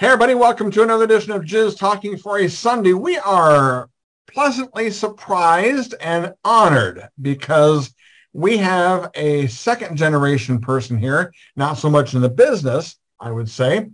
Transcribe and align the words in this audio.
Hey, 0.00 0.06
everybody, 0.06 0.36
welcome 0.36 0.70
to 0.70 0.84
another 0.84 1.02
edition 1.02 1.32
of 1.32 1.42
Jizz 1.42 1.76
Talking 1.76 2.16
for 2.16 2.38
a 2.38 2.48
Sunday. 2.48 2.92
We 2.92 3.18
are 3.18 3.90
pleasantly 4.28 4.92
surprised 4.92 5.96
and 6.00 6.34
honored 6.44 7.08
because 7.20 7.92
we 8.32 8.58
have 8.58 9.10
a 9.16 9.48
second 9.48 9.96
generation 9.96 10.60
person 10.60 10.98
here, 10.98 11.32
not 11.56 11.78
so 11.78 11.90
much 11.90 12.14
in 12.14 12.20
the 12.20 12.28
business, 12.28 12.96
I 13.18 13.32
would 13.32 13.50
say, 13.50 13.88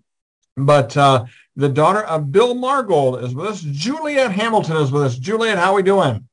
but 0.59 0.95
uh, 0.95 1.25
the 1.57 1.71
daughter 1.71 2.03
of 2.03 2.31
Bill 2.31 2.55
Margold 2.55 3.25
is 3.25 3.35
with 3.35 3.47
us. 3.47 3.63
Juliette 3.63 4.33
Hamilton 4.33 4.77
is 4.77 4.93
with 4.93 5.05
us. 5.05 5.17
Juliette, 5.17 5.57
how 5.57 5.73
are 5.73 5.77
we 5.77 5.83
doing? 5.83 6.29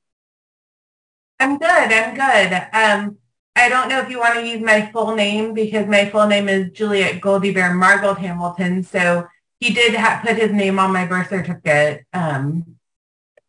I'm 1.39 1.57
good. 1.57 1.69
I'm 1.69 2.13
good. 2.13 2.67
Um, 2.73 3.17
I 3.55 3.69
don't 3.69 3.87
know 3.87 3.99
if 4.01 4.09
you 4.09 4.19
want 4.19 4.33
to 4.33 4.45
use 4.45 4.61
my 4.61 4.91
full 4.91 5.15
name 5.15 5.53
because 5.53 5.87
my 5.87 6.09
full 6.09 6.27
name 6.27 6.49
is 6.49 6.71
Juliette 6.71 7.21
Goldie 7.21 7.53
Bear 7.53 7.71
Margold 7.71 8.17
Hamilton. 8.17 8.83
So 8.83 9.29
he 9.61 9.71
did 9.71 9.93
ha- 9.93 10.21
put 10.25 10.37
his 10.37 10.51
name 10.51 10.79
on 10.79 10.91
my 10.91 11.05
birth 11.05 11.29
certificate. 11.29 12.03
Um, 12.11 12.75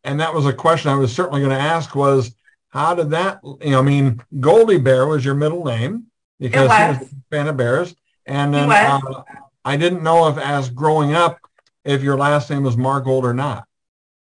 and 0.03 0.19
that 0.19 0.33
was 0.33 0.45
a 0.45 0.53
question 0.53 0.91
I 0.91 0.95
was 0.95 1.13
certainly 1.13 1.41
going 1.41 1.51
to 1.51 1.61
ask 1.61 1.95
was 1.95 2.33
how 2.69 2.93
did 2.95 3.09
that, 3.09 3.39
you 3.43 3.71
know, 3.71 3.79
I 3.79 3.81
mean, 3.81 4.21
Goldie 4.39 4.77
Bear 4.77 5.07
was 5.07 5.25
your 5.25 5.33
middle 5.33 5.65
name 5.65 6.05
because 6.39 6.71
he 6.71 6.83
was 6.83 7.11
a 7.11 7.35
fan 7.35 7.47
of 7.47 7.57
bears. 7.57 7.95
And 8.25 8.53
then 8.53 8.71
uh, 8.71 9.23
I 9.65 9.75
didn't 9.75 10.03
know 10.03 10.27
if 10.27 10.37
as 10.37 10.69
growing 10.69 11.13
up, 11.13 11.39
if 11.83 12.03
your 12.03 12.17
last 12.17 12.49
name 12.49 12.63
was 12.63 12.75
Margold 12.75 13.23
or 13.23 13.33
not. 13.33 13.65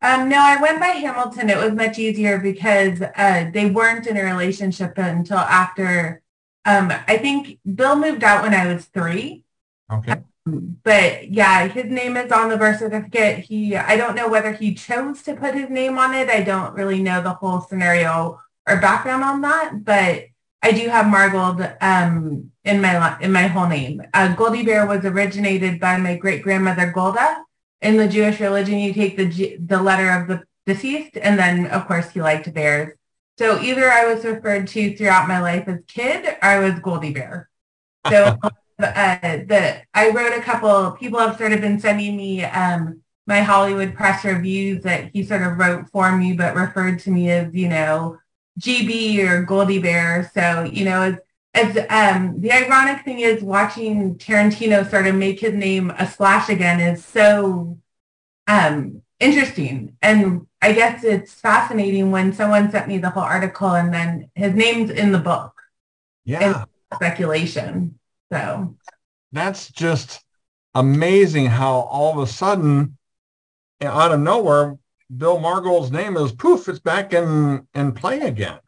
Um, 0.01 0.27
no, 0.27 0.37
I 0.39 0.61
went 0.61 0.79
by 0.79 0.87
Hamilton. 0.87 1.49
It 1.49 1.57
was 1.57 1.73
much 1.73 1.97
easier 1.97 2.39
because 2.39 3.01
uh, 3.01 3.49
they 3.53 3.69
weren't 3.69 4.07
in 4.07 4.17
a 4.17 4.23
relationship 4.23 4.97
until 4.97 5.37
after, 5.37 6.21
um, 6.65 6.91
I 7.07 7.17
think 7.17 7.59
Bill 7.75 7.95
moved 7.95 8.23
out 8.23 8.43
when 8.43 8.53
I 8.53 8.73
was 8.73 8.85
three. 8.85 9.43
Okay 9.91 10.15
but 10.45 11.31
yeah, 11.31 11.67
his 11.67 11.85
name 11.85 12.17
is 12.17 12.31
on 12.31 12.49
the 12.49 12.57
birth 12.57 12.79
certificate. 12.79 13.39
He, 13.39 13.75
I 13.75 13.97
don't 13.97 14.15
know 14.15 14.29
whether 14.29 14.53
he 14.53 14.75
chose 14.75 15.23
to 15.23 15.35
put 15.35 15.55
his 15.55 15.69
name 15.69 15.97
on 15.97 16.13
it. 16.13 16.29
I 16.29 16.41
don't 16.41 16.75
really 16.75 17.01
know 17.01 17.21
the 17.21 17.33
whole 17.33 17.61
scenario 17.61 18.39
or 18.67 18.79
background 18.79 19.23
on 19.23 19.41
that, 19.41 19.83
but 19.83 20.25
I 20.61 20.71
do 20.71 20.87
have 20.89 21.07
Margold 21.07 21.75
um, 21.81 22.51
in 22.63 22.81
my 22.81 23.19
in 23.19 23.31
my 23.31 23.47
whole 23.47 23.67
name. 23.67 24.01
Uh, 24.13 24.33
Goldie 24.35 24.63
Bear 24.63 24.85
was 24.85 25.05
originated 25.05 25.79
by 25.79 25.97
my 25.97 26.15
great 26.15 26.43
grandmother 26.43 26.91
Golda. 26.91 27.43
In 27.81 27.97
the 27.97 28.07
Jewish 28.07 28.39
religion, 28.39 28.79
you 28.79 28.93
take 28.93 29.17
the 29.17 29.27
G, 29.27 29.57
the 29.57 29.81
letter 29.81 30.09
of 30.11 30.27
the 30.27 30.43
deceased, 30.65 31.17
and 31.17 31.37
then 31.37 31.67
of 31.67 31.87
course 31.87 32.09
he 32.11 32.21
liked 32.21 32.51
bears. 32.53 32.97
So 33.37 33.59
either 33.61 33.91
I 33.91 34.11
was 34.13 34.23
referred 34.23 34.67
to 34.69 34.95
throughout 34.95 35.27
my 35.27 35.39
life 35.39 35.67
as 35.67 35.79
kid, 35.87 36.25
or 36.25 36.37
I 36.41 36.59
was 36.59 36.79
Goldie 36.79 37.13
Bear. 37.13 37.49
So 38.09 38.37
uh, 38.79 39.17
the 39.21 39.81
I 39.93 40.09
wrote 40.09 40.37
a 40.37 40.41
couple. 40.41 40.91
People 40.91 41.19
have 41.19 41.37
sort 41.37 41.53
of 41.53 41.61
been 41.61 41.79
sending 41.79 42.17
me 42.17 42.43
um, 42.43 43.01
my 43.27 43.41
Hollywood 43.41 43.95
press 43.95 44.23
reviews 44.23 44.83
that 44.83 45.11
he 45.13 45.23
sort 45.23 45.41
of 45.41 45.57
wrote 45.57 45.89
for 45.89 46.15
me, 46.15 46.33
but 46.33 46.55
referred 46.55 46.99
to 46.99 47.11
me 47.11 47.29
as 47.31 47.53
you 47.53 47.69
know 47.69 48.17
GB 48.59 49.19
or 49.27 49.43
Goldie 49.43 49.79
Bear. 49.79 50.29
So 50.33 50.63
you 50.63 50.85
know, 50.85 51.01
as 51.01 51.17
as 51.53 51.77
um, 51.89 52.41
the 52.41 52.51
ironic 52.51 53.05
thing 53.05 53.19
is 53.19 53.41
watching 53.41 54.15
Tarantino 54.17 54.89
sort 54.89 55.07
of 55.07 55.15
make 55.15 55.39
his 55.39 55.53
name 55.53 55.89
a 55.91 56.05
splash 56.05 56.49
again 56.49 56.81
is 56.81 57.03
so 57.03 57.79
um, 58.47 59.01
interesting. 59.19 59.95
And 60.01 60.47
I 60.61 60.73
guess 60.73 61.03
it's 61.03 61.33
fascinating 61.33 62.11
when 62.11 62.33
someone 62.33 62.71
sent 62.71 62.87
me 62.87 62.97
the 62.97 63.09
whole 63.09 63.23
article 63.23 63.69
and 63.69 63.93
then 63.93 64.29
his 64.35 64.53
name's 64.53 64.89
in 64.89 65.11
the 65.11 65.19
book. 65.19 65.53
Yeah. 66.25 66.65
Speculation. 66.93 67.99
So 68.31 68.75
that's 69.31 69.69
just 69.69 70.23
amazing 70.73 71.47
how 71.47 71.81
all 71.81 72.11
of 72.11 72.27
a 72.27 72.31
sudden, 72.31 72.97
out 73.81 74.11
of 74.11 74.19
nowhere, 74.19 74.77
Bill 75.15 75.39
Margold's 75.39 75.91
name 75.91 76.17
is 76.17 76.31
poof, 76.31 76.67
it's 76.67 76.79
back 76.79 77.13
in, 77.13 77.67
in 77.75 77.91
play 77.91 78.21
again. 78.21 78.59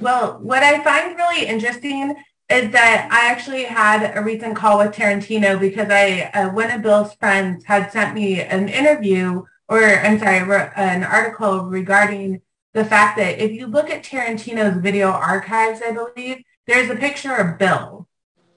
Well, 0.00 0.38
what 0.40 0.62
I 0.62 0.82
find 0.84 1.16
really 1.16 1.46
interesting 1.46 2.14
is 2.50 2.70
that 2.72 3.08
I 3.10 3.30
actually 3.30 3.64
had 3.64 4.16
a 4.16 4.22
recent 4.22 4.56
call 4.56 4.78
with 4.78 4.94
Tarantino 4.94 5.58
because 5.58 5.88
I, 5.90 6.30
uh, 6.34 6.50
one 6.50 6.70
of 6.70 6.82
Bill's 6.82 7.14
friends 7.14 7.64
had 7.64 7.90
sent 7.90 8.14
me 8.14 8.40
an 8.40 8.68
interview 8.68 9.42
or 9.68 9.82
I'm 9.82 10.18
sorry, 10.18 10.38
an 10.76 11.04
article 11.04 11.64
regarding 11.64 12.42
the 12.72 12.84
fact 12.84 13.16
that 13.18 13.38
if 13.38 13.52
you 13.52 13.66
look 13.66 13.90
at 13.90 14.04
Tarantino's 14.04 14.80
video 14.80 15.08
archives, 15.08 15.80
I 15.84 15.92
believe, 15.92 16.42
there's 16.66 16.90
a 16.90 16.96
picture 16.96 17.34
of 17.34 17.58
Bill 17.58 18.08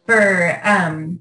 for 0.07 0.59
um, 0.63 1.19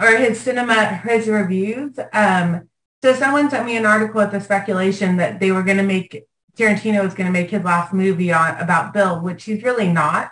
or 0.00 0.16
his 0.16 0.40
cinema, 0.40 0.96
his 0.96 1.28
reviews. 1.28 1.98
Um, 2.12 2.68
so 3.02 3.12
someone 3.12 3.50
sent 3.50 3.66
me 3.66 3.76
an 3.76 3.86
article 3.86 4.20
with 4.22 4.32
the 4.32 4.40
speculation 4.40 5.18
that 5.18 5.38
they 5.38 5.52
were 5.52 5.62
going 5.62 5.76
to 5.76 5.84
make 5.84 6.24
Tarantino 6.56 7.02
was 7.02 7.14
going 7.14 7.26
to 7.26 7.32
make 7.32 7.50
his 7.50 7.64
last 7.64 7.92
movie 7.92 8.32
on 8.32 8.56
about 8.58 8.92
Bill, 8.92 9.20
which 9.20 9.44
he's 9.44 9.62
really 9.62 9.92
not 9.92 10.30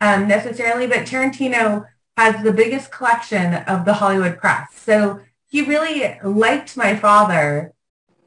um, 0.00 0.28
necessarily. 0.28 0.86
But 0.86 1.06
Tarantino 1.06 1.86
has 2.16 2.42
the 2.42 2.52
biggest 2.52 2.90
collection 2.90 3.54
of 3.54 3.84
the 3.84 3.94
Hollywood 3.94 4.38
press, 4.38 4.74
so 4.74 5.20
he 5.48 5.62
really 5.62 6.18
liked 6.22 6.76
my 6.76 6.96
father 6.96 7.72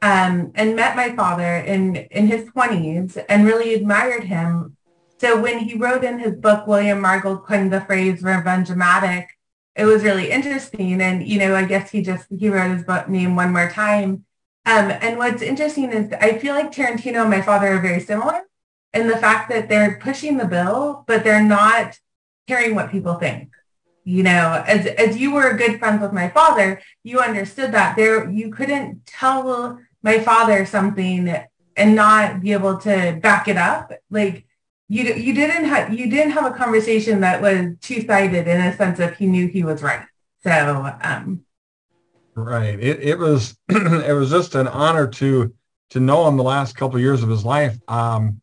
um, 0.01 0.51
and 0.55 0.75
met 0.75 0.95
my 0.95 1.15
father 1.15 1.57
in 1.57 1.95
in 1.95 2.27
his 2.27 2.49
twenties 2.51 3.17
and 3.17 3.45
really 3.45 3.73
admired 3.73 4.23
him 4.23 4.77
so 5.19 5.41
when 5.41 5.59
he 5.59 5.75
wrote 5.75 6.03
in 6.03 6.19
his 6.19 6.35
book, 6.35 6.65
William 6.65 7.01
Margold 7.01 7.45
coined 7.45 7.71
the 7.73 7.81
phrase 7.81 8.23
revenge-o-matic, 8.23 9.27
it 9.75 9.85
was 9.85 10.03
really 10.03 10.31
interesting. 10.31 11.01
And, 11.01 11.25
you 11.25 11.39
know, 11.39 11.55
I 11.55 11.65
guess 11.65 11.91
he 11.91 12.01
just, 12.01 12.27
he 12.29 12.49
wrote 12.49 12.71
his 12.71 12.83
book 12.83 13.07
name 13.07 13.35
one 13.35 13.51
more 13.51 13.69
time. 13.69 14.25
Um, 14.65 14.91
and 14.91 15.17
what's 15.17 15.41
interesting 15.41 15.91
is 15.91 16.11
I 16.19 16.37
feel 16.37 16.53
like 16.53 16.71
Tarantino 16.71 17.21
and 17.21 17.29
my 17.29 17.41
father 17.41 17.67
are 17.67 17.79
very 17.79 17.99
similar 17.99 18.41
in 18.93 19.07
the 19.07 19.17
fact 19.17 19.49
that 19.49 19.69
they're 19.69 19.99
pushing 20.01 20.37
the 20.37 20.45
bill, 20.45 21.03
but 21.07 21.23
they're 21.23 21.43
not 21.43 21.97
caring 22.47 22.75
what 22.75 22.91
people 22.91 23.15
think. 23.15 23.49
You 24.03 24.23
know, 24.23 24.63
as, 24.65 24.85
as 24.85 25.17
you 25.17 25.31
were 25.33 25.53
good 25.53 25.79
friends 25.79 26.01
with 26.01 26.13
my 26.13 26.29
father, 26.29 26.81
you 27.03 27.19
understood 27.19 27.71
that 27.73 27.95
there, 27.95 28.29
you 28.29 28.51
couldn't 28.51 29.05
tell 29.05 29.79
my 30.01 30.19
father 30.19 30.65
something 30.65 31.35
and 31.75 31.95
not 31.95 32.41
be 32.41 32.53
able 32.53 32.77
to 32.79 33.19
back 33.21 33.47
it 33.47 33.57
up. 33.57 33.91
Like 34.09 34.45
you 34.89 35.03
you 35.13 35.33
didn't 35.33 35.65
have 35.65 35.93
you 35.93 36.09
didn't 36.09 36.31
have 36.31 36.51
a 36.51 36.55
conversation 36.55 37.21
that 37.21 37.41
was 37.41 37.75
two 37.79 38.01
sided 38.01 38.47
in 38.47 38.59
a 38.59 38.75
sense 38.75 38.99
of 38.99 39.15
he 39.15 39.27
knew 39.27 39.47
he 39.47 39.63
was 39.63 39.83
right. 39.83 40.05
So 40.43 40.91
um, 41.03 41.45
right, 42.35 42.79
it 42.79 42.99
it 43.01 43.19
was 43.19 43.55
it 43.69 44.13
was 44.13 44.31
just 44.31 44.55
an 44.55 44.67
honor 44.67 45.07
to 45.07 45.53
to 45.91 45.99
know 45.99 46.27
him 46.27 46.37
the 46.37 46.43
last 46.43 46.75
couple 46.75 46.95
of 46.95 47.03
years 47.03 47.21
of 47.21 47.29
his 47.29 47.45
life, 47.45 47.77
um, 47.87 48.41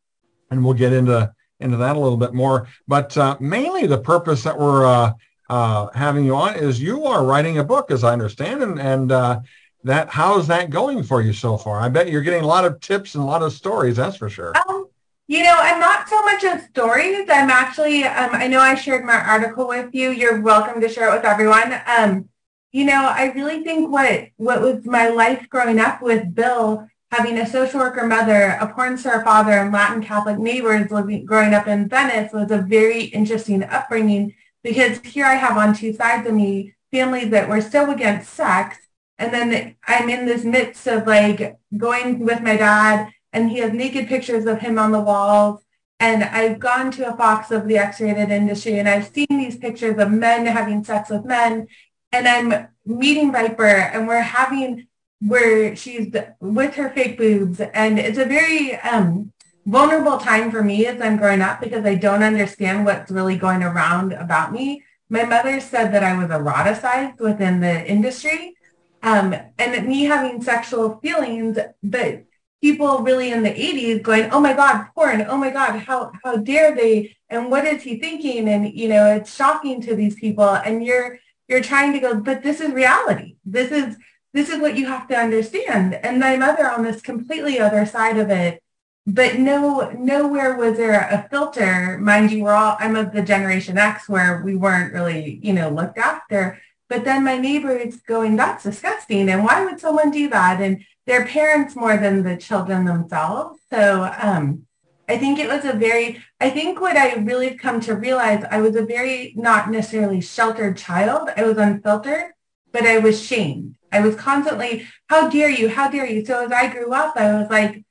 and 0.51 0.65
we'll 0.65 0.75
get 0.75 0.93
into 0.93 1.33
into 1.59 1.79
that 1.79 1.97
a 1.97 1.99
little 1.99 2.19
bit 2.19 2.33
more. 2.33 2.69
But 2.87 3.17
uh, 3.17 3.37
mainly 3.41 3.89
the 3.89 3.99
purpose 3.99 4.45
that 4.45 4.57
we're 4.57 4.87
uh, 4.87 5.13
uh, 5.51 5.89
having 5.95 6.25
you 6.25 6.37
on 6.37 6.55
is 6.55 6.81
you 6.81 7.07
are 7.07 7.25
writing 7.25 7.59
a 7.59 7.65
book, 7.65 7.91
as 7.91 8.05
I 8.05 8.13
understand, 8.13 8.63
and 8.63 8.81
and 8.81 9.11
uh, 9.11 9.41
that 9.83 10.11
how's 10.11 10.47
that 10.47 10.71
going 10.71 11.03
for 11.03 11.23
you 11.23 11.33
so 11.33 11.57
far? 11.57 11.81
I 11.81 11.89
bet 11.89 12.09
you're 12.09 12.23
getting 12.23 12.45
a 12.45 12.47
lot 12.47 12.65
of 12.65 12.79
tips 12.79 13.17
and 13.17 13.25
a 13.25 13.27
lot 13.27 13.43
of 13.43 13.53
stories. 13.53 13.97
That's 13.97 14.17
for 14.17 14.29
sure. 14.29 14.53
Um, 14.69 14.87
you 15.29 15.43
know, 15.43 15.55
I'm 15.57 15.81
not 15.81 16.09
so 16.09 16.23
much 16.23 16.45
of 16.45 16.61
stories. 16.63 17.27
I'm 17.29 17.51
actually, 17.51 18.05
um, 18.05 18.31
I 18.33 18.47
know 18.47 18.61
I 18.61 18.77
shared 18.77 19.05
my 19.05 19.21
article 19.21 19.67
with 19.67 19.93
you. 19.93 20.11
You're 20.11 20.41
welcome 20.41 20.81
to 20.81 20.89
share 20.89 21.11
it 21.11 21.17
with 21.17 21.25
everyone. 21.25 21.81
Um, 21.87 22.29
you 22.71 22.85
know, 22.85 23.11
I 23.13 23.33
really 23.35 23.65
think 23.65 23.91
what, 23.91 24.29
what 24.37 24.61
was 24.61 24.85
my 24.85 25.09
life 25.09 25.49
growing 25.49 25.81
up 25.81 26.01
with 26.01 26.33
Bill, 26.35 26.87
having 27.11 27.39
a 27.39 27.47
social 27.47 27.81
worker 27.81 28.07
mother, 28.07 28.57
a 28.61 28.73
porn 28.73 28.97
star 28.99 29.25
father, 29.25 29.53
and 29.53 29.73
Latin 29.73 30.03
Catholic 30.03 30.39
neighbors 30.39 30.93
living, 30.93 31.25
growing 31.25 31.55
up 31.55 31.67
in 31.67 31.89
Venice 31.89 32.33
was 32.33 32.53
a 32.53 32.59
very 32.59 33.05
interesting 33.05 33.65
upbringing 33.65 34.35
because 34.63 35.01
here 35.01 35.27
I 35.27 35.35
have 35.35 35.57
on 35.57 35.75
two 35.75 35.93
sides 35.93 36.29
of 36.29 36.35
me 36.35 36.75
families 36.93 37.31
that 37.31 37.49
were 37.49 37.61
so 37.61 37.91
against 37.91 38.33
sex. 38.33 38.79
And 39.19 39.33
then 39.33 39.77
I'm 39.87 40.09
in 40.09 40.27
this 40.27 40.45
midst 40.45 40.87
of 40.87 41.07
like 41.07 41.57
going 41.77 42.21
with 42.21 42.43
my 42.43 42.57
dad 42.57 43.11
and 43.33 43.51
he 43.51 43.59
has 43.59 43.73
naked 43.73 44.09
pictures 44.09 44.47
of 44.47 44.61
him 44.61 44.79
on 44.79 44.93
the 44.93 45.01
walls. 45.01 45.63
And 45.99 46.25
I've 46.25 46.59
gone 46.59 46.91
to 46.93 47.13
a 47.13 47.17
Fox 47.17 47.51
of 47.51 47.67
the 47.67 47.79
X-rated 47.79 48.31
industry 48.31 48.79
and 48.79 48.89
I've 48.89 49.09
seen 49.09 49.27
these 49.31 49.57
pictures 49.57 49.99
of 49.99 50.11
men 50.11 50.47
having 50.47 50.85
sex 50.85 51.11
with 51.11 51.25
men. 51.25 51.69
And 52.13 52.29
I'm 52.29 52.69
meeting 52.85 53.33
Viper 53.33 53.65
and 53.65 54.07
we're 54.07 54.21
having 54.21 54.87
where 55.21 55.75
she's 55.75 56.13
with 56.41 56.75
her 56.75 56.91
fake 56.91 57.17
boobs. 57.17 57.61
And 57.61 57.99
it's 57.99 58.19
a 58.19 58.27
very 58.27 58.77
um, 58.77 59.33
vulnerable 59.65 60.19
time 60.19 60.51
for 60.51 60.63
me 60.63 60.87
as 60.87 61.01
I'm 61.01 61.17
growing 61.17 61.41
up 61.41 61.61
because 61.61 61.85
I 61.85 61.95
don't 61.95 62.23
understand 62.23 62.85
what's 62.85 63.11
really 63.11 63.37
going 63.37 63.63
around 63.63 64.13
about 64.13 64.53
me. 64.53 64.85
My 65.09 65.25
mother 65.25 65.61
said 65.61 65.93
that 65.93 66.05
I 66.05 66.17
was 66.17 66.29
eroticized 66.29 67.21
within 67.21 67.61
the 67.61 67.87
industry. 67.87 68.55
Um, 69.03 69.35
and 69.59 69.87
me 69.87 70.05
having 70.05 70.43
sexual 70.43 70.99
feelings, 70.99 71.59
but 71.83 72.26
people 72.67 72.99
really 72.99 73.31
in 73.31 73.45
the 73.45 73.51
80s 73.51 74.03
going, 74.03 74.29
oh 74.33 74.41
my 74.41 74.53
God, 74.53 74.89
porn, 74.93 75.25
oh 75.29 75.37
my 75.37 75.51
God, 75.51 75.79
how, 75.79 76.11
how 76.25 76.37
dare 76.39 76.75
they? 76.75 77.17
And 77.31 77.49
what 77.49 77.65
is 77.65 77.85
he 77.85 78.01
thinking? 78.01 78.49
And, 78.49 78.75
you 78.75 78.89
know, 78.89 79.07
it's 79.15 79.37
shocking 79.37 79.81
to 79.83 79.95
these 79.95 80.17
people. 80.17 80.49
And 80.49 80.85
you're 80.85 81.19
you're 81.49 81.63
trying 81.63 81.93
to 81.93 82.01
go, 82.01 82.21
but 82.21 82.43
this 82.43 82.61
is 82.61 82.73
reality. 82.73 83.37
This 83.45 83.71
is 83.71 83.97
this 84.33 84.49
is 84.51 84.61
what 84.61 84.77
you 84.77 84.87
have 84.87 85.07
to 85.09 85.17
understand. 85.17 85.95
And 85.95 86.19
my 86.19 86.37
mother 86.37 86.69
on 86.69 86.83
this 86.83 87.01
completely 87.01 87.61
other 87.61 87.87
side 87.87 88.19
of 88.19 88.31
it, 88.31 88.61
but 89.07 89.39
no 89.39 89.91
nowhere 89.91 90.57
was 90.57 90.77
there 90.77 91.09
a 91.09 91.29
filter. 91.31 91.99
Mind 91.99 92.33
you, 92.33 92.43
we're 92.43 92.53
all 92.53 92.77
I'm 92.81 92.97
of 92.97 93.13
the 93.13 93.23
generation 93.23 93.79
X 93.79 94.09
where 94.09 94.43
we 94.45 94.57
weren't 94.57 94.93
really, 94.93 95.39
you 95.41 95.53
know, 95.53 95.69
looked 95.71 95.99
after. 95.99 96.61
But 96.89 97.05
then 97.05 97.25
my 97.25 97.39
neighbor 97.39 97.77
is 97.77 97.97
going, 97.97 98.37
that's 98.37 98.65
disgusting. 98.65 99.29
And 99.29 99.45
why 99.45 99.65
would 99.65 99.81
someone 99.81 100.11
do 100.11 100.29
that? 100.31 100.61
And 100.61 100.85
their 101.07 101.27
parents 101.27 101.75
more 101.75 101.97
than 101.97 102.23
the 102.23 102.37
children 102.37 102.85
themselves. 102.85 103.61
So 103.71 104.11
um, 104.21 104.67
I 105.09 105.19
think 105.19 105.39
it 105.39 105.49
was 105.49 105.65
a 105.65 105.73
very, 105.73 106.23
I 106.41 106.51
think 106.51 106.81
what 106.81 106.97
I 106.97 107.15
really 107.15 107.55
come 107.55 107.81
to 107.83 107.95
realize, 107.95 108.45
I 108.51 108.61
was 108.61 108.77
a 108.77 108.85
very 108.85 109.33
not 109.37 109.71
necessarily 109.71 110.21
sheltered 110.21 110.77
child. 110.77 111.31
I 111.37 111.45
was 111.45 111.57
unfiltered, 111.57 112.33
but 112.73 112.85
I 112.85 112.99
was 112.99 113.23
shamed. 113.25 113.77
I 113.93 114.01
was 114.01 114.17
constantly, 114.17 114.87
how 115.09 115.29
dare 115.29 115.51
you? 115.51 115.69
How 115.69 115.89
dare 115.89 116.07
you? 116.07 116.25
So 116.25 116.45
as 116.45 116.53
I 116.53 116.69
grew 116.69 116.93
up, 116.93 117.17
I 117.17 117.33
was 117.35 117.49
like, 117.49 117.85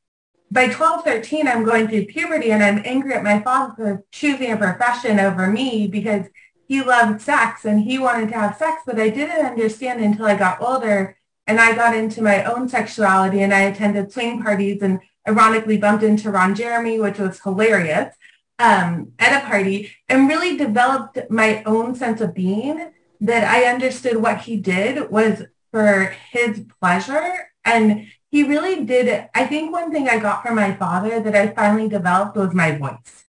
by 0.52 0.68
12, 0.68 1.04
13, 1.04 1.48
I'm 1.48 1.64
going 1.64 1.88
through 1.88 2.06
puberty 2.06 2.52
and 2.52 2.64
I'm 2.64 2.82
angry 2.86 3.14
at 3.14 3.24
my 3.24 3.42
father 3.42 3.74
for 3.76 4.04
choosing 4.12 4.52
a 4.52 4.58
profession 4.58 5.20
over 5.20 5.48
me 5.48 5.88
because 5.88 6.28
he 6.68 6.82
loved 6.82 7.22
sex 7.22 7.66
and 7.66 7.82
he 7.82 8.00
wanted 8.00 8.30
to 8.30 8.40
have 8.40 8.58
sex, 8.58 8.82
but 8.86 9.00
I 9.00 9.10
didn't 9.10 9.46
understand 9.46 10.04
until 10.04 10.26
I 10.26 10.36
got 10.36 10.62
older 10.62 11.18
and 11.48 11.60
I 11.60 11.76
got 11.76 11.96
into 11.96 12.22
my 12.22 12.44
own 12.44 12.68
sexuality 12.68 13.42
and 13.42 13.54
I 13.54 13.62
attended 13.62 14.12
swing 14.12 14.42
parties 14.42 14.82
and 14.82 15.00
ironically 15.28 15.78
bumped 15.78 16.04
into 16.04 16.32
Ron 16.32 16.56
Jeremy, 16.56 17.00
which 17.00 17.20
was 17.20 17.40
hilarious, 17.42 18.16
um, 18.58 19.12
at 19.20 19.44
a 19.44 19.46
party 19.46 19.92
and 20.10 20.28
really 20.28 20.58
developed 20.58 21.20
my 21.30 21.64
own 21.64 21.94
sense 21.96 22.22
of 22.22 22.34
being 22.34 22.92
that 23.22 23.44
I 23.44 23.66
understood 23.66 24.18
what 24.18 24.42
he 24.42 24.58
did 24.58 25.10
was 25.10 25.44
for 25.72 26.16
his 26.32 26.66
pleasure. 26.80 27.52
And 27.64 28.08
he 28.30 28.44
really 28.44 28.86
did. 28.86 29.30
I 29.34 29.46
think 29.46 29.72
one 29.72 29.92
thing 29.92 30.10
I 30.10 30.20
got 30.20 30.44
from 30.44 30.56
my 30.56 30.74
father 30.74 31.20
that 31.20 31.36
I 31.36 31.48
finally 31.48 31.90
developed 31.90 32.36
was 32.36 32.54
my 32.54 32.78
voice. 32.78 33.26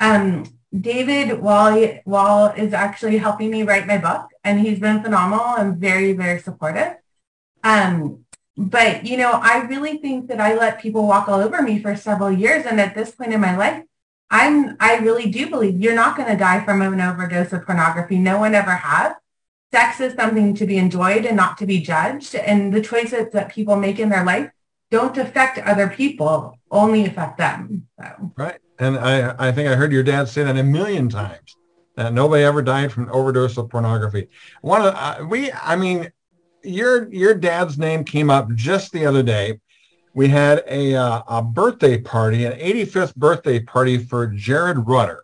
Um, 0.00 0.44
David 0.78 1.40
Wall, 1.40 2.00
Wall 2.04 2.48
is 2.48 2.72
actually 2.72 3.18
helping 3.18 3.50
me 3.50 3.62
write 3.62 3.86
my 3.86 3.98
book, 3.98 4.30
and 4.42 4.58
he's 4.58 4.80
been 4.80 5.02
phenomenal 5.02 5.54
and 5.56 5.76
very, 5.76 6.12
very 6.12 6.40
supportive. 6.40 6.96
Um, 7.62 8.24
but, 8.56 9.06
you 9.06 9.16
know, 9.16 9.32
I 9.32 9.62
really 9.62 9.98
think 9.98 10.28
that 10.28 10.40
I 10.40 10.54
let 10.54 10.80
people 10.80 11.06
walk 11.06 11.28
all 11.28 11.40
over 11.40 11.62
me 11.62 11.80
for 11.80 11.96
several 11.96 12.30
years. 12.30 12.66
And 12.66 12.80
at 12.80 12.94
this 12.94 13.12
point 13.12 13.32
in 13.32 13.40
my 13.40 13.56
life, 13.56 13.82
I'm, 14.30 14.76
I 14.80 14.96
really 14.96 15.30
do 15.30 15.48
believe 15.48 15.80
you're 15.80 15.94
not 15.94 16.16
going 16.16 16.28
to 16.28 16.36
die 16.36 16.64
from 16.64 16.82
an 16.82 17.00
overdose 17.00 17.52
of 17.52 17.66
pornography. 17.66 18.18
No 18.18 18.38
one 18.38 18.54
ever 18.54 18.70
has. 18.72 19.14
Sex 19.72 20.00
is 20.00 20.14
something 20.14 20.54
to 20.54 20.66
be 20.66 20.76
enjoyed 20.76 21.24
and 21.24 21.36
not 21.36 21.58
to 21.58 21.66
be 21.66 21.80
judged. 21.80 22.34
And 22.34 22.72
the 22.72 22.80
choices 22.80 23.32
that 23.32 23.52
people 23.52 23.76
make 23.76 23.98
in 23.98 24.08
their 24.08 24.24
life 24.24 24.50
don't 24.90 25.16
affect 25.18 25.58
other 25.58 25.88
people, 25.88 26.58
only 26.70 27.06
affect 27.06 27.38
them. 27.38 27.88
So. 27.98 28.32
Right. 28.36 28.60
And 28.78 28.98
I, 28.98 29.34
I 29.38 29.52
think 29.52 29.68
I 29.68 29.76
heard 29.76 29.92
your 29.92 30.02
dad 30.02 30.28
say 30.28 30.42
that 30.44 30.56
a 30.56 30.62
million 30.62 31.08
times 31.08 31.56
that 31.96 32.12
nobody 32.12 32.42
ever 32.42 32.62
died 32.62 32.92
from 32.92 33.04
an 33.04 33.10
overdose 33.10 33.56
of 33.56 33.68
pornography. 33.68 34.28
One 34.62 34.82
of 34.82 34.94
uh, 34.94 35.24
we, 35.28 35.52
I 35.52 35.76
mean, 35.76 36.10
your 36.62 37.12
your 37.12 37.34
dad's 37.34 37.78
name 37.78 38.04
came 38.04 38.30
up 38.30 38.52
just 38.54 38.92
the 38.92 39.06
other 39.06 39.22
day. 39.22 39.60
We 40.14 40.28
had 40.28 40.64
a 40.66 40.94
uh, 40.94 41.22
a 41.28 41.42
birthday 41.42 41.98
party, 41.98 42.44
an 42.44 42.58
85th 42.58 43.14
birthday 43.14 43.60
party 43.60 43.98
for 43.98 44.26
Jared 44.26 44.86
Rutter, 44.86 45.22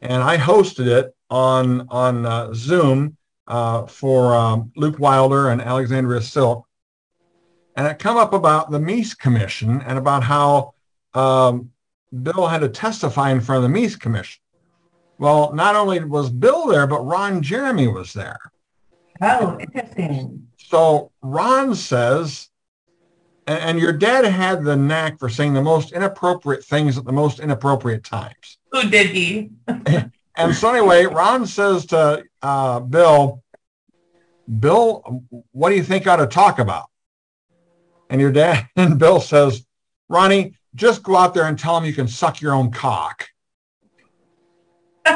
and 0.00 0.22
I 0.22 0.36
hosted 0.36 0.86
it 0.86 1.14
on 1.30 1.88
on 1.88 2.26
uh, 2.26 2.52
Zoom 2.54 3.16
uh, 3.46 3.86
for 3.86 4.34
um, 4.34 4.72
Luke 4.76 4.98
Wilder 4.98 5.48
and 5.48 5.60
Alexandria 5.60 6.20
Silk. 6.20 6.66
And 7.76 7.86
it 7.86 7.98
come 7.98 8.16
up 8.16 8.32
about 8.32 8.70
the 8.70 8.78
Meese 8.78 9.18
Commission 9.18 9.82
and 9.82 9.98
about 9.98 10.22
how 10.22 10.74
um, 11.12 11.70
Bill 12.22 12.46
had 12.46 12.60
to 12.60 12.68
testify 12.68 13.30
in 13.30 13.40
front 13.40 13.64
of 13.64 13.70
the 13.70 13.76
Meese 13.78 13.98
Commission. 13.98 14.40
Well, 15.18 15.52
not 15.52 15.76
only 15.76 16.02
was 16.04 16.30
Bill 16.30 16.66
there, 16.66 16.86
but 16.86 17.04
Ron 17.04 17.42
Jeremy 17.42 17.88
was 17.88 18.12
there. 18.12 18.38
Oh, 19.22 19.58
interesting. 19.60 20.48
So 20.58 21.12
Ron 21.22 21.74
says, 21.74 22.48
and, 23.46 23.58
and 23.60 23.78
your 23.78 23.92
dad 23.92 24.24
had 24.24 24.64
the 24.64 24.76
knack 24.76 25.18
for 25.18 25.28
saying 25.28 25.54
the 25.54 25.62
most 25.62 25.92
inappropriate 25.92 26.64
things 26.64 26.98
at 26.98 27.04
the 27.04 27.12
most 27.12 27.40
inappropriate 27.40 28.04
times. 28.04 28.58
Who 28.72 28.88
did 28.88 29.08
he? 29.08 29.50
and 30.36 30.54
so 30.54 30.70
anyway, 30.70 31.06
Ron 31.06 31.46
says 31.46 31.86
to 31.86 32.24
uh, 32.42 32.80
Bill, 32.80 33.42
Bill, 34.58 35.22
what 35.52 35.70
do 35.70 35.76
you 35.76 35.84
think 35.84 36.06
I 36.06 36.14
ought 36.14 36.16
to 36.16 36.26
talk 36.26 36.58
about? 36.58 36.86
And 38.10 38.20
your 38.20 38.32
dad 38.32 38.68
and 38.76 38.98
Bill 38.98 39.20
says, 39.20 39.64
Ronnie, 40.08 40.56
just 40.74 41.02
go 41.02 41.16
out 41.16 41.34
there 41.34 41.44
and 41.44 41.58
tell 41.58 41.74
them 41.74 41.84
you 41.84 41.92
can 41.92 42.08
suck 42.08 42.40
your 42.40 42.54
own 42.54 42.70
cock. 42.70 43.28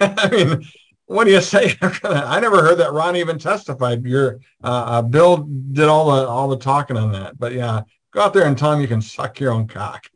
I 0.00 0.28
mean, 0.30 0.64
what 1.06 1.24
do 1.24 1.30
you 1.30 1.40
say? 1.40 1.76
I 2.04 2.40
never 2.40 2.62
heard 2.62 2.78
that 2.78 2.92
Ron 2.92 3.16
even 3.16 3.38
testified. 3.38 4.04
Your 4.04 4.40
uh, 4.62 4.84
uh, 4.86 5.02
Bill 5.02 5.38
did 5.72 5.88
all 5.88 6.10
the 6.10 6.26
all 6.26 6.48
the 6.48 6.56
talking 6.56 6.96
on 6.96 7.12
that, 7.12 7.38
but 7.38 7.52
yeah, 7.52 7.82
go 8.12 8.22
out 8.22 8.32
there 8.32 8.46
and 8.46 8.56
tell 8.56 8.72
him 8.72 8.80
you 8.80 8.88
can 8.88 9.02
suck 9.02 9.40
your 9.40 9.52
own 9.52 9.66
cock. 9.66 10.06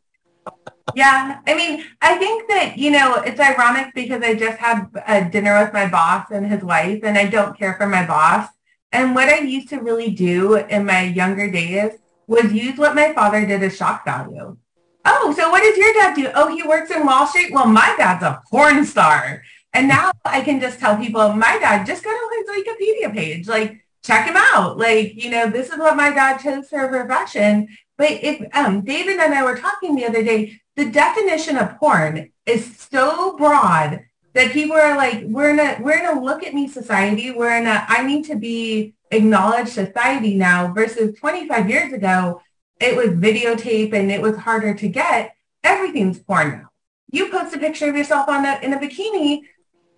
yeah, 0.95 1.39
I 1.45 1.53
mean, 1.53 1.83
I 2.01 2.17
think 2.17 2.47
that 2.49 2.77
you 2.77 2.91
know 2.91 3.15
it's 3.15 3.39
ironic 3.39 3.93
because 3.93 4.21
I 4.23 4.33
just 4.35 4.57
had 4.57 4.87
a 5.05 5.29
dinner 5.29 5.61
with 5.61 5.73
my 5.73 5.87
boss 5.87 6.27
and 6.31 6.47
his 6.47 6.63
wife, 6.63 7.01
and 7.03 7.17
I 7.17 7.27
don't 7.27 7.57
care 7.57 7.75
for 7.75 7.87
my 7.87 8.05
boss. 8.05 8.49
And 8.91 9.13
what 9.13 9.27
I 9.27 9.39
used 9.39 9.69
to 9.69 9.77
really 9.77 10.11
do 10.11 10.55
in 10.55 10.85
my 10.85 11.01
younger 11.01 11.51
days 11.51 11.91
was 12.27 12.53
use 12.53 12.77
what 12.77 12.95
my 12.95 13.13
father 13.13 13.45
did 13.45 13.63
as 13.63 13.75
shock 13.75 14.05
value. 14.05 14.57
Oh, 15.05 15.33
so 15.35 15.49
what 15.49 15.63
does 15.63 15.77
your 15.77 15.93
dad 15.93 16.15
do? 16.15 16.29
Oh, 16.35 16.53
he 16.53 16.63
works 16.63 16.91
in 16.91 17.05
Wall 17.05 17.25
Street. 17.25 17.53
Well, 17.53 17.65
my 17.67 17.95
dad's 17.97 18.23
a 18.23 18.41
porn 18.49 18.85
star. 18.85 19.41
And 19.73 19.87
now 19.87 20.11
I 20.25 20.41
can 20.41 20.59
just 20.59 20.79
tell 20.79 20.97
people, 20.97 21.33
my 21.33 21.57
dad, 21.59 21.85
just 21.85 22.03
go 22.03 22.11
to 22.11 22.29
his 22.37 22.65
Wikipedia 22.65 23.13
page. 23.13 23.47
Like, 23.47 23.85
check 24.03 24.27
him 24.27 24.35
out. 24.35 24.77
Like, 24.77 25.15
you 25.15 25.29
know, 25.29 25.49
this 25.49 25.69
is 25.69 25.77
what 25.77 25.95
my 25.95 26.09
dad 26.09 26.37
chose 26.39 26.67
for 26.67 26.83
a 26.83 26.89
profession. 26.89 27.69
But 27.97 28.11
if 28.11 28.43
um, 28.53 28.81
David 28.83 29.19
and 29.19 29.33
I 29.33 29.43
were 29.43 29.57
talking 29.57 29.95
the 29.95 30.05
other 30.05 30.23
day, 30.23 30.59
the 30.75 30.85
definition 30.85 31.57
of 31.57 31.77
porn 31.77 32.31
is 32.45 32.77
so 32.77 33.37
broad 33.37 34.01
that 34.37 34.51
people 34.51 34.77
are 34.77 34.95
like, 34.95 35.23
we're 35.25 35.49
in 35.49 35.59
a 35.59 35.77
we're 35.81 35.97
in 35.97 36.05
a 36.05 36.21
look 36.21 36.43
at 36.43 36.53
me 36.53 36.67
society. 36.67 37.31
We're 37.31 37.57
in 37.57 37.65
a 37.65 37.85
I 37.87 38.03
need 38.03 38.25
to 38.25 38.35
be 38.35 38.93
acknowledged 39.09 39.69
society 39.69 40.35
now 40.35 40.71
versus 40.73 41.17
25 41.17 41.69
years 41.69 41.91
ago, 41.91 42.41
it 42.79 42.95
was 42.95 43.09
videotape 43.09 43.93
and 43.93 44.11
it 44.11 44.21
was 44.21 44.37
harder 44.37 44.75
to 44.75 44.87
get. 44.87 45.35
Everything's 45.63 46.19
porn 46.19 46.51
now. 46.51 46.69
You 47.09 47.29
post 47.29 47.55
a 47.55 47.57
picture 47.57 47.89
of 47.89 47.95
yourself 47.95 48.29
on 48.29 48.45
a, 48.45 48.59
in 48.61 48.73
a 48.73 48.77
bikini, 48.77 49.41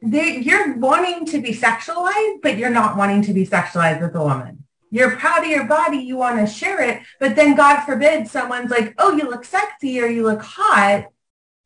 they, 0.01 0.37
you're 0.37 0.77
wanting 0.77 1.25
to 1.25 1.41
be 1.41 1.53
sexualized, 1.53 2.41
but 2.41 2.57
you're 2.57 2.69
not 2.69 2.95
wanting 2.95 3.23
to 3.23 3.33
be 3.33 3.45
sexualized 3.45 4.01
as 4.01 4.15
a 4.15 4.23
woman. 4.23 4.63
You're 4.89 5.17
proud 5.17 5.43
of 5.43 5.49
your 5.49 5.65
body, 5.65 5.97
you 5.97 6.15
want 6.15 6.39
to 6.39 6.47
share 6.47 6.81
it, 6.81 7.01
but 7.19 7.35
then 7.35 7.55
God 7.55 7.81
forbid 7.81 8.27
someone's 8.27 8.71
like, 8.71 8.95
oh, 8.97 9.15
you 9.17 9.29
look 9.29 9.43
sexy 9.43 9.99
or 9.99 10.07
you 10.07 10.23
look 10.23 10.41
hot, 10.41 11.07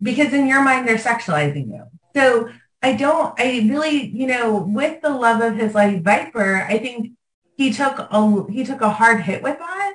because 0.02 0.34
in 0.34 0.48
your 0.48 0.64
mind 0.64 0.88
they're 0.88 0.98
sexualizing 0.98 1.68
you. 1.68 1.84
So 2.16 2.50
I 2.84 2.94
don't, 2.94 3.34
I 3.40 3.66
really, 3.70 4.08
you 4.08 4.28
know, 4.28 4.58
with 4.58 5.02
the 5.02 5.10
love 5.10 5.42
of 5.42 5.56
his 5.56 5.74
life, 5.74 6.04
Viper, 6.04 6.66
I 6.68 6.78
think 6.78 7.14
he 7.56 7.72
took 7.72 7.98
a, 7.98 8.46
he 8.52 8.66
took 8.66 8.82
a 8.82 8.90
hard 8.90 9.22
hit 9.22 9.42
with 9.42 9.58
that, 9.58 9.94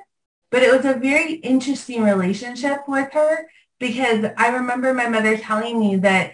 but 0.49 0.63
it 0.63 0.75
was 0.75 0.85
a 0.85 0.99
very 0.99 1.33
interesting 1.35 2.03
relationship 2.03 2.79
with 2.87 3.13
her 3.13 3.47
because 3.77 4.25
I 4.35 4.49
remember 4.49 4.91
my 4.95 5.07
mother 5.07 5.37
telling 5.37 5.79
me 5.79 5.97
that 5.97 6.33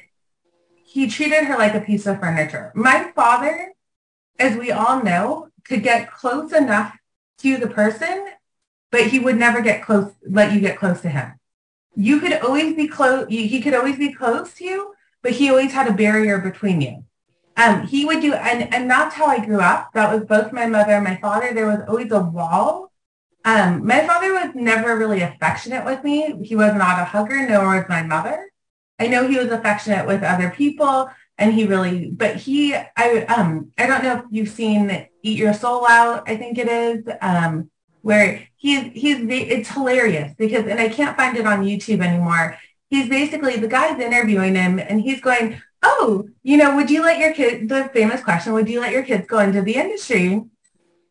he 0.85 1.07
treated 1.07 1.43
her 1.43 1.57
like 1.57 1.75
a 1.75 1.81
piece 1.81 2.05
of 2.07 2.21
furniture. 2.21 2.71
My 2.73 3.11
father, 3.13 3.73
as 4.39 4.55
we 4.55 4.71
all 4.71 5.03
know, 5.03 5.49
could 5.65 5.83
get 5.83 6.09
close 6.09 6.53
enough 6.53 6.95
to 7.39 7.57
the 7.57 7.67
person, 7.67 8.29
but 8.91 9.07
he 9.07 9.19
would 9.19 9.35
never 9.35 9.61
get 9.61 9.83
close, 9.83 10.13
let 10.25 10.53
you 10.53 10.61
get 10.61 10.79
close 10.79 11.01
to 11.01 11.09
him. 11.09 11.33
You 11.95 12.21
could 12.21 12.31
always 12.31 12.77
be 12.77 12.87
close, 12.87 13.27
he 13.27 13.61
could 13.61 13.73
always 13.73 13.97
be 13.97 14.13
close 14.13 14.53
to 14.53 14.63
you, 14.63 14.94
but 15.25 15.33
he 15.33 15.49
always 15.49 15.71
had 15.71 15.87
a 15.87 15.93
barrier 15.93 16.37
between 16.37 16.81
you. 16.81 17.03
Um, 17.57 17.87
he 17.87 18.05
would 18.05 18.21
do, 18.21 18.33
and, 18.33 18.71
and 18.71 18.87
that's 18.87 19.15
how 19.15 19.25
I 19.25 19.43
grew 19.43 19.59
up. 19.59 19.91
That 19.93 20.13
was 20.13 20.23
both 20.23 20.53
my 20.53 20.67
mother 20.67 20.91
and 20.91 21.03
my 21.03 21.15
father. 21.15 21.51
There 21.51 21.65
was 21.65 21.79
always 21.87 22.11
a 22.11 22.19
wall. 22.19 22.91
Um, 23.43 23.87
my 23.87 24.05
father 24.05 24.31
was 24.33 24.51
never 24.53 24.95
really 24.95 25.21
affectionate 25.21 25.83
with 25.83 26.03
me. 26.03 26.35
He 26.43 26.55
was 26.55 26.75
not 26.75 26.99
a 26.99 27.05
hugger, 27.05 27.47
nor 27.49 27.75
was 27.75 27.85
my 27.89 28.03
mother. 28.03 28.51
I 28.99 29.07
know 29.07 29.27
he 29.27 29.39
was 29.39 29.49
affectionate 29.49 30.05
with 30.05 30.21
other 30.21 30.51
people 30.51 31.09
and 31.39 31.55
he 31.55 31.65
really, 31.65 32.11
but 32.11 32.35
he, 32.35 32.75
I, 32.75 33.25
um, 33.27 33.71
I 33.79 33.87
don't 33.87 34.03
know 34.03 34.17
if 34.17 34.25
you've 34.29 34.49
seen 34.49 35.07
Eat 35.23 35.39
Your 35.39 35.55
Soul 35.55 35.87
Out, 35.87 36.29
I 36.29 36.37
think 36.37 36.59
it 36.59 36.67
is, 36.67 37.03
um, 37.19 37.71
where 38.03 38.47
he's, 38.57 38.91
he's, 38.93 39.17
it's 39.27 39.69
hilarious 39.69 40.35
because, 40.37 40.67
and 40.67 40.79
I 40.79 40.87
can't 40.87 41.17
find 41.17 41.35
it 41.35 41.47
on 41.47 41.65
YouTube 41.65 42.05
anymore. 42.05 42.59
He's 42.89 43.09
basically, 43.09 43.57
the 43.57 43.67
guy's 43.67 43.99
interviewing 43.99 44.55
him 44.55 44.79
and 44.79 45.01
he's 45.01 45.21
going, 45.21 45.61
oh, 45.81 46.27
you 46.43 46.57
know, 46.57 46.75
would 46.75 46.89
you 46.89 47.01
let 47.03 47.19
your 47.19 47.33
kid, 47.33 47.69
the 47.69 47.89
famous 47.93 48.21
question, 48.21 48.53
would 48.53 48.69
you 48.69 48.79
let 48.79 48.91
your 48.91 49.03
kids 49.03 49.27
go 49.27 49.39
into 49.39 49.61
the 49.61 49.75
industry? 49.75 50.43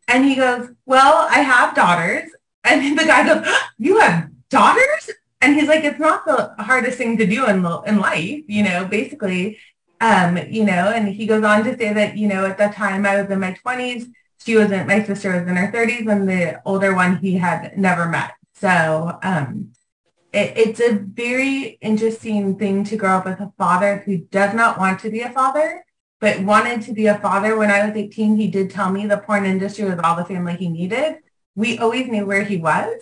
And 0.07 0.25
he 0.25 0.35
goes, 0.35 0.69
well, 0.85 1.27
I 1.29 1.39
have 1.39 1.75
daughters. 1.75 2.29
And 2.63 2.97
the 2.99 3.05
guy 3.05 3.25
goes, 3.25 3.47
you 3.77 3.99
have 3.99 4.29
daughters? 4.49 5.09
And 5.41 5.55
he's 5.55 5.67
like, 5.67 5.83
it's 5.83 5.99
not 5.99 6.25
the 6.25 6.55
hardest 6.63 6.97
thing 6.97 7.17
to 7.17 7.27
do 7.27 7.45
in, 7.45 7.57
in 7.85 7.99
life, 7.99 8.43
you 8.47 8.63
know, 8.63 8.85
basically, 8.85 9.59
um, 10.01 10.37
you 10.49 10.65
know, 10.65 10.91
and 10.91 11.07
he 11.07 11.25
goes 11.25 11.43
on 11.43 11.63
to 11.63 11.77
say 11.77 11.93
that, 11.93 12.17
you 12.17 12.27
know, 12.27 12.45
at 12.45 12.57
that 12.57 12.73
time 12.73 13.05
I 13.05 13.21
was 13.21 13.29
in 13.29 13.39
my 13.39 13.55
20s, 13.65 14.11
she 14.43 14.55
wasn't, 14.55 14.87
my 14.87 15.03
sister 15.03 15.39
was 15.39 15.47
in 15.47 15.55
her 15.55 15.71
30s, 15.71 16.11
and 16.11 16.27
the 16.27 16.61
older 16.65 16.93
one 16.93 17.17
he 17.17 17.35
had 17.35 17.77
never 17.77 18.07
met. 18.07 18.33
So 18.55 19.17
um, 19.23 19.71
it, 20.35 20.57
it's 20.57 20.79
a 20.81 20.93
very 20.93 21.79
interesting 21.81 22.59
thing 22.59 22.83
to 22.83 22.97
grow 22.97 23.17
up 23.17 23.25
with 23.25 23.39
a 23.39 23.53
father 23.57 24.03
who 24.05 24.17
does 24.17 24.53
not 24.53 24.77
want 24.77 24.99
to 24.99 25.09
be 25.09 25.21
a 25.21 25.31
father, 25.31 25.85
but 26.19 26.41
wanted 26.41 26.81
to 26.83 26.93
be 26.93 27.07
a 27.07 27.17
father. 27.17 27.57
When 27.57 27.71
I 27.71 27.87
was 27.87 27.95
18, 27.95 28.35
he 28.35 28.49
did 28.49 28.69
tell 28.69 28.91
me 28.91 29.07
the 29.07 29.17
porn 29.17 29.45
industry 29.45 29.85
was 29.85 29.99
all 30.03 30.17
the 30.17 30.25
family 30.25 30.57
he 30.57 30.67
needed. 30.67 31.19
We 31.55 31.77
always 31.77 32.07
knew 32.07 32.25
where 32.25 32.43
he 32.43 32.57
was, 32.57 33.01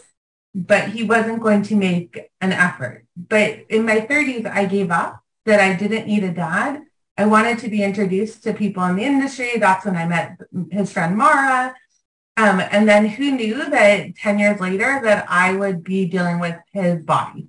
but 0.53 0.89
he 0.89 1.03
wasn't 1.03 1.41
going 1.41 1.63
to 1.63 1.75
make 1.75 2.29
an 2.39 2.51
effort. 2.51 3.05
But 3.17 3.65
in 3.67 3.83
my 3.83 4.01
30s, 4.01 4.45
I 4.45 4.65
gave 4.65 4.91
up 4.91 5.23
that 5.45 5.59
I 5.59 5.73
didn't 5.73 6.05
need 6.05 6.23
a 6.23 6.31
dad. 6.31 6.83
I 7.17 7.25
wanted 7.25 7.57
to 7.59 7.67
be 7.67 7.83
introduced 7.83 8.43
to 8.43 8.53
people 8.53 8.83
in 8.83 8.95
the 8.95 9.03
industry. 9.03 9.57
That's 9.57 9.85
when 9.85 9.95
I 9.95 10.05
met 10.05 10.37
his 10.71 10.93
friend 10.93 11.17
Mara. 11.17 11.75
Um, 12.35 12.61
and 12.71 12.89
then 12.89 13.05
who 13.05 13.31
knew 13.31 13.69
that 13.69 14.15
10 14.15 14.39
years 14.39 14.59
later 14.59 14.99
that 15.03 15.25
I 15.29 15.53
would 15.53 15.83
be 15.83 16.05
dealing 16.05 16.39
with 16.39 16.55
his 16.71 17.01
body. 17.03 17.47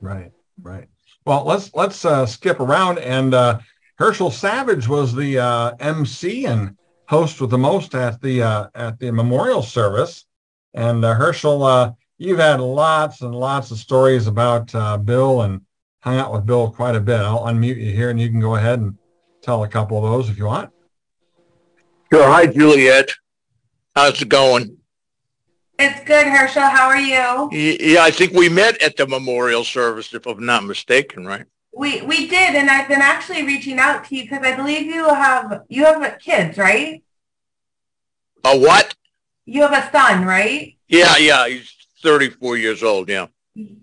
Right, 0.00 0.32
right. 0.60 0.88
Well, 1.24 1.44
let's 1.44 1.72
let's 1.74 2.04
uh, 2.04 2.26
skip 2.26 2.58
around. 2.58 2.98
And 2.98 3.34
uh, 3.34 3.60
Herschel 3.96 4.30
Savage 4.30 4.88
was 4.88 5.14
the 5.14 5.38
uh, 5.38 5.74
MC 5.78 6.46
and 6.46 6.76
host 7.08 7.40
with 7.40 7.50
the 7.50 7.58
most 7.58 7.94
at 7.94 8.20
the 8.20 8.42
uh, 8.42 8.66
at 8.74 8.98
the 8.98 9.12
memorial 9.12 9.62
service. 9.62 10.24
And 10.74 11.04
uh, 11.04 11.14
Herschel, 11.14 11.62
uh, 11.62 11.92
you've 12.18 12.38
had 12.38 12.60
lots 12.60 13.20
and 13.20 13.34
lots 13.34 13.70
of 13.70 13.78
stories 13.78 14.26
about 14.26 14.72
Bill 15.04 15.42
and 15.42 15.60
hung 16.00 16.16
out 16.16 16.32
with 16.32 16.46
Bill 16.46 16.70
quite 16.70 16.96
a 16.96 17.00
bit. 17.00 17.20
I'll 17.20 17.44
unmute 17.44 17.76
you 17.76 17.92
here, 17.92 18.10
and 18.10 18.20
you 18.20 18.28
can 18.28 18.40
go 18.40 18.56
ahead 18.56 18.80
and 18.80 18.96
tell 19.42 19.62
a 19.62 19.68
couple 19.68 19.98
of 19.98 20.10
those 20.10 20.30
if 20.30 20.38
you 20.38 20.46
want. 20.46 20.70
Sure. 22.12 22.26
Hi, 22.26 22.46
Juliette. 22.46 23.10
How's 23.94 24.22
it 24.22 24.28
going? 24.28 24.76
It's 25.78 26.04
good, 26.04 26.26
Herschel. 26.26 26.62
How 26.62 26.88
are 26.88 27.00
you? 27.00 27.48
Yeah, 27.52 28.02
I 28.02 28.10
think 28.10 28.32
we 28.32 28.48
met 28.48 28.80
at 28.82 28.96
the 28.96 29.06
memorial 29.06 29.64
service, 29.64 30.12
if 30.12 30.26
I'm 30.26 30.44
not 30.44 30.64
mistaken, 30.64 31.26
right? 31.26 31.46
We 31.72 32.02
we 32.02 32.28
did, 32.28 32.54
and 32.54 32.68
I've 32.68 32.88
been 32.88 33.00
actually 33.00 33.44
reaching 33.44 33.78
out 33.78 34.04
to 34.04 34.16
you 34.16 34.22
because 34.22 34.44
I 34.44 34.54
believe 34.54 34.86
you 34.86 35.06
have 35.06 35.62
you 35.68 35.84
have 35.84 36.18
kids, 36.18 36.58
right? 36.58 37.02
A 38.44 38.58
what? 38.58 38.94
You 39.46 39.62
have 39.62 39.72
a 39.72 39.90
son, 39.90 40.24
right? 40.24 40.76
Yeah, 40.88 41.16
yeah. 41.16 41.48
He's 41.48 41.72
34 42.02 42.56
years 42.56 42.82
old. 42.82 43.08
Yeah. 43.08 43.26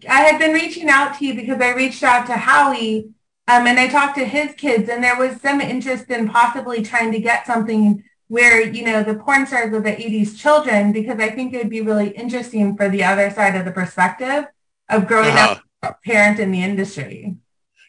I 0.09 0.21
had 0.21 0.39
been 0.39 0.53
reaching 0.53 0.89
out 0.89 1.17
to 1.17 1.25
you 1.25 1.33
because 1.33 1.59
I 1.61 1.73
reached 1.73 2.03
out 2.03 2.27
to 2.27 2.33
Howie, 2.33 3.09
um, 3.47 3.67
and 3.67 3.79
I 3.79 3.87
talked 3.87 4.17
to 4.17 4.25
his 4.25 4.53
kids, 4.55 4.89
and 4.89 5.03
there 5.03 5.17
was 5.17 5.41
some 5.41 5.61
interest 5.61 6.09
in 6.09 6.29
possibly 6.29 6.83
trying 6.83 7.11
to 7.11 7.19
get 7.19 7.45
something 7.45 8.03
where, 8.27 8.61
you 8.61 8.83
know, 8.83 9.03
the 9.03 9.15
porn 9.15 9.45
stars 9.47 9.73
of 9.73 9.83
the 9.83 9.91
80s 9.91 10.37
children, 10.37 10.91
because 10.91 11.19
I 11.19 11.29
think 11.29 11.53
it 11.53 11.57
would 11.57 11.69
be 11.69 11.81
really 11.81 12.09
interesting 12.09 12.75
for 12.75 12.89
the 12.89 13.03
other 13.03 13.29
side 13.29 13.55
of 13.55 13.65
the 13.65 13.71
perspective 13.71 14.45
of 14.89 15.07
growing 15.07 15.31
uh-huh. 15.31 15.55
up 15.55 15.63
a 15.83 15.95
parent 16.05 16.39
in 16.39 16.51
the 16.51 16.61
industry. 16.61 17.35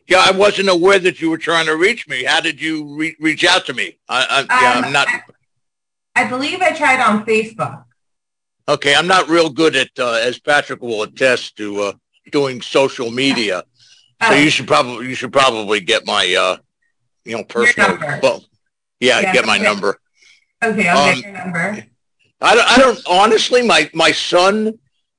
Yeah, 0.06 0.22
I 0.24 0.30
wasn't 0.30 0.68
aware 0.70 0.98
that 0.98 1.20
you 1.20 1.28
were 1.28 1.38
trying 1.38 1.66
to 1.66 1.76
reach 1.76 2.08
me. 2.08 2.24
How 2.24 2.40
did 2.40 2.60
you 2.60 2.96
re- 2.96 3.16
reach 3.20 3.44
out 3.44 3.66
to 3.66 3.74
me? 3.74 3.98
I, 4.08 4.46
yeah, 4.48 4.78
um, 4.78 4.84
I'm 4.84 4.92
not. 4.92 5.06
I, 5.08 5.22
I, 6.16 6.28
believe 6.28 6.62
I 6.62 6.72
tried 6.72 7.00
on 7.00 7.26
Facebook. 7.26 7.84
Okay, 8.68 8.94
I'm 8.94 9.06
not 9.06 9.28
real 9.28 9.50
good 9.50 9.76
at, 9.76 9.90
uh, 9.98 10.12
as 10.12 10.38
Patrick 10.38 10.80
will 10.80 11.02
attest 11.02 11.56
to, 11.56 11.80
uh, 11.80 11.92
doing 12.30 12.62
social 12.62 13.10
media. 13.10 13.64
So 14.22 14.30
oh. 14.30 14.34
you 14.34 14.50
should 14.50 14.66
probably 14.66 15.08
you 15.08 15.14
should 15.14 15.32
probably 15.32 15.80
get 15.80 16.06
my 16.06 16.34
uh, 16.38 16.56
you 17.24 17.36
know 17.36 17.44
personal. 17.44 17.98
Well, 18.22 18.44
yeah, 19.00 19.20
yeah, 19.20 19.32
get 19.32 19.46
my 19.46 19.58
number. 19.58 19.98
Okay, 20.62 20.88
I'll 20.88 20.98
um, 20.98 21.14
get 21.14 21.24
your 21.24 21.32
number. 21.32 21.84
I 22.40 22.54
don't, 22.54 22.70
I 22.70 22.78
don't 22.78 23.00
honestly. 23.08 23.62
My 23.66 23.90
my 23.94 24.12
son. 24.12 24.78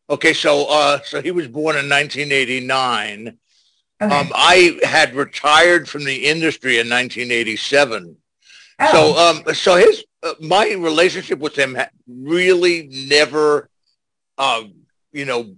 Okay, 0.10 0.34
so 0.34 0.66
uh, 0.70 1.00
so 1.04 1.22
he 1.22 1.32
was 1.32 1.48
born 1.48 1.76
in 1.76 1.90
1989. 1.90 3.38
Okay. 4.02 4.16
Um, 4.16 4.32
I 4.34 4.80
had 4.84 5.14
retired 5.14 5.88
from 5.88 6.06
the 6.06 6.26
industry 6.26 6.76
in 6.80 6.90
1987. 6.90 8.16
Oh. 8.80 8.92
So 8.92 9.18
um, 9.18 9.56
so 9.56 9.76
his 9.76 10.04
uh, 10.24 10.34
my 10.40 10.72
relationship 10.74 11.40
with 11.40 11.56
him 11.56 11.78
really 12.08 12.90
never, 13.08 13.70
uh, 14.38 14.64
you 15.12 15.26
know, 15.26 15.56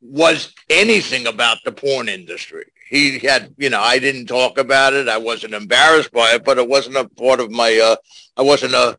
was 0.00 0.54
anything 0.68 1.26
about 1.26 1.58
the 1.64 1.72
porn 1.72 2.08
industry. 2.08 2.64
He 2.90 3.20
had, 3.20 3.54
you 3.56 3.70
know, 3.70 3.80
I 3.80 4.00
didn't 4.00 4.26
talk 4.26 4.58
about 4.58 4.94
it. 4.94 5.08
I 5.08 5.16
wasn't 5.16 5.54
embarrassed 5.54 6.10
by 6.10 6.32
it, 6.34 6.44
but 6.44 6.58
it 6.58 6.68
wasn't 6.68 6.96
a 6.96 7.08
part 7.08 7.38
of 7.38 7.48
my 7.48 7.78
uh, 7.78 7.94
I 8.36 8.42
wasn't 8.42 8.74
a 8.74 8.98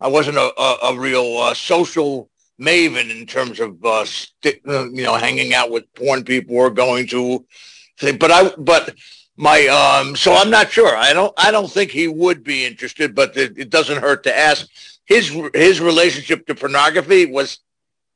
I 0.00 0.06
wasn't 0.06 0.36
a, 0.36 0.52
a, 0.56 0.78
a 0.84 0.98
real 0.98 1.38
uh, 1.38 1.52
social 1.52 2.30
maven 2.60 3.10
in 3.10 3.26
terms 3.26 3.58
of 3.58 3.84
uh, 3.84 4.04
st- 4.04 4.60
you 4.64 5.02
know 5.02 5.16
hanging 5.16 5.52
out 5.52 5.72
with 5.72 5.92
porn 5.94 6.22
people 6.22 6.54
or 6.54 6.70
going 6.70 7.08
to 7.08 7.44
but 8.18 8.30
I 8.30 8.50
but 8.56 8.94
my 9.36 9.66
um 9.66 10.14
so 10.14 10.32
I'm 10.34 10.50
not 10.50 10.70
sure 10.70 10.96
I 10.96 11.12
don't 11.12 11.34
I 11.36 11.50
don't 11.50 11.70
think 11.70 11.90
he 11.90 12.06
would 12.06 12.44
be 12.44 12.64
interested 12.64 13.16
but 13.16 13.36
it, 13.36 13.58
it 13.58 13.70
doesn't 13.70 14.00
hurt 14.00 14.22
to 14.24 14.38
ask 14.38 14.68
his 15.06 15.36
his 15.54 15.80
relationship 15.80 16.46
to 16.46 16.54
pornography 16.54 17.26
was 17.26 17.58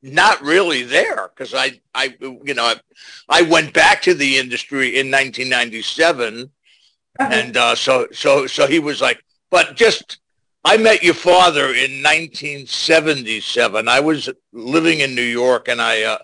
not 0.01 0.41
really 0.41 0.83
there 0.83 1.29
because 1.29 1.53
I 1.53 1.79
I 1.93 2.15
you 2.21 2.53
know 2.53 2.65
I, 2.65 2.75
I 3.27 3.41
went 3.41 3.73
back 3.73 4.01
to 4.03 4.13
the 4.13 4.37
industry 4.37 4.99
in 4.99 5.11
1997 5.11 6.49
uh-huh. 7.19 7.29
and 7.31 7.57
uh, 7.57 7.75
so 7.75 8.07
so 8.11 8.47
so 8.47 8.65
he 8.67 8.79
was 8.79 9.01
like 9.01 9.23
but 9.49 9.75
just 9.75 10.19
I 10.65 10.77
met 10.77 11.03
your 11.03 11.13
father 11.13 11.67
in 11.67 12.03
1977. 12.03 13.87
I 13.87 13.99
was 14.01 14.29
living 14.51 14.99
in 14.99 15.15
New 15.15 15.21
York, 15.21 15.69
and 15.69 15.81
I 15.81 16.03
uh, 16.03 16.17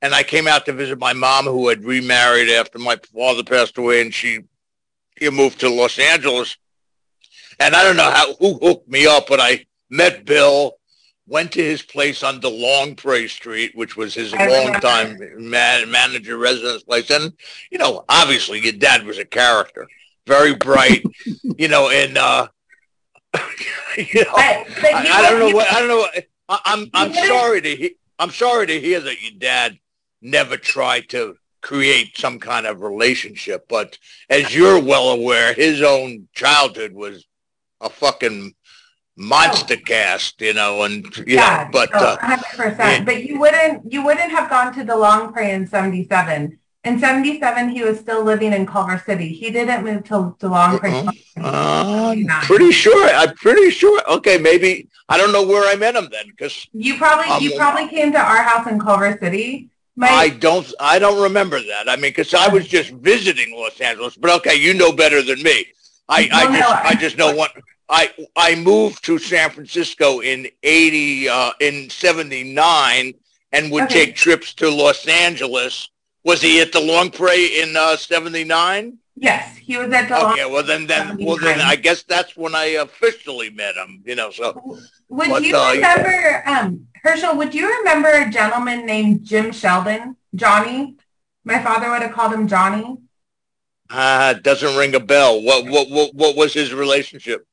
and 0.00 0.14
I 0.14 0.22
came 0.22 0.46
out 0.46 0.64
to 0.66 0.72
visit 0.72 0.98
my 0.98 1.12
mom, 1.12 1.46
who 1.46 1.68
had 1.68 1.84
remarried 1.84 2.50
after 2.50 2.78
my 2.78 2.96
father 3.12 3.42
passed 3.42 3.76
away, 3.76 4.00
and 4.00 4.14
she 4.14 4.40
he 5.18 5.28
moved 5.28 5.60
to 5.60 5.68
Los 5.68 5.98
Angeles. 5.98 6.56
And 7.58 7.74
I 7.74 7.84
don't 7.84 7.96
know 7.96 8.10
how 8.10 8.34
who 8.34 8.58
hooked 8.58 8.88
me 8.88 9.06
up, 9.06 9.26
but 9.28 9.40
I 9.40 9.66
met 9.90 10.24
Bill, 10.24 10.76
went 11.26 11.52
to 11.52 11.62
his 11.62 11.82
place 11.82 12.22
on 12.22 12.40
the 12.40 12.94
Prairie 12.96 13.28
Street, 13.28 13.72
which 13.74 13.96
was 13.96 14.14
his 14.14 14.32
longtime 14.32 15.18
man, 15.38 15.90
manager 15.90 16.36
residence 16.36 16.82
place, 16.82 17.10
and 17.10 17.32
you 17.70 17.78
know, 17.78 18.04
obviously, 18.08 18.60
your 18.60 18.72
dad 18.72 19.04
was 19.04 19.18
a 19.18 19.24
character, 19.24 19.86
very 20.26 20.54
bright, 20.54 21.04
you 21.58 21.68
know, 21.68 21.90
and. 21.90 22.16
uh 22.18 22.48
you 23.96 24.22
know, 24.22 24.30
I, 24.32 24.64
I, 24.94 25.08
I 25.12 25.30
don't 25.30 25.40
know 25.40 25.56
what 25.56 25.72
I 25.72 25.80
don't 25.80 25.88
know. 25.88 26.06
I, 26.48 26.60
I'm 26.64 26.88
I'm 26.94 27.12
sorry 27.12 27.60
to 27.62 27.74
he, 27.74 27.96
I'm 28.18 28.30
sorry 28.30 28.66
to 28.68 28.80
hear 28.80 29.00
that 29.00 29.22
your 29.22 29.32
dad 29.38 29.76
never 30.22 30.56
tried 30.56 31.08
to 31.10 31.36
create 31.60 32.16
some 32.16 32.38
kind 32.38 32.66
of 32.66 32.82
relationship. 32.82 33.66
But 33.68 33.98
as 34.30 34.54
you're 34.54 34.80
well 34.80 35.10
aware, 35.10 35.52
his 35.52 35.82
own 35.82 36.28
childhood 36.34 36.92
was 36.92 37.26
a 37.80 37.88
fucking 37.88 38.54
monster 39.16 39.76
cast, 39.76 40.40
you 40.40 40.54
know, 40.54 40.82
and 40.82 41.04
you 41.18 41.36
yeah, 41.36 41.64
know, 41.64 41.70
but 41.72 41.90
oh, 41.94 42.16
100%. 42.20 42.80
Uh, 42.80 43.04
but 43.04 43.24
you 43.24 43.38
wouldn't 43.38 43.92
you 43.92 44.04
wouldn't 44.04 44.30
have 44.30 44.50
gone 44.50 44.72
to 44.74 44.84
the 44.84 44.92
DeLongpre 44.92 45.48
in 45.48 45.66
77 45.66 46.58
in 46.84 46.98
77, 46.98 47.70
he 47.70 47.82
was 47.82 47.98
still 47.98 48.22
living 48.22 48.52
in 48.52 48.66
Culver 48.66 49.02
City. 49.04 49.28
He 49.28 49.50
didn't 49.50 49.84
move 49.84 50.04
to 50.04 50.36
DeLong 50.38 51.12
uh, 51.38 51.42
uh, 51.42 52.42
pretty 52.42 52.72
sure. 52.72 53.08
I'm 53.08 53.34
pretty 53.36 53.70
sure. 53.70 54.02
Okay, 54.08 54.36
maybe. 54.38 54.88
I 55.08 55.16
don't 55.16 55.32
know 55.32 55.46
where 55.46 55.70
I 55.70 55.76
met 55.76 55.96
him 55.96 56.08
then 56.10 56.26
because 56.28 56.66
you 56.72 56.96
probably 56.96 57.26
um, 57.26 57.42
you 57.42 57.56
probably 57.56 57.88
came 57.88 58.12
to 58.12 58.18
our 58.18 58.42
house 58.42 58.66
in 58.66 58.78
Culver 58.78 59.16
City. 59.18 59.70
My, 59.96 60.08
I 60.08 60.28
don't 60.28 60.70
I 60.78 60.98
don't 60.98 61.22
remember 61.22 61.60
that. 61.60 61.88
I 61.88 61.96
mean, 61.96 62.10
because 62.10 62.34
I 62.34 62.48
was 62.48 62.66
just 62.66 62.90
visiting 62.90 63.54
Los 63.54 63.80
Angeles. 63.80 64.16
But 64.16 64.30
okay, 64.38 64.54
you 64.54 64.74
know 64.74 64.92
better 64.92 65.22
than 65.22 65.42
me. 65.42 65.66
I, 66.08 66.28
I 66.32 66.58
just 66.58 66.84
I 66.84 66.94
just 66.94 67.18
know 67.18 67.34
what 67.34 67.52
I 67.88 68.12
I 68.36 68.54
moved 68.54 69.04
to 69.04 69.18
San 69.18 69.50
Francisco 69.50 70.20
in 70.20 70.48
eighty 70.62 71.28
uh, 71.28 71.52
in 71.60 71.90
seventy 71.90 72.44
nine 72.44 73.14
and 73.52 73.70
would 73.70 73.84
okay. 73.84 74.06
take 74.06 74.16
trips 74.16 74.54
to 74.54 74.68
Los 74.68 75.06
Angeles 75.06 75.88
was 76.24 76.40
he 76.40 76.60
at 76.60 76.72
the 76.72 76.80
DeLongpre 76.80 77.62
in 77.62 77.76
uh, 77.76 77.96
79? 77.96 78.98
Yes, 79.16 79.56
he 79.58 79.76
was 79.76 79.92
at 79.92 80.08
the 80.08 80.26
Okay, 80.30 80.50
well 80.50 80.64
then, 80.64 80.86
then, 80.86 81.18
well 81.20 81.36
then, 81.36 81.60
I 81.60 81.76
guess 81.76 82.02
that's 82.02 82.36
when 82.36 82.54
I 82.54 82.64
officially 82.64 83.50
met 83.50 83.76
him. 83.76 84.02
You 84.04 84.16
know, 84.16 84.30
so. 84.30 84.60
Would 85.08 85.28
but, 85.28 85.44
you 85.44 85.56
uh, 85.56 85.72
remember, 85.72 86.42
um, 86.46 86.88
Herschel? 87.02 87.36
Would 87.36 87.54
you 87.54 87.72
remember 87.78 88.08
a 88.08 88.28
gentleman 88.28 88.86
named 88.86 89.24
Jim 89.24 89.52
Sheldon, 89.52 90.16
Johnny? 90.34 90.96
My 91.44 91.62
father 91.62 91.90
would 91.90 92.02
have 92.02 92.12
called 92.12 92.32
him 92.32 92.48
Johnny. 92.48 92.96
Uh, 93.88 94.32
doesn't 94.32 94.76
ring 94.76 94.94
a 94.96 95.00
bell. 95.00 95.40
What, 95.42 95.66
what, 95.66 95.90
what, 95.90 96.14
what 96.14 96.36
was 96.36 96.52
his 96.54 96.74
relationship? 96.74 97.46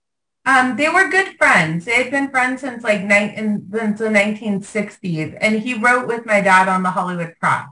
Um, 0.45 0.75
they 0.75 0.89
were 0.89 1.07
good 1.09 1.37
friends. 1.37 1.85
They 1.85 2.03
had 2.03 2.09
been 2.09 2.29
friends 2.29 2.61
since 2.61 2.83
like 2.83 3.03
ni- 3.03 3.35
in, 3.35 3.69
since 3.71 3.99
the 3.99 4.05
1960s, 4.05 5.37
and 5.39 5.59
he 5.59 5.75
wrote 5.75 6.07
with 6.07 6.25
my 6.25 6.41
dad 6.41 6.67
on 6.67 6.81
the 6.81 6.89
Hollywood 6.89 7.35
Press. 7.39 7.67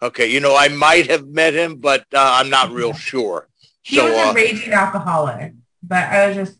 Okay, 0.00 0.30
you 0.30 0.40
know, 0.40 0.56
I 0.56 0.68
might 0.68 1.10
have 1.10 1.26
met 1.26 1.54
him, 1.54 1.76
but 1.76 2.02
uh, 2.14 2.38
I'm 2.40 2.48
not 2.48 2.70
real 2.70 2.92
sure. 3.10 3.48
He 3.82 3.96
so, 3.96 4.04
was 4.04 4.14
a 4.14 4.28
uh, 4.28 4.32
raging 4.34 4.72
alcoholic, 4.72 5.54
but 5.82 6.04
I 6.04 6.28
was 6.28 6.36
just. 6.36 6.58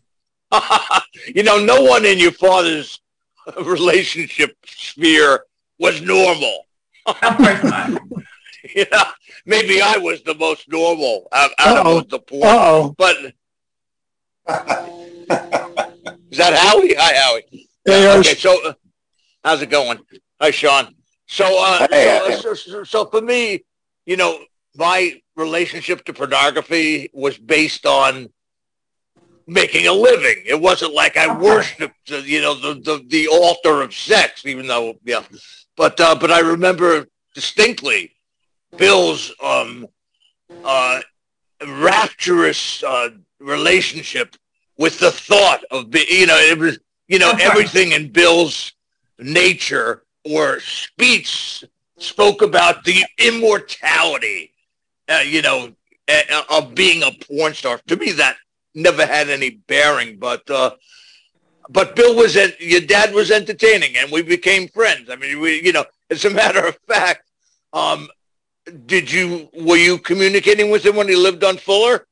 you 1.35 1.43
know, 1.43 1.63
no 1.63 1.81
one 1.81 2.05
in 2.05 2.17
your 2.17 2.31
father's 2.31 2.99
relationship 3.61 4.57
sphere 4.65 5.43
was 5.79 6.01
normal. 6.01 6.65
of 7.05 7.37
course 7.37 7.63
not. 7.63 8.01
yeah, 8.75 9.11
maybe 9.45 9.81
I 9.81 9.97
was 9.97 10.23
the 10.23 10.35
most 10.35 10.69
normal 10.69 11.27
out, 11.31 11.51
out 11.57 11.85
of 11.85 12.09
the 12.09 12.19
poor. 12.19 12.45
Uh-oh. 12.45 12.95
But 12.97 13.33
is 16.31 16.37
that 16.37 16.53
Howie? 16.53 16.95
Hi, 16.97 17.15
Howie. 17.15 17.67
Hey, 17.83 18.17
okay, 18.17 18.33
so 18.33 18.57
uh, 18.65 18.73
how's 19.43 19.61
it 19.61 19.69
going? 19.69 19.99
Hi, 20.39 20.51
Sean. 20.51 20.95
So, 21.25 21.45
uh, 21.59 21.85
hey, 21.91 22.37
so, 22.41 22.53
so, 22.53 22.83
so 22.85 23.05
for 23.07 23.19
me, 23.19 23.65
you 24.05 24.15
know, 24.15 24.39
my 24.75 25.19
relationship 25.35 26.05
to 26.05 26.13
pornography 26.13 27.09
was 27.13 27.37
based 27.37 27.85
on 27.85 28.29
making 29.47 29.87
a 29.87 29.91
living. 29.91 30.43
It 30.45 30.61
wasn't 30.61 30.93
like 30.93 31.17
I 31.17 31.35
worshipped, 31.37 32.11
uh, 32.11 32.17
you 32.17 32.39
know, 32.39 32.53
the, 32.53 32.75
the, 32.75 33.03
the 33.05 33.27
altar 33.27 33.81
of 33.81 33.93
sex, 33.93 34.45
even 34.45 34.67
though, 34.67 34.95
yeah. 35.03 35.23
But, 35.75 35.99
uh, 35.99 36.15
but 36.15 36.31
I 36.31 36.39
remember 36.39 37.07
distinctly 37.35 38.13
Bill's 38.77 39.33
um, 39.43 39.87
uh, 40.63 41.01
rapturous 41.65 42.81
uh, 42.83 43.09
relationship 43.39 44.35
with 44.77 44.99
the 44.99 45.11
thought 45.11 45.63
of, 45.71 45.93
you 45.93 46.27
know, 46.27 46.37
it 46.37 46.57
was, 46.57 46.79
you 47.07 47.19
know, 47.19 47.31
everything 47.39 47.93
in 47.93 48.11
Bill's 48.11 48.73
nature 49.19 50.03
or 50.23 50.59
speech 50.59 51.63
spoke 51.97 52.41
about 52.41 52.83
the 52.83 53.03
immortality, 53.17 54.51
uh, 55.09 55.23
you 55.25 55.41
know, 55.41 55.73
uh, 56.09 56.41
of 56.49 56.75
being 56.75 57.03
a 57.03 57.11
porn 57.25 57.53
star. 57.53 57.79
To 57.87 57.95
me, 57.95 58.11
that 58.13 58.37
never 58.75 59.05
had 59.05 59.29
any 59.29 59.49
bearing, 59.49 60.17
but 60.17 60.49
uh, 60.49 60.71
but 61.69 61.95
Bill 61.95 62.15
was 62.15 62.37
at, 62.37 62.59
your 62.61 62.81
dad 62.81 63.13
was 63.13 63.31
entertaining, 63.31 63.97
and 63.97 64.11
we 64.11 64.21
became 64.21 64.67
friends. 64.69 65.09
I 65.09 65.15
mean, 65.15 65.39
we, 65.39 65.61
you 65.61 65.73
know, 65.73 65.85
as 66.09 66.23
a 66.23 66.29
matter 66.29 66.65
of 66.65 66.77
fact, 66.87 67.29
um, 67.73 68.07
did 68.85 69.11
you 69.11 69.49
were 69.53 69.77
you 69.77 69.97
communicating 69.97 70.69
with 70.69 70.85
him 70.85 70.95
when 70.95 71.07
he 71.07 71.15
lived 71.15 71.43
on 71.43 71.57
Fuller? 71.57 72.06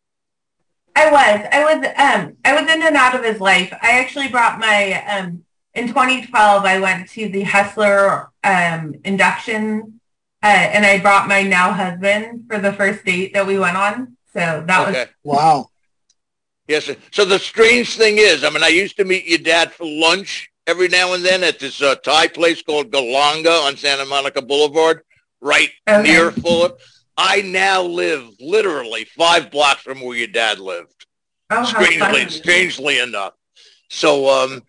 I 0.95 1.11
was. 1.11 1.47
I 1.51 1.63
was. 1.63 1.85
Um, 1.97 2.37
I 2.45 2.53
was 2.53 2.71
in 2.71 2.81
and 2.81 2.95
out 2.95 3.15
of 3.15 3.23
his 3.23 3.41
life. 3.41 3.73
I 3.81 3.99
actually 3.99 4.29
brought 4.29 4.59
my 4.59 5.03
um, 5.07 5.45
in 5.75 5.89
2012, 5.89 6.63
I 6.63 6.79
went 6.79 7.09
to 7.09 7.27
the 7.29 7.43
Hustler 7.43 8.31
um, 8.43 8.95
induction, 9.03 9.99
uh, 10.41 10.47
and 10.47 10.85
I 10.85 10.99
brought 10.99 11.27
my 11.27 11.43
now 11.43 11.73
husband 11.73 12.45
for 12.47 12.59
the 12.59 12.71
first 12.73 13.03
date 13.03 13.33
that 13.33 13.45
we 13.45 13.59
went 13.59 13.75
on. 13.75 14.15
So 14.33 14.63
that 14.65 14.87
okay. 14.89 15.05
was 15.23 15.37
wow. 15.37 15.69
Yes. 16.67 16.89
So 17.11 17.25
the 17.25 17.39
strange 17.39 17.97
thing 17.97 18.17
is, 18.17 18.43
I 18.43 18.49
mean, 18.49 18.63
I 18.63 18.69
used 18.69 18.97
to 18.97 19.05
meet 19.05 19.25
your 19.25 19.37
dad 19.37 19.71
for 19.71 19.85
lunch 19.85 20.49
every 20.65 20.87
now 20.87 21.13
and 21.13 21.23
then 21.23 21.43
at 21.43 21.59
this 21.59 21.81
uh, 21.81 21.95
Thai 21.95 22.27
place 22.27 22.61
called 22.61 22.89
Galanga 22.89 23.67
on 23.67 23.77
Santa 23.77 24.05
Monica 24.05 24.41
Boulevard, 24.41 25.01
right 25.41 25.69
okay. 25.87 26.01
near 26.01 26.31
Fuller. 26.31 26.71
I 27.17 27.41
now 27.41 27.81
live 27.81 28.29
literally 28.39 29.05
five 29.05 29.51
blocks 29.51 29.81
from 29.81 30.01
where 30.01 30.17
your 30.17 30.27
dad 30.27 30.59
lived. 30.59 31.05
Oh, 31.49 31.63
strangely, 31.63 32.29
strangely 32.29 32.99
enough. 32.99 33.33
So, 33.89 34.29
um, 34.29 34.63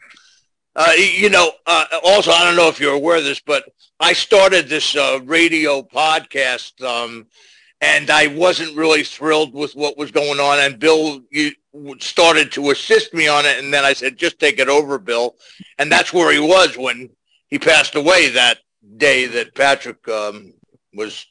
uh, 0.77 0.93
you 0.97 1.31
know, 1.31 1.53
uh, 1.67 1.87
also, 2.05 2.31
I 2.31 2.45
don't 2.45 2.57
know 2.57 2.69
if 2.69 2.79
you're 2.79 2.95
aware 2.95 3.17
of 3.17 3.25
this, 3.25 3.41
but 3.41 3.65
I 3.99 4.13
started 4.13 4.69
this 4.69 4.95
uh, 4.95 5.21
radio 5.25 5.83
podcast, 5.83 6.83
um, 6.85 7.27
and 7.81 8.11
I 8.11 8.27
wasn't 8.29 8.77
really 8.77 9.03
thrilled 9.03 9.55
with 9.55 9.75
what 9.75 9.97
was 9.97 10.11
going 10.11 10.39
on. 10.39 10.59
And 10.59 10.79
Bill 10.79 11.23
you 11.31 11.53
started 11.99 12.53
to 12.53 12.71
assist 12.71 13.15
me 13.15 13.27
on 13.27 13.47
it, 13.47 13.63
and 13.63 13.73
then 13.73 13.85
I 13.85 13.95
said, 13.95 14.17
"Just 14.17 14.39
take 14.39 14.59
it 14.59 14.69
over, 14.69 14.99
Bill." 14.99 15.37
And 15.79 15.91
that's 15.91 16.13
where 16.13 16.33
he 16.33 16.41
was 16.41 16.77
when 16.77 17.11
he 17.49 17.59
passed 17.59 17.95
away 17.95 18.29
that 18.31 18.59
day 18.97 19.27
that 19.27 19.55
Patrick 19.55 20.07
um, 20.09 20.53
was 20.95 21.27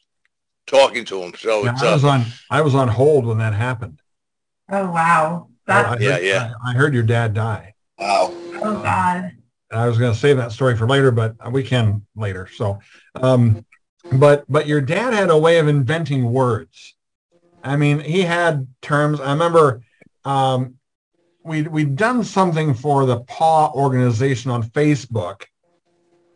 talking 0.66 1.04
to 1.06 1.22
him. 1.22 1.34
So 1.36 1.64
yeah, 1.64 1.76
I 1.80 1.92
was 1.92 2.04
uh, 2.04 2.08
on 2.08 2.24
I 2.50 2.60
was 2.60 2.74
on 2.74 2.88
hold 2.88 3.26
when 3.26 3.38
that 3.38 3.54
happened. 3.54 4.00
Oh 4.70 4.90
wow! 4.90 5.48
That, 5.66 5.86
I, 5.86 5.94
I 5.94 5.98
yeah, 5.98 6.12
heard, 6.12 6.24
yeah. 6.24 6.52
I, 6.64 6.70
I 6.70 6.74
heard 6.74 6.94
your 6.94 7.02
dad 7.02 7.34
die. 7.34 7.74
Wow. 7.98 8.32
Oh 8.62 8.82
God. 8.82 9.32
I 9.72 9.88
was 9.88 9.98
going 9.98 10.12
to 10.12 10.18
save 10.18 10.36
that 10.36 10.52
story 10.52 10.76
for 10.76 10.86
later, 10.86 11.10
but 11.10 11.34
we 11.50 11.64
can 11.64 12.06
later. 12.14 12.48
So, 12.54 12.78
um, 13.16 13.64
but 14.12 14.44
but 14.48 14.66
your 14.66 14.80
dad 14.80 15.12
had 15.12 15.30
a 15.30 15.38
way 15.38 15.58
of 15.58 15.66
inventing 15.66 16.24
words. 16.30 16.94
I 17.64 17.76
mean, 17.76 17.98
he 17.98 18.22
had 18.22 18.68
terms. 18.80 19.18
I 19.20 19.32
remember 19.32 19.82
um, 20.24 20.76
we 21.42 21.62
we'd 21.62 21.96
done 21.96 22.22
something 22.22 22.74
for 22.74 23.06
the 23.06 23.20
PAW 23.20 23.72
organization 23.74 24.52
on 24.52 24.62
Facebook, 24.62 25.42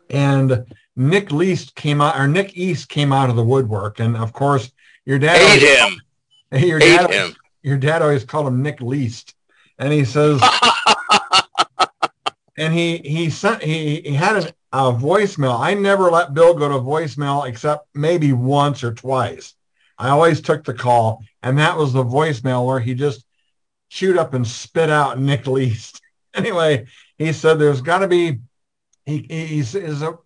and 0.09 0.65
Nick 0.95 1.31
Least 1.31 1.75
came 1.75 2.01
out, 2.01 2.17
or 2.17 2.27
Nick 2.27 2.57
East 2.57 2.89
came 2.89 3.13
out 3.13 3.29
of 3.29 3.35
the 3.35 3.43
woodwork, 3.43 3.99
and 3.99 4.17
of 4.17 4.33
course, 4.33 4.71
your 5.05 5.19
dad 5.19 5.37
hate 5.37 5.67
him. 5.67 6.01
Your 6.53 6.79
dad, 6.79 7.09
him. 7.09 7.35
your 7.61 7.77
dad 7.77 8.01
always 8.01 8.25
called 8.25 8.47
him 8.47 8.61
Nick 8.61 8.81
Least, 8.81 9.35
and 9.79 9.93
he 9.93 10.03
says 10.03 10.41
and 12.57 12.73
he 12.73 12.97
he 12.97 13.29
sent 13.29 13.63
he, 13.63 14.01
he 14.01 14.13
had 14.13 14.35
a, 14.35 14.53
a 14.73 14.91
voicemail. 14.91 15.57
I 15.57 15.75
never 15.75 16.11
let 16.11 16.33
Bill 16.33 16.53
go 16.53 16.67
to 16.67 16.75
voicemail 16.75 17.47
except 17.47 17.87
maybe 17.95 18.33
once 18.33 18.83
or 18.83 18.93
twice. 18.93 19.55
I 19.97 20.09
always 20.09 20.41
took 20.41 20.65
the 20.65 20.73
call, 20.73 21.23
and 21.41 21.57
that 21.57 21.77
was 21.77 21.93
the 21.93 22.03
voicemail 22.03 22.65
where 22.65 22.81
he 22.81 22.95
just 22.95 23.23
chewed 23.89 24.17
up 24.17 24.33
and 24.33 24.45
spit 24.45 24.89
out 24.89 25.19
Nick 25.19 25.47
Least. 25.47 26.01
anyway, 26.33 26.85
he 27.17 27.31
said 27.31 27.59
there's 27.59 27.81
got 27.81 27.99
to 27.99 28.07
be 28.07 28.39
he 29.05 29.25
he 29.29 29.59
is 29.59 30.01
a 30.01 30.17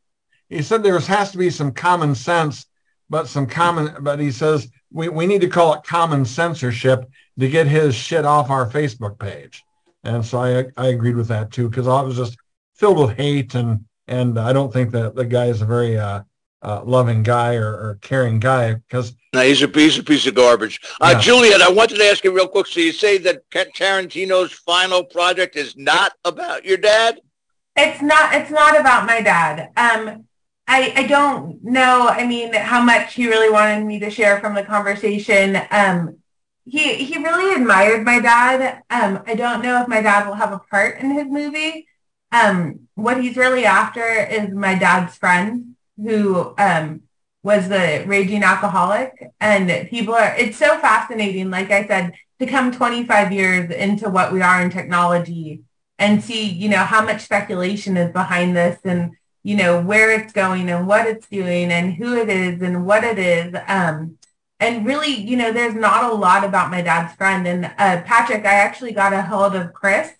he 0.49 0.61
said 0.61 0.83
there 0.83 0.99
has 0.99 1.31
to 1.31 1.37
be 1.37 1.49
some 1.49 1.71
common 1.71 2.15
sense, 2.15 2.65
but 3.09 3.27
some 3.27 3.47
common 3.47 3.95
but 4.01 4.19
he 4.19 4.31
says 4.31 4.69
we, 4.91 5.09
we 5.09 5.27
need 5.27 5.41
to 5.41 5.49
call 5.49 5.73
it 5.73 5.83
common 5.83 6.25
censorship 6.25 7.09
to 7.39 7.49
get 7.49 7.67
his 7.67 7.93
shit 7.93 8.25
off 8.25 8.49
our 8.49 8.69
Facebook 8.69 9.19
page. 9.19 9.63
And 10.03 10.25
so 10.25 10.39
I, 10.39 10.65
I 10.77 10.87
agreed 10.87 11.15
with 11.15 11.27
that 11.27 11.51
too, 11.51 11.69
because 11.69 11.87
I 11.87 12.01
was 12.01 12.15
just 12.15 12.37
filled 12.75 12.99
with 12.99 13.17
hate 13.17 13.55
and, 13.55 13.85
and 14.07 14.39
I 14.39 14.53
don't 14.53 14.71
think 14.71 14.91
that 14.91 15.15
the 15.15 15.25
guy 15.25 15.47
is 15.47 15.61
a 15.61 15.65
very 15.65 15.97
uh, 15.97 16.21
uh, 16.61 16.81
loving 16.85 17.23
guy 17.23 17.55
or, 17.55 17.67
or 17.67 17.99
caring 18.01 18.39
guy 18.39 18.73
because 18.73 19.13
no, 19.33 19.41
he's 19.41 19.61
a 19.61 19.67
piece, 19.67 19.97
a 19.97 20.03
piece 20.03 20.25
of 20.27 20.35
garbage. 20.35 20.79
Uh, 21.01 21.11
yeah. 21.13 21.19
Juliette, 21.19 21.61
I 21.61 21.69
wanted 21.69 21.97
to 21.97 22.05
ask 22.05 22.23
you 22.23 22.33
real 22.33 22.47
quick. 22.47 22.67
So 22.67 22.79
you 22.79 22.93
say 22.93 23.17
that 23.19 23.49
Tarantino's 23.49 24.53
final 24.53 25.03
project 25.03 25.57
is 25.57 25.75
not 25.75 26.13
about 26.23 26.63
your 26.63 26.77
dad? 26.77 27.19
It's 27.75 28.01
not. 28.01 28.33
It's 28.33 28.49
not 28.49 28.79
about 28.79 29.05
my 29.05 29.19
dad. 29.19 29.71
Um, 29.75 30.25
I 30.67 30.93
I 30.95 31.07
don't 31.07 31.63
know. 31.63 32.07
I 32.07 32.25
mean, 32.25 32.53
how 32.53 32.81
much 32.83 33.13
he 33.13 33.27
really 33.27 33.49
wanted 33.51 33.85
me 33.85 33.99
to 33.99 34.09
share 34.09 34.39
from 34.39 34.55
the 34.55 34.63
conversation. 34.63 35.57
Um, 35.71 36.17
he 36.65 36.95
he 36.95 37.17
really 37.17 37.55
admired 37.55 38.03
my 38.03 38.19
dad. 38.19 38.81
Um, 38.89 39.21
I 39.27 39.35
don't 39.35 39.61
know 39.61 39.81
if 39.81 39.87
my 39.87 40.01
dad 40.01 40.27
will 40.27 40.35
have 40.35 40.51
a 40.53 40.59
part 40.59 40.99
in 40.99 41.11
his 41.11 41.27
movie. 41.27 41.87
Um, 42.31 42.87
what 42.95 43.21
he's 43.21 43.37
really 43.37 43.65
after 43.65 44.03
is 44.03 44.49
my 44.53 44.75
dad's 44.75 45.15
friend 45.17 45.75
who 45.97 46.53
um, 46.57 47.01
was 47.43 47.69
the 47.69 48.03
raging 48.07 48.43
alcoholic. 48.43 49.31
And 49.39 49.87
people 49.89 50.15
are, 50.15 50.35
it's 50.35 50.57
so 50.57 50.79
fascinating, 50.79 51.51
like 51.51 51.71
I 51.71 51.85
said, 51.87 52.13
to 52.39 52.45
come 52.47 52.71
25 52.71 53.31
years 53.31 53.71
into 53.71 54.09
what 54.09 54.33
we 54.33 54.41
are 54.41 54.61
in 54.61 54.71
technology 54.71 55.61
and 55.99 56.23
see, 56.23 56.45
you 56.49 56.67
know, 56.69 56.83
how 56.83 57.05
much 57.05 57.21
speculation 57.21 57.95
is 57.97 58.11
behind 58.11 58.55
this 58.55 58.79
and, 58.83 59.11
you 59.45 59.55
know, 59.55 59.79
where 59.79 60.09
it's 60.09 60.33
going 60.33 60.71
and 60.71 60.87
what 60.87 61.05
it's 61.05 61.27
doing 61.27 61.71
and 61.71 61.93
who 61.93 62.17
it 62.17 62.29
is 62.29 62.63
and 62.63 62.83
what 62.83 63.03
it 63.03 63.19
is. 63.19 63.55
Um, 63.67 64.17
and 64.59 64.83
really, 64.87 65.13
you 65.13 65.37
know, 65.37 65.53
there's 65.53 65.75
not 65.75 66.11
a 66.11 66.15
lot 66.15 66.43
about 66.43 66.71
my 66.71 66.81
dad's 66.81 67.13
friend. 67.13 67.47
And 67.47 67.65
uh, 67.65 68.01
Patrick, 68.01 68.43
I 68.43 68.55
actually 68.55 68.91
got 68.91 69.13
a 69.13 69.21
hold 69.21 69.53
of 69.53 69.71
Chris, 69.71 70.11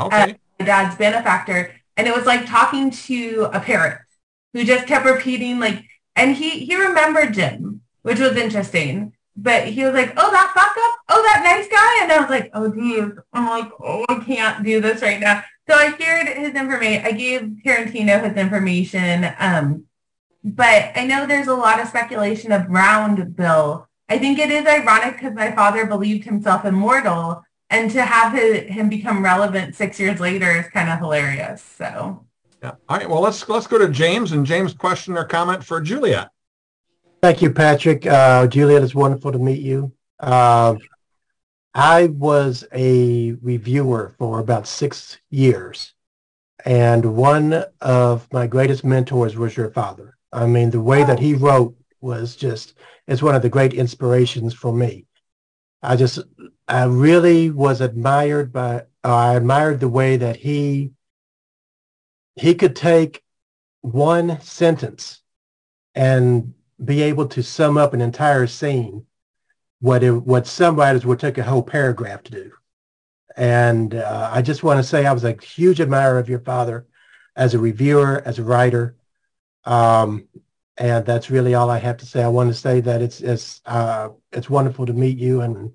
okay. 0.00 0.22
uh, 0.22 0.32
my 0.58 0.64
dad's 0.64 0.96
benefactor, 0.96 1.74
and 1.98 2.08
it 2.08 2.16
was 2.16 2.24
like 2.24 2.46
talking 2.46 2.90
to 2.90 3.50
a 3.52 3.60
parrot 3.60 3.98
who 4.54 4.64
just 4.64 4.86
kept 4.86 5.04
repeating 5.04 5.60
like, 5.60 5.84
and 6.16 6.34
he 6.34 6.64
he 6.64 6.74
remembered 6.74 7.34
Jim, 7.34 7.82
which 8.00 8.20
was 8.20 8.38
interesting. 8.38 9.12
But 9.36 9.66
he 9.66 9.84
was 9.84 9.92
like, 9.92 10.14
"Oh, 10.16 10.30
that 10.30 10.52
fuck 10.54 10.76
up! 10.78 11.00
Oh, 11.10 11.22
that 11.22 11.42
nice 11.44 11.68
guy!" 11.68 12.02
And 12.04 12.12
I 12.12 12.20
was 12.20 12.30
like, 12.30 12.50
"Oh, 12.54 12.72
geez." 12.72 13.18
I'm 13.34 13.46
like, 13.48 13.70
"Oh, 13.80 14.06
I 14.08 14.24
can't 14.24 14.64
do 14.64 14.80
this 14.80 15.02
right 15.02 15.20
now." 15.20 15.42
So 15.72 15.78
I 15.78 15.96
shared 15.96 16.28
his 16.28 16.54
information. 16.54 17.06
I 17.06 17.12
gave 17.12 17.40
Tarantino 17.64 18.22
his 18.22 18.36
information. 18.36 19.32
Um, 19.38 19.86
but 20.44 20.92
I 20.94 21.06
know 21.06 21.26
there's 21.26 21.46
a 21.46 21.54
lot 21.54 21.80
of 21.80 21.88
speculation 21.88 22.52
around 22.52 23.34
Bill. 23.34 23.88
I 24.06 24.18
think 24.18 24.38
it 24.38 24.50
is 24.50 24.66
ironic 24.66 25.14
because 25.14 25.32
my 25.32 25.50
father 25.52 25.86
believed 25.86 26.24
himself 26.24 26.66
immortal 26.66 27.42
and 27.70 27.90
to 27.92 28.02
have 28.02 28.34
him 28.34 28.90
become 28.90 29.24
relevant 29.24 29.74
six 29.74 29.98
years 29.98 30.20
later 30.20 30.50
is 30.50 30.66
kind 30.68 30.90
of 30.90 30.98
hilarious. 30.98 31.62
So. 31.62 32.26
Yeah. 32.62 32.72
All 32.90 32.98
right. 32.98 33.08
Well, 33.08 33.22
let's 33.22 33.48
let's 33.48 33.66
go 33.66 33.78
to 33.78 33.88
James 33.88 34.32
and 34.32 34.44
James' 34.44 34.74
question 34.74 35.16
or 35.16 35.24
comment 35.24 35.64
for 35.64 35.80
Juliette. 35.80 36.28
Thank 37.22 37.40
you, 37.40 37.50
Patrick. 37.50 38.04
Uh, 38.04 38.46
Juliette, 38.46 38.82
it's 38.82 38.94
wonderful 38.94 39.32
to 39.32 39.38
meet 39.38 39.60
you. 39.60 39.90
Uh, 40.20 40.74
I 41.74 42.06
was 42.06 42.64
a 42.72 43.32
reviewer 43.40 44.14
for 44.18 44.40
about 44.40 44.66
six 44.66 45.18
years, 45.30 45.94
and 46.64 47.16
one 47.16 47.64
of 47.80 48.30
my 48.32 48.46
greatest 48.46 48.84
mentors 48.84 49.36
was 49.36 49.56
your 49.56 49.70
father. 49.70 50.18
I 50.32 50.46
mean, 50.46 50.70
the 50.70 50.82
way 50.82 51.02
that 51.02 51.18
he 51.18 51.34
oh. 51.34 51.38
wrote 51.38 51.76
was 52.00 52.36
just, 52.36 52.74
it's 53.06 53.22
one 53.22 53.34
of 53.34 53.42
the 53.42 53.48
great 53.48 53.72
inspirations 53.72 54.52
for 54.52 54.72
me. 54.72 55.06
I 55.82 55.96
just, 55.96 56.18
I 56.68 56.84
really 56.84 57.50
was 57.50 57.80
admired 57.80 58.52
by, 58.52 58.84
I 59.02 59.34
admired 59.34 59.80
the 59.80 59.88
way 59.88 60.16
that 60.18 60.36
he, 60.36 60.92
he 62.36 62.54
could 62.54 62.76
take 62.76 63.22
one 63.80 64.40
sentence 64.40 65.22
and 65.94 66.54
be 66.82 67.02
able 67.02 67.26
to 67.28 67.42
sum 67.42 67.78
up 67.78 67.94
an 67.94 68.00
entire 68.00 68.46
scene 68.46 69.06
what 69.82 70.04
it, 70.04 70.12
what 70.12 70.46
some 70.46 70.76
writers 70.76 71.04
would 71.04 71.18
take 71.18 71.38
a 71.38 71.42
whole 71.42 71.62
paragraph 71.62 72.22
to 72.22 72.30
do. 72.30 72.52
And 73.36 73.96
uh, 73.96 74.30
I 74.32 74.40
just 74.40 74.62
want 74.62 74.78
to 74.78 74.84
say 74.84 75.04
I 75.04 75.12
was 75.12 75.24
a 75.24 75.36
huge 75.42 75.80
admirer 75.80 76.20
of 76.20 76.28
your 76.28 76.38
father 76.38 76.86
as 77.34 77.54
a 77.54 77.58
reviewer, 77.58 78.22
as 78.24 78.38
a 78.38 78.44
writer. 78.44 78.94
Um, 79.64 80.28
and 80.76 81.04
that's 81.04 81.30
really 81.30 81.54
all 81.54 81.68
I 81.68 81.78
have 81.78 81.96
to 81.96 82.06
say. 82.06 82.22
I 82.22 82.28
want 82.28 82.48
to 82.50 82.54
say 82.54 82.80
that 82.80 83.02
it's 83.02 83.20
it's 83.20 83.60
uh, 83.66 84.10
it's 84.30 84.48
wonderful 84.48 84.86
to 84.86 84.92
meet 84.92 85.18
you 85.18 85.40
and 85.40 85.72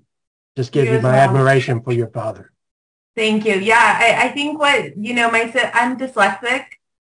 just 0.56 0.72
give 0.72 0.86
you, 0.86 0.94
you 0.94 1.00
my 1.02 1.12
well. 1.12 1.28
admiration 1.28 1.82
for 1.82 1.92
your 1.92 2.08
father. 2.08 2.50
Thank 3.14 3.44
you. 3.44 3.56
Yeah, 3.56 3.98
I, 4.00 4.28
I 4.28 4.32
think 4.32 4.58
what 4.58 4.96
you 4.96 5.12
know, 5.12 5.30
my 5.30 5.52
I'm 5.74 5.98
dyslexic, 5.98 6.64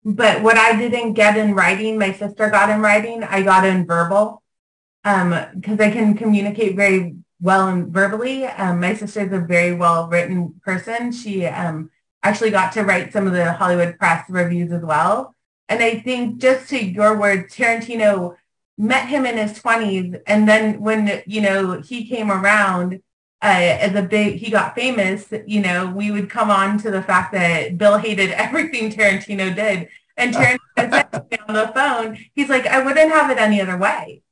but 0.06 0.42
what 0.42 0.58
I 0.58 0.78
didn't 0.78 1.14
get 1.14 1.38
in 1.38 1.56
writing, 1.56 2.00
my 2.00 2.14
sister 2.14 2.50
got 2.50 2.70
in 2.70 2.80
writing. 2.80 3.24
I 3.24 3.42
got 3.42 3.66
in 3.66 3.86
verbal 3.86 4.42
because 5.06 5.80
um, 5.80 5.82
I 5.82 5.92
can 5.92 6.18
communicate 6.18 6.76
very 6.76 7.16
well 7.40 7.68
and 7.68 7.94
verbally. 7.94 8.46
Um, 8.46 8.80
my 8.80 8.96
sister 8.96 9.22
is 9.22 9.32
a 9.32 9.40
very 9.40 9.72
well 9.72 10.08
written 10.08 10.60
person. 10.66 11.12
She 11.12 11.46
um, 11.46 11.92
actually 12.24 12.50
got 12.50 12.72
to 12.74 12.82
write 12.82 13.14
some 13.14 13.28
of 13.28 13.34
the 13.34 13.54
Hollywood 13.54 14.00
press 14.00 14.28
reviews 14.30 14.72
as 14.72 14.82
well. 14.82 15.36
And 15.70 15.84
I 15.84 16.00
think 16.00 16.40
just 16.40 16.70
to 16.70 16.84
your 16.84 17.20
words, 17.20 17.54
Tarantino 17.54 18.36
met 18.80 19.08
him 19.08 19.28
in 19.28 19.38
his 19.38 19.62
20s. 19.62 20.20
And 20.26 20.50
then 20.50 20.82
when, 20.82 21.22
you 21.28 21.42
know, 21.42 21.82
he 21.82 22.08
came 22.08 22.32
around 22.32 22.96
uh, 23.44 23.78
as 23.80 23.94
a 23.94 24.02
big, 24.02 24.38
he 24.38 24.50
got 24.50 24.74
famous, 24.74 25.32
you 25.46 25.62
know, 25.62 25.86
we 25.86 26.10
would 26.10 26.32
come 26.32 26.50
on 26.50 26.80
to 26.80 26.90
the 26.90 27.04
fact 27.04 27.32
that 27.34 27.78
Bill 27.78 28.00
hated 28.00 28.32
everything 28.32 28.90
Tarantino 28.90 29.56
did. 29.56 29.90
And 30.18 30.34
Tarantino 30.36 30.60
said 30.76 31.40
on 31.48 31.54
the 31.54 31.72
phone, 31.76 32.18
he's 32.34 32.50
like, 32.50 32.66
I 32.66 32.84
wouldn't 32.84 33.12
have 33.12 33.30
it 33.30 33.38
any 33.38 33.62
other 33.62 33.78
way. 33.78 34.24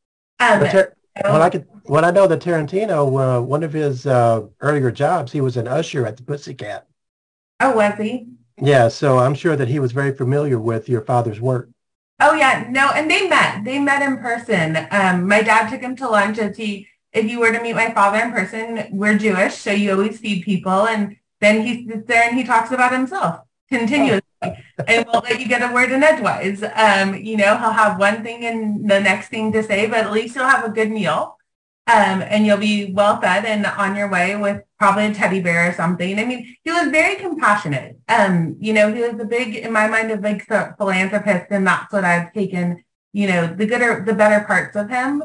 Um, 0.43 0.69
Tar- 0.69 0.93
well, 1.23 1.41
I 1.41 1.49
could. 1.49 1.67
Well, 1.85 2.05
I 2.05 2.11
know 2.11 2.27
that 2.27 2.41
Tarantino, 2.41 3.37
uh, 3.37 3.41
one 3.41 3.63
of 3.63 3.73
his 3.73 4.07
uh, 4.07 4.47
earlier 4.61 4.91
jobs, 4.91 5.31
he 5.31 5.41
was 5.41 5.57
an 5.57 5.67
usher 5.67 6.05
at 6.05 6.17
the 6.17 6.23
Pussycat. 6.23 6.87
Oh, 7.59 7.75
was 7.75 7.97
he? 7.97 8.27
Yeah, 8.61 8.87
so 8.87 9.19
I'm 9.19 9.35
sure 9.35 9.55
that 9.55 9.67
he 9.67 9.79
was 9.79 9.91
very 9.91 10.13
familiar 10.13 10.59
with 10.59 10.87
your 10.87 11.01
father's 11.01 11.41
work. 11.41 11.69
Oh 12.19 12.33
yeah, 12.33 12.67
no, 12.69 12.89
and 12.91 13.09
they 13.09 13.27
met. 13.27 13.63
They 13.63 13.79
met 13.79 14.01
in 14.01 14.17
person. 14.17 14.87
Um, 14.91 15.27
my 15.27 15.41
dad 15.41 15.69
took 15.69 15.81
him 15.81 15.95
to 15.97 16.07
lunch 16.07 16.37
as 16.37 16.57
he. 16.57 16.87
If 17.11 17.29
you 17.29 17.39
were 17.39 17.51
to 17.51 17.61
meet 17.61 17.75
my 17.75 17.93
father 17.93 18.19
in 18.19 18.31
person, 18.31 18.87
we're 18.91 19.17
Jewish, 19.17 19.55
so 19.55 19.71
you 19.71 19.91
always 19.91 20.19
feed 20.19 20.43
people, 20.43 20.87
and 20.87 21.17
then 21.41 21.65
he 21.65 21.87
sits 21.87 22.07
there 22.07 22.27
and 22.27 22.37
he 22.37 22.43
talks 22.43 22.71
about 22.71 22.91
himself 22.91 23.41
continuously 23.69 24.21
and 24.87 25.05
won't 25.07 25.25
let 25.25 25.39
you 25.39 25.47
get 25.47 25.67
a 25.67 25.73
word 25.73 25.91
in 25.91 26.03
edgewise. 26.03 26.63
Um, 26.63 27.15
you 27.15 27.37
know, 27.37 27.57
he'll 27.57 27.71
have 27.71 27.99
one 27.99 28.23
thing 28.23 28.45
and 28.45 28.89
the 28.89 28.99
next 28.99 29.29
thing 29.29 29.51
to 29.53 29.63
say, 29.63 29.87
but 29.87 29.99
at 29.99 30.11
least 30.11 30.35
you'll 30.35 30.45
have 30.45 30.65
a 30.65 30.69
good 30.69 30.91
meal. 30.91 31.37
Um, 31.85 32.21
and 32.21 32.45
you'll 32.45 32.55
be 32.55 32.93
well 32.93 33.19
fed 33.19 33.43
and 33.43 33.65
on 33.65 33.97
your 33.97 34.09
way 34.09 34.37
with 34.37 34.63
probably 34.79 35.05
a 35.07 35.13
teddy 35.13 35.41
bear 35.41 35.69
or 35.69 35.73
something. 35.73 36.17
I 36.17 36.23
mean, 36.23 36.55
he 36.63 36.71
was 36.71 36.87
very 36.87 37.15
compassionate. 37.15 37.97
Um, 38.07 38.55
you 38.57 38.71
know, 38.71 38.93
he 38.93 39.01
was 39.01 39.19
a 39.19 39.25
big, 39.25 39.57
in 39.57 39.73
my 39.73 39.89
mind, 39.89 40.09
of 40.09 40.19
a 40.19 40.21
big 40.21 40.45
philanthropist, 40.77 41.47
and 41.49 41.67
that's 41.67 41.91
what 41.91 42.05
I've 42.05 42.31
taken, 42.31 42.85
you 43.11 43.27
know, 43.27 43.47
the 43.47 43.65
gooder, 43.65 44.01
the 44.05 44.13
better 44.13 44.45
parts 44.45 44.77
of 44.77 44.89
him. 44.89 45.23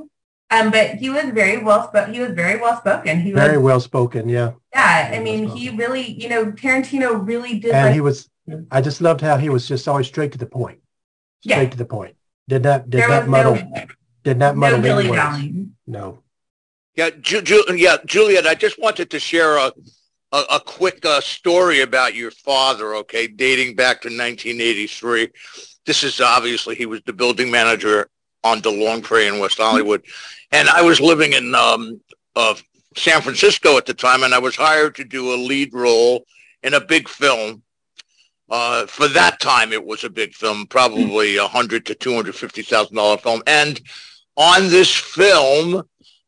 Um, 0.50 0.72
but 0.72 0.96
he 0.96 1.10
was 1.10 1.26
very 1.26 1.62
well 1.62 1.86
spoken. 1.86 2.12
He 2.12 2.20
was 2.20 2.32
very 2.32 2.58
well 2.58 2.76
spoken. 2.78 3.20
He 3.20 3.32
was 3.32 3.40
very 3.40 3.58
well 3.58 3.78
spoken. 3.78 4.28
Yeah. 4.28 4.54
Yeah. 4.74 5.12
I 5.14 5.20
mean, 5.20 5.48
he 5.50 5.70
really, 5.70 6.10
you 6.10 6.28
know, 6.28 6.46
Tarantino 6.46 7.24
really 7.24 7.60
did. 7.60 7.70
And 7.70 7.86
like, 7.86 7.94
he 7.94 8.00
was 8.00 8.28
I 8.70 8.80
just 8.80 9.00
loved 9.00 9.20
how 9.20 9.36
he 9.36 9.48
was 9.48 9.66
just 9.66 9.88
always 9.88 10.06
straight 10.06 10.32
to 10.32 10.38
the 10.38 10.46
point. 10.46 10.80
Straight 11.42 11.62
yeah. 11.64 11.70
to 11.70 11.76
the 11.76 11.84
point. 11.84 12.16
Did 12.48 12.62
not 12.62 12.88
did 12.88 13.00
there 13.00 13.08
not 13.08 13.28
muddle 13.28 13.54
no, 13.54 13.84
did 14.24 14.38
not 14.38 14.56
muddle 14.56 14.78
no 14.78 15.10
words. 15.10 15.54
No. 15.86 16.22
Yeah, 16.96 17.10
Ju- 17.10 17.42
Ju- 17.42 17.64
yeah, 17.76 17.98
Juliette. 18.06 18.46
I 18.46 18.54
just 18.54 18.80
wanted 18.80 19.10
to 19.10 19.20
share 19.20 19.56
a 19.56 19.72
a, 20.32 20.44
a 20.52 20.60
quick 20.60 21.04
uh, 21.04 21.20
story 21.20 21.82
about 21.82 22.14
your 22.14 22.30
father. 22.30 22.94
Okay, 22.96 23.26
dating 23.26 23.76
back 23.76 24.00
to 24.02 24.08
1983. 24.08 25.28
This 25.86 26.02
is 26.02 26.20
obviously 26.20 26.74
he 26.74 26.86
was 26.86 27.02
the 27.06 27.12
building 27.12 27.50
manager 27.50 28.08
on 28.44 28.60
DeLongpre 28.60 29.28
in 29.28 29.40
West 29.40 29.58
Hollywood, 29.58 30.04
and 30.52 30.68
I 30.68 30.82
was 30.82 31.00
living 31.00 31.34
in 31.34 31.54
um, 31.54 32.00
uh, 32.34 32.54
San 32.96 33.20
Francisco 33.20 33.76
at 33.76 33.86
the 33.86 33.94
time, 33.94 34.22
and 34.22 34.34
I 34.34 34.38
was 34.38 34.56
hired 34.56 34.94
to 34.96 35.04
do 35.04 35.34
a 35.34 35.36
lead 35.36 35.74
role 35.74 36.24
in 36.62 36.74
a 36.74 36.80
big 36.80 37.08
film 37.08 37.62
uh, 38.50 38.86
for 38.86 39.08
that 39.08 39.40
time, 39.40 39.72
it 39.72 39.84
was 39.84 40.04
a 40.04 40.10
big 40.10 40.34
film, 40.34 40.66
probably 40.66 41.36
a 41.36 41.46
hundred 41.46 41.84
to 41.86 41.94
two 41.94 42.14
hundred 42.14 42.34
fifty 42.34 42.62
thousand 42.62 42.96
dollar 42.96 43.18
film. 43.18 43.42
And 43.46 43.80
on 44.36 44.68
this 44.68 44.94
film, 44.94 45.76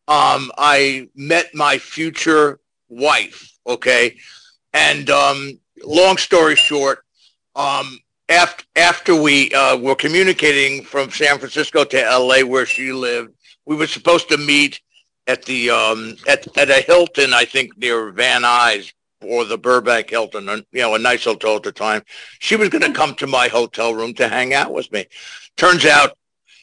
um, 0.09 0.53
I 0.59 1.09
met 1.15 1.55
my 1.55 1.79
future 1.79 2.61
wife. 2.89 3.59
Okay, 3.67 4.17
and 4.73 5.09
um, 5.11 5.59
long 5.85 6.17
story 6.17 6.57
short, 6.57 7.05
um, 7.57 7.99
after 8.29 8.65
after 8.77 9.21
we 9.21 9.53
uh, 9.55 9.77
were 9.77 9.95
communicating 9.95 10.85
from 10.85 11.11
San 11.11 11.39
Francisco 11.39 11.85
to 11.85 12.05
L.A., 12.05 12.43
where 12.43 12.67
she 12.67 12.93
lived, 12.93 13.35
we 13.65 13.77
were 13.77 13.87
supposed 13.87 14.29
to 14.29 14.37
meet 14.37 14.81
at 15.27 15.45
the 15.45 15.71
um, 15.71 16.17
at 16.29 16.47
at 16.59 16.71
a 16.71 16.83
Hilton, 16.83 17.33
I 17.33 17.45
think 17.45 17.79
near 17.79 18.11
Van 18.11 18.43
Nuys, 18.43 18.93
or 19.23 19.45
the 19.45 19.59
Burbank 19.59 20.11
Hilton, 20.11 20.47
you 20.73 20.81
know, 20.81 20.95
a 20.95 20.99
nice 20.99 21.25
hotel 21.25 21.57
at 21.57 21.63
the 21.63 21.73
time. 21.73 22.03
She 22.39 22.57
was 22.57 22.69
going 22.69 22.83
to 22.83 22.93
come 22.93 23.15
to 23.17 23.27
my 23.27 23.49
hotel 23.49 23.95
room 23.95 24.15
to 24.15 24.29
hang 24.29 24.55
out 24.55 24.73
with 24.73 24.91
me. 24.93 25.07
Turns 25.57 25.85
out 25.85 26.17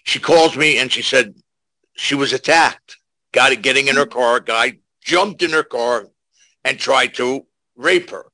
she 0.03 0.19
calls 0.19 0.55
me 0.55 0.79
and 0.79 0.91
she 0.91 1.01
said 1.01 1.35
she 1.95 2.15
was 2.15 2.33
attacked. 2.33 2.97
Got 3.31 3.51
it 3.51 3.61
getting 3.61 3.87
in 3.87 3.95
her 3.95 4.05
car. 4.05 4.39
Guy 4.39 4.79
jumped 5.01 5.43
in 5.43 5.51
her 5.51 5.63
car 5.63 6.07
and 6.63 6.79
tried 6.79 7.13
to 7.15 7.45
rape 7.75 8.09
her. 8.09 8.25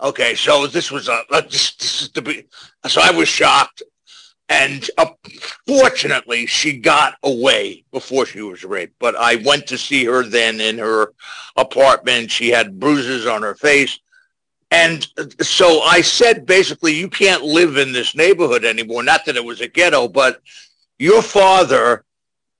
Okay, 0.00 0.34
so 0.34 0.66
this 0.66 0.90
was 0.90 1.08
a 1.08 1.22
this, 1.30 1.74
this 1.76 2.02
is 2.02 2.10
the 2.10 2.44
so 2.86 3.00
I 3.02 3.10
was 3.10 3.28
shocked. 3.28 3.82
And 4.48 4.88
uh, 4.96 5.06
fortunately, 5.66 6.46
she 6.46 6.78
got 6.78 7.16
away 7.22 7.84
before 7.90 8.26
she 8.26 8.40
was 8.42 8.64
raped. 8.64 8.94
But 8.98 9.16
I 9.16 9.36
went 9.36 9.66
to 9.68 9.78
see 9.78 10.04
her 10.04 10.22
then 10.22 10.60
in 10.60 10.78
her 10.78 11.12
apartment. 11.56 12.30
She 12.30 12.50
had 12.50 12.78
bruises 12.78 13.26
on 13.26 13.42
her 13.42 13.56
face. 13.56 13.98
And 14.70 15.06
so 15.40 15.80
I 15.82 16.00
said, 16.00 16.46
basically, 16.46 16.94
you 16.94 17.08
can't 17.08 17.42
live 17.42 17.76
in 17.76 17.92
this 17.92 18.14
neighborhood 18.14 18.64
anymore. 18.64 19.02
Not 19.02 19.24
that 19.24 19.36
it 19.36 19.44
was 19.44 19.60
a 19.60 19.68
ghetto, 19.68 20.08
but 20.08 20.40
your 20.98 21.22
father 21.22 22.04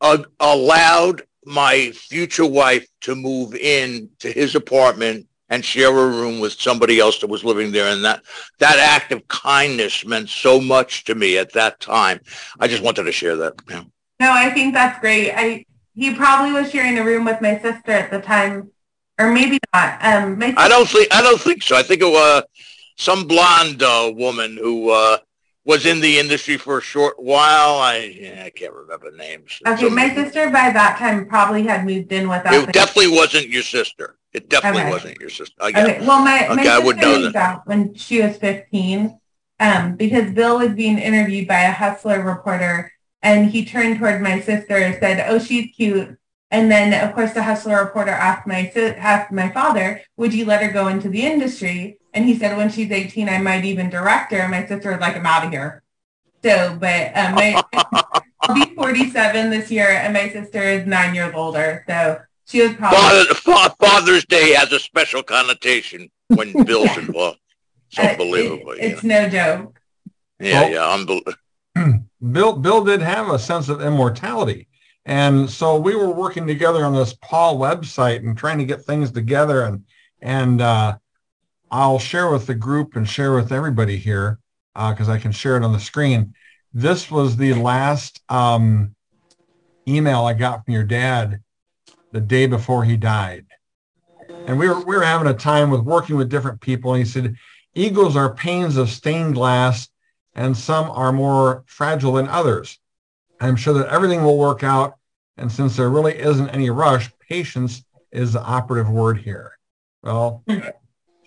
uh, 0.00 0.18
allowed 0.40 1.22
my 1.44 1.90
future 1.92 2.46
wife 2.46 2.86
to 3.02 3.14
move 3.14 3.54
in 3.54 4.10
to 4.18 4.30
his 4.30 4.54
apartment 4.54 5.26
and 5.48 5.64
share 5.64 5.88
a 5.88 6.08
room 6.08 6.40
with 6.40 6.52
somebody 6.54 6.98
else 6.98 7.20
that 7.20 7.28
was 7.28 7.44
living 7.44 7.72
there. 7.72 7.88
And 7.92 8.04
that, 8.04 8.22
that 8.58 8.78
act 8.78 9.12
of 9.12 9.26
kindness 9.28 10.04
meant 10.04 10.28
so 10.28 10.60
much 10.60 11.04
to 11.04 11.14
me 11.14 11.38
at 11.38 11.52
that 11.52 11.80
time. 11.80 12.20
I 12.58 12.68
just 12.68 12.82
wanted 12.82 13.04
to 13.04 13.12
share 13.12 13.36
that. 13.36 13.54
Yeah. 13.68 13.84
No, 14.18 14.32
I 14.32 14.50
think 14.50 14.74
that's 14.74 14.98
great. 15.00 15.32
I, 15.32 15.64
he 15.94 16.14
probably 16.14 16.52
was 16.52 16.70
sharing 16.70 16.98
a 16.98 17.04
room 17.04 17.24
with 17.24 17.40
my 17.40 17.58
sister 17.58 17.92
at 17.92 18.10
the 18.10 18.20
time, 18.20 18.70
or 19.18 19.32
maybe 19.32 19.58
not. 19.72 19.98
Um, 20.04 20.40
sister- 20.40 20.58
I 20.58 20.68
don't 20.68 20.88
think, 20.88 21.14
I 21.14 21.22
don't 21.22 21.40
think 21.40 21.62
so. 21.62 21.76
I 21.76 21.82
think 21.82 22.02
it 22.02 22.10
was 22.10 22.44
some 22.96 23.26
blonde 23.26 23.82
uh, 23.82 24.12
woman 24.14 24.56
who, 24.56 24.90
uh, 24.90 25.18
was 25.66 25.84
in 25.84 26.00
the 26.00 26.18
industry 26.18 26.56
for 26.56 26.78
a 26.78 26.80
short 26.80 27.20
while. 27.20 27.78
I 27.78 28.16
yeah, 28.20 28.44
I 28.46 28.50
can't 28.50 28.72
remember 28.72 29.10
names. 29.10 29.60
Okay, 29.66 29.88
my 29.88 30.14
sister 30.14 30.46
by 30.46 30.70
that 30.70 30.96
time 30.96 31.26
probably 31.26 31.64
had 31.64 31.84
moved 31.84 32.12
in 32.12 32.28
with 32.28 32.46
us. 32.46 32.54
It 32.54 32.72
definitely 32.72 33.10
wasn't 33.10 33.48
your 33.48 33.64
sister. 33.64 34.16
It 34.36 34.50
definitely 34.50 34.82
okay. 34.82 34.90
wasn't 34.90 35.20
your 35.20 35.30
sister. 35.30 35.54
I 35.60 35.70
okay. 35.70 35.98
Well, 36.00 36.20
my, 36.20 36.54
my 36.54 36.68
I 36.68 36.78
would 36.78 36.98
know 36.98 37.30
that. 37.30 37.66
when 37.66 37.94
she 37.94 38.20
was 38.20 38.36
15 38.36 39.18
um, 39.58 39.96
because 39.96 40.30
Bill 40.32 40.58
was 40.58 40.72
being 40.74 40.98
interviewed 40.98 41.48
by 41.48 41.62
a 41.62 41.72
Hustler 41.72 42.22
reporter 42.22 42.92
and 43.22 43.50
he 43.50 43.64
turned 43.64 43.98
toward 43.98 44.20
my 44.20 44.40
sister 44.40 44.76
and 44.76 44.94
said, 45.00 45.24
oh, 45.30 45.38
she's 45.38 45.74
cute. 45.74 46.18
And 46.50 46.70
then, 46.70 46.92
of 47.08 47.14
course, 47.14 47.32
the 47.32 47.42
hustler 47.42 47.82
reporter 47.82 48.12
asked 48.12 48.46
my 48.46 48.70
asked 48.76 49.32
my 49.32 49.48
father, 49.48 50.00
"Would 50.16 50.32
you 50.32 50.44
let 50.44 50.62
her 50.62 50.70
go 50.70 50.86
into 50.86 51.08
the 51.08 51.26
industry?" 51.26 51.98
And 52.14 52.24
he 52.24 52.38
said, 52.38 52.56
"When 52.56 52.70
she's 52.70 52.92
18, 52.92 53.28
I 53.28 53.38
might 53.38 53.64
even 53.64 53.90
direct 53.90 54.30
her." 54.30 54.38
And 54.38 54.52
my 54.52 54.64
sister 54.64 54.92
was 54.92 55.00
like, 55.00 55.16
"I'm 55.16 55.26
out 55.26 55.46
of 55.46 55.50
here." 55.50 55.82
So, 56.44 56.76
but 56.78 57.16
um, 57.16 57.34
my, 57.34 57.60
I'll 58.42 58.54
be 58.54 58.74
47 58.76 59.50
this 59.50 59.72
year, 59.72 59.88
and 59.88 60.14
my 60.14 60.28
sister 60.28 60.62
is 60.62 60.86
nine 60.86 61.16
years 61.16 61.34
older. 61.34 61.82
So 61.88 62.20
she 62.46 62.62
was 62.62 62.74
probably 62.74 63.34
Father, 63.34 63.74
Father's 63.80 64.24
Day 64.24 64.52
has 64.52 64.72
a 64.72 64.78
special 64.78 65.22
connotation 65.22 66.10
when 66.28 66.52
Bill's 66.64 66.96
involved. 66.96 67.40
It's 67.90 67.98
uh, 67.98 68.02
unbelievable. 68.02 68.72
It, 68.72 68.78
it's 68.78 69.02
no 69.02 69.28
joke. 69.28 69.80
Yeah, 70.38 70.60
well, 70.62 70.70
yeah, 70.70 70.94
unbelievable. 70.94 71.34
Bill 72.32 72.56
Bill 72.56 72.84
did 72.84 73.02
have 73.02 73.30
a 73.30 73.38
sense 73.38 73.68
of 73.68 73.82
immortality. 73.82 74.68
And 75.04 75.48
so 75.48 75.78
we 75.78 75.94
were 75.94 76.10
working 76.10 76.46
together 76.46 76.84
on 76.84 76.92
this 76.92 77.14
PAW 77.14 77.54
website 77.54 78.18
and 78.18 78.36
trying 78.36 78.58
to 78.58 78.64
get 78.64 78.84
things 78.84 79.10
together. 79.10 79.62
And 79.62 79.84
and 80.20 80.60
uh, 80.60 80.98
I'll 81.70 81.98
share 81.98 82.30
with 82.30 82.46
the 82.46 82.54
group 82.54 82.96
and 82.96 83.08
share 83.08 83.34
with 83.34 83.52
everybody 83.52 83.96
here 83.96 84.38
because 84.74 85.08
uh, 85.08 85.12
I 85.12 85.18
can 85.18 85.32
share 85.32 85.56
it 85.56 85.64
on 85.64 85.72
the 85.72 85.80
screen. 85.80 86.34
This 86.72 87.10
was 87.10 87.36
the 87.36 87.54
last 87.54 88.20
um, 88.28 88.94
email 89.88 90.24
I 90.24 90.34
got 90.34 90.64
from 90.64 90.74
your 90.74 90.84
dad 90.84 91.40
the 92.16 92.22
day 92.22 92.46
before 92.46 92.82
he 92.82 92.96
died. 92.96 93.44
And 94.46 94.58
we 94.58 94.68
were 94.68 94.80
we 94.80 94.96
were 94.96 95.04
having 95.04 95.28
a 95.28 95.34
time 95.34 95.70
with 95.70 95.82
working 95.82 96.16
with 96.16 96.30
different 96.30 96.62
people. 96.62 96.94
And 96.94 97.04
he 97.04 97.08
said, 97.08 97.36
"Eagles 97.74 98.16
are 98.16 98.34
panes 98.34 98.78
of 98.78 98.88
stained 98.88 99.34
glass, 99.34 99.90
and 100.34 100.56
some 100.56 100.90
are 100.90 101.12
more 101.12 101.62
fragile 101.66 102.14
than 102.14 102.26
others." 102.26 102.78
I'm 103.38 103.56
sure 103.56 103.74
that 103.74 103.92
everything 103.92 104.24
will 104.24 104.38
work 104.38 104.64
out. 104.64 104.94
And 105.36 105.52
since 105.52 105.76
there 105.76 105.90
really 105.90 106.18
isn't 106.18 106.48
any 106.48 106.70
rush, 106.70 107.12
patience 107.28 107.84
is 108.10 108.32
the 108.32 108.40
operative 108.40 108.88
word 108.88 109.18
here. 109.18 109.52
Well, 110.02 110.42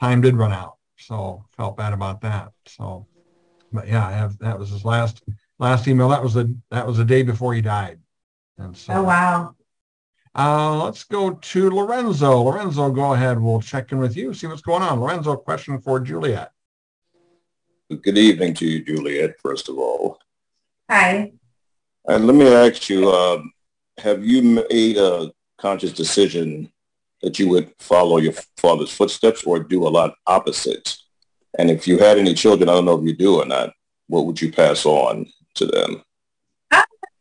time 0.02 0.22
did 0.22 0.36
run 0.36 0.52
out. 0.52 0.78
So 0.98 1.46
felt 1.56 1.78
bad 1.78 1.94
about 1.94 2.22
that. 2.22 2.52
So, 2.66 3.06
but 3.72 3.88
yeah, 3.88 4.08
I 4.08 4.14
have, 4.14 4.40
that 4.40 4.58
was 4.58 4.72
his 4.72 4.84
last, 4.84 5.22
last 5.60 5.88
email. 5.88 6.10
That 6.10 6.24
was 6.24 6.34
the, 6.34 6.58
that 6.72 6.88
was 6.88 6.98
the 6.98 7.06
day 7.06 7.22
before 7.22 7.54
he 7.54 7.62
died. 7.62 8.00
And 8.58 8.76
so, 8.76 8.94
oh, 8.94 9.04
wow. 9.04 9.56
Uh, 10.36 10.84
let's 10.84 11.04
go 11.04 11.32
to 11.32 11.70
Lorenzo. 11.70 12.42
Lorenzo, 12.42 12.92
go 12.92 13.14
ahead. 13.14 13.40
We'll 13.40 13.62
check 13.62 13.92
in 13.92 13.98
with 13.98 14.16
you, 14.16 14.34
see 14.34 14.48
what's 14.48 14.62
going 14.62 14.84
on. 14.84 15.00
Lorenzo, 15.00 15.36
question 15.36 15.80
for 15.82 16.00
Juliette. 16.00 16.52
Good 17.90 18.18
evening 18.18 18.54
to 18.56 18.68
you, 18.68 18.84
Juliette, 18.84 19.40
first 19.42 19.68
of 19.70 19.78
all. 19.80 20.20
Hi. 20.90 21.32
And 22.08 22.28
let 22.28 22.36
me 22.36 22.48
ask 22.48 22.90
you, 22.90 23.10
uh, 23.10 23.42
have 23.98 24.24
you 24.24 24.64
made 24.70 24.98
a 24.98 25.32
conscious 25.58 25.92
decision 25.92 26.72
that 27.22 27.40
you 27.40 27.50
would 27.50 27.74
follow 27.80 28.18
your 28.18 28.34
father's 28.58 28.94
footsteps 28.94 29.44
or 29.44 29.60
do 29.60 29.88
a 29.88 29.90
lot 29.90 30.14
opposite? 30.28 30.98
And 31.58 31.72
if 31.72 31.88
you 31.88 31.98
had 31.98 32.20
any 32.20 32.36
children, 32.36 32.70
I 32.70 32.74
don't 32.74 32.86
know 32.86 33.00
if 33.00 33.06
you 33.06 33.16
do 33.16 33.42
or 33.42 33.46
not, 33.46 33.74
what 34.08 34.26
would 34.26 34.40
you 34.40 34.52
pass 34.52 34.86
on 34.86 35.26
to 35.56 35.66
them? 35.66 36.04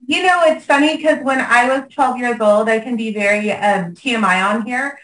You 0.09 0.23
know, 0.23 0.43
it's 0.45 0.65
funny 0.65 0.97
because 0.97 1.23
when 1.23 1.39
I 1.39 1.69
was 1.69 1.93
12 1.93 2.17
years 2.17 2.41
old, 2.41 2.67
I 2.67 2.81
can 2.81 2.97
be 2.97 3.13
very 3.13 3.53
um, 3.53 3.95
TMI 3.95 4.43
on 4.43 4.65
here. 4.65 4.99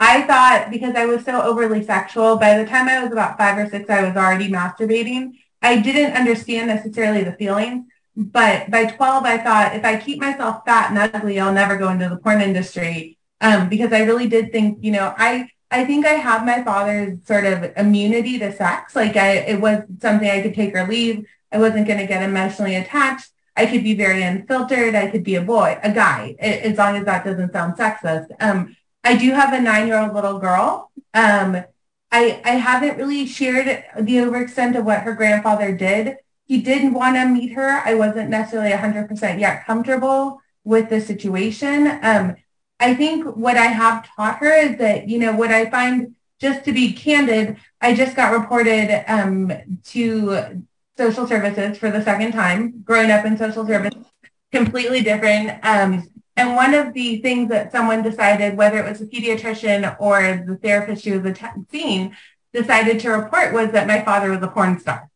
I 0.00 0.22
thought 0.22 0.70
because 0.70 0.94
I 0.94 1.04
was 1.04 1.26
so 1.26 1.42
overly 1.42 1.84
sexual, 1.84 2.36
by 2.36 2.56
the 2.56 2.64
time 2.64 2.88
I 2.88 3.02
was 3.02 3.12
about 3.12 3.36
five 3.36 3.58
or 3.58 3.68
six, 3.68 3.90
I 3.90 4.08
was 4.08 4.16
already 4.16 4.48
masturbating. 4.48 5.32
I 5.60 5.78
didn't 5.78 6.16
understand 6.16 6.68
necessarily 6.68 7.22
the 7.22 7.34
feelings. 7.34 7.84
But 8.16 8.70
by 8.70 8.86
12, 8.86 9.24
I 9.24 9.36
thought 9.36 9.76
if 9.76 9.84
I 9.84 9.98
keep 9.98 10.20
myself 10.20 10.62
fat 10.64 10.88
and 10.88 11.14
ugly, 11.14 11.38
I'll 11.38 11.52
never 11.52 11.76
go 11.76 11.90
into 11.90 12.08
the 12.08 12.16
porn 12.16 12.40
industry. 12.40 13.18
Um, 13.42 13.68
because 13.68 13.92
I 13.92 14.04
really 14.04 14.26
did 14.26 14.52
think, 14.52 14.78
you 14.82 14.90
know, 14.90 15.12
I, 15.18 15.50
I 15.70 15.84
think 15.84 16.06
I 16.06 16.12
have 16.14 16.46
my 16.46 16.64
father's 16.64 17.18
sort 17.26 17.44
of 17.44 17.72
immunity 17.76 18.38
to 18.38 18.56
sex. 18.56 18.96
Like 18.96 19.16
I, 19.16 19.32
it 19.32 19.60
was 19.60 19.82
something 20.00 20.30
I 20.30 20.40
could 20.40 20.54
take 20.54 20.74
or 20.74 20.86
leave. 20.86 21.26
I 21.52 21.58
wasn't 21.58 21.86
going 21.86 21.98
to 22.00 22.06
get 22.06 22.22
emotionally 22.22 22.76
attached. 22.76 23.32
I 23.56 23.66
could 23.66 23.82
be 23.82 23.94
very 23.94 24.22
unfiltered. 24.22 24.94
I 24.94 25.08
could 25.10 25.24
be 25.24 25.36
a 25.36 25.42
boy, 25.42 25.78
a 25.82 25.90
guy, 25.90 26.36
as 26.40 26.76
long 26.76 26.96
as 26.96 27.04
that 27.06 27.24
doesn't 27.24 27.52
sound 27.52 27.76
sexist. 27.76 28.28
Um, 28.40 28.76
I 29.02 29.16
do 29.16 29.32
have 29.32 29.52
a 29.52 29.60
nine-year-old 29.60 30.14
little 30.14 30.38
girl. 30.38 30.90
Um, 31.14 31.64
I, 32.12 32.40
I 32.44 32.50
haven't 32.50 32.98
really 32.98 33.26
shared 33.26 33.84
the 34.00 34.16
overextent 34.16 34.78
of 34.78 34.84
what 34.84 35.00
her 35.00 35.14
grandfather 35.14 35.74
did 35.74 36.18
he 36.46 36.62
didn't 36.62 36.94
want 36.94 37.16
to 37.16 37.26
meet 37.26 37.52
her. 37.52 37.82
I 37.84 37.94
wasn't 37.94 38.30
necessarily 38.30 38.70
100% 38.70 39.40
yet 39.40 39.66
comfortable 39.66 40.40
with 40.64 40.88
the 40.88 41.00
situation. 41.00 41.98
Um, 42.02 42.36
I 42.78 42.94
think 42.94 43.24
what 43.36 43.56
I 43.56 43.66
have 43.66 44.06
taught 44.14 44.38
her 44.38 44.52
is 44.52 44.78
that, 44.78 45.08
you 45.08 45.18
know, 45.18 45.34
what 45.34 45.50
I 45.50 45.68
find, 45.68 46.14
just 46.40 46.64
to 46.64 46.72
be 46.72 46.92
candid, 46.92 47.56
I 47.80 47.94
just 47.94 48.14
got 48.14 48.32
reported 48.32 49.04
um, 49.08 49.52
to 49.86 50.62
social 50.96 51.26
services 51.26 51.78
for 51.78 51.90
the 51.90 52.02
second 52.02 52.32
time, 52.32 52.82
growing 52.84 53.10
up 53.10 53.24
in 53.24 53.36
social 53.36 53.66
services, 53.66 54.04
completely 54.52 55.02
different. 55.02 55.58
Um, 55.62 56.08
and 56.36 56.54
one 56.54 56.74
of 56.74 56.92
the 56.92 57.18
things 57.18 57.48
that 57.48 57.72
someone 57.72 58.02
decided, 58.02 58.56
whether 58.56 58.78
it 58.78 58.88
was 58.88 59.00
a 59.00 59.06
pediatrician 59.06 59.96
or 59.98 60.44
the 60.46 60.56
therapist 60.56 61.02
she 61.02 61.16
was 61.16 61.38
seeing, 61.70 62.14
decided 62.52 63.00
to 63.00 63.10
report 63.10 63.52
was 63.52 63.72
that 63.72 63.86
my 63.86 64.02
father 64.02 64.30
was 64.30 64.42
a 64.42 64.48
porn 64.48 64.78
star. 64.78 65.10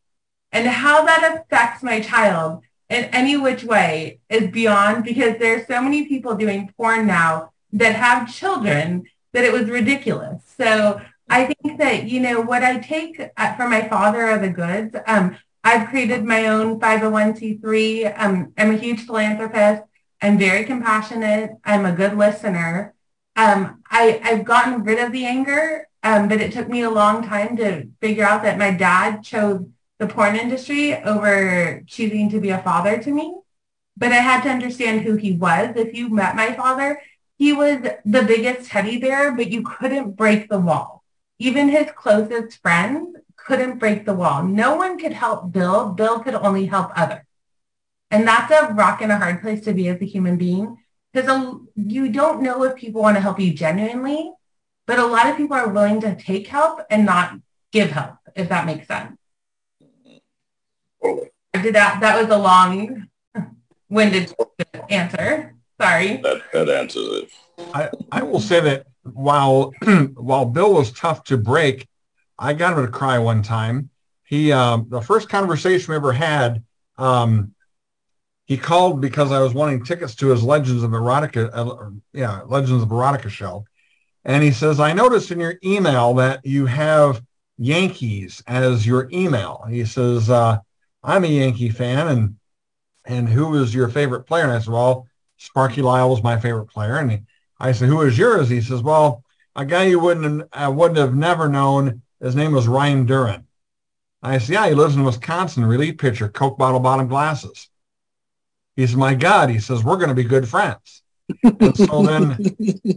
And 0.51 0.67
how 0.67 1.05
that 1.05 1.43
affects 1.43 1.81
my 1.81 2.01
child 2.01 2.63
in 2.89 3.05
any 3.05 3.37
which 3.37 3.63
way 3.63 4.19
is 4.29 4.51
beyond 4.51 5.03
because 5.03 5.37
there's 5.37 5.65
so 5.67 5.81
many 5.81 6.07
people 6.07 6.35
doing 6.35 6.73
porn 6.75 7.07
now 7.07 7.51
that 7.71 7.95
have 7.95 8.33
children 8.33 9.05
that 9.31 9.45
it 9.45 9.53
was 9.53 9.69
ridiculous. 9.69 10.43
So 10.57 10.99
I 11.29 11.45
think 11.45 11.77
that, 11.77 12.09
you 12.09 12.19
know, 12.19 12.41
what 12.41 12.63
I 12.63 12.79
take 12.79 13.15
from 13.55 13.69
my 13.69 13.87
father 13.87 14.21
are 14.23 14.39
the 14.39 14.49
goods. 14.49 14.95
Um, 15.07 15.37
I've 15.63 15.89
created 15.89 16.23
my 16.23 16.47
own 16.47 16.79
501c3. 16.79 18.19
Um, 18.19 18.53
I'm 18.57 18.71
a 18.71 18.77
huge 18.77 19.05
philanthropist. 19.05 19.83
I'm 20.21 20.37
very 20.37 20.65
compassionate. 20.65 21.51
I'm 21.63 21.85
a 21.85 21.91
good 21.91 22.17
listener. 22.17 22.93
Um, 23.35 23.81
I, 23.89 24.19
I've 24.23 24.43
gotten 24.43 24.83
rid 24.83 24.99
of 24.99 25.11
the 25.11 25.25
anger, 25.25 25.87
um, 26.03 26.27
but 26.27 26.41
it 26.41 26.51
took 26.51 26.67
me 26.67 26.81
a 26.81 26.89
long 26.89 27.23
time 27.23 27.55
to 27.57 27.87
figure 28.01 28.25
out 28.25 28.43
that 28.43 28.57
my 28.57 28.71
dad 28.71 29.23
chose 29.23 29.65
the 29.99 30.07
porn 30.07 30.35
industry 30.35 30.95
over 30.95 31.83
choosing 31.87 32.29
to 32.31 32.39
be 32.39 32.49
a 32.49 32.61
father 32.61 32.97
to 32.97 33.11
me. 33.11 33.35
But 33.97 34.11
I 34.11 34.15
had 34.15 34.43
to 34.43 34.49
understand 34.49 35.01
who 35.01 35.15
he 35.15 35.33
was. 35.33 35.75
If 35.75 35.93
you 35.93 36.09
met 36.09 36.35
my 36.35 36.53
father, 36.53 37.01
he 37.37 37.53
was 37.53 37.81
the 37.81 38.23
biggest 38.23 38.69
teddy 38.69 38.99
bear, 38.99 39.31
but 39.31 39.49
you 39.49 39.63
couldn't 39.63 40.11
break 40.11 40.49
the 40.49 40.59
wall. 40.59 41.03
Even 41.39 41.69
his 41.69 41.87
closest 41.95 42.61
friends 42.61 43.15
couldn't 43.51 43.79
break 43.79 44.05
the 44.05 44.13
wall. 44.13 44.43
No 44.43 44.77
one 44.77 44.97
could 44.97 45.11
help 45.11 45.51
Bill. 45.51 45.89
Bill 45.89 46.21
could 46.21 46.35
only 46.35 46.67
help 46.67 46.89
others. 46.95 47.25
And 48.09 48.25
that's 48.25 48.49
a 48.49 48.73
rock 48.73 49.01
and 49.01 49.11
a 49.11 49.17
hard 49.17 49.41
place 49.41 49.59
to 49.65 49.73
be 49.73 49.89
as 49.89 50.01
a 50.01 50.05
human 50.05 50.37
being 50.37 50.77
because 51.11 51.59
you 51.75 52.07
don't 52.07 52.41
know 52.41 52.63
if 52.63 52.77
people 52.77 53.01
want 53.01 53.17
to 53.17 53.21
help 53.21 53.41
you 53.41 53.53
genuinely, 53.53 54.31
but 54.87 54.99
a 54.99 55.05
lot 55.05 55.27
of 55.27 55.35
people 55.35 55.57
are 55.57 55.67
willing 55.67 55.99
to 55.99 56.15
take 56.15 56.47
help 56.47 56.79
and 56.89 57.05
not 57.05 57.35
give 57.73 57.91
help, 57.91 58.15
if 58.37 58.47
that 58.47 58.65
makes 58.65 58.87
sense. 58.87 59.17
Did 61.03 61.75
that? 61.75 61.99
That 61.99 62.21
was 62.21 62.29
a 62.33 62.37
long-winded 62.37 64.33
answer. 64.89 65.55
Sorry. 65.81 66.17
That, 66.23 66.41
that 66.53 66.69
answers 66.69 67.23
it. 67.23 67.29
I, 67.73 67.89
I 68.13 68.23
will 68.23 68.39
say 68.39 68.61
that 68.61 68.87
while 69.03 69.73
while 70.15 70.45
Bill 70.45 70.73
was 70.73 70.93
tough 70.93 71.25
to 71.25 71.37
break, 71.37 71.89
I 72.41 72.53
got 72.53 72.77
him 72.77 72.85
to 72.85 72.91
cry 72.91 73.19
one 73.19 73.43
time. 73.43 73.89
He 74.23 74.51
um, 74.51 74.87
the 74.89 75.01
first 75.01 75.29
conversation 75.29 75.91
we 75.91 75.95
ever 75.95 76.11
had, 76.11 76.63
um, 76.97 77.53
he 78.45 78.57
called 78.57 78.99
because 78.99 79.31
I 79.31 79.39
was 79.39 79.53
wanting 79.53 79.85
tickets 79.85 80.15
to 80.15 80.27
his 80.27 80.43
Legends 80.43 80.83
of 80.83 80.91
Erotica, 80.91 81.49
uh, 81.53 81.91
yeah, 82.13 82.41
Legends 82.47 82.83
of 82.83 82.89
Erotica 82.89 83.29
show, 83.29 83.65
and 84.25 84.43
he 84.43 84.51
says, 84.51 84.79
"I 84.79 84.93
noticed 84.93 85.31
in 85.31 85.39
your 85.39 85.55
email 85.63 86.13
that 86.15 86.45
you 86.45 86.65
have 86.65 87.21
Yankees 87.57 88.41
as 88.47 88.87
your 88.87 89.07
email." 89.13 89.63
He 89.69 89.85
says, 89.85 90.29
uh, 90.29 90.57
I'm 91.03 91.23
a 91.23 91.27
Yankee 91.27 91.69
fan, 91.69 92.07
and 92.07 92.35
and 93.05 93.29
who 93.29 93.55
is 93.55 93.73
your 93.73 93.89
favorite 93.89 94.23
player? 94.23 94.43
And 94.43 94.51
I 94.53 94.59
said, 94.59 94.73
well, 94.73 95.07
Sparky 95.37 95.81
Lyle 95.81 96.09
was 96.09 96.23
my 96.23 96.39
favorite 96.39 96.67
player. 96.67 96.97
And 96.97 97.11
he, 97.11 97.19
I 97.59 97.71
said, 97.71 97.89
who 97.89 98.01
is 98.01 98.17
yours? 98.17 98.49
He 98.49 98.61
says, 98.61 98.81
well, 98.81 99.23
a 99.55 99.65
guy 99.65 99.85
you 99.85 99.99
wouldn't 99.99 100.47
I 100.53 100.67
wouldn't 100.67 100.99
have 100.99 101.15
never 101.15 101.49
known. 101.49 102.01
His 102.21 102.35
name 102.35 102.51
was 102.51 102.67
Ryne 102.67 103.07
Duren. 103.07 103.45
I 104.21 104.37
said, 104.37 104.53
yeah, 104.53 104.69
he 104.69 104.75
lives 104.75 104.95
in 104.95 105.03
Wisconsin, 105.03 105.65
relief 105.65 105.97
pitcher, 105.97 106.29
Coke 106.29 106.57
bottle 106.57 106.79
bottom 106.79 107.07
glasses. 107.07 107.67
He 108.75 108.85
said, 108.85 108.97
my 108.97 109.15
God, 109.15 109.49
he 109.49 109.59
says, 109.59 109.83
we're 109.83 109.97
going 109.97 110.09
to 110.09 110.15
be 110.15 110.23
good 110.23 110.47
friends. 110.47 111.01
and 111.43 111.75
so 111.75 112.03
then 112.03 112.37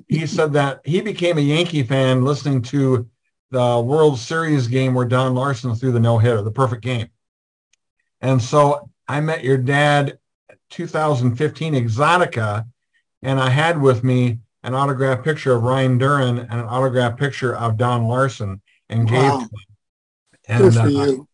he 0.09 0.27
said 0.27 0.53
that 0.53 0.81
he 0.85 1.01
became 1.01 1.39
a 1.39 1.43
Yankee 1.43 1.83
fan 1.83 2.25
listening 2.25 2.61
to 2.63 3.09
the 3.51 3.81
World 3.81 4.19
Series 4.19 4.69
game 4.69 4.95
where 4.95 5.07
Don 5.07 5.35
Larsen 5.35 5.75
threw 5.75 5.93
the 5.93 6.01
no 6.01 6.19
hitter, 6.19 6.43
the 6.43 6.51
perfect 6.51 6.83
game. 6.83 7.09
And 8.21 8.43
so 8.43 8.91
I 9.09 9.21
met 9.21 9.45
your 9.45 9.59
dad 9.59 10.19
2015 10.71 11.75
Exxxotica 11.75 12.67
and 13.23 13.41
I 13.41 13.49
had 13.49 13.81
with 13.81 14.05
me 14.05 14.41
an 14.63 14.75
autographed 14.75 15.25
picture 15.25 15.55
of 15.55 15.63
Ryne 15.63 15.99
Duren 15.99 16.41
and 16.41 16.61
an 16.61 16.67
autographed 16.67 17.19
picture 17.19 17.55
of 17.55 17.77
Don 17.77 18.07
Larsen 18.09 18.61
and 18.89 19.09
gave 19.09 19.23
wow. 19.23 19.39
him. 19.41 19.49
And, 20.49 20.63
Good 20.63 20.75
for 20.75 20.81
uh, 20.81 20.89
you. 20.89 21.29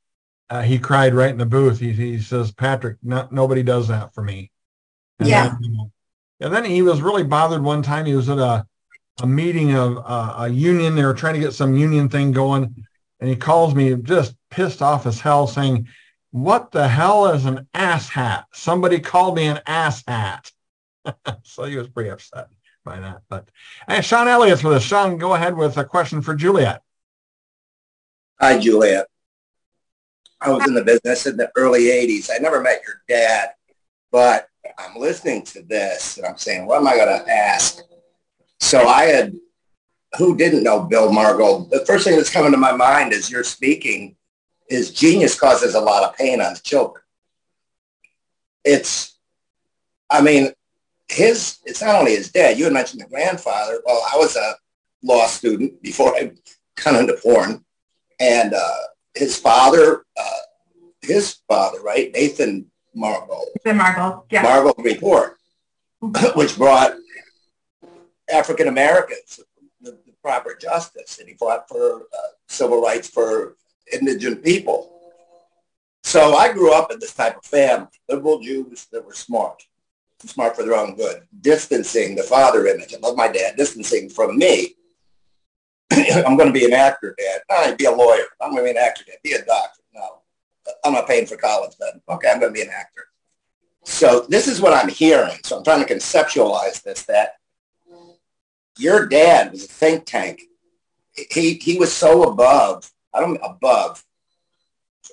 Uh, 0.48 0.62
he 0.62 0.78
cried 0.78 1.14
right 1.14 1.30
in 1.30 1.38
the 1.38 1.46
booth. 1.46 1.78
He, 1.78 1.92
he 1.92 2.20
says, 2.20 2.50
Patrick, 2.50 2.96
not, 3.02 3.32
nobody 3.32 3.62
does 3.62 3.88
that 3.88 4.12
for 4.14 4.22
me. 4.22 4.50
And 5.18 5.28
yeah. 5.28 5.56
Then, 5.60 5.90
and 6.40 6.54
then 6.54 6.64
he 6.64 6.82
was 6.82 7.02
really 7.02 7.22
bothered 7.22 7.62
one 7.62 7.82
time. 7.82 8.06
He 8.06 8.14
was 8.14 8.28
at 8.28 8.38
a, 8.38 8.66
a 9.22 9.26
meeting 9.26 9.74
of 9.74 9.98
uh, 9.98 10.34
a 10.38 10.48
union. 10.48 10.94
They 10.94 11.04
were 11.04 11.14
trying 11.14 11.34
to 11.34 11.40
get 11.40 11.52
some 11.52 11.76
union 11.76 12.08
thing 12.08 12.32
going. 12.32 12.84
And 13.20 13.28
he 13.28 13.36
calls 13.36 13.74
me 13.74 13.94
just 13.96 14.34
pissed 14.50 14.82
off 14.82 15.06
as 15.06 15.20
hell 15.20 15.46
saying, 15.46 15.86
what 16.32 16.70
the 16.70 16.88
hell 16.88 17.26
is 17.26 17.44
an 17.44 17.68
ass 17.74 18.08
hat? 18.08 18.46
Somebody 18.52 19.00
called 19.00 19.36
me 19.36 19.46
an 19.46 19.60
ass 19.66 20.02
hat. 20.06 20.50
so 21.42 21.64
he 21.64 21.76
was 21.76 21.88
pretty 21.88 22.10
upset 22.10 22.48
by 22.84 23.00
that. 23.00 23.22
But 23.28 23.48
hey, 23.88 24.00
Sean 24.00 24.28
Elliot's 24.28 24.64
with 24.64 24.74
us. 24.74 24.82
Sean, 24.82 25.18
go 25.18 25.34
ahead 25.34 25.56
with 25.56 25.76
a 25.76 25.84
question 25.84 26.22
for 26.22 26.34
Juliette. 26.34 26.82
Hi, 28.42 28.59
Juliette. 28.59 29.07
I 30.40 30.48
was 30.48 30.66
in 30.66 30.72
the 30.72 30.83
business 30.83 31.26
in 31.26 31.37
the 31.37 31.50
early 31.57 31.83
80s. 31.83 32.31
I 32.35 32.38
never 32.38 32.62
met 32.62 32.81
your 32.87 33.03
dad, 33.07 33.50
but 34.11 34.48
I'm 34.79 34.96
listening 34.98 35.42
to 35.42 35.62
this 35.62 36.16
and 36.16 36.24
I'm 36.24 36.38
saying, 36.38 36.64
what 36.64 36.81
am 36.81 36.88
I 36.88 36.96
going 36.96 37.22
to 37.22 37.31
ask? 37.31 37.83
So 38.59 38.88
I 38.88 39.05
had, 39.05 39.35
who 40.16 40.38
didn't 40.38 40.62
know 40.62 40.85
Bill 40.85 41.11
Margold? 41.11 41.68
The 41.68 41.85
first 41.85 42.05
thing 42.05 42.16
that's 42.16 42.31
coming 42.31 42.50
to 42.53 42.57
my 42.57 42.72
mind 42.72 43.12
as 43.12 43.31
you're 43.31 43.44
speaking 43.44 44.16
is 44.70 44.90
genius 44.90 45.38
causes 45.38 45.74
a 45.74 45.81
lot 45.81 46.05
of 46.05 46.16
pain 46.16 46.40
on 46.40 46.55
the 46.55 46.61
children. 46.61 47.05
It's, 48.64 49.18
I 50.09 50.22
mean, 50.22 50.50
his, 51.11 51.59
it's 51.66 51.83
not 51.83 51.94
only 51.94 52.12
his 52.16 52.33
dad. 52.33 52.57
You 52.57 52.64
had 52.64 52.72
mentioned 52.72 53.03
the 53.03 53.07
grandfather. 53.07 53.83
Well, 53.85 54.03
I 54.11 54.16
was 54.16 54.35
a 54.35 54.55
law 55.03 55.26
student 55.26 55.83
before 55.83 56.16
I 56.16 56.33
got 56.83 56.94
into 56.94 57.18
porn. 57.22 57.66
And 58.20 58.54
uh, 58.54 58.76
his 59.14 59.38
father, 59.38 60.04
uh, 60.18 60.40
his 61.00 61.38
father, 61.48 61.80
right? 61.80 62.12
Nathan 62.12 62.70
Margold. 62.96 63.46
Nathan 63.64 63.80
Margold, 63.80 64.24
yeah. 64.30 64.72
Report, 64.78 65.38
which 66.35 66.56
brought 66.56 66.92
African 68.33 68.68
Americans 68.68 69.40
the, 69.80 69.92
the, 69.92 70.12
proper 70.22 70.54
justice. 70.54 71.18
And 71.18 71.28
he 71.28 71.35
fought 71.35 71.66
for 71.66 72.02
uh, 72.02 72.28
civil 72.46 72.83
rights 72.83 73.09
for 73.09 73.56
indigent 73.90 74.44
people. 74.44 74.92
So 76.02 76.35
I 76.35 76.52
grew 76.52 76.74
up 76.74 76.92
in 76.92 76.98
this 76.98 77.14
type 77.14 77.38
of 77.38 77.44
family, 77.44 77.88
liberal 78.09 78.40
Jews 78.40 78.87
that 78.92 79.04
were 79.04 79.14
smart, 79.14 79.62
smart 80.24 80.56
for 80.56 80.62
their 80.62 80.74
own 80.74 80.94
good, 80.94 81.22
distancing 81.40 82.16
the 82.16 82.22
father 82.22 82.66
image. 82.66 82.94
I 82.94 82.98
love 82.98 83.16
my 83.16 83.28
dad, 83.28 83.56
distancing 83.56 84.09
from 84.09 84.37
me. 84.37 84.74
I'm 86.26 86.37
going 86.37 86.53
to 86.53 86.59
be 86.59 86.64
an 86.64 86.72
actor, 86.72 87.16
Dad. 87.18 87.40
No, 87.50 87.76
be 87.76 87.85
a 87.85 87.90
lawyer. 87.90 88.24
I'm 88.40 88.50
going 88.50 88.64
to 88.64 88.72
be 88.72 88.79
an 88.79 88.85
actor, 88.85 89.05
Dad. 89.05 89.16
Be 89.22 89.33
a 89.33 89.44
doctor. 89.44 89.83
No, 89.94 90.22
I'm 90.85 90.92
not 90.92 91.07
paying 91.07 91.26
for 91.26 91.37
college 91.37 91.72
then. 91.79 92.00
Okay, 92.09 92.29
I'm 92.31 92.40
going 92.40 92.53
to 92.53 92.59
be 92.59 92.62
an 92.62 92.72
actor. 92.72 93.07
So 93.85 94.26
this 94.29 94.46
is 94.46 94.61
what 94.61 94.74
I'm 94.74 94.88
hearing. 94.88 95.38
So 95.42 95.57
I'm 95.57 95.64
trying 95.64 95.85
to 95.85 95.92
conceptualize 95.92 96.83
this, 96.83 97.05
that 97.05 97.35
your 98.79 99.07
dad 99.07 99.53
was 99.53 99.64
a 99.64 99.68
think 99.68 100.07
tank. 100.07 100.42
He, 101.31 101.55
he 101.55 101.79
was 101.79 101.92
so 101.92 102.24
above 102.24 102.90
I 103.12 103.20
don't 103.20 103.40
above, 103.42 104.05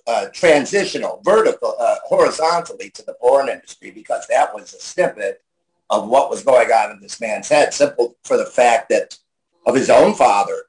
uh, 0.05 0.27
transitional, 0.33 1.21
vertical, 1.23 1.75
uh, 1.79 1.95
horizontally 2.05 2.89
to 2.91 3.03
the 3.03 3.13
porn 3.13 3.49
industry 3.49 3.91
because 3.91 4.25
that 4.27 4.53
was 4.53 4.73
a 4.73 4.79
snippet 4.79 5.41
of 5.89 6.07
what 6.07 6.29
was 6.29 6.43
going 6.43 6.71
on 6.71 6.91
in 6.91 7.01
this 7.01 7.19
man's 7.19 7.49
head, 7.49 7.73
simple 7.73 8.15
for 8.23 8.37
the 8.37 8.45
fact 8.45 8.89
that 8.89 9.17
of 9.65 9.75
his 9.75 9.89
own 9.89 10.13
father, 10.13 10.63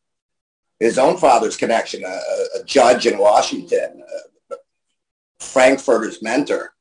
his 0.81 0.99
own 0.99 1.17
father's 1.17 1.57
connection, 1.57 2.05
a, 2.05 2.21
a 2.61 2.65
judge 2.65 3.07
in 3.07 3.19
Washington, 3.19 4.03
uh, 4.53 4.57
Frankfurter's 5.41 6.23
mentor. 6.23 6.73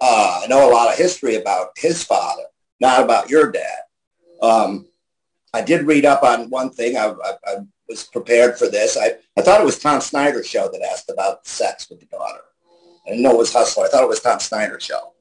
Uh, 0.00 0.40
I 0.44 0.46
know 0.46 0.68
a 0.68 0.72
lot 0.72 0.88
of 0.88 0.96
history 0.96 1.36
about 1.36 1.68
his 1.76 2.04
father, 2.04 2.44
not 2.80 3.02
about 3.02 3.30
your 3.30 3.50
dad. 3.50 3.80
Um, 4.40 4.86
I 5.52 5.62
did 5.62 5.86
read 5.86 6.04
up 6.04 6.22
on 6.22 6.50
one 6.50 6.70
thing. 6.70 6.96
I, 6.96 7.06
I, 7.08 7.32
I 7.46 7.56
was 7.88 8.04
prepared 8.04 8.58
for 8.58 8.68
this. 8.68 8.96
I, 8.96 9.14
I 9.36 9.42
thought 9.42 9.60
it 9.60 9.64
was 9.64 9.78
Tom 9.78 10.00
Snyder's 10.00 10.46
show 10.46 10.68
that 10.70 10.82
asked 10.82 11.10
about 11.10 11.46
sex 11.46 11.88
with 11.88 12.00
the 12.00 12.06
daughter. 12.06 12.40
I 13.06 13.10
didn't 13.10 13.22
know 13.22 13.32
it 13.32 13.38
was 13.38 13.52
Hustler. 13.52 13.86
I 13.86 13.88
thought 13.88 14.02
it 14.02 14.08
was 14.08 14.20
Tom 14.20 14.38
Snyder's 14.38 14.84
show. 14.84 15.14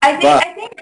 I 0.00 0.12
think 0.12 0.22
but, 0.22 0.46
I 0.46 0.54
think 0.54 0.80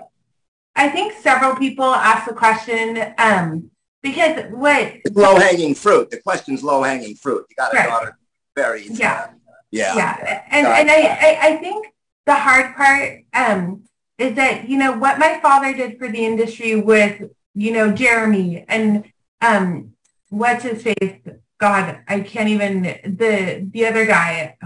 I 0.75 0.89
think 0.89 1.13
several 1.15 1.55
people 1.57 1.85
asked 1.85 2.29
the 2.29 2.35
question 2.35 3.15
um, 3.19 3.71
because 4.03 4.51
what 4.51 4.97
low 5.13 5.37
hanging 5.37 5.75
fruit. 5.75 6.11
The 6.11 6.19
question's 6.19 6.63
low 6.63 6.83
hanging 6.83 7.15
fruit. 7.15 7.47
You 7.49 7.57
got 7.57 7.73
a 7.73 7.77
right. 7.77 7.89
daughter 7.89 8.19
very 8.55 8.87
yeah 8.87 9.31
yeah 9.71 9.97
yeah 9.97 10.45
and 10.51 10.67
and 10.67 10.91
I, 10.91 11.07
I, 11.07 11.39
I 11.43 11.57
think 11.57 11.87
the 12.27 12.35
hard 12.35 12.77
part 12.77 13.21
um, 13.33 13.85
is 14.19 14.37
that 14.37 14.69
you 14.69 14.79
know 14.79 14.93
what 14.99 15.19
my 15.19 15.41
father 15.41 15.75
did 15.75 15.99
for 15.99 16.09
the 16.09 16.25
industry 16.25 16.77
with 16.77 17.31
you 17.55 17.73
know 17.73 17.93
Jeremy 17.93 18.65
and 18.69 19.05
um, 19.41 19.95
what's 20.31 20.65
his 20.65 20.83
face? 20.83 21.21
God, 21.59 22.01
I 22.09 22.21
can't 22.21 22.49
even 22.49 22.83
the 22.83 23.69
the 23.71 23.87
other 23.87 24.07
guy. 24.07 24.57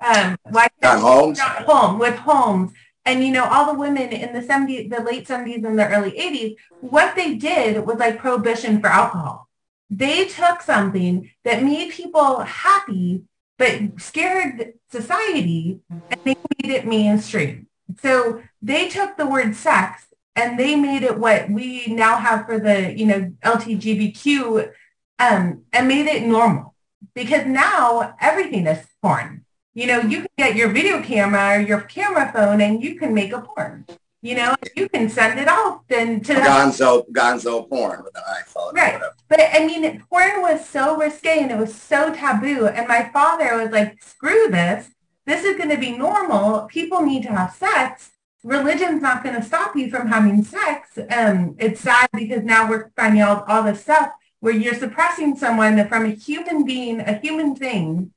Um, 0.00 0.36
why 0.50 0.68
John 0.80 1.00
Holmes. 1.00 1.38
John 1.38 1.64
Holmes 1.64 2.00
with 2.00 2.14
Holmes, 2.16 2.72
and 3.08 3.24
you 3.24 3.32
know 3.32 3.44
all 3.44 3.72
the 3.72 3.78
women 3.78 4.10
in 4.10 4.34
the 4.34 4.46
70s, 4.46 4.90
the 4.90 5.02
late 5.02 5.26
70s 5.26 5.64
and 5.64 5.78
the 5.78 5.88
early 5.88 6.12
80s. 6.12 6.56
What 6.80 7.16
they 7.16 7.36
did 7.36 7.86
was 7.86 7.96
like 7.96 8.18
prohibition 8.18 8.80
for 8.80 8.88
alcohol. 8.88 9.48
They 9.88 10.26
took 10.26 10.60
something 10.60 11.30
that 11.42 11.64
made 11.64 11.92
people 11.92 12.40
happy 12.40 13.22
but 13.56 14.00
scared 14.00 14.74
society, 14.92 15.80
and 15.90 16.20
they 16.22 16.36
made 16.62 16.72
it 16.72 16.86
mainstream. 16.86 17.66
So 18.00 18.42
they 18.60 18.88
took 18.88 19.16
the 19.16 19.26
word 19.26 19.56
sex 19.56 20.06
and 20.36 20.58
they 20.58 20.76
made 20.76 21.02
it 21.02 21.18
what 21.18 21.50
we 21.50 21.86
now 21.86 22.18
have 22.18 22.44
for 22.44 22.60
the 22.60 22.94
you 22.96 23.06
know 23.06 23.32
LGBTQ 23.42 24.70
um, 25.18 25.62
and 25.72 25.88
made 25.88 26.06
it 26.06 26.22
normal 26.24 26.74
because 27.14 27.46
now 27.46 28.14
everything 28.20 28.66
is 28.66 28.86
porn. 29.00 29.46
You 29.78 29.86
know, 29.86 30.00
you 30.00 30.22
can 30.22 30.30
get 30.36 30.56
your 30.56 30.70
video 30.70 31.00
camera 31.00 31.56
or 31.56 31.60
your 31.60 31.82
camera 31.82 32.32
phone 32.32 32.60
and 32.60 32.82
you 32.82 32.96
can 32.96 33.14
make 33.14 33.32
a 33.32 33.40
porn. 33.40 33.86
You 34.22 34.34
know, 34.34 34.56
you 34.74 34.88
can 34.88 35.08
send 35.08 35.38
it 35.38 35.46
off 35.46 35.86
then 35.86 36.20
to 36.22 36.34
Gonzo 36.34 37.08
Gonzo 37.12 37.68
porn 37.68 38.02
with 38.02 38.16
an 38.16 38.24
iPhone. 38.42 38.72
Right. 38.72 39.00
But 39.28 39.38
I 39.40 39.64
mean, 39.64 40.02
porn 40.10 40.42
was 40.42 40.68
so 40.68 40.96
risque 40.96 41.38
and 41.38 41.52
it 41.52 41.56
was 41.56 41.72
so 41.72 42.12
taboo. 42.12 42.66
And 42.66 42.88
my 42.88 43.08
father 43.12 43.56
was 43.56 43.70
like, 43.70 44.02
screw 44.02 44.48
this. 44.50 44.88
This 45.26 45.44
is 45.44 45.56
going 45.56 45.70
to 45.70 45.78
be 45.78 45.96
normal. 45.96 46.62
People 46.62 47.02
need 47.02 47.22
to 47.22 47.28
have 47.28 47.54
sex 47.54 48.10
religion's 48.44 49.02
not 49.02 49.22
going 49.22 49.34
to 49.34 49.42
stop 49.42 49.76
you 49.76 49.90
from 49.90 50.08
having 50.08 50.42
sex. 50.42 50.98
Um, 51.10 51.54
it's 51.58 51.80
sad 51.80 52.08
because 52.12 52.42
now 52.42 52.68
we're 52.68 52.90
finding 52.96 53.22
all, 53.22 53.44
all 53.46 53.62
this 53.62 53.82
stuff 53.82 54.10
where 54.40 54.54
you're 54.54 54.74
suppressing 54.74 55.36
someone 55.36 55.86
from 55.88 56.04
a 56.04 56.10
human 56.10 56.64
being, 56.64 57.00
a 57.00 57.18
human 57.18 57.56
thing, 57.56 58.12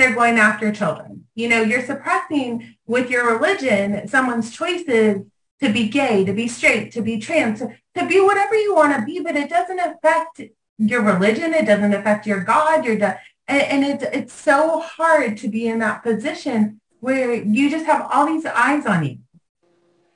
they're 0.00 0.14
going 0.14 0.38
after 0.38 0.72
children. 0.72 1.26
You 1.34 1.48
know, 1.48 1.62
you're 1.62 1.84
suppressing 1.84 2.76
with 2.86 3.10
your 3.10 3.36
religion 3.36 4.08
someone's 4.08 4.50
choices 4.50 5.26
to 5.62 5.72
be 5.72 5.88
gay, 5.88 6.24
to 6.24 6.32
be 6.32 6.48
straight, 6.48 6.92
to 6.92 7.02
be 7.02 7.18
trans, 7.18 7.60
to, 7.60 7.76
to 7.96 8.06
be 8.06 8.20
whatever 8.20 8.54
you 8.54 8.74
want 8.74 8.96
to 8.96 9.04
be, 9.04 9.20
but 9.20 9.36
it 9.36 9.50
doesn't 9.50 9.78
affect 9.78 10.40
your 10.78 11.02
religion. 11.02 11.52
It 11.52 11.66
doesn't 11.66 11.92
affect 11.92 12.26
your 12.26 12.42
God. 12.42 12.84
Your 12.84 12.94
and, 13.02 13.62
and 13.62 13.84
it's 13.84 14.04
it's 14.12 14.32
so 14.32 14.80
hard 14.80 15.36
to 15.38 15.48
be 15.48 15.68
in 15.68 15.78
that 15.80 16.02
position 16.02 16.80
where 17.00 17.34
you 17.34 17.70
just 17.70 17.86
have 17.86 18.08
all 18.10 18.26
these 18.26 18.46
eyes 18.46 18.86
on 18.86 19.04
you. 19.04 19.18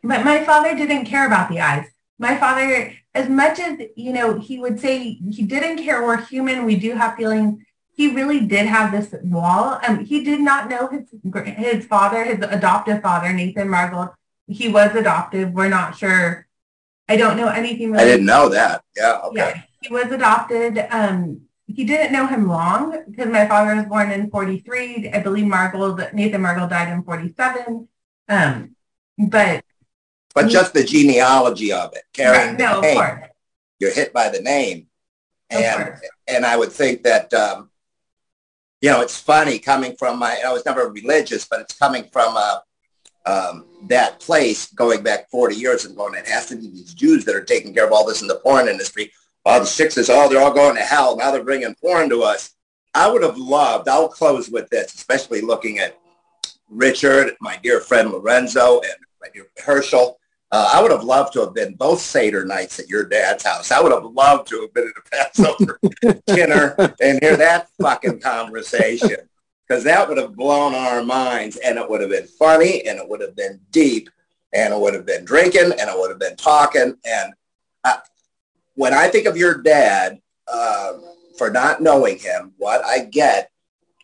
But 0.03 0.25
my 0.25 0.45
father 0.45 0.75
didn't 0.75 1.07
care 1.07 1.27
about 1.27 1.49
the 1.51 1.61
eyes. 1.61 1.87
My 2.19 2.37
father, 2.37 2.93
as 3.15 3.29
much 3.29 3.59
as, 3.59 3.79
you 3.97 4.13
know, 4.13 4.39
he 4.39 4.59
would 4.59 4.79
say 4.79 5.15
he 5.15 5.43
didn't 5.43 5.83
care, 5.83 6.05
we're 6.05 6.21
human, 6.21 6.65
we 6.65 6.77
do 6.77 6.93
have 6.93 7.17
feelings, 7.17 7.64
he 7.97 8.13
really 8.13 8.41
did 8.41 8.67
have 8.67 8.93
this 8.93 9.15
wall. 9.23 9.79
Um, 9.87 10.05
he 10.05 10.25
did 10.25 10.41
not 10.41 10.69
know 10.69 10.89
his 10.89 11.05
his 11.57 11.87
father, 11.87 12.25
his 12.25 12.39
adoptive 12.43 13.03
father, 13.03 13.33
Nathan 13.33 13.69
Margold. 13.69 14.15
He 14.49 14.69
was 14.69 14.95
adoptive. 14.95 15.53
We're 15.53 15.69
not 15.69 15.97
sure. 15.97 16.47
I 17.09 17.17
don't 17.17 17.37
know 17.37 17.49
anything. 17.49 17.93
Really. 17.93 18.03
I 18.03 18.07
didn't 18.07 18.27
know 18.27 18.49
that. 18.49 18.83
Yeah. 18.97 19.21
Okay. 19.25 19.37
Yeah, 19.37 19.63
he 19.81 19.93
was 19.93 20.11
adopted. 20.11 20.87
Um, 20.91 21.43
he 21.67 21.85
didn't 21.85 22.13
know 22.13 22.27
him 22.27 22.49
long 22.49 23.05
because 23.09 23.29
my 23.29 23.47
father 23.47 23.77
was 23.77 23.87
born 23.87 24.11
in 24.11 24.31
43. 24.31 25.11
I 25.11 25.21
believe 25.21 25.47
Margold, 25.47 26.13
Nathan 26.13 26.43
Margold 26.43 26.71
died 26.71 26.93
in 26.93 27.03
47. 27.03 27.89
Um, 28.29 28.77
but 29.19 29.65
but 30.35 30.49
just 30.49 30.75
the 30.75 30.83
genealogy 30.83 31.73
of 31.73 31.95
it, 31.95 32.03
carrying 32.13 32.57
no, 32.57 32.81
the 32.81 32.83
name. 32.83 33.21
You're 33.79 33.95
hit 33.95 34.13
by 34.13 34.29
the 34.31 34.41
name. 34.41 34.89
And, 35.49 35.95
and 36.27 36.45
I 36.45 36.57
would 36.57 36.73
think 36.73 37.05
that, 37.05 37.33
um, 37.33 37.71
you 38.85 38.91
know, 38.91 39.01
it's 39.01 39.19
funny 39.19 39.59
coming 39.59 39.97
from 39.97 40.19
my, 40.19 40.39
I 40.45 40.53
was 40.53 40.67
never 40.67 40.91
religious, 40.91 41.47
but 41.47 41.59
it's 41.61 41.73
coming 41.73 42.05
from 42.13 42.37
a, 42.37 42.63
um, 43.25 43.65
that 43.89 44.21
place 44.21 44.71
going 44.75 45.03
back 45.03 45.31
40 45.31 45.57
years 45.57 45.87
and 45.87 45.97
going, 45.97 46.15
it 46.15 46.29
has 46.29 46.49
to 46.49 46.57
be 46.57 46.69
these 46.69 46.93
Jews 46.93 47.25
that 47.25 47.35
are 47.35 47.43
taking 47.43 47.73
care 47.73 47.87
of 47.87 47.93
all 47.93 48.07
this 48.07 48.21
in 48.21 48.29
the 48.29 48.35
porn 48.35 48.69
industry. 48.69 49.11
All 49.47 49.59
the 49.59 49.65
sixes, 49.65 50.11
oh, 50.11 50.29
they're 50.29 50.43
all 50.43 50.53
going 50.53 50.77
to 50.77 50.83
hell. 50.83 51.17
Now 51.17 51.31
they're 51.31 51.43
bringing 51.43 51.75
porn 51.77 52.11
to 52.11 52.25
us. 52.25 52.57
I 52.95 53.11
would 53.11 53.23
have 53.23 53.39
loved, 53.39 53.89
I'll 53.89 54.07
close 54.07 54.51
with 54.51 54.69
this, 54.69 54.93
especially 54.93 55.41
looking 55.41 55.79
at 55.79 55.99
Richard, 56.69 57.37
my 57.41 57.59
dear 57.63 57.81
friend 57.81 58.11
Lorenzo, 58.11 58.83
and 58.83 58.97
my 59.19 59.29
dear 59.33 59.47
Herschel. 59.65 60.19
Uh, 60.55 60.71
I 60.73 60.81
would 60.81 60.93
have 60.93 61.03
loved 61.03 61.33
to 61.33 61.41
have 61.41 61.53
been 61.53 61.75
both 61.75 61.99
Seder 61.99 62.45
nights 62.45 62.79
at 62.79 62.89
your 62.89 63.05
dad's 63.05 63.43
house. 63.43 63.73
I 63.73 63.81
would 63.81 63.91
have 63.91 64.05
loved 64.05 64.47
to 64.51 64.61
have 64.61 64.73
been 64.73 64.87
at 64.87 64.95
a 64.97 65.11
Passover 65.11 65.81
dinner 66.29 66.95
and 67.01 67.19
hear 67.21 67.37
that 67.37 67.67
fucking 67.83 68.21
conversation 68.21 69.17
because 69.67 69.83
that 69.83 70.09
would 70.09 70.17
have 70.17 70.37
blown 70.37 70.73
our 70.77 71.03
minds 71.03 71.57
and 71.57 71.77
it 71.77 71.91
would 71.91 72.01
have 72.01 72.11
been 72.11 72.29
funny 72.29 72.87
and 72.87 73.01
it 73.01 73.09
would 73.09 73.21
have 73.21 73.35
been 73.35 73.59
deep 73.73 74.09
and 74.53 74.73
it 74.73 74.79
would 74.79 74.95
have 74.95 75.05
been 75.05 75.25
drinking 75.25 75.73
and 75.73 75.91
it 75.91 75.99
would 75.99 76.11
have 76.11 76.21
been 76.21 76.37
talking. 76.37 76.95
And 77.05 77.33
I, 77.83 77.99
when 78.77 78.95
I 78.95 79.09
think 79.09 79.27
of 79.27 79.37
your 79.37 79.61
dad, 79.61 80.21
uh, 80.47 80.93
for 81.37 81.51
not 81.51 81.83
knowing 81.83 82.17
him, 82.17 82.53
what 82.59 82.85
I 82.85 83.07
get 83.07 83.51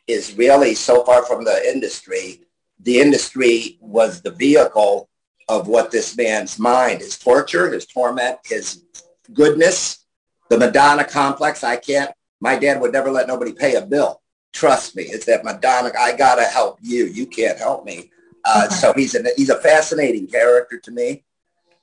is 0.09 0.37
really 0.37 0.75
so 0.75 1.05
far 1.05 1.25
from 1.25 1.45
the 1.45 1.71
industry. 1.71 2.41
The 2.81 2.99
industry 2.99 3.79
was 3.81 4.21
the 4.21 4.33
vehicle 4.33 5.10
of 5.51 5.67
what 5.67 5.91
this 5.91 6.17
man's 6.17 6.61
mind, 6.61 7.01
his 7.01 7.19
torture, 7.19 7.73
his 7.73 7.85
torment, 7.85 8.39
his 8.45 8.85
goodness, 9.33 10.07
the 10.49 10.57
Madonna 10.57 11.05
complex. 11.05 11.65
I 11.65 11.75
can't, 11.75 12.13
my 12.41 12.57
dad 12.57 12.81
would 12.81 12.93
never 12.93 13.11
let 13.11 13.27
nobody 13.27 13.53
pay 13.53 13.75
a 13.75 13.85
bill. 13.85 14.23
Trust 14.53 14.95
me, 14.95 15.03
it's 15.03 15.27
that 15.27 15.45
Madonna, 15.45 15.91
I 15.99 16.17
got 16.17 16.37
to 16.37 16.45
help 16.45 16.79
you. 16.81 17.07
You 17.07 17.27
can't 17.27 17.59
help 17.59 17.85
me. 17.85 18.13
Uh, 18.45 18.67
okay. 18.67 18.75
So 18.77 18.93
he's, 18.95 19.17
a 19.17 19.25
he's 19.37 19.51
a 19.51 19.59
fascinating 19.59 20.29
character 20.29 20.79
to 20.79 20.91
me. 20.93 21.25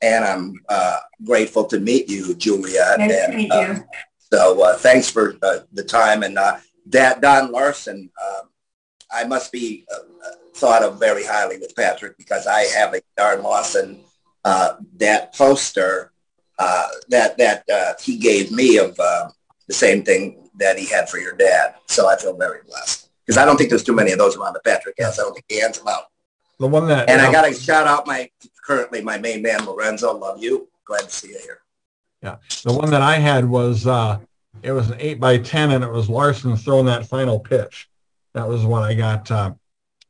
And 0.01 0.23
I'm 0.23 0.53
uh, 0.69 0.99
grateful 1.25 1.65
to 1.65 1.79
meet 1.79 2.09
you, 2.09 2.35
Julia. 2.35 2.95
Nice 2.97 3.11
and, 3.11 3.31
to 3.31 3.37
meet 3.37 3.51
uh, 3.51 3.73
you. 3.73 3.83
So 4.31 4.63
uh, 4.63 4.77
thanks 4.77 5.09
for 5.09 5.35
uh, 5.43 5.59
the 5.73 5.83
time. 5.83 6.23
And 6.23 6.37
uh, 6.37 6.57
that 6.85 7.19
Don 7.19 7.51
Larsen, 7.51 8.09
um, 8.25 8.49
I 9.11 9.23
must 9.23 9.51
be 9.51 9.85
thought 10.57 10.83
of 10.83 10.99
very 10.99 11.23
highly 11.23 11.57
with 11.57 11.75
Patrick 11.75 12.17
because 12.17 12.47
I 12.47 12.61
have 12.61 12.93
a 12.93 13.01
Don 13.15 13.43
Larsen 13.43 14.03
uh, 14.43 14.75
that 14.97 15.33
poster 15.35 16.11
uh, 16.59 16.87
that 17.09 17.37
that 17.37 17.63
uh, 17.69 17.93
he 18.01 18.17
gave 18.17 18.51
me 18.51 18.77
of 18.77 18.99
uh, 18.99 19.29
the 19.67 19.73
same 19.73 20.03
thing 20.03 20.49
that 20.57 20.77
he 20.77 20.87
had 20.87 21.07
for 21.09 21.19
your 21.19 21.35
dad. 21.35 21.75
So 21.85 22.09
I 22.09 22.17
feel 22.17 22.35
very 22.35 22.61
blessed 22.67 23.09
because 23.25 23.37
I 23.37 23.45
don't 23.45 23.57
think 23.57 23.69
there's 23.69 23.83
too 23.83 23.93
many 23.95 24.11
of 24.11 24.17
those 24.17 24.35
around 24.35 24.53
that 24.53 24.63
Patrick 24.63 24.95
has. 24.99 25.19
I 25.19 25.23
don't 25.23 25.33
think 25.33 25.45
he 25.47 25.59
hands 25.59 25.77
them 25.77 25.87
out. 25.87 26.05
The 26.59 26.67
one 26.67 26.87
that 26.87 27.09
and 27.09 27.21
I 27.21 27.31
got 27.31 27.45
to 27.45 27.53
shout 27.53 27.85
out 27.85 28.07
my 28.07 28.29
currently 28.65 29.01
my 29.01 29.17
main 29.17 29.41
man 29.41 29.65
Lorenzo. 29.65 30.17
Love 30.17 30.41
you. 30.41 30.67
Glad 30.85 31.01
to 31.01 31.09
see 31.11 31.29
you 31.29 31.39
here. 31.43 31.59
Yeah, 32.23 32.37
the 32.63 32.73
one 32.73 32.89
that 32.89 33.03
I 33.03 33.17
had 33.17 33.45
was 33.45 33.85
uh, 33.85 34.19
it 34.63 34.71
was 34.71 34.89
an 34.89 34.97
eight 34.99 35.19
by 35.19 35.37
ten, 35.37 35.71
and 35.71 35.83
it 35.83 35.91
was 35.91 36.09
Larsen 36.09 36.57
throwing 36.57 36.87
that 36.87 37.05
final 37.05 37.39
pitch. 37.39 37.87
That 38.37 38.47
was 38.47 38.63
what 38.63 38.83
I 38.83 38.93
got. 38.93 39.31
Uh, 39.31 39.53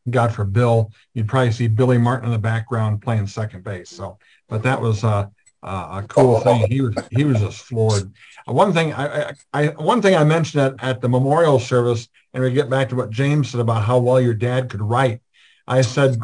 God 0.09 0.33
for 0.33 0.43
Bill, 0.43 0.91
you'd 1.13 1.29
probably 1.29 1.53
see 1.53 1.69
Billy 1.69 1.97
Martin 1.97 2.25
in 2.25 2.33
the 2.33 2.37
background 2.37 3.01
playing 3.01 3.27
second 3.27 3.63
base. 3.63 3.89
So, 3.89 4.17
but 4.49 4.63
that 4.63 4.81
was 4.81 5.05
uh, 5.05 5.27
uh, 5.63 6.01
a 6.03 6.05
cool 6.09 6.41
thing. 6.41 6.67
He 6.67 6.81
was 6.81 6.95
he 7.09 7.23
was 7.23 7.39
just 7.39 7.61
floored. 7.61 8.11
One 8.45 8.73
thing 8.73 8.91
I, 8.91 9.29
I, 9.29 9.33
I, 9.53 9.67
one 9.67 10.01
thing 10.01 10.13
I 10.13 10.25
mentioned 10.25 10.61
at, 10.61 10.83
at 10.83 10.99
the 10.99 11.07
memorial 11.07 11.57
service, 11.57 12.09
and 12.33 12.43
we 12.43 12.51
get 12.51 12.69
back 12.69 12.89
to 12.89 12.97
what 12.97 13.11
James 13.11 13.49
said 13.49 13.61
about 13.61 13.85
how 13.85 13.97
well 13.99 14.19
your 14.19 14.33
dad 14.33 14.69
could 14.69 14.81
write. 14.81 15.21
I 15.65 15.81
said 15.81 16.17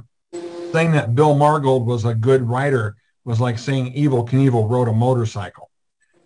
saying 0.74 0.92
that 0.92 1.16
Bill 1.16 1.36
Margold 1.36 1.86
was 1.86 2.04
a 2.04 2.14
good 2.14 2.42
writer 2.42 2.98
was 3.24 3.40
like 3.40 3.58
saying 3.58 3.94
Evel 3.94 4.28
Knievel 4.28 4.70
rode 4.70 4.90
a 4.90 4.94
motorcycle. 4.94 5.70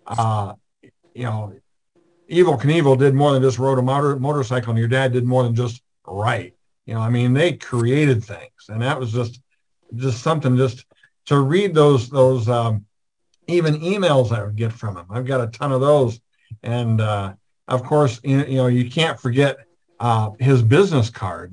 Uh, 0.06 0.54
you 1.14 1.22
know, 1.22 1.52
Evel 2.30 2.60
Knievel 2.60 2.98
did 2.98 3.14
more 3.14 3.32
than 3.32 3.42
just 3.42 3.58
rode 3.58 3.78
a 3.78 3.82
motor, 3.82 4.18
motorcycle, 4.18 4.70
and 4.70 4.78
your 4.78 4.88
dad 4.88 5.12
did 5.12 5.24
more 5.24 5.42
than 5.42 5.54
just 5.54 5.82
write. 6.06 6.54
You 6.86 6.94
know, 6.94 7.00
I 7.00 7.10
mean, 7.10 7.32
they 7.32 7.52
created 7.54 8.22
things, 8.24 8.68
and 8.68 8.82
that 8.82 8.98
was 8.98 9.12
just 9.12 9.40
just 9.94 10.22
something 10.22 10.56
just 10.56 10.84
to 11.26 11.40
read 11.40 11.74
those 11.74 12.08
those 12.08 12.48
um, 12.48 12.84
even 13.46 13.80
emails 13.80 14.32
I 14.32 14.44
would 14.44 14.56
get 14.56 14.72
from 14.72 14.96
him. 14.96 15.06
I've 15.10 15.26
got 15.26 15.40
a 15.40 15.46
ton 15.46 15.72
of 15.72 15.80
those, 15.80 16.20
and 16.62 17.00
uh, 17.00 17.34
of 17.66 17.82
course, 17.84 18.20
you, 18.22 18.44
you 18.44 18.56
know, 18.56 18.66
you 18.66 18.90
can't 18.90 19.18
forget 19.18 19.58
uh, 20.00 20.30
his 20.38 20.62
business 20.62 21.10
card 21.10 21.52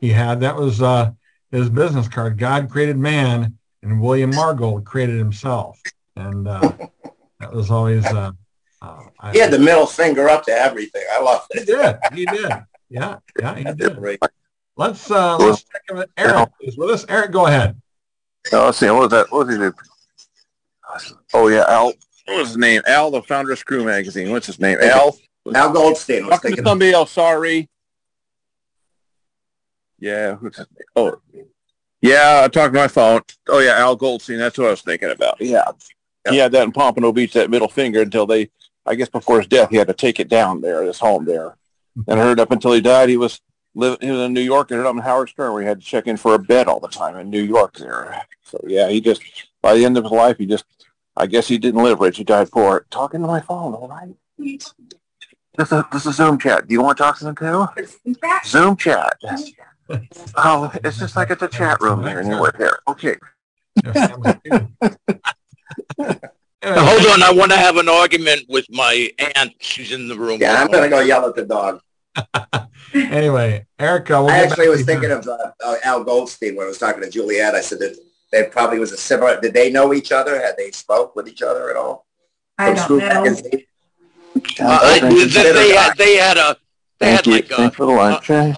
he 0.00 0.10
had. 0.10 0.40
That 0.40 0.56
was 0.56 0.82
uh, 0.82 1.12
his 1.52 1.70
business 1.70 2.08
card. 2.08 2.36
God 2.36 2.68
created 2.68 2.96
man, 2.96 3.58
and 3.82 4.00
William 4.00 4.32
Margold 4.32 4.84
created 4.84 5.18
himself, 5.18 5.80
and 6.16 6.48
uh, 6.48 6.72
that 7.38 7.52
was 7.52 7.70
always. 7.70 8.04
Uh, 8.04 8.32
uh, 8.86 9.32
he 9.32 9.38
had 9.38 9.50
the 9.50 9.58
middle 9.58 9.86
finger 9.86 10.28
up 10.28 10.44
to 10.44 10.52
everything. 10.52 11.02
I 11.12 11.20
love 11.20 11.46
it. 11.50 11.60
He 11.60 11.64
did. 11.64 11.96
He 12.12 12.24
did. 12.26 12.52
Yeah, 12.88 13.18
yeah, 13.38 13.54
he 13.54 13.64
did. 13.64 13.98
Let's 14.76 15.10
uh, 15.10 15.36
let's 15.38 15.64
check 15.64 15.82
him. 15.88 16.04
Eric 16.16 16.50
is 16.60 16.76
with 16.76 16.90
us. 16.90 17.04
Eric, 17.08 17.32
go 17.32 17.46
ahead. 17.46 17.80
Oh, 18.52 18.66
let's 18.66 18.78
see. 18.78 18.90
What 18.90 19.00
was 19.00 19.10
that? 19.10 19.26
What 19.30 19.48
did 19.48 19.54
he 19.54 19.58
do? 19.58 19.74
Oh 21.34 21.48
yeah, 21.48 21.64
Al. 21.68 21.92
What 22.26 22.38
was 22.38 22.48
his 22.48 22.56
name? 22.56 22.82
Al, 22.86 23.10
the 23.10 23.22
founder 23.22 23.52
of 23.52 23.58
Screw 23.58 23.84
Magazine. 23.84 24.30
What's 24.30 24.46
his 24.46 24.60
name? 24.60 24.78
Al. 24.80 25.16
Al 25.54 25.72
Goldstein. 25.72 26.26
Was 26.26 26.40
thinking 26.40 26.64
somebody 26.64 26.92
else. 26.92 27.12
Sorry. 27.12 27.68
Yeah. 29.98 30.36
Oh. 30.94 31.20
Yeah, 32.02 32.42
I 32.44 32.48
talked 32.48 32.74
to 32.74 32.80
my 32.80 32.88
phone. 32.88 33.22
Oh 33.48 33.60
yeah, 33.60 33.78
Al 33.78 33.96
Goldstein. 33.96 34.38
That's 34.38 34.58
what 34.58 34.68
I 34.68 34.70
was 34.70 34.82
thinking 34.82 35.10
about. 35.10 35.40
Yeah. 35.40 35.64
Yep. 36.26 36.32
He 36.32 36.38
had 36.38 36.52
that 36.52 36.64
in 36.64 36.72
Pompano 36.72 37.12
Beach, 37.12 37.32
that 37.34 37.50
middle 37.50 37.68
finger, 37.68 38.02
until 38.02 38.26
they, 38.26 38.50
I 38.86 38.94
guess, 38.94 39.08
before 39.08 39.38
his 39.38 39.48
death, 39.48 39.70
he 39.70 39.76
had 39.76 39.88
to 39.88 39.94
take 39.94 40.20
it 40.20 40.28
down 40.28 40.60
there, 40.60 40.82
his 40.82 40.98
home 40.98 41.24
there, 41.24 41.56
and 42.06 42.20
I 42.20 42.22
heard 42.22 42.40
up 42.40 42.50
until 42.50 42.72
he 42.72 42.80
died, 42.80 43.08
he 43.08 43.16
was 43.16 43.40
lived 43.74 44.02
he 44.02 44.10
was 44.10 44.20
in 44.20 44.32
New 44.32 44.40
York 44.40 44.70
and 44.70 44.78
ended 44.78 44.90
up 44.90 44.96
in 44.96 45.02
Howard 45.02 45.28
Stern 45.28 45.52
where 45.52 45.62
he 45.62 45.68
had 45.68 45.80
to 45.80 45.86
check 45.86 46.06
in 46.06 46.16
for 46.16 46.34
a 46.34 46.38
bed 46.38 46.66
all 46.66 46.80
the 46.80 46.88
time 46.88 47.16
in 47.16 47.30
New 47.30 47.42
York 47.42 47.76
there. 47.76 48.22
So 48.42 48.58
yeah, 48.66 48.88
he 48.88 49.00
just 49.00 49.22
by 49.62 49.74
the 49.74 49.84
end 49.84 49.96
of 49.96 50.04
his 50.04 50.12
life 50.12 50.38
he 50.38 50.46
just 50.46 50.64
I 51.16 51.26
guess 51.26 51.48
he 51.48 51.58
didn't 51.58 51.82
live 51.82 52.00
rich. 52.00 52.18
He 52.18 52.24
died 52.24 52.50
poor. 52.50 52.86
Talking 52.90 53.20
to 53.20 53.26
my 53.26 53.40
phone, 53.40 53.74
all 53.74 53.88
right. 53.88 54.14
This 54.38 55.72
is 55.72 55.84
this 55.92 56.06
is 56.06 56.16
Zoom 56.16 56.38
chat. 56.38 56.66
Do 56.66 56.74
you 56.74 56.82
want 56.82 56.98
to 56.98 57.02
talk 57.02 57.18
to 57.18 57.24
them 57.24 57.36
too? 57.36 57.66
Zoom 58.44 58.76
chat. 58.76 59.16
oh, 60.36 60.72
it's 60.84 60.98
just 60.98 61.16
like 61.16 61.30
it's 61.30 61.42
a 61.42 61.48
chat 61.48 61.80
room 61.80 62.02
there 62.02 62.20
and 62.20 62.28
you're 62.28 62.52
here. 62.58 62.78
Okay. 62.88 63.16
hold 66.64 67.06
on, 67.06 67.22
I 67.22 67.32
want 67.32 67.52
to 67.52 67.58
have 67.58 67.76
an 67.76 67.88
argument 67.88 68.46
with 68.48 68.66
my 68.70 69.10
aunt. 69.36 69.52
She's 69.60 69.92
in 69.92 70.08
the 70.08 70.16
room. 70.16 70.40
Yeah, 70.40 70.60
I'm 70.60 70.68
going 70.68 70.84
to 70.84 70.88
go 70.88 71.00
yell 71.00 71.28
at 71.28 71.34
the 71.34 71.44
dog. 71.44 71.80
anyway, 72.94 73.66
Erica. 73.78 74.22
We'll 74.22 74.30
I 74.30 74.38
actually 74.38 74.68
was 74.68 74.84
thinking 74.84 75.10
of 75.10 75.26
uh, 75.26 75.52
uh, 75.64 75.76
Al 75.84 76.02
Goldstein 76.02 76.56
when 76.56 76.64
I 76.64 76.68
was 76.68 76.78
talking 76.78 77.02
to 77.02 77.10
Juliette. 77.10 77.54
I 77.54 77.60
said 77.60 77.78
that 77.80 77.98
they 78.32 78.44
probably 78.44 78.78
was 78.78 78.92
a 78.92 78.96
similar. 78.96 79.40
Did 79.40 79.52
they 79.52 79.70
know 79.70 79.92
each 79.92 80.12
other? 80.12 80.40
Had 80.40 80.56
they 80.56 80.70
spoke 80.70 81.14
with 81.14 81.28
each 81.28 81.42
other 81.42 81.70
at 81.70 81.76
all? 81.76 82.06
I 82.58 82.72
don't 82.72 82.98
know. 82.98 83.24
Uh, 84.58 85.00
they, 85.00 85.24
they, 85.24 85.74
had, 85.74 85.96
they 85.96 86.16
had 86.16 86.36
a 86.36 86.56
they 86.98 87.06
Thank 87.06 87.16
had 87.16 87.26
you. 87.26 87.32
like 87.32 87.50
a, 87.50 87.70
for 87.70 87.86
the 87.86 87.92
lunch. 87.92 88.30
Uh, 88.30 88.54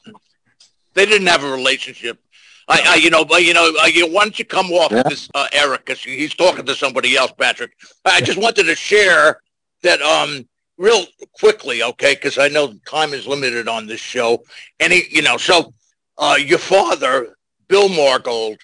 they 0.95 1.07
didn't 1.07 1.27
have 1.27 1.45
a 1.45 1.51
relationship. 1.51 2.21
I, 2.69 2.83
I, 2.87 2.95
you 2.97 3.11
know, 3.11 3.25
but 3.25 3.45
you 3.45 3.55
know, 3.55 3.73
I, 3.81 3.87
you 3.87 4.07
know, 4.07 4.13
once 4.13 4.39
you 4.39 4.45
come 4.45 4.67
off 4.67 4.93
yeah. 4.93 5.03
this, 5.05 5.29
uh, 5.35 5.49
Eric, 5.53 5.87
because 5.87 6.03
he's 6.03 6.35
talking 6.35 6.67
to 6.67 6.75
somebody 6.75 7.17
else, 7.17 7.33
Patrick. 7.33 7.73
I 8.05 8.21
just 8.21 8.39
wanted 8.39 8.65
to 8.65 8.75
share 8.75 9.41
that 9.83 10.03
um 10.03 10.47
real 10.77 11.05
quickly, 11.33 11.83
okay, 11.83 12.15
because 12.15 12.39
I 12.39 12.49
know 12.49 12.75
time 12.87 13.13
is 13.13 13.27
limited 13.27 13.69
on 13.69 13.87
this 13.87 14.01
show. 14.01 14.45
And 14.81 14.93
he, 14.93 15.05
you 15.11 15.23
know, 15.23 15.37
so 15.37 15.75
uh, 16.17 16.37
your 16.39 16.59
father, 16.59 17.37
Bill 17.69 17.89
Margold, 17.89 18.59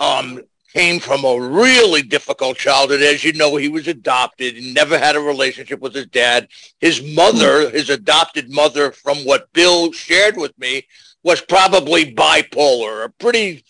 um, 0.00 0.42
came 0.72 0.98
from 0.98 1.24
a 1.24 1.38
really 1.38 2.02
difficult 2.02 2.56
childhood. 2.56 3.02
As 3.02 3.22
you 3.22 3.34
know, 3.34 3.56
he 3.56 3.68
was 3.68 3.88
adopted. 3.88 4.56
He 4.56 4.72
never 4.72 4.98
had 4.98 5.16
a 5.16 5.20
relationship 5.20 5.80
with 5.80 5.94
his 5.94 6.06
dad. 6.06 6.48
His 6.80 7.02
mother, 7.14 7.68
his 7.68 7.90
adopted 7.90 8.50
mother, 8.50 8.90
from 8.90 9.18
what 9.18 9.52
Bill 9.52 9.92
shared 9.92 10.36
with 10.38 10.58
me, 10.58 10.86
was 11.22 11.40
probably 11.40 12.14
bipolar, 12.14 13.04
a 13.04 13.08
pretty, 13.08 13.64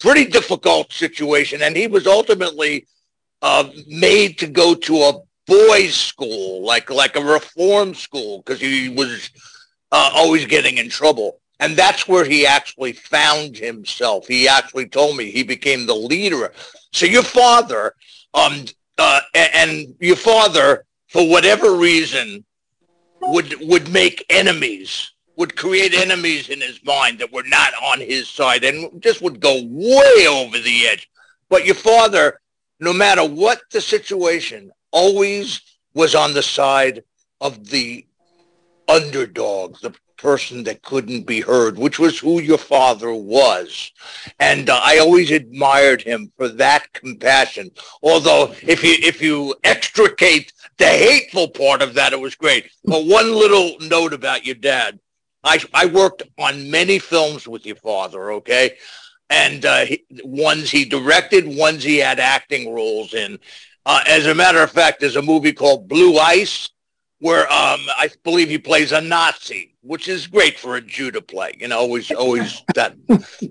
pretty 0.00 0.24
difficult 0.24 0.92
situation. 0.92 1.62
And 1.62 1.76
he 1.76 1.86
was 1.86 2.06
ultimately 2.06 2.86
uh, 3.40 3.68
made 3.86 4.38
to 4.38 4.46
go 4.46 4.74
to 4.74 4.96
a 4.96 5.20
boys' 5.46 5.94
school, 5.94 6.64
like 6.64 6.90
like 6.90 7.16
a 7.16 7.24
reform 7.24 7.94
school, 7.94 8.38
because 8.38 8.60
he 8.60 8.88
was 8.88 9.30
uh, 9.90 10.10
always 10.14 10.46
getting 10.46 10.78
in 10.78 10.88
trouble. 10.88 11.38
And 11.60 11.76
that's 11.76 12.08
where 12.08 12.24
he 12.24 12.44
actually 12.46 12.92
found 12.92 13.56
himself. 13.56 14.26
He 14.26 14.48
actually 14.48 14.88
told 14.88 15.16
me 15.16 15.30
he 15.30 15.44
became 15.44 15.86
the 15.86 15.94
leader. 15.94 16.52
So 16.92 17.06
your 17.06 17.22
father, 17.22 17.94
um, 18.34 18.64
uh, 18.98 19.20
and 19.34 19.94
your 20.00 20.16
father, 20.16 20.84
for 21.08 21.28
whatever 21.28 21.76
reason, 21.76 22.44
would 23.20 23.54
would 23.60 23.88
make 23.92 24.24
enemies 24.28 25.11
would 25.36 25.56
create 25.56 25.94
enemies 25.94 26.48
in 26.48 26.60
his 26.60 26.82
mind 26.84 27.18
that 27.18 27.32
were 27.32 27.44
not 27.44 27.72
on 27.82 28.00
his 28.00 28.28
side 28.28 28.64
and 28.64 29.00
just 29.02 29.22
would 29.22 29.40
go 29.40 29.62
way 29.64 30.26
over 30.28 30.58
the 30.58 30.86
edge. 30.86 31.08
But 31.48 31.64
your 31.64 31.74
father, 31.74 32.40
no 32.80 32.92
matter 32.92 33.24
what 33.24 33.62
the 33.70 33.80
situation, 33.80 34.70
always 34.90 35.60
was 35.94 36.14
on 36.14 36.34
the 36.34 36.42
side 36.42 37.02
of 37.40 37.68
the 37.68 38.06
underdog, 38.88 39.78
the 39.80 39.94
person 40.22 40.62
that 40.62 40.82
couldn't 40.82 41.26
be 41.26 41.40
heard, 41.40 41.76
which 41.76 41.98
was 41.98 42.18
who 42.18 42.40
your 42.40 42.58
father 42.58 43.12
was. 43.12 43.90
And 44.38 44.70
uh, 44.70 44.80
I 44.82 44.98
always 44.98 45.32
admired 45.32 46.00
him 46.00 46.32
for 46.36 46.48
that 46.48 46.92
compassion. 46.92 47.72
Although 48.02 48.54
if 48.62 48.84
you 48.84 48.94
if 49.00 49.20
you 49.20 49.54
extricate 49.64 50.52
the 50.78 50.86
hateful 50.86 51.48
part 51.48 51.82
of 51.82 51.94
that, 51.94 52.12
it 52.12 52.20
was 52.20 52.36
great. 52.36 52.70
But 52.84 53.06
one 53.06 53.34
little 53.34 53.76
note 53.80 54.12
about 54.12 54.46
your 54.46 54.54
dad. 54.54 55.00
I, 55.44 55.60
I 55.74 55.86
worked 55.86 56.22
on 56.38 56.70
many 56.70 56.98
films 56.98 57.48
with 57.48 57.66
your 57.66 57.76
father, 57.76 58.32
okay? 58.32 58.76
And 59.30 59.64
uh, 59.64 59.84
he, 59.86 60.04
ones 60.24 60.70
he 60.70 60.84
directed, 60.84 61.46
ones 61.46 61.82
he 61.82 61.98
had 61.98 62.20
acting 62.20 62.72
roles 62.72 63.14
in. 63.14 63.38
Uh, 63.84 64.00
as 64.06 64.26
a 64.26 64.34
matter 64.34 64.62
of 64.62 64.70
fact, 64.70 65.00
there's 65.00 65.16
a 65.16 65.22
movie 65.22 65.52
called 65.52 65.88
Blue 65.88 66.18
Ice 66.18 66.68
where 67.18 67.44
um, 67.52 67.80
I 67.96 68.10
believe 68.24 68.48
he 68.48 68.58
plays 68.58 68.90
a 68.90 69.00
Nazi, 69.00 69.76
which 69.82 70.08
is 70.08 70.26
great 70.26 70.58
for 70.58 70.74
a 70.74 70.80
Jew 70.80 71.12
to 71.12 71.22
play. 71.22 71.56
You 71.58 71.68
know, 71.68 71.78
always, 71.78 72.10
always 72.10 72.62
that. 72.74 72.96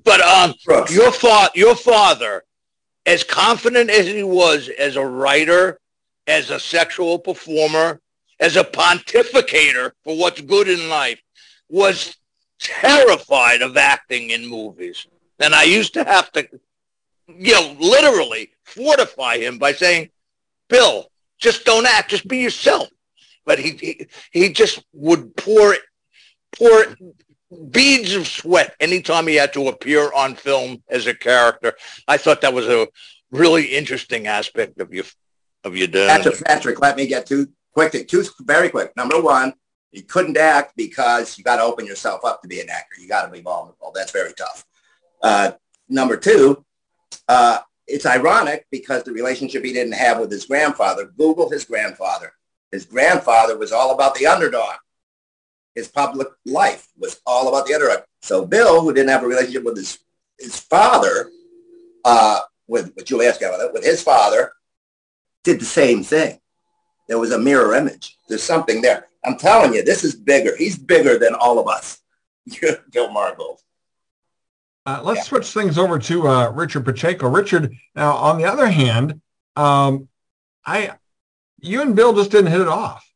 But 0.04 0.22
um, 0.22 0.54
your 0.89 1.12
father, 1.12 1.52
your 1.56 1.76
father, 1.76 2.44
as 3.06 3.24
confident 3.24 3.89
as 3.89 4.08
he 4.08 4.24
was 4.24 4.70
as 4.70 4.98
a 4.98 5.06
writer, 5.06 5.80
as 6.28 6.50
a 6.50 6.60
sexual 6.60 7.18
performer, 7.18 8.02
as 8.42 8.58
a 8.58 8.64
pontificator 8.64 9.92
for 10.04 10.18
what's 10.18 10.42
good 10.42 10.68
in 10.68 10.89
life, 10.89 11.22
was 11.72 12.18
terrified 12.60 13.62
of 13.62 13.78
acting 13.78 14.30
in 14.30 14.48
movies. 14.48 15.08
And 15.40 15.56
I 15.56 15.64
used 15.64 15.94
to 15.96 16.04
have 16.04 16.32
to, 16.34 16.48
you 17.28 17.54
know, 17.54 17.76
literally 17.80 18.52
fortify 18.64 19.38
him 19.38 19.58
by 19.58 19.74
saying, 19.74 20.10
Bill, 20.70 21.10
just 21.40 21.66
don't 21.66 21.88
act, 21.88 22.12
just 22.12 22.28
be 22.28 22.38
yourself 22.38 22.88
but 23.46 23.60
he, 23.60 23.72
he, 23.72 24.08
he 24.32 24.50
just 24.54 24.84
would 24.94 25.36
pour 25.36 25.76
pour 26.58 26.86
beads 27.70 28.16
of 28.16 28.28
sweat 28.28 28.76
anytime 28.80 29.28
he 29.28 29.36
had 29.36 29.54
to 29.54 29.68
appear 29.68 30.12
on 30.14 30.36
film 30.36 30.82
as 30.90 31.08
a 31.08 31.14
character. 31.14 31.74
I 32.08 32.18
thought 32.18 32.42
that 32.42 32.54
was 32.54 32.68
a 32.68 32.88
really 33.32 33.66
interesting 33.66 34.28
aspect 34.28 34.80
of 34.80 34.94
your 34.94 35.06
of 35.64 35.76
your 35.76 35.88
dad. 35.88 36.24
Patrick, 36.24 36.44
Patrick, 36.46 36.82
let 36.82 36.98
me 36.98 37.08
get 37.08 37.26
two 37.26 37.48
quick, 37.74 38.08
two 38.08 38.24
very 38.42 38.70
quick. 38.70 38.96
Number 38.96 39.22
one, 39.22 39.54
you 39.92 40.04
couldn't 40.04 40.38
act 40.38 40.74
because 40.76 41.38
you 41.38 41.44
got 41.44 41.58
to 41.58 41.64
open 41.64 41.86
yourself 41.86 42.24
up 42.24 42.42
to 42.42 42.48
be 42.48 42.62
an 42.62 42.70
actor. 42.70 43.02
You 43.02 43.08
got 43.08 43.26
to 43.26 43.32
be 43.32 43.42
vulnerable. 43.42 43.92
That's 43.94 44.12
very 44.12 44.34
tough. 44.34 44.66
Uh, 45.22 45.52
number 45.89 46.18
two, 46.18 46.64
uh, 47.28 47.60
it's 47.88 48.06
ironic 48.06 48.68
because 48.72 49.04
the 49.04 49.12
relationship 49.12 49.66
he 49.66 49.74
didn't 49.74 49.94
have 49.94 50.20
with 50.20 50.32
his 50.32 50.46
grandfather. 50.46 51.12
Google 51.18 51.50
his 51.50 51.66
grandfather. 51.66 52.34
His 52.72 52.86
grandfather 52.86 53.58
was 53.58 53.72
all 53.72 53.94
about 53.94 54.16
the 54.16 54.28
underdog. 54.28 54.76
His 55.76 55.89
public 55.89 56.30
life 56.46 56.88
was 56.98 57.22
all 57.26 57.50
about 57.50 57.66
the 57.66 57.74
underdog. 57.74 58.04
So 58.22 58.46
Bill, 58.46 58.82
who 58.82 58.94
didn't 58.94 59.10
have 59.10 59.24
a 59.24 59.28
relationship 59.28 59.64
with 59.64 59.78
his, 59.78 60.00
his 60.39 60.58
father, 60.58 61.30
uh, 62.06 62.39
with, 62.68 62.94
with 62.96 63.06
Julie 63.06 63.26
Escalada, 63.26 63.74
with 63.74 63.84
his 63.84 64.02
father, 64.02 64.54
did 65.44 65.60
the 65.60 65.66
same 65.66 66.04
thing. 66.04 66.39
There 67.08 67.20
was 67.20 67.32
a 67.32 67.39
mirror 67.39 67.76
image. 67.76 68.18
There's 68.30 68.44
something 68.44 68.82
there. 68.82 69.08
I'm 69.24 69.38
telling 69.38 69.74
you, 69.74 69.84
this 69.84 70.04
is 70.04 70.16
bigger. 70.16 70.56
He's 70.56 70.78
bigger 70.78 71.18
than 71.18 71.36
all 71.36 71.60
of 71.60 71.68
us. 71.68 72.00
Bill 72.92 73.10
Margold. 73.10 73.60
Uh, 74.86 75.02
let's 75.04 75.20
yeah. 75.20 75.24
switch 75.24 75.52
things 75.52 75.78
over 75.78 76.00
to 76.00 76.28
uh, 76.28 76.50
Richard 76.52 76.86
Pacheco. 76.86 77.30
Richard, 77.30 77.76
now 77.96 78.14
on 78.14 78.40
the 78.40 78.46
other 78.46 78.68
hand, 78.68 79.22
um, 79.56 80.10
I 80.66 80.94
you 81.60 81.82
and 81.82 81.96
Bill 81.96 82.14
just 82.14 82.32
didn't 82.32 82.52
hit 82.52 82.62
it 82.62 82.68
off. 82.68 83.08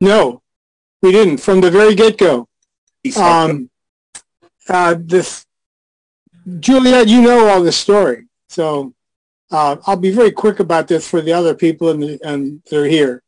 No, 0.00 0.42
we 1.02 1.12
didn't 1.12 1.38
from 1.38 1.60
the 1.60 1.70
very 1.70 1.94
get 1.94 2.16
go. 2.16 2.48
Um, 3.16 3.68
uh, 4.68 4.94
this 4.98 5.44
Juliette, 6.58 7.08
you 7.08 7.20
know 7.20 7.48
all 7.48 7.62
this 7.62 7.76
story, 7.76 8.26
so 8.48 8.94
uh, 9.50 9.76
I'll 9.86 9.96
be 9.96 10.10
very 10.10 10.32
quick 10.32 10.60
about 10.60 10.88
this 10.88 11.06
for 11.06 11.20
the 11.20 11.32
other 11.34 11.54
people 11.54 11.90
and, 11.90 12.02
the, 12.02 12.18
and 12.24 12.62
they're 12.70 12.86
here. 12.86 13.21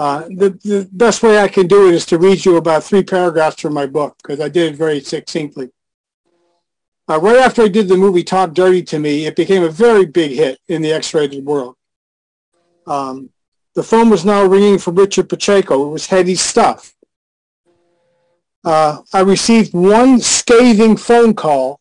Uh, 0.00 0.20
the, 0.30 0.58
the 0.64 0.88
best 0.92 1.22
way 1.22 1.38
I 1.38 1.46
can 1.46 1.66
do 1.66 1.88
it 1.88 1.94
is 1.94 2.06
to 2.06 2.16
read 2.16 2.42
you 2.42 2.56
about 2.56 2.84
three 2.84 3.02
paragraphs 3.02 3.60
from 3.60 3.74
my 3.74 3.84
book 3.84 4.16
because 4.16 4.40
I 4.40 4.48
did 4.48 4.72
it 4.72 4.76
very 4.78 5.00
succinctly. 5.00 5.68
Uh, 7.06 7.20
right 7.20 7.36
after 7.36 7.60
I 7.60 7.68
did 7.68 7.86
the 7.86 7.98
movie 7.98 8.24
Talk 8.24 8.54
Dirty 8.54 8.82
to 8.84 8.98
Me, 8.98 9.26
it 9.26 9.36
became 9.36 9.62
a 9.62 9.68
very 9.68 10.06
big 10.06 10.30
hit 10.30 10.58
in 10.68 10.80
the 10.80 10.90
X-rated 10.90 11.44
world. 11.44 11.76
Um, 12.86 13.28
the 13.74 13.82
phone 13.82 14.08
was 14.08 14.24
now 14.24 14.42
ringing 14.42 14.78
for 14.78 14.90
Richard 14.90 15.28
Pacheco. 15.28 15.88
It 15.88 15.90
was 15.90 16.06
heady 16.06 16.34
stuff. 16.34 16.94
Uh, 18.64 19.02
I 19.12 19.20
received 19.20 19.74
one 19.74 20.18
scathing 20.20 20.96
phone 20.96 21.34
call 21.34 21.78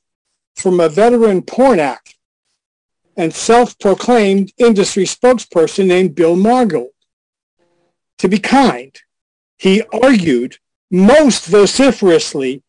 from 0.57 0.82
a 0.82 0.89
veteran 0.89 1.41
porn 1.41 1.80
act 1.80 2.17
and 3.15 3.34
self-proclaimed 3.34 4.51
industry 4.57 5.05
spokesperson 5.05 5.88
named 5.88 6.15
Bill 6.15 6.36
Margold. 6.36 6.89
To 8.20 8.28
be 8.28 8.39
kind, 8.39 8.95
he 9.57 9.84
argued 9.91 10.57
most 10.91 11.45
vociferously 11.45 12.63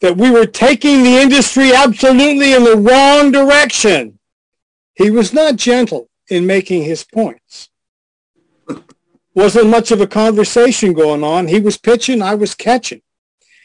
that 0.00 0.16
we 0.16 0.30
were 0.30 0.46
taking 0.46 1.02
the 1.02 1.18
industry 1.18 1.72
absolutely 1.74 2.52
in 2.52 2.64
the 2.64 2.76
wrong 2.76 3.32
direction. 3.32 4.18
He 4.94 5.10
was 5.10 5.32
not 5.32 5.56
gentle 5.56 6.08
in 6.28 6.46
making 6.46 6.84
his 6.84 7.04
points 7.04 7.70
wasn't 9.34 9.68
much 9.68 9.90
of 9.90 10.00
a 10.00 10.06
conversation 10.06 10.92
going 10.92 11.24
on. 11.24 11.48
He 11.48 11.60
was 11.60 11.76
pitching, 11.76 12.22
I 12.22 12.34
was 12.34 12.54
catching. 12.54 13.02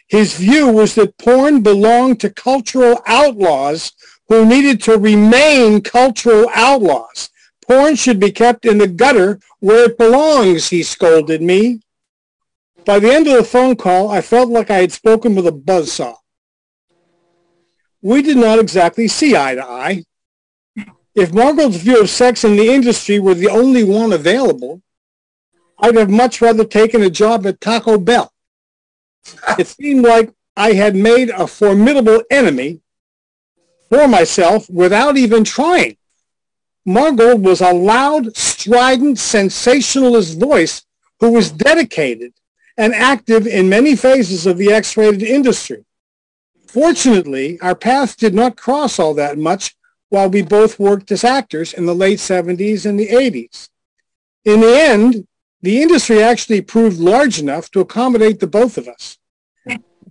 His 0.08 0.36
view 0.36 0.68
was 0.68 0.96
that 0.96 1.18
porn 1.18 1.62
belonged 1.62 2.20
to 2.22 2.32
cultural 2.32 3.02
outlaws 3.06 3.94
who 4.28 4.46
needed 4.46 4.82
to 4.84 4.98
remain 4.98 5.82
cultural 5.82 6.50
outlaws. 6.54 7.30
Porn 7.70 7.96
should 7.96 8.20
be 8.20 8.32
kept 8.32 8.66
in 8.66 8.80
the 8.80 8.88
gutter 8.88 9.40
where 9.60 9.86
it 9.86 9.98
belongs, 9.98 10.70
he 10.70 10.82
scolded 10.82 11.40
me. 11.40 11.82
By 12.84 12.98
the 12.98 13.14
end 13.14 13.28
of 13.28 13.38
the 13.38 13.44
phone 13.44 13.76
call, 13.76 14.10
I 14.10 14.22
felt 14.22 14.50
like 14.50 14.72
I 14.72 14.78
had 14.78 14.92
spoken 14.92 15.36
with 15.36 15.46
a 15.46 15.52
buzzsaw. 15.52 16.16
We 18.02 18.24
did 18.24 18.38
not 18.38 18.58
exactly 18.58 19.08
see 19.08 19.36
eye 19.36 19.54
to 19.54 19.64
eye. 19.64 20.04
If 21.14 21.32
Margold's 21.32 21.78
view 21.78 22.02
of 22.02 22.10
sex 22.10 22.44
in 22.44 22.56
the 22.56 22.70
industry 22.70 23.20
were 23.20 23.36
the 23.36 23.50
only 23.50 23.84
one 23.84 24.14
available, 24.14 24.82
I'd 25.78 25.96
have 25.96 26.10
much 26.10 26.42
rather 26.42 26.66
taken 26.66 27.04
a 27.04 27.10
job 27.12 27.46
at 27.46 27.62
Taco 27.62 28.00
Bell. 28.00 28.34
it 29.60 29.68
seemed 29.68 30.04
like 30.04 30.32
I 30.58 30.74
had 30.74 30.96
made 30.96 31.30
a 31.30 31.46
formidable 31.46 32.24
enemy 32.32 32.82
for 33.90 34.08
myself 34.08 34.68
without 34.72 35.18
even 35.18 35.44
trying. 35.44 35.99
Margold 36.90 37.44
was 37.44 37.62
a 37.62 37.72
loud, 37.72 38.36
strident, 38.36 39.20
sensationalist 39.20 40.40
voice 40.40 40.88
who 41.20 41.32
was 41.32 41.52
dedicated 41.52 42.34
and 42.78 42.96
active 42.96 43.46
in 43.46 43.70
many 43.70 43.96
phases 43.96 44.48
of 44.48 44.58
the 44.58 44.72
X-rated 44.72 45.22
industry. 45.22 45.86
Fortunately, 46.66 47.60
our 47.62 47.76
paths 47.76 48.16
did 48.16 48.34
not 48.34 48.58
cross 48.58 48.98
all 48.98 49.14
that 49.14 49.38
much 49.38 49.76
while 50.10 50.32
we 50.32 50.42
both 50.42 50.80
worked 50.80 51.12
as 51.12 51.24
actors 51.24 51.74
in 51.74 51.86
the 51.86 51.94
late 51.94 52.18
70s 52.18 52.88
and 52.88 53.00
the 53.00 53.10
80s. 53.10 53.70
In 54.44 54.62
the 54.62 54.82
end, 54.82 55.28
the 55.62 55.84
industry 55.84 56.24
actually 56.24 56.62
proved 56.62 57.00
large 57.00 57.38
enough 57.38 57.70
to 57.70 57.82
accommodate 57.82 58.40
the 58.40 58.48
both 58.48 58.80
of 58.80 58.88
us. 58.88 59.20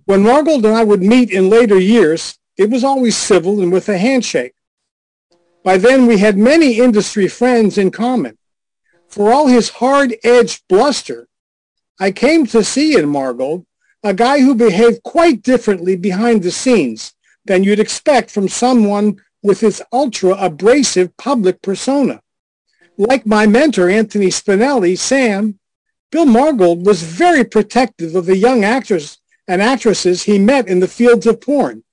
When 0.05 0.23
Margold 0.23 0.63
and 0.63 0.77
I 0.77 0.85
would 0.85 1.03
meet 1.03 1.29
in 1.29 1.49
later 1.49 1.77
years, 1.77 2.39
it 2.55 2.69
was 2.69 2.85
always 2.85 3.17
civil 3.17 3.61
and 3.61 3.69
with 3.69 3.89
a 3.89 3.97
handshake. 3.97 4.53
By 5.69 5.77
then, 5.77 6.07
we 6.07 6.17
had 6.17 6.35
many 6.35 6.79
industry 6.79 7.27
friends 7.27 7.77
in 7.77 7.91
common. 7.91 8.39
For 9.07 9.31
all 9.31 9.45
his 9.45 9.69
hard-edged 9.69 10.63
bluster, 10.67 11.27
I 11.99 12.09
came 12.09 12.47
to 12.47 12.63
see 12.63 12.97
in 12.97 13.05
Margold 13.05 13.67
a 14.01 14.15
guy 14.15 14.39
who 14.39 14.55
behaved 14.55 15.03
quite 15.03 15.43
differently 15.43 15.95
behind 15.95 16.41
the 16.41 16.49
scenes 16.49 17.13
than 17.45 17.63
you'd 17.63 17.79
expect 17.79 18.31
from 18.31 18.47
someone 18.47 19.21
with 19.43 19.59
his 19.59 19.79
ultra-abrasive 19.93 21.15
public 21.17 21.61
persona 21.61 22.19
like 22.97 23.27
my 23.27 23.45
mentor, 23.45 23.89
Anthony 23.89 24.29
Spinelli, 24.29 24.97
Sam, 24.97 25.59
Bill 26.11 26.25
Margold 26.25 26.83
was 26.83 27.03
very 27.03 27.43
protective 27.43 28.15
of 28.15 28.25
the 28.25 28.37
young 28.37 28.63
actors 28.63 29.19
and 29.47 29.61
actresses 29.61 30.23
he 30.23 30.39
met 30.39 30.67
in 30.67 30.79
the 30.79 30.87
fields 30.87 31.27
of 31.27 31.39
porn. 31.39 31.83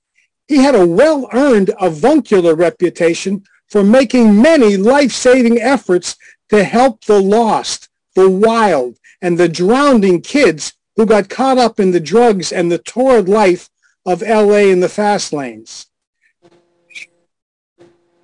He 0.47 0.57
had 0.57 0.73
a 0.73 0.87
well-earned 0.87 1.71
avuncular 1.79 2.55
reputation 2.55 3.43
for 3.67 3.83
making 3.83 4.41
many 4.41 4.77
life-saving 4.77 5.59
efforts 5.59 6.15
to 6.49 6.63
help 6.63 7.03
the 7.05 7.21
lost, 7.21 7.89
the 8.15 8.29
wild, 8.29 8.97
and 9.21 9.37
the 9.37 9.49
drowning 9.49 10.21
kids 10.21 10.73
who 10.95 11.05
got 11.05 11.29
caught 11.29 11.57
up 11.57 11.79
in 11.79 11.91
the 11.91 11.99
drugs 11.99 12.51
and 12.51 12.71
the 12.71 12.77
torrid 12.79 13.29
life 13.29 13.69
of 14.05 14.21
LA 14.21 14.69
in 14.71 14.79
the 14.79 14.89
fast 14.89 15.33
lanes. 15.33 15.87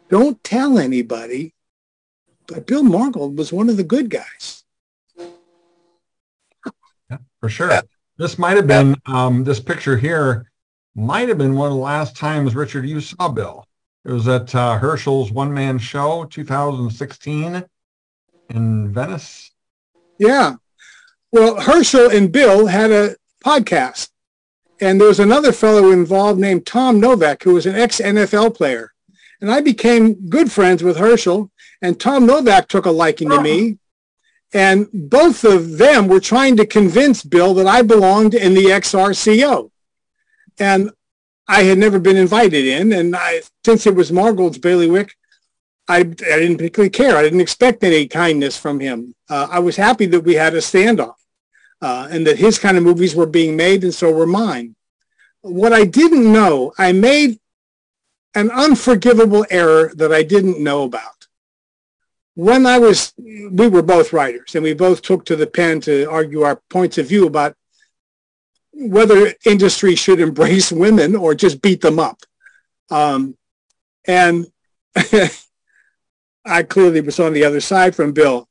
Don't 0.09 0.43
tell 0.43 0.77
anybody, 0.77 1.53
but 2.47 2.67
Bill 2.67 2.83
Margold 2.83 3.35
was 3.35 3.51
one 3.51 3.69
of 3.69 3.77
the 3.77 3.83
good 3.83 4.09
guys. 4.09 4.63
Yeah, 7.09 7.17
for 7.39 7.49
sure. 7.49 7.69
Yeah. 7.69 7.81
This 8.17 8.37
might 8.37 8.57
have 8.57 8.67
been, 8.67 8.95
um, 9.07 9.43
this 9.43 9.59
picture 9.59 9.97
here 9.97 10.51
might 10.95 11.29
have 11.29 11.37
been 11.37 11.55
one 11.55 11.71
of 11.71 11.73
the 11.73 11.83
last 11.83 12.15
times, 12.15 12.55
Richard, 12.55 12.87
you 12.87 13.01
saw 13.01 13.27
Bill. 13.27 13.65
It 14.05 14.11
was 14.11 14.27
at 14.27 14.53
uh, 14.53 14.77
Herschel's 14.77 15.31
one-man 15.31 15.79
show, 15.79 16.25
2016 16.25 17.63
in 18.49 18.93
Venice. 18.93 19.51
Yeah. 20.19 20.55
Well, 21.31 21.59
Herschel 21.59 22.09
and 22.11 22.31
Bill 22.31 22.67
had 22.67 22.91
a 22.91 23.15
podcast. 23.43 24.09
And 24.81 24.99
there 24.99 25.07
was 25.07 25.19
another 25.19 25.53
fellow 25.53 25.91
involved 25.91 26.39
named 26.39 26.65
Tom 26.65 26.99
Novak, 26.99 27.43
who 27.43 27.53
was 27.53 27.65
an 27.65 27.75
ex-NFL 27.75 28.55
player. 28.55 28.93
And 29.39 29.49
I 29.49 29.61
became 29.61 30.29
good 30.29 30.51
friends 30.51 30.83
with 30.83 30.97
Herschel, 30.97 31.51
and 31.81 31.99
Tom 31.99 32.25
Novak 32.25 32.67
took 32.67 32.85
a 32.85 32.91
liking 32.91 33.29
to 33.29 33.41
me. 33.41 33.77
And 34.53 34.87
both 34.93 35.43
of 35.43 35.77
them 35.77 36.07
were 36.07 36.19
trying 36.19 36.57
to 36.57 36.65
convince 36.65 37.23
Bill 37.23 37.53
that 37.55 37.67
I 37.67 37.81
belonged 37.81 38.33
in 38.33 38.53
the 38.53 38.65
XRCO. 38.65 39.71
And 40.59 40.91
I 41.47 41.63
had 41.63 41.77
never 41.77 41.99
been 41.99 42.17
invited 42.17 42.65
in. 42.65 42.93
And 42.93 43.15
I, 43.15 43.41
since 43.65 43.85
it 43.85 43.95
was 43.95 44.11
Margold's 44.11 44.57
bailiwick, 44.57 45.15
I, 45.87 45.97
I 45.97 46.03
didn't 46.03 46.57
particularly 46.57 46.89
care. 46.89 47.17
I 47.17 47.23
didn't 47.23 47.41
expect 47.41 47.83
any 47.83 48.07
kindness 48.07 48.57
from 48.57 48.79
him. 48.79 49.15
Uh, 49.29 49.47
I 49.51 49.59
was 49.59 49.75
happy 49.75 50.05
that 50.07 50.21
we 50.21 50.35
had 50.35 50.53
a 50.53 50.59
standoff 50.59 51.15
uh, 51.81 52.07
and 52.09 52.25
that 52.25 52.39
his 52.39 52.57
kind 52.57 52.77
of 52.77 52.83
movies 52.83 53.15
were 53.15 53.25
being 53.25 53.57
made 53.57 53.83
and 53.83 53.93
so 53.93 54.11
were 54.11 54.25
mine. 54.25 54.75
What 55.41 55.73
I 55.73 55.83
didn't 55.83 56.31
know, 56.31 56.73
I 56.77 56.93
made 56.93 57.39
an 58.35 58.49
unforgivable 58.49 59.45
error 59.49 59.91
that 59.95 60.13
I 60.13 60.23
didn't 60.23 60.63
know 60.63 60.83
about. 60.83 61.27
When 62.35 62.65
I 62.65 62.79
was, 62.79 63.13
we 63.17 63.67
were 63.67 63.83
both 63.83 64.13
writers 64.13 64.55
and 64.55 64.63
we 64.63 64.73
both 64.73 65.01
took 65.01 65.25
to 65.25 65.35
the 65.35 65.45
pen 65.45 65.81
to 65.81 66.09
argue 66.09 66.41
our 66.41 66.61
points 66.69 66.97
of 66.97 67.07
view 67.07 67.27
about 67.27 67.55
whether 68.73 69.33
industry 69.45 69.95
should 69.95 70.19
embrace 70.19 70.71
women 70.71 71.15
or 71.15 71.35
just 71.35 71.61
beat 71.61 71.81
them 71.81 71.99
up. 71.99 72.19
Um, 72.89 73.37
and 74.05 74.47
I 76.45 76.63
clearly 76.63 77.01
was 77.01 77.19
on 77.19 77.33
the 77.33 77.45
other 77.45 77.61
side 77.61 77.95
from 77.95 78.11
Bill. 78.11 78.47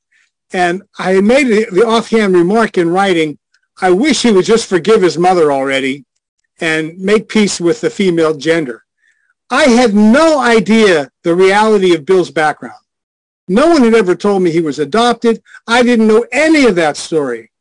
And 0.53 0.83
I 0.99 1.21
made 1.21 1.45
the 1.45 1.85
offhand 1.87 2.35
remark 2.35 2.79
in 2.79 2.91
writing, 2.91 3.39
I 3.81 3.91
wish 3.91 4.23
he 4.23 4.33
would 4.33 4.45
just 4.45 4.69
forgive 4.69 5.03
his 5.03 5.19
mother 5.19 5.51
already 5.51 6.05
and 6.61 6.99
make 6.99 7.29
peace 7.29 7.61
with 7.61 7.81
the 7.81 7.91
female 7.91 8.35
gender. 8.35 8.85
I 9.51 9.65
had 9.65 9.95
no 9.95 10.41
idea 10.41 11.11
the 11.25 11.35
reality 11.35 11.95
of 11.95 12.07
Bill's 12.07 12.31
background. 12.31 12.75
No 13.49 13.69
one 13.69 13.83
had 13.83 13.95
ever 13.95 14.15
told 14.15 14.43
me 14.43 14.51
he 14.51 14.61
was 14.61 14.79
adopted. 14.79 15.43
I 15.67 15.83
didn't 15.83 16.07
know 16.07 16.25
any 16.33 16.65
of 16.67 16.75
that 16.77 16.97
story. 16.97 17.52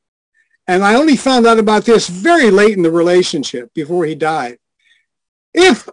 And 0.72 0.86
I 0.86 0.96
only 0.96 1.18
found 1.18 1.46
out 1.46 1.60
about 1.60 1.84
this 1.84 2.08
very 2.08 2.50
late 2.50 2.78
in 2.78 2.82
the 2.82 2.90
relationship 2.90 3.74
before 3.74 4.06
he 4.06 4.16
died. 4.16 4.58
If 5.54 5.90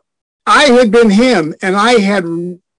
I 0.46 0.66
had 0.66 0.92
been 0.92 1.10
him 1.10 1.52
and 1.60 1.74
I 1.74 1.98
had 1.98 2.24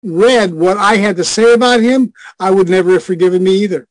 read 0.01 0.53
what 0.53 0.77
I 0.77 0.95
had 0.95 1.17
to 1.17 1.25
say 1.25 1.53
about 1.53 1.81
him, 1.81 2.13
I 2.39 2.51
would 2.51 2.69
never 2.69 2.93
have 2.93 3.03
forgiven 3.03 3.43
me 3.43 3.51
either. 3.63 3.85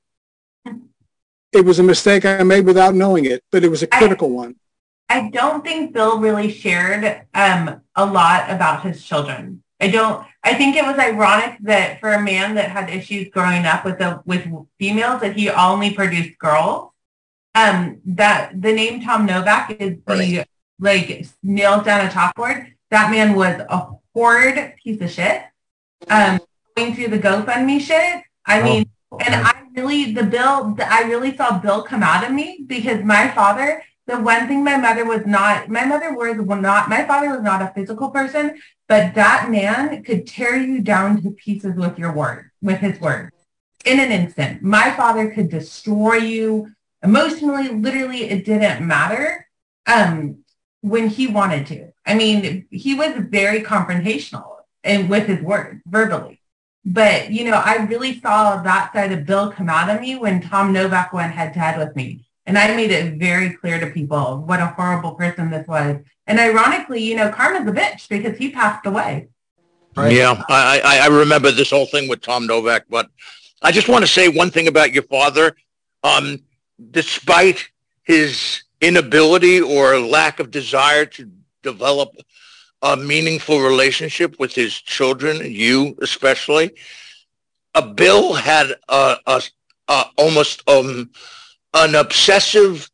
It 1.52 1.66
was 1.66 1.80
a 1.80 1.82
mistake 1.82 2.24
I 2.24 2.42
made 2.44 2.64
without 2.64 2.94
knowing 2.94 3.26
it, 3.26 3.44
but 3.52 3.62
it 3.62 3.68
was 3.68 3.82
a 3.82 3.86
critical 3.86 4.28
I, 4.28 4.32
one. 4.32 4.56
I 5.10 5.28
don't 5.28 5.62
think 5.62 5.92
Bill 5.92 6.18
really 6.18 6.50
shared 6.50 7.26
um, 7.34 7.82
a 7.94 8.06
lot 8.06 8.48
about 8.48 8.84
his 8.84 9.04
children. 9.04 9.62
I 9.82 9.88
don't. 9.88 10.26
I 10.42 10.54
think 10.54 10.76
it 10.76 10.84
was 10.86 10.98
ironic 10.98 11.58
that 11.60 12.00
for 12.00 12.14
a 12.14 12.22
man 12.22 12.54
that 12.54 12.70
had 12.70 12.88
issues 12.88 13.28
growing 13.28 13.66
up 13.66 13.84
with 13.84 13.98
the 13.98 14.22
with 14.24 14.48
females, 14.78 15.20
that 15.20 15.36
he 15.36 15.50
only 15.50 15.92
produced 15.92 16.38
girls. 16.38 16.92
Um, 17.58 18.00
that 18.04 18.60
the 18.60 18.72
name 18.72 19.02
Tom 19.02 19.26
Novak 19.26 19.70
is 19.80 19.98
the 20.06 20.46
like 20.78 21.26
nailed 21.42 21.84
down 21.84 22.06
a 22.06 22.08
chalkboard. 22.08 22.72
That 22.90 23.10
man 23.10 23.34
was 23.34 23.60
a 23.68 23.90
horrid 24.14 24.74
piece 24.82 25.00
of 25.00 25.10
shit 25.10 25.42
um, 26.08 26.40
going 26.76 26.94
through 26.94 27.08
the 27.08 27.18
GoFundMe 27.18 27.80
shit. 27.80 28.22
I 28.46 28.60
oh, 28.60 28.64
mean, 28.64 28.90
and 29.24 29.34
I 29.34 29.62
really, 29.74 30.12
the 30.12 30.22
bill, 30.22 30.76
I 30.78 31.02
really 31.02 31.36
saw 31.36 31.58
Bill 31.58 31.82
come 31.82 32.02
out 32.02 32.24
of 32.24 32.32
me 32.32 32.64
because 32.66 33.02
my 33.04 33.28
father, 33.30 33.82
the 34.06 34.18
one 34.18 34.46
thing 34.46 34.64
my 34.64 34.76
mother 34.76 35.04
was 35.04 35.26
not, 35.26 35.68
my 35.68 35.84
mother 35.84 36.14
was 36.14 36.36
not, 36.36 36.88
my 36.88 37.04
father 37.06 37.30
was 37.30 37.42
not 37.42 37.62
a 37.62 37.72
physical 37.74 38.10
person, 38.10 38.60
but 38.86 39.14
that 39.14 39.50
man 39.50 40.02
could 40.02 40.26
tear 40.26 40.56
you 40.56 40.80
down 40.80 41.22
to 41.22 41.30
pieces 41.30 41.74
with 41.74 41.98
your 41.98 42.12
word, 42.12 42.50
with 42.62 42.78
his 42.78 43.00
word 43.00 43.32
in 43.84 44.00
an 44.00 44.12
instant. 44.12 44.62
My 44.62 44.90
father 44.92 45.30
could 45.30 45.48
destroy 45.48 46.16
you 46.16 46.72
emotionally, 47.02 47.68
literally, 47.68 48.24
it 48.24 48.44
didn't 48.44 48.86
matter 48.86 49.46
um, 49.86 50.44
when 50.80 51.08
he 51.08 51.26
wanted 51.26 51.66
to. 51.68 51.92
I 52.06 52.14
mean, 52.14 52.66
he 52.70 52.94
was 52.94 53.14
very 53.28 53.62
confrontational 53.62 54.56
and 54.84 55.08
with 55.10 55.26
his 55.26 55.40
words 55.42 55.82
verbally. 55.86 56.40
But, 56.84 57.30
you 57.30 57.44
know, 57.44 57.60
I 57.62 57.76
really 57.84 58.18
saw 58.20 58.62
that 58.62 58.92
side 58.92 59.12
of 59.12 59.26
Bill 59.26 59.50
come 59.52 59.68
out 59.68 59.94
of 59.94 60.00
me 60.00 60.16
when 60.16 60.40
Tom 60.40 60.72
Novak 60.72 61.12
went 61.12 61.34
head 61.34 61.52
to 61.54 61.58
head 61.58 61.78
with 61.78 61.94
me. 61.94 62.24
And 62.46 62.56
I 62.56 62.74
made 62.74 62.90
it 62.90 63.18
very 63.18 63.50
clear 63.50 63.78
to 63.78 63.88
people 63.90 64.38
what 64.46 64.60
a 64.60 64.68
horrible 64.68 65.12
person 65.12 65.50
this 65.50 65.68
was. 65.68 65.98
And 66.26 66.38
ironically, 66.38 67.02
you 67.02 67.14
know, 67.14 67.30
Karma's 67.30 67.68
a 67.68 67.72
bitch 67.72 68.08
because 68.08 68.38
he 68.38 68.50
passed 68.50 68.86
away. 68.86 69.28
Right. 69.94 70.12
Yeah, 70.12 70.42
I, 70.48 70.80
I, 70.82 70.98
I 71.00 71.06
remember 71.08 71.50
this 71.50 71.70
whole 71.70 71.86
thing 71.86 72.08
with 72.08 72.22
Tom 72.22 72.46
Novak, 72.46 72.84
but 72.88 73.10
I 73.60 73.72
just 73.72 73.88
want 73.88 74.04
to 74.04 74.10
say 74.10 74.28
one 74.28 74.50
thing 74.50 74.68
about 74.68 74.92
your 74.92 75.02
father. 75.02 75.56
Um, 76.02 76.38
despite 76.90 77.70
his 78.02 78.62
inability 78.80 79.60
or 79.60 79.98
lack 79.98 80.40
of 80.40 80.50
desire 80.50 81.04
to 81.06 81.30
develop 81.62 82.14
a 82.82 82.96
meaningful 82.96 83.60
relationship 83.60 84.38
with 84.38 84.54
his 84.54 84.74
children, 84.74 85.40
you 85.50 85.96
especially. 86.00 86.70
Uh, 87.74 87.92
Bill 87.92 88.34
had 88.34 88.72
a, 88.88 89.16
a, 89.26 89.42
a 89.88 90.04
almost 90.16 90.68
um, 90.68 91.10
an 91.74 91.94
obsessive 91.94 92.88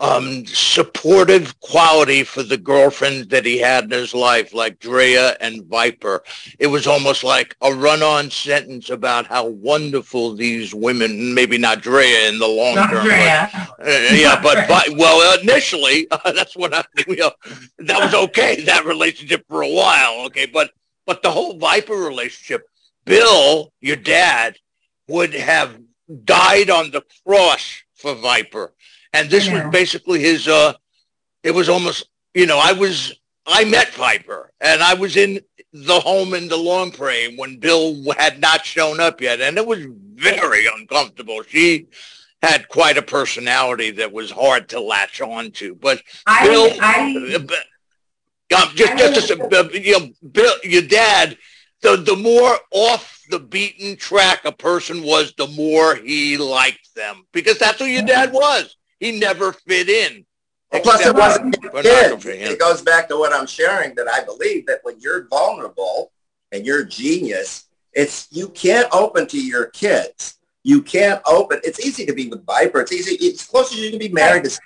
um, 0.00 0.46
supportive 0.46 1.60
quality 1.60 2.24
for 2.24 2.42
the 2.42 2.56
girlfriend 2.56 3.28
that 3.28 3.44
he 3.44 3.58
had 3.58 3.84
in 3.84 3.90
his 3.90 4.14
life, 4.14 4.54
like 4.54 4.78
Drea 4.78 5.36
and 5.40 5.66
Viper. 5.66 6.22
It 6.58 6.68
was 6.68 6.86
almost 6.86 7.22
like 7.22 7.54
a 7.60 7.72
run-on 7.72 8.30
sentence 8.30 8.88
about 8.88 9.26
how 9.26 9.46
wonderful 9.46 10.34
these 10.34 10.74
women, 10.74 11.34
maybe 11.34 11.58
not 11.58 11.82
Drea 11.82 12.30
in 12.30 12.38
the 12.38 12.48
long 12.48 12.76
not 12.76 12.90
term. 12.90 13.04
Drea. 13.04 13.50
But, 13.52 13.86
uh, 13.86 14.14
yeah, 14.14 14.40
but, 14.42 14.66
but, 14.66 14.88
well, 14.96 15.38
initially, 15.38 16.08
uh, 16.10 16.32
that's 16.32 16.56
what 16.56 16.72
I, 16.72 16.82
you 17.06 17.16
know, 17.16 17.32
that 17.80 18.00
was 18.00 18.14
okay, 18.14 18.62
that 18.62 18.86
relationship 18.86 19.44
for 19.48 19.62
a 19.62 19.70
while, 19.70 20.24
okay, 20.26 20.46
but, 20.46 20.70
but 21.04 21.22
the 21.22 21.30
whole 21.30 21.58
Viper 21.58 21.94
relationship, 21.94 22.66
Bill, 23.04 23.72
your 23.80 23.96
dad, 23.96 24.56
would 25.08 25.34
have 25.34 25.78
died 26.24 26.70
on 26.70 26.90
the 26.90 27.02
cross 27.26 27.82
for 27.94 28.14
Viper 28.14 28.72
and 29.12 29.30
this 29.30 29.50
was 29.50 29.62
basically 29.70 30.20
his, 30.20 30.46
uh, 30.46 30.74
it 31.42 31.52
was 31.52 31.68
almost, 31.68 32.08
you 32.34 32.46
know, 32.46 32.58
I 32.58 32.72
was, 32.72 33.14
I 33.46 33.64
met 33.64 33.92
Piper 33.94 34.52
and 34.60 34.82
I 34.82 34.94
was 34.94 35.16
in 35.16 35.40
the 35.72 36.00
home 36.00 36.34
in 36.34 36.48
DeLongpre 36.48 37.36
when 37.36 37.58
Bill 37.58 38.04
had 38.16 38.40
not 38.40 38.64
shown 38.64 39.00
up 39.00 39.20
yet. 39.20 39.40
And 39.40 39.56
it 39.56 39.66
was 39.66 39.86
very 40.14 40.66
uncomfortable. 40.66 41.42
She 41.42 41.86
had 42.42 42.68
quite 42.68 42.98
a 42.98 43.02
personality 43.02 43.90
that 43.92 44.12
was 44.12 44.30
hard 44.30 44.68
to 44.70 44.80
latch 44.80 45.20
on 45.20 45.50
to. 45.52 45.74
But 45.74 46.02
I, 46.26 46.46
Bill, 46.46 46.70
I, 46.80 47.36
uh, 48.52 48.62
um, 48.62 48.68
just, 48.74 48.96
just, 48.96 49.28
just 49.28 49.40
uh, 49.40 49.68
you 49.72 49.98
know, 49.98 50.08
Bill, 50.30 50.54
your 50.62 50.82
dad, 50.82 51.36
the, 51.82 51.96
the 51.96 52.16
more 52.16 52.56
off 52.70 53.22
the 53.30 53.38
beaten 53.40 53.96
track 53.96 54.44
a 54.44 54.52
person 54.52 55.02
was, 55.02 55.32
the 55.36 55.46
more 55.48 55.96
he 55.96 56.36
liked 56.36 56.94
them 56.94 57.24
because 57.32 57.58
that's 57.58 57.78
who 57.78 57.86
your 57.86 58.02
dad 58.02 58.32
was 58.32 58.76
he 59.00 59.18
never 59.18 59.52
fit 59.52 59.88
in. 59.88 60.24
Well, 60.70 60.82
plus, 60.82 61.04
it 61.04 61.14
wasn't 61.14 61.60
kids. 61.82 62.24
It 62.26 62.60
goes 62.60 62.82
back 62.82 63.08
to 63.08 63.16
what 63.16 63.32
I'm 63.32 63.46
sharing 63.46 63.94
that 63.96 64.06
I 64.06 64.22
believe 64.22 64.66
that 64.66 64.80
when 64.84 65.00
you're 65.00 65.26
vulnerable 65.26 66.12
and 66.52 66.64
you're 66.64 66.84
genius, 66.84 67.64
it's 67.92 68.28
you 68.30 68.48
can't 68.50 68.86
open 68.92 69.26
to 69.28 69.40
your 69.42 69.66
kids. 69.66 70.38
You 70.62 70.82
can't 70.82 71.20
open. 71.26 71.60
It's 71.64 71.80
easy 71.80 72.06
to 72.06 72.12
be 72.12 72.28
with 72.28 72.44
Viper. 72.46 72.80
It's 72.82 72.92
easy. 72.92 73.16
It's 73.16 73.44
close 73.44 73.72
as 73.72 73.80
you 73.80 73.90
can 73.90 73.98
be 73.98 74.10
married 74.10 74.44
to. 74.44 74.60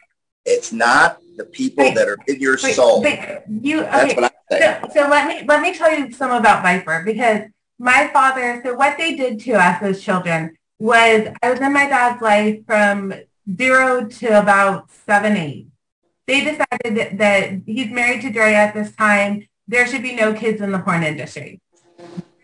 It's 0.44 0.72
not 0.72 1.20
the 1.36 1.44
people 1.44 1.84
that 1.94 2.06
are 2.06 2.18
in 2.26 2.40
your 2.40 2.58
soul. 2.58 3.02
you, 3.48 3.84
okay. 3.84 4.28
So, 4.50 4.88
so 4.92 5.08
let 5.08 5.26
me 5.26 5.46
let 5.46 5.62
me 5.62 5.72
tell 5.72 5.96
you 5.96 6.12
some 6.12 6.32
about 6.32 6.62
Viper 6.62 7.02
because 7.04 7.42
my 7.78 8.08
father. 8.12 8.60
So 8.62 8.74
what 8.74 8.98
they 8.98 9.16
did 9.16 9.40
to 9.40 9.52
us 9.52 9.80
as 9.82 10.02
children 10.02 10.56
was 10.78 11.28
I 11.42 11.50
was 11.50 11.60
in 11.60 11.72
my 11.72 11.86
dad's 11.86 12.20
life 12.20 12.66
from 12.66 13.14
zero 13.56 14.06
to 14.06 14.38
about 14.38 14.90
seven, 14.90 15.36
eight. 15.36 15.68
they 16.26 16.40
decided 16.40 17.18
that 17.18 17.60
he's 17.66 17.90
married 17.90 18.22
to 18.22 18.30
Drea 18.30 18.54
at 18.54 18.74
this 18.74 18.94
time. 18.94 19.46
There 19.68 19.86
should 19.86 20.02
be 20.02 20.14
no 20.14 20.32
kids 20.32 20.60
in 20.60 20.72
the 20.72 20.78
porn 20.78 21.02
industry. 21.02 21.60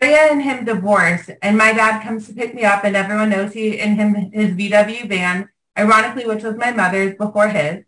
Drea 0.00 0.28
and 0.30 0.42
him 0.42 0.64
divorce, 0.64 1.30
and 1.42 1.58
my 1.58 1.72
dad 1.72 2.02
comes 2.02 2.26
to 2.26 2.34
pick 2.34 2.54
me 2.54 2.64
up, 2.64 2.84
and 2.84 2.96
everyone 2.96 3.30
knows 3.30 3.52
he 3.52 3.78
in 3.78 3.96
him 3.96 4.14
his 4.32 4.54
VW 4.54 5.08
van, 5.08 5.48
ironically, 5.78 6.26
which 6.26 6.42
was 6.42 6.56
my 6.56 6.70
mother's 6.70 7.16
before 7.16 7.48
his. 7.48 7.84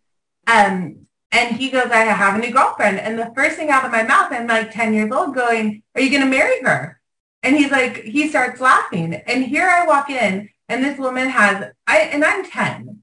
Um, 0.46 1.06
and 1.30 1.56
he 1.56 1.70
goes, 1.70 1.86
I 1.86 2.04
have 2.04 2.34
a 2.34 2.38
new 2.38 2.52
girlfriend. 2.52 3.00
And 3.00 3.18
the 3.18 3.32
first 3.34 3.56
thing 3.56 3.70
out 3.70 3.86
of 3.86 3.90
my 3.90 4.02
mouth, 4.02 4.28
I'm 4.30 4.46
like 4.46 4.70
10 4.70 4.92
years 4.92 5.10
old 5.10 5.34
going, 5.34 5.82
are 5.94 6.00
you 6.02 6.10
going 6.10 6.22
to 6.22 6.28
marry 6.28 6.60
her? 6.62 7.00
And 7.42 7.56
he's 7.56 7.70
like, 7.70 8.02
he 8.02 8.28
starts 8.28 8.60
laughing. 8.60 9.14
And 9.14 9.42
here 9.42 9.66
I 9.66 9.86
walk 9.86 10.10
in 10.10 10.50
and 10.72 10.82
this 10.82 10.98
woman 10.98 11.28
has, 11.28 11.70
I 11.86 11.98
and 11.98 12.24
I'm 12.24 12.48
10, 12.48 13.02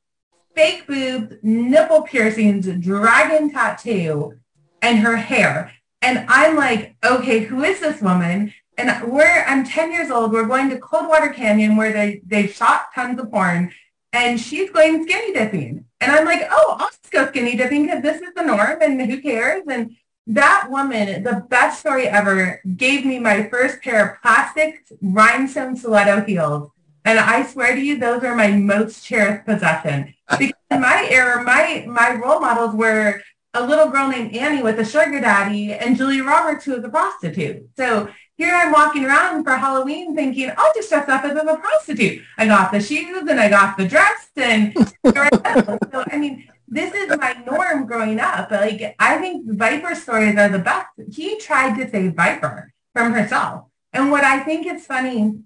fake 0.55 0.87
boobs, 0.87 1.35
nipple 1.43 2.01
piercings, 2.01 2.67
dragon 2.79 3.51
tattoo, 3.51 4.39
and 4.81 4.97
her 4.99 5.15
hair. 5.15 5.71
And 6.01 6.25
I'm 6.27 6.55
like, 6.55 6.95
okay, 7.05 7.41
who 7.41 7.63
is 7.63 7.79
this 7.79 8.01
woman? 8.01 8.55
And 8.75 9.11
we're, 9.11 9.45
I'm 9.45 9.63
10 9.65 9.91
years 9.91 10.09
old. 10.09 10.31
We're 10.31 10.47
going 10.47 10.71
to 10.71 10.79
Coldwater 10.79 11.29
Canyon 11.29 11.75
where 11.75 11.93
they, 11.93 12.21
they 12.25 12.47
shot 12.47 12.87
tons 12.95 13.19
of 13.19 13.29
porn 13.29 13.71
and 14.13 14.39
she's 14.39 14.71
going 14.71 15.03
skinny 15.03 15.33
dipping. 15.33 15.85
And 16.01 16.11
I'm 16.11 16.25
like, 16.25 16.47
oh, 16.49 16.77
I'll 16.79 16.87
just 16.87 17.11
go 17.11 17.27
skinny 17.27 17.55
dipping 17.55 17.83
because 17.85 18.01
this 18.01 18.21
is 18.21 18.33
the 18.35 18.43
norm 18.43 18.81
and 18.81 18.99
who 18.99 19.21
cares? 19.21 19.63
And 19.69 19.95
that 20.25 20.69
woman, 20.71 21.21
the 21.21 21.45
best 21.49 21.81
story 21.81 22.07
ever, 22.07 22.61
gave 22.77 23.05
me 23.05 23.19
my 23.19 23.47
first 23.49 23.81
pair 23.81 24.09
of 24.09 24.21
plastic 24.23 24.85
rhinestone 25.01 25.75
stiletto 25.75 26.25
heels. 26.25 26.71
And 27.05 27.19
I 27.19 27.45
swear 27.45 27.75
to 27.75 27.81
you, 27.81 27.97
those 27.97 28.23
are 28.23 28.35
my 28.35 28.51
most 28.51 29.05
cherished 29.05 29.45
possession. 29.45 30.13
Because 30.29 30.53
in 30.69 30.81
my 30.81 31.07
era, 31.09 31.43
my, 31.43 31.85
my 31.87 32.13
role 32.15 32.39
models 32.39 32.75
were 32.75 33.21
a 33.53 33.65
little 33.65 33.89
girl 33.89 34.09
named 34.09 34.35
Annie 34.35 34.61
with 34.61 34.79
a 34.79 34.85
sugar 34.85 35.19
daddy 35.19 35.73
and 35.73 35.97
Julia 35.97 36.23
Roberts, 36.23 36.65
who 36.65 36.75
was 36.75 36.83
a 36.83 36.89
prostitute. 36.89 37.67
So 37.75 38.09
here 38.37 38.53
I'm 38.53 38.71
walking 38.71 39.05
around 39.05 39.43
for 39.43 39.51
Halloween 39.51 40.15
thinking, 40.15 40.51
I'll 40.55 40.73
just 40.73 40.89
dress 40.89 41.09
up 41.09 41.23
as 41.25 41.35
a 41.35 41.57
prostitute. 41.57 42.23
I 42.37 42.45
got 42.45 42.71
the 42.71 42.79
shoes 42.79 43.27
and 43.27 43.39
I 43.39 43.49
got 43.49 43.77
the 43.77 43.87
dress 43.87 44.29
and 44.35 44.73
so 45.05 46.03
I 46.11 46.17
mean, 46.17 46.47
this 46.67 46.93
is 46.93 47.17
my 47.17 47.33
norm 47.45 47.87
growing 47.87 48.19
up. 48.19 48.51
Like 48.51 48.95
I 48.99 49.17
think 49.17 49.51
Viper 49.51 49.95
stories 49.95 50.37
are 50.37 50.49
the 50.49 50.59
best. 50.59 50.89
He 51.11 51.37
tried 51.39 51.77
to 51.77 51.89
save 51.89 52.13
Viper 52.13 52.71
from 52.93 53.13
herself. 53.13 53.65
And 53.91 54.11
what 54.11 54.23
I 54.23 54.41
think 54.41 54.67
is 54.67 54.85
funny, 54.85 55.39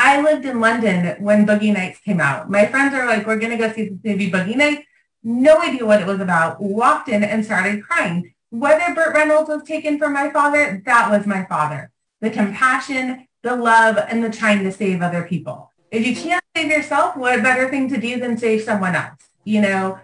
I 0.00 0.22
lived 0.22 0.46
in 0.46 0.60
London 0.60 1.20
when 1.20 1.44
Boogie 1.44 1.74
Nights 1.74 1.98
came 1.98 2.20
out. 2.20 2.48
My 2.48 2.66
friends 2.66 2.94
are 2.94 3.04
like, 3.04 3.26
we're 3.26 3.36
going 3.36 3.50
to 3.50 3.58
go 3.58 3.72
see 3.72 3.88
the 3.88 3.98
movie 4.04 4.30
Boogie 4.30 4.56
Nights. 4.56 4.84
No 5.24 5.60
idea 5.60 5.84
what 5.84 6.00
it 6.00 6.06
was 6.06 6.20
about. 6.20 6.62
Walked 6.62 7.08
in 7.08 7.24
and 7.24 7.44
started 7.44 7.82
crying. 7.82 8.32
Whether 8.50 8.94
Burt 8.94 9.12
Reynolds 9.12 9.48
was 9.48 9.64
taken 9.64 9.98
from 9.98 10.12
my 10.12 10.30
father, 10.30 10.80
that 10.86 11.10
was 11.10 11.26
my 11.26 11.44
father 11.46 11.90
the 12.20 12.30
compassion, 12.30 13.28
the 13.42 13.54
love, 13.54 13.96
and 14.08 14.24
the 14.24 14.30
trying 14.30 14.64
to 14.64 14.72
save 14.72 15.02
other 15.02 15.22
people. 15.22 15.72
If 15.92 16.04
you 16.04 16.16
can't 16.16 16.42
save 16.56 16.68
yourself, 16.68 17.16
what 17.16 17.42
better 17.44 17.68
thing 17.68 17.88
to 17.90 18.00
do 18.00 18.18
than 18.18 18.36
save 18.36 18.62
someone 18.62 18.96
else? 18.96 19.28
You 19.44 19.60
know, 19.60 20.00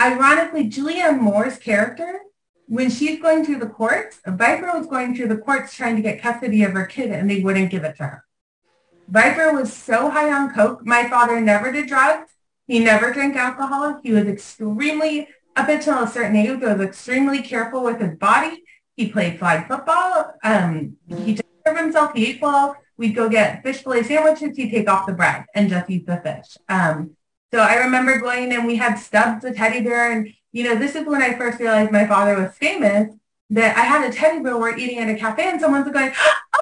ironically, 0.00 0.70
Julianne 0.70 1.20
Moore's 1.20 1.58
character, 1.58 2.20
when 2.66 2.88
she's 2.88 3.20
going 3.20 3.44
through 3.44 3.58
the 3.58 3.66
courts, 3.66 4.20
Viper 4.26 4.78
was 4.78 4.86
going 4.86 5.14
through 5.14 5.28
the 5.28 5.36
courts 5.36 5.74
trying 5.74 5.96
to 5.96 6.02
get 6.02 6.22
custody 6.22 6.62
of 6.64 6.72
her 6.72 6.86
kid 6.86 7.10
and 7.10 7.30
they 7.30 7.40
wouldn't 7.40 7.70
give 7.70 7.84
it 7.84 7.96
to 7.96 8.04
her. 8.04 8.24
Viper 9.08 9.52
was 9.52 9.72
so 9.72 10.10
high 10.10 10.30
on 10.30 10.52
coke. 10.52 10.84
My 10.84 11.08
father 11.08 11.40
never 11.40 11.72
did 11.72 11.88
drugs. 11.88 12.30
He 12.66 12.78
never 12.78 13.12
drank 13.12 13.36
alcohol. 13.36 14.00
He 14.02 14.12
was 14.12 14.26
extremely, 14.26 15.28
up 15.56 15.68
until 15.68 16.02
a 16.02 16.06
certain 16.06 16.36
age, 16.36 16.60
He 16.60 16.66
was 16.66 16.80
extremely 16.80 17.40
careful 17.42 17.82
with 17.82 18.00
his 18.00 18.16
body. 18.16 18.62
He 18.96 19.10
played 19.10 19.38
flag 19.38 19.66
football. 19.66 20.34
Um, 20.44 20.96
he 21.24 21.34
took 21.34 21.46
care 21.64 21.72
of 21.72 21.80
himself. 21.80 22.12
He 22.14 22.26
ate 22.26 22.42
well. 22.42 22.76
We'd 22.98 23.14
go 23.14 23.28
get 23.30 23.62
fish 23.62 23.82
fillet 23.82 24.02
sandwiches. 24.02 24.56
He'd 24.56 24.70
take 24.70 24.90
off 24.90 25.06
the 25.06 25.14
bread 25.14 25.46
and 25.54 25.70
just 25.70 25.88
eat 25.88 26.06
the 26.06 26.18
fish. 26.18 26.58
Um, 26.68 27.16
so 27.52 27.60
I 27.60 27.76
remember 27.76 28.18
going 28.18 28.52
and 28.52 28.66
we 28.66 28.76
had 28.76 28.96
Stubbs, 28.96 29.42
the 29.42 29.54
teddy 29.54 29.80
bear. 29.80 30.12
And, 30.12 30.28
you 30.52 30.64
know, 30.64 30.74
this 30.74 30.94
is 30.94 31.06
when 31.06 31.22
I 31.22 31.34
first 31.34 31.60
realized 31.60 31.92
my 31.92 32.06
father 32.06 32.38
was 32.38 32.54
famous, 32.54 33.14
that 33.50 33.78
I 33.78 33.80
had 33.80 34.06
a 34.06 34.12
teddy 34.12 34.42
bear 34.42 34.58
we're 34.58 34.76
eating 34.76 34.98
at 34.98 35.08
a 35.08 35.14
cafe 35.14 35.48
and 35.48 35.60
someone's 35.60 35.90
going, 35.90 36.12
oh, 36.54 36.60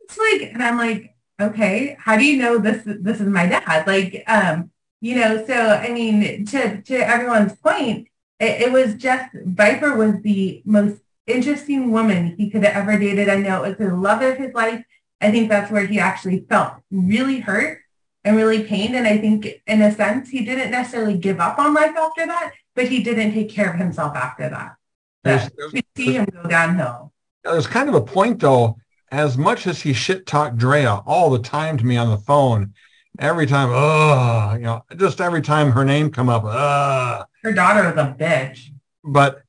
it's 0.00 0.18
like, 0.18 0.52
and 0.52 0.62
I'm 0.62 0.76
like, 0.76 1.14
okay, 1.42 1.96
how 1.98 2.16
do 2.16 2.24
you 2.24 2.36
know 2.36 2.58
this, 2.58 2.82
this 2.84 3.20
is 3.20 3.28
my 3.28 3.46
dad? 3.46 3.86
Like, 3.86 4.22
um, 4.26 4.70
you 5.00 5.14
know, 5.16 5.44
so, 5.46 5.54
I 5.54 5.90
mean, 5.90 6.44
to, 6.46 6.82
to 6.82 6.94
everyone's 6.94 7.56
point, 7.56 8.08
it, 8.38 8.62
it 8.62 8.72
was 8.72 8.94
just, 8.94 9.30
Viper 9.44 9.96
was 9.96 10.20
the 10.22 10.62
most 10.64 11.00
interesting 11.26 11.90
woman 11.90 12.34
he 12.36 12.50
could 12.50 12.64
have 12.64 12.76
ever 12.76 12.98
dated. 12.98 13.28
I 13.28 13.36
know 13.36 13.64
it 13.64 13.68
was 13.68 13.78
the 13.78 13.94
love 13.94 14.22
of 14.22 14.36
his 14.36 14.52
life. 14.54 14.84
I 15.20 15.30
think 15.30 15.48
that's 15.48 15.70
where 15.70 15.86
he 15.86 15.98
actually 15.98 16.46
felt 16.48 16.74
really 16.90 17.40
hurt 17.40 17.80
and 18.24 18.36
really 18.36 18.64
pained. 18.64 18.94
And 18.94 19.06
I 19.06 19.18
think 19.18 19.48
in 19.66 19.82
a 19.82 19.94
sense, 19.94 20.30
he 20.30 20.44
didn't 20.44 20.70
necessarily 20.70 21.16
give 21.16 21.40
up 21.40 21.58
on 21.58 21.74
life 21.74 21.96
after 21.96 22.26
that, 22.26 22.52
but 22.74 22.88
he 22.88 23.02
didn't 23.02 23.32
take 23.32 23.50
care 23.50 23.70
of 23.70 23.78
himself 23.78 24.16
after 24.16 24.48
that. 24.48 24.76
There's, 25.22 25.50
we 25.72 25.82
see 25.96 26.14
him 26.14 26.24
go 26.26 26.48
downhill. 26.48 27.12
There's 27.44 27.66
kind 27.66 27.88
of 27.88 27.94
a 27.94 28.00
point 28.00 28.40
though, 28.40 28.78
as 29.10 29.36
much 29.36 29.66
as 29.66 29.80
he 29.82 29.92
shit 29.92 30.26
talked 30.26 30.56
Drea 30.56 31.02
all 31.06 31.30
the 31.30 31.38
time 31.38 31.76
to 31.78 31.84
me 31.86 31.96
on 31.96 32.10
the 32.10 32.18
phone, 32.18 32.74
every 33.18 33.46
time, 33.46 33.70
oh, 33.72 34.54
you 34.54 34.62
know, 34.62 34.84
just 34.96 35.20
every 35.20 35.42
time 35.42 35.72
her 35.72 35.84
name 35.84 36.10
come 36.10 36.28
up, 36.28 36.44
uh. 36.44 37.24
Her 37.42 37.52
daughter 37.52 37.84
was 37.84 37.96
a 37.96 38.14
bitch. 38.18 38.68
But 39.02 39.42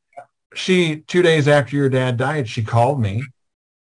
she 0.54 0.98
two 1.08 1.22
days 1.22 1.48
after 1.48 1.76
your 1.76 1.90
dad 1.90 2.18
died, 2.18 2.48
she 2.48 2.64
called 2.64 3.02
me 3.02 3.24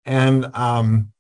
and 0.05 0.47
um, 0.57 1.13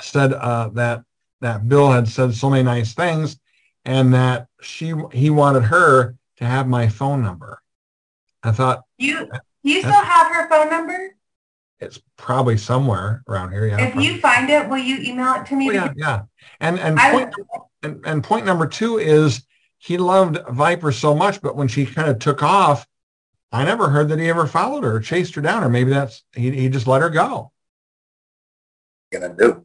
said 0.00 0.32
uh, 0.32 0.68
that 0.70 1.02
that 1.40 1.68
Bill 1.68 1.90
had 1.90 2.08
said 2.08 2.34
so 2.34 2.50
many 2.50 2.62
nice 2.62 2.94
things, 2.94 3.38
and 3.84 4.14
that 4.14 4.48
she 4.60 4.94
he 5.12 5.30
wanted 5.30 5.64
her 5.64 6.16
to 6.36 6.44
have 6.44 6.68
my 6.68 6.88
phone 6.88 7.22
number. 7.22 7.60
I 8.42 8.52
thought 8.52 8.82
you 8.98 9.28
you 9.62 9.80
still 9.80 9.92
have 9.92 10.32
her 10.32 10.48
phone 10.48 10.70
number. 10.70 11.16
It's 11.80 12.00
probably 12.16 12.56
somewhere 12.56 13.22
around 13.28 13.52
here. 13.52 13.66
Yeah. 13.66 13.78
If 13.80 13.92
probably. 13.92 14.06
you 14.06 14.20
find 14.20 14.50
it, 14.50 14.68
will 14.68 14.78
you 14.78 14.98
email 14.98 15.34
it 15.34 15.46
to 15.46 15.56
me? 15.56 15.70
Oh, 15.70 15.72
yeah, 15.72 15.92
yeah. 15.96 16.22
And 16.60 16.78
and 16.80 16.98
point, 16.98 17.34
and, 17.82 18.04
and 18.04 18.24
point 18.24 18.46
number 18.46 18.66
two 18.66 18.98
is 18.98 19.44
he 19.78 19.96
loved 19.96 20.38
Viper 20.50 20.90
so 20.90 21.14
much, 21.14 21.40
but 21.40 21.54
when 21.54 21.68
she 21.68 21.86
kind 21.86 22.10
of 22.10 22.18
took 22.18 22.42
off, 22.42 22.86
I 23.52 23.64
never 23.64 23.88
heard 23.88 24.08
that 24.08 24.18
he 24.18 24.28
ever 24.28 24.46
followed 24.46 24.82
her 24.82 24.96
or 24.96 25.00
chased 25.00 25.36
her 25.36 25.40
down, 25.40 25.62
or 25.62 25.68
maybe 25.68 25.90
that's 25.90 26.24
he, 26.34 26.50
he 26.50 26.68
just 26.68 26.86
let 26.88 27.00
her 27.00 27.10
go. 27.10 27.52
Gonna 29.12 29.34
do. 29.34 29.64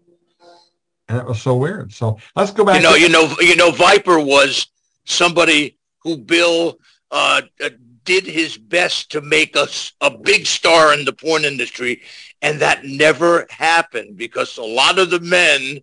And 1.10 1.18
that 1.20 1.28
was 1.28 1.42
so 1.42 1.56
weird. 1.56 1.92
So 1.92 2.18
let's 2.36 2.52
go 2.52 2.64
back. 2.64 2.78
You 2.78 2.84
know, 2.84 2.94
to- 2.94 3.02
you 3.02 3.10
know, 3.10 3.36
you 3.40 3.56
know, 3.56 3.72
Viper 3.72 4.20
was 4.20 4.68
somebody 5.06 5.78
who 6.04 6.18
Bill 6.18 6.78
uh, 7.12 7.42
uh, 7.62 7.70
did 8.04 8.26
his 8.26 8.58
best 8.58 9.12
to 9.12 9.22
make 9.22 9.56
us 9.56 9.94
a 10.02 10.10
big 10.10 10.46
star 10.46 10.94
in 10.94 11.06
the 11.06 11.14
porn 11.14 11.46
industry, 11.46 12.02
and 12.42 12.60
that 12.62 12.86
never 12.86 13.48
happened 13.50 14.18
because 14.18 14.58
a 14.58 14.64
lot 14.64 15.00
of 15.00 15.10
the 15.10 15.20
men 15.20 15.80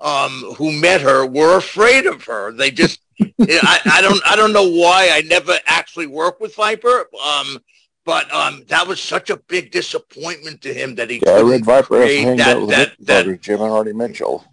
um, 0.00 0.54
who 0.56 0.72
met 0.72 1.00
her 1.00 1.26
were 1.26 1.56
afraid 1.56 2.06
of 2.06 2.24
her. 2.24 2.52
They 2.52 2.70
just 2.70 3.00
I, 3.20 3.80
I, 3.84 4.00
don't 4.00 4.20
I 4.26 4.36
don't 4.36 4.52
know 4.52 4.68
why 4.68 5.10
I 5.12 5.22
never 5.22 5.54
actually 5.66 6.06
worked 6.06 6.40
with 6.40 6.54
Viper. 6.54 7.06
Um, 7.22 7.58
but 8.04 8.32
um, 8.32 8.64
that 8.68 8.86
was 8.86 9.00
such 9.00 9.30
a 9.30 9.36
big 9.36 9.70
disappointment 9.70 10.62
to 10.62 10.72
him 10.72 10.94
that 10.96 11.10
he. 11.10 11.22
Yeah, 11.24 11.32
I 11.32 11.42
read 11.42 11.64
Viper 11.64 12.00
has 12.00 12.38
that, 12.38 12.56
out 12.56 12.60
with 12.62 12.70
that, 12.70 12.96
that, 13.00 13.26
that, 13.26 13.40
Jim 13.40 13.60
and 13.60 13.70
Artie 13.70 13.92
Mitchell. 13.92 14.44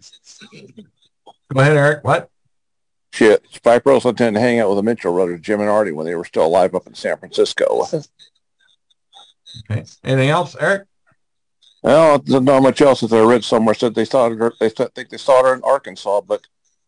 Go 1.52 1.60
ahead, 1.60 1.76
Eric. 1.76 2.04
What? 2.04 2.30
Viper 3.64 3.92
also 3.92 4.12
tended 4.12 4.40
to 4.40 4.40
hang 4.40 4.60
out 4.60 4.68
with 4.68 4.78
the 4.78 4.82
Mitchell 4.82 5.12
brothers, 5.12 5.40
Jim 5.40 5.60
and 5.60 5.68
Artie, 5.68 5.92
when 5.92 6.06
they 6.06 6.14
were 6.14 6.24
still 6.24 6.46
alive 6.46 6.74
up 6.74 6.86
in 6.86 6.94
San 6.94 7.16
Francisco. 7.16 7.86
Okay. 9.70 9.84
Anything 10.04 10.30
else, 10.30 10.56
Eric? 10.60 10.86
Well, 11.82 12.18
there's 12.18 12.42
not 12.42 12.62
much 12.62 12.80
else 12.80 13.00
that 13.00 13.12
I 13.12 13.20
read 13.20 13.44
somewhere. 13.44 13.74
Said 13.74 13.94
they 13.94 14.04
saw 14.04 14.28
her. 14.28 14.52
They 14.58 14.68
think 14.68 15.08
they 15.10 15.16
saw 15.16 15.42
her 15.44 15.54
in 15.54 15.62
Arkansas, 15.62 16.22
but 16.22 16.46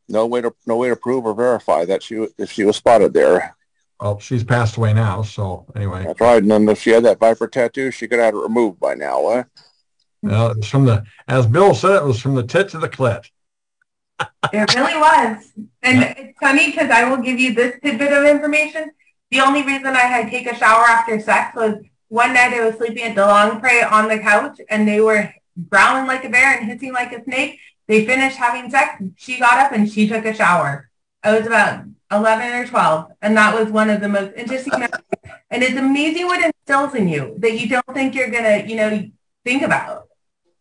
no 0.08 0.26
way 0.26 0.40
to 0.40 0.54
no 0.66 0.76
way 0.76 0.88
to 0.88 0.96
prove 0.96 1.24
or 1.24 1.34
verify 1.34 1.84
that 1.84 2.02
she 2.02 2.26
if 2.38 2.50
she 2.50 2.64
was 2.64 2.76
spotted 2.76 3.14
there. 3.14 3.56
Well, 4.00 4.18
she's 4.18 4.42
passed 4.42 4.76
away 4.76 4.94
now, 4.94 5.22
so 5.22 5.66
anyway. 5.76 6.04
That's 6.04 6.20
right. 6.20 6.42
And 6.42 6.50
then 6.50 6.68
if 6.68 6.80
she 6.80 6.90
had 6.90 7.04
that 7.04 7.20
viper 7.20 7.46
tattoo, 7.46 7.90
she 7.90 8.08
could 8.08 8.18
have 8.18 8.34
it 8.34 8.38
removed 8.38 8.80
by 8.80 8.94
now. 8.94 9.28
Eh? 9.28 9.44
Well, 10.22 10.52
it's 10.52 10.68
from 10.68 10.86
the, 10.86 11.04
as 11.28 11.46
Bill 11.46 11.74
said, 11.74 11.96
it 11.96 12.04
was 12.04 12.18
from 12.20 12.34
the 12.34 12.42
tit 12.42 12.70
to 12.70 12.78
the 12.78 12.88
clit. 12.88 13.30
It 14.52 14.74
really 14.74 14.98
was. 14.98 15.52
And 15.82 16.00
yeah. 16.00 16.14
it's 16.16 16.38
funny 16.38 16.66
because 16.66 16.90
I 16.90 17.08
will 17.08 17.22
give 17.22 17.38
you 17.38 17.54
this 17.54 17.78
tidbit 17.82 18.12
of 18.12 18.24
information. 18.24 18.90
The 19.30 19.40
only 19.40 19.62
reason 19.62 19.88
I 19.88 20.00
had 20.00 20.30
take 20.30 20.46
a 20.46 20.56
shower 20.56 20.84
after 20.84 21.20
sex 21.20 21.54
was 21.54 21.76
one 22.08 22.34
night 22.34 22.52
I 22.52 22.66
was 22.66 22.76
sleeping 22.76 23.04
at 23.04 23.16
DeLongpre 23.16 23.90
on 23.90 24.08
the 24.08 24.18
couch 24.18 24.60
and 24.68 24.86
they 24.86 25.00
were 25.00 25.32
growling 25.68 26.06
like 26.06 26.24
a 26.24 26.28
bear 26.28 26.58
and 26.58 26.70
hissing 26.70 26.92
like 26.92 27.12
a 27.12 27.22
snake. 27.22 27.60
They 27.86 28.04
finished 28.04 28.36
having 28.36 28.70
sex. 28.70 29.02
She 29.16 29.38
got 29.38 29.58
up 29.58 29.72
and 29.72 29.90
she 29.90 30.08
took 30.08 30.24
a 30.24 30.34
shower. 30.34 30.90
I 31.22 31.36
was 31.36 31.46
about 31.46 31.84
11 32.10 32.52
or 32.52 32.66
12. 32.66 33.12
And 33.22 33.36
that 33.36 33.54
was 33.54 33.70
one 33.70 33.90
of 33.90 34.00
the 34.00 34.08
most 34.08 34.32
interesting. 34.36 34.72
And 35.50 35.62
it's 35.62 35.76
amazing 35.76 36.26
what 36.26 36.44
instills 36.44 36.94
in 36.94 37.08
you 37.08 37.36
that 37.38 37.58
you 37.58 37.68
don't 37.68 37.94
think 37.94 38.14
you're 38.14 38.30
going 38.30 38.44
to, 38.44 38.68
you 38.68 38.76
know, 38.76 39.08
think 39.44 39.62
about 39.62 40.08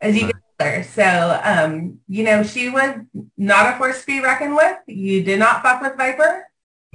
as 0.01 0.15
you 0.15 0.27
get. 0.27 0.35
So, 0.59 1.39
um, 1.43 1.99
you 2.07 2.23
know, 2.23 2.43
she 2.43 2.69
was 2.69 2.95
not 3.37 3.73
a 3.73 3.77
force 3.77 4.01
to 4.01 4.07
be 4.07 4.19
reckoned 4.21 4.55
with. 4.55 4.77
You 4.87 5.23
did 5.23 5.39
not 5.39 5.61
fuck 5.61 5.81
with 5.81 5.95
Viper. 5.95 6.47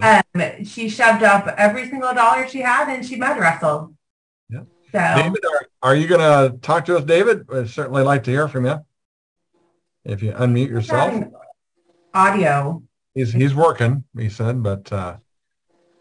Um, 0.03 0.65
she 0.65 0.89
shoved 0.89 1.23
up 1.23 1.47
every 1.57 1.89
single 1.89 2.13
dollar 2.13 2.47
she 2.47 2.61
had 2.61 2.95
and 2.95 3.07
she 3.07 3.17
mud 3.17 3.39
wrestled. 3.39 3.95
Yeah. 4.51 4.65
So, 4.93 5.23
David, 5.23 5.45
are, 5.45 5.67
are 5.83 5.97
you 5.97 6.09
going 6.09 6.21
to 6.21 6.59
talk 6.59 6.85
to 6.87 6.97
us, 6.99 7.05
David? 7.05 7.47
I'd 7.51 7.71
certainly 7.71 8.03
like 8.03 8.25
to 8.25 8.31
hear 8.31 8.49
from 8.49 8.67
you. 8.67 8.85
If 10.05 10.23
you 10.23 10.33
unmute 10.33 10.69
yourself. 10.69 11.25
Audio. 12.13 12.83
He's 13.15 13.33
he's 13.33 13.55
working, 13.55 14.05
he 14.17 14.29
said, 14.29 14.63
but 14.63 14.93
uh, 14.93 15.17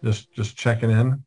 just 0.04 0.32
just 0.34 0.58
checking 0.58 0.92
in 0.92 1.24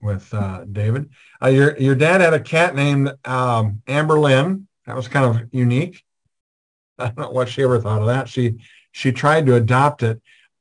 with 0.00 0.32
uh, 0.32 0.64
David. 0.70 1.10
Uh, 1.42 1.48
your 1.48 1.76
your 1.78 1.94
dad 1.94 2.20
had 2.20 2.32
a 2.32 2.40
cat 2.40 2.74
named 2.74 3.12
um, 3.24 3.82
Amber 3.86 4.18
Lynn. 4.18 4.68
That 4.86 4.96
was 4.96 5.08
kind 5.08 5.24
of 5.24 5.48
unique. 5.52 6.02
I 6.98 7.06
don't 7.06 7.18
know 7.18 7.30
what 7.30 7.48
she 7.48 7.62
ever 7.62 7.80
thought 7.80 8.00
of 8.00 8.06
that. 8.06 8.28
She 8.28 8.58
she 8.92 9.12
tried 9.12 9.46
to 9.46 9.56
adopt 9.56 10.02
it. 10.02 10.20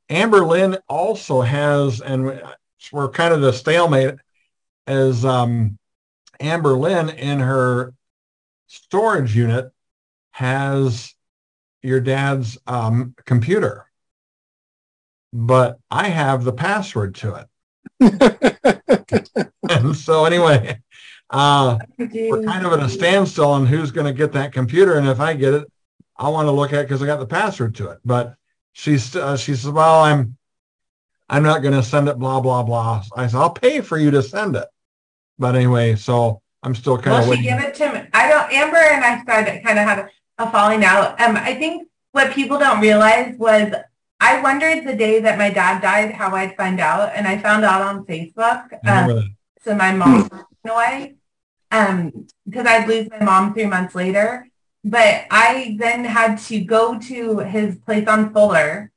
Amber 0.09 0.45
Lynn 0.45 0.77
also 0.89 1.41
has, 1.41 2.01
and 2.01 2.41
we're 2.91 3.09
kind 3.09 3.33
of 3.33 3.41
the 3.41 3.53
stalemate, 3.53 4.15
as 4.87 5.23
um, 5.23 5.77
Amber 6.39 6.73
Lynn 6.73 7.09
in 7.09 7.39
her 7.39 7.93
storage 8.67 9.35
unit 9.35 9.71
has 10.31 11.13
your 11.83 11.99
dad's 11.99 12.57
um, 12.65 13.13
computer, 13.25 13.85
but 15.31 15.79
I 15.91 16.09
have 16.09 16.43
the 16.43 16.53
password 16.53 17.15
to 17.15 17.45
it. 18.01 19.51
and 19.69 19.95
so 19.95 20.25
anyway, 20.25 20.81
uh, 21.33 21.79
we're 21.97 22.43
kind 22.43 22.65
of 22.65 22.73
at 22.73 22.79
a 22.79 22.87
standstill 22.87 23.49
on 23.49 23.65
who's 23.65 23.91
going 23.91 24.05
to 24.05 24.13
get 24.13 24.31
that 24.33 24.53
computer. 24.53 24.97
And 24.97 25.07
if 25.07 25.19
I 25.19 25.33
get 25.33 25.55
it, 25.55 25.67
I 26.15 26.29
want 26.29 26.45
to 26.45 26.51
look 26.51 26.71
at 26.71 26.81
it 26.81 26.87
because 26.87 27.01
I 27.01 27.07
got 27.07 27.19
the 27.19 27.25
password 27.25 27.73
to 27.75 27.89
it. 27.89 27.99
But 28.05 28.35
she's 28.73 29.15
uh, 29.15 29.35
she 29.35 29.55
says, 29.55 29.71
well, 29.71 30.03
I'm 30.03 30.37
I'm 31.27 31.41
not 31.43 31.63
going 31.63 31.73
to 31.73 31.83
send 31.83 32.07
it. 32.07 32.19
Blah 32.19 32.39
blah 32.39 32.61
blah. 32.61 33.03
I 33.15 33.27
said, 33.27 33.37
I'll 33.37 33.49
pay 33.49 33.81
for 33.81 33.97
you 33.97 34.11
to 34.11 34.21
send 34.21 34.55
it. 34.55 34.67
But 35.39 35.55
anyway, 35.55 35.95
so 35.95 36.41
I'm 36.61 36.75
still 36.75 36.97
kind 36.97 37.13
well, 37.13 37.23
of. 37.23 37.27
Well, 37.29 37.37
she 37.37 37.43
give 37.43 37.59
it 37.59 37.73
to 37.75 37.93
me. 37.93 38.07
I 38.13 38.27
don't. 38.27 38.53
Amber 38.53 38.77
and 38.77 39.03
I 39.03 39.21
started 39.23 39.63
kind 39.63 39.79
of 39.79 39.85
had 39.85 40.09
a 40.37 40.51
falling 40.51 40.83
out. 40.83 41.19
Um, 41.19 41.35
I 41.35 41.55
think 41.55 41.87
what 42.11 42.31
people 42.31 42.59
don't 42.59 42.79
realize 42.79 43.35
was 43.39 43.73
I 44.19 44.39
wondered 44.39 44.85
the 44.85 44.95
day 44.95 45.19
that 45.19 45.39
my 45.39 45.49
dad 45.49 45.81
died 45.81 46.13
how 46.13 46.35
I'd 46.35 46.55
find 46.55 46.79
out, 46.79 47.11
and 47.15 47.27
I 47.27 47.39
found 47.39 47.65
out 47.65 47.81
on 47.81 48.05
Facebook. 48.05 48.67
Um, 48.87 49.35
so 49.63 49.73
my 49.73 49.91
mom 49.93 50.29
away, 50.65 51.15
um, 51.73 52.27
because 52.45 52.67
I'd 52.67 52.87
lose 52.87 53.09
my 53.09 53.23
mom 53.23 53.53
three 53.53 53.65
months 53.65 53.95
later. 53.95 54.47
But 54.85 55.25
I 55.31 55.75
then 55.79 56.05
had 56.05 56.37
to 56.47 56.59
go 56.59 56.99
to 56.99 57.39
his 57.39 57.77
place 57.77 58.07
on 58.07 58.33
Fuller, 58.33 58.91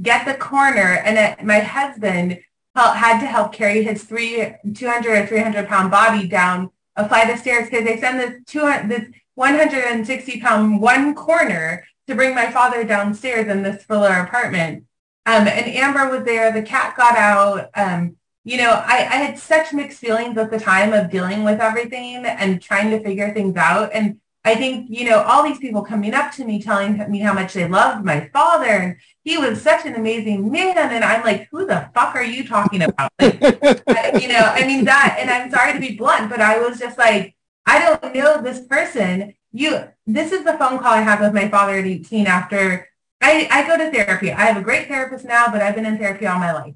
get 0.00 0.24
the 0.24 0.34
corner, 0.34 1.02
and 1.04 1.18
it, 1.18 1.44
my 1.44 1.58
husband 1.58 2.40
had 2.74 3.20
to 3.20 3.26
help 3.26 3.52
carry 3.52 3.82
his 3.82 4.04
three, 4.04 4.54
200 4.74 5.24
or 5.24 5.26
300 5.26 5.68
pound 5.68 5.90
body 5.90 6.26
down 6.26 6.70
a 6.96 7.08
flight 7.08 7.28
of 7.30 7.38
stairs 7.38 7.68
because 7.68 7.84
they 7.84 7.98
send 7.98 8.20
this 8.20 8.40
200, 8.46 8.88
this 8.88 9.08
160 9.34 10.40
pound 10.40 10.80
one 10.80 11.14
corner 11.14 11.84
to 12.06 12.14
bring 12.14 12.34
my 12.34 12.50
father 12.50 12.84
downstairs 12.84 13.48
in 13.48 13.62
this 13.62 13.84
Fuller 13.84 14.20
apartment. 14.20 14.84
Um, 15.26 15.46
and 15.46 15.66
Amber 15.66 16.08
was 16.08 16.24
there. 16.24 16.52
The 16.52 16.62
cat 16.62 16.96
got 16.96 17.16
out. 17.16 17.70
Um, 17.74 18.16
you 18.44 18.56
know, 18.56 18.70
I, 18.70 18.98
I 18.98 19.16
had 19.16 19.38
such 19.38 19.72
mixed 19.72 19.98
feelings 19.98 20.36
at 20.36 20.50
the 20.50 20.58
time 20.58 20.92
of 20.92 21.10
dealing 21.10 21.44
with 21.44 21.60
everything 21.60 22.24
and 22.26 22.60
trying 22.60 22.90
to 22.90 23.02
figure 23.02 23.32
things 23.32 23.56
out. 23.56 23.90
And 23.92 24.18
I 24.44 24.56
think, 24.56 24.88
you 24.90 25.08
know, 25.08 25.22
all 25.22 25.44
these 25.44 25.58
people 25.58 25.82
coming 25.82 26.14
up 26.14 26.32
to 26.32 26.44
me 26.44 26.60
telling 26.60 26.98
me 27.08 27.20
how 27.20 27.32
much 27.32 27.52
they 27.52 27.68
loved 27.68 28.04
my 28.04 28.28
father 28.32 28.66
and 28.66 28.96
he 29.22 29.38
was 29.38 29.62
such 29.62 29.86
an 29.86 29.94
amazing 29.94 30.50
man. 30.50 30.76
And 30.76 31.04
I'm 31.04 31.22
like, 31.22 31.48
who 31.52 31.64
the 31.64 31.88
fuck 31.94 32.16
are 32.16 32.24
you 32.24 32.46
talking 32.46 32.82
about? 32.82 33.12
Like, 33.20 34.20
you 34.20 34.28
know, 34.28 34.40
I 34.40 34.66
mean 34.66 34.84
that, 34.86 35.18
and 35.20 35.30
I'm 35.30 35.50
sorry 35.50 35.72
to 35.74 35.78
be 35.78 35.96
blunt, 35.96 36.28
but 36.28 36.40
I 36.40 36.58
was 36.58 36.80
just 36.80 36.98
like, 36.98 37.36
I 37.64 37.78
don't 37.78 38.14
know 38.14 38.42
this 38.42 38.66
person. 38.66 39.34
You, 39.52 39.84
this 40.06 40.32
is 40.32 40.44
the 40.44 40.54
phone 40.54 40.78
call 40.80 40.92
I 40.92 41.02
have 41.02 41.20
with 41.20 41.32
my 41.32 41.48
father 41.48 41.78
at 41.78 41.84
18 41.84 42.26
after 42.26 42.88
I, 43.20 43.46
I 43.50 43.66
go 43.68 43.78
to 43.78 43.92
therapy. 43.92 44.32
I 44.32 44.46
have 44.46 44.56
a 44.56 44.62
great 44.62 44.88
therapist 44.88 45.24
now, 45.24 45.46
but 45.52 45.62
I've 45.62 45.76
been 45.76 45.86
in 45.86 45.98
therapy 45.98 46.26
all 46.26 46.40
my 46.40 46.52
life. 46.52 46.74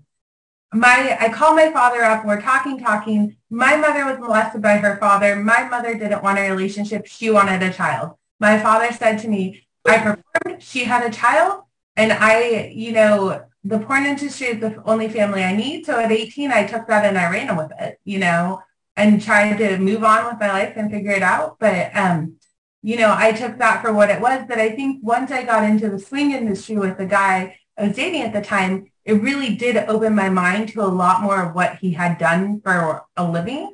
My, 0.76 1.16
I 1.18 1.30
call 1.30 1.54
my 1.54 1.72
father 1.72 2.02
up. 2.02 2.24
We're 2.24 2.40
talking, 2.40 2.78
talking. 2.78 3.36
My 3.48 3.76
mother 3.76 4.04
was 4.04 4.18
molested 4.18 4.60
by 4.60 4.76
her 4.76 4.98
father. 4.98 5.34
My 5.36 5.66
mother 5.68 5.94
didn't 5.94 6.22
want 6.22 6.38
a 6.38 6.50
relationship. 6.50 7.06
She 7.06 7.30
wanted 7.30 7.62
a 7.62 7.72
child. 7.72 8.16
My 8.38 8.58
father 8.58 8.92
said 8.92 9.18
to 9.20 9.28
me, 9.28 9.66
I 9.86 9.98
performed. 9.98 10.62
She 10.62 10.84
had 10.84 11.02
a 11.02 11.14
child. 11.14 11.62
And 11.96 12.12
I, 12.12 12.72
you 12.74 12.92
know, 12.92 13.46
the 13.64 13.78
porn 13.78 14.04
industry 14.04 14.48
is 14.48 14.60
the 14.60 14.82
only 14.84 15.08
family 15.08 15.42
I 15.42 15.56
need. 15.56 15.86
So 15.86 15.98
at 15.98 16.12
18, 16.12 16.52
I 16.52 16.66
took 16.66 16.86
that 16.88 17.06
and 17.06 17.16
I 17.16 17.30
ran 17.30 17.56
with 17.56 17.72
it, 17.80 17.98
you 18.04 18.18
know, 18.18 18.62
and 18.96 19.22
tried 19.22 19.56
to 19.56 19.78
move 19.78 20.04
on 20.04 20.26
with 20.26 20.38
my 20.38 20.48
life 20.48 20.74
and 20.76 20.90
figure 20.90 21.12
it 21.12 21.22
out. 21.22 21.58
But, 21.58 21.96
um, 21.96 22.36
you 22.82 22.98
know, 22.98 23.14
I 23.16 23.32
took 23.32 23.56
that 23.58 23.80
for 23.80 23.94
what 23.94 24.10
it 24.10 24.20
was. 24.20 24.44
But 24.46 24.58
I 24.58 24.76
think 24.76 25.02
once 25.02 25.30
I 25.30 25.42
got 25.42 25.64
into 25.64 25.88
the 25.88 25.98
swing 25.98 26.32
industry 26.32 26.76
with 26.76 26.98
the 26.98 27.06
guy 27.06 27.58
I 27.78 27.86
was 27.86 27.96
dating 27.96 28.22
at 28.22 28.34
the 28.34 28.42
time, 28.42 28.90
it 29.06 29.22
really 29.22 29.54
did 29.54 29.76
open 29.76 30.16
my 30.16 30.28
mind 30.28 30.68
to 30.70 30.82
a 30.82 30.84
lot 30.84 31.22
more 31.22 31.40
of 31.40 31.54
what 31.54 31.76
he 31.76 31.92
had 31.92 32.18
done 32.18 32.60
for 32.60 33.04
a 33.16 33.30
living. 33.30 33.72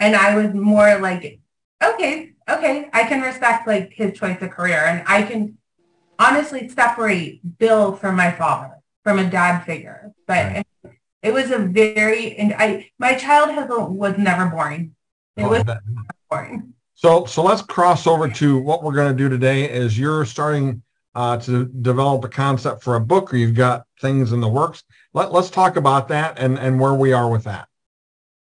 And 0.00 0.16
I 0.16 0.34
was 0.34 0.54
more 0.54 0.98
like, 0.98 1.38
okay, 1.84 2.32
okay, 2.48 2.88
I 2.94 3.04
can 3.04 3.20
respect 3.20 3.66
like 3.66 3.92
his 3.92 4.18
choice 4.18 4.40
of 4.40 4.50
career 4.50 4.78
and 4.78 5.06
I 5.06 5.22
can 5.22 5.58
honestly 6.18 6.70
separate 6.70 7.58
Bill 7.58 7.94
from 7.94 8.16
my 8.16 8.30
father, 8.30 8.78
from 9.04 9.18
a 9.18 9.28
dad 9.28 9.64
figure. 9.64 10.12
But 10.26 10.46
right. 10.46 10.66
it 11.22 11.34
was 11.34 11.50
a 11.50 11.58
very, 11.58 12.36
and 12.36 12.54
I, 12.54 12.90
my 12.98 13.14
childhood 13.14 13.68
was 13.90 14.16
never 14.16 14.46
boring. 14.46 14.94
It 15.36 15.44
oh, 15.44 15.50
was 15.50 15.64
boring. 16.30 16.72
So, 16.94 17.26
so 17.26 17.42
let's 17.42 17.60
cross 17.60 18.06
over 18.06 18.30
to 18.30 18.58
what 18.58 18.82
we're 18.82 18.94
going 18.94 19.14
to 19.14 19.22
do 19.22 19.28
today 19.28 19.70
is 19.70 19.98
you're 19.98 20.24
starting 20.24 20.82
uh, 21.14 21.36
to 21.38 21.66
develop 21.66 22.24
a 22.24 22.28
concept 22.28 22.82
for 22.82 22.96
a 22.96 23.00
book 23.00 23.34
or 23.34 23.36
you've 23.36 23.54
got 23.54 23.84
things 24.00 24.32
in 24.32 24.40
the 24.40 24.48
works. 24.48 24.84
Let, 25.12 25.32
let's 25.32 25.50
talk 25.50 25.76
about 25.76 26.08
that 26.08 26.38
and, 26.38 26.58
and 26.58 26.80
where 26.80 26.94
we 26.94 27.12
are 27.12 27.30
with 27.30 27.44
that. 27.44 27.68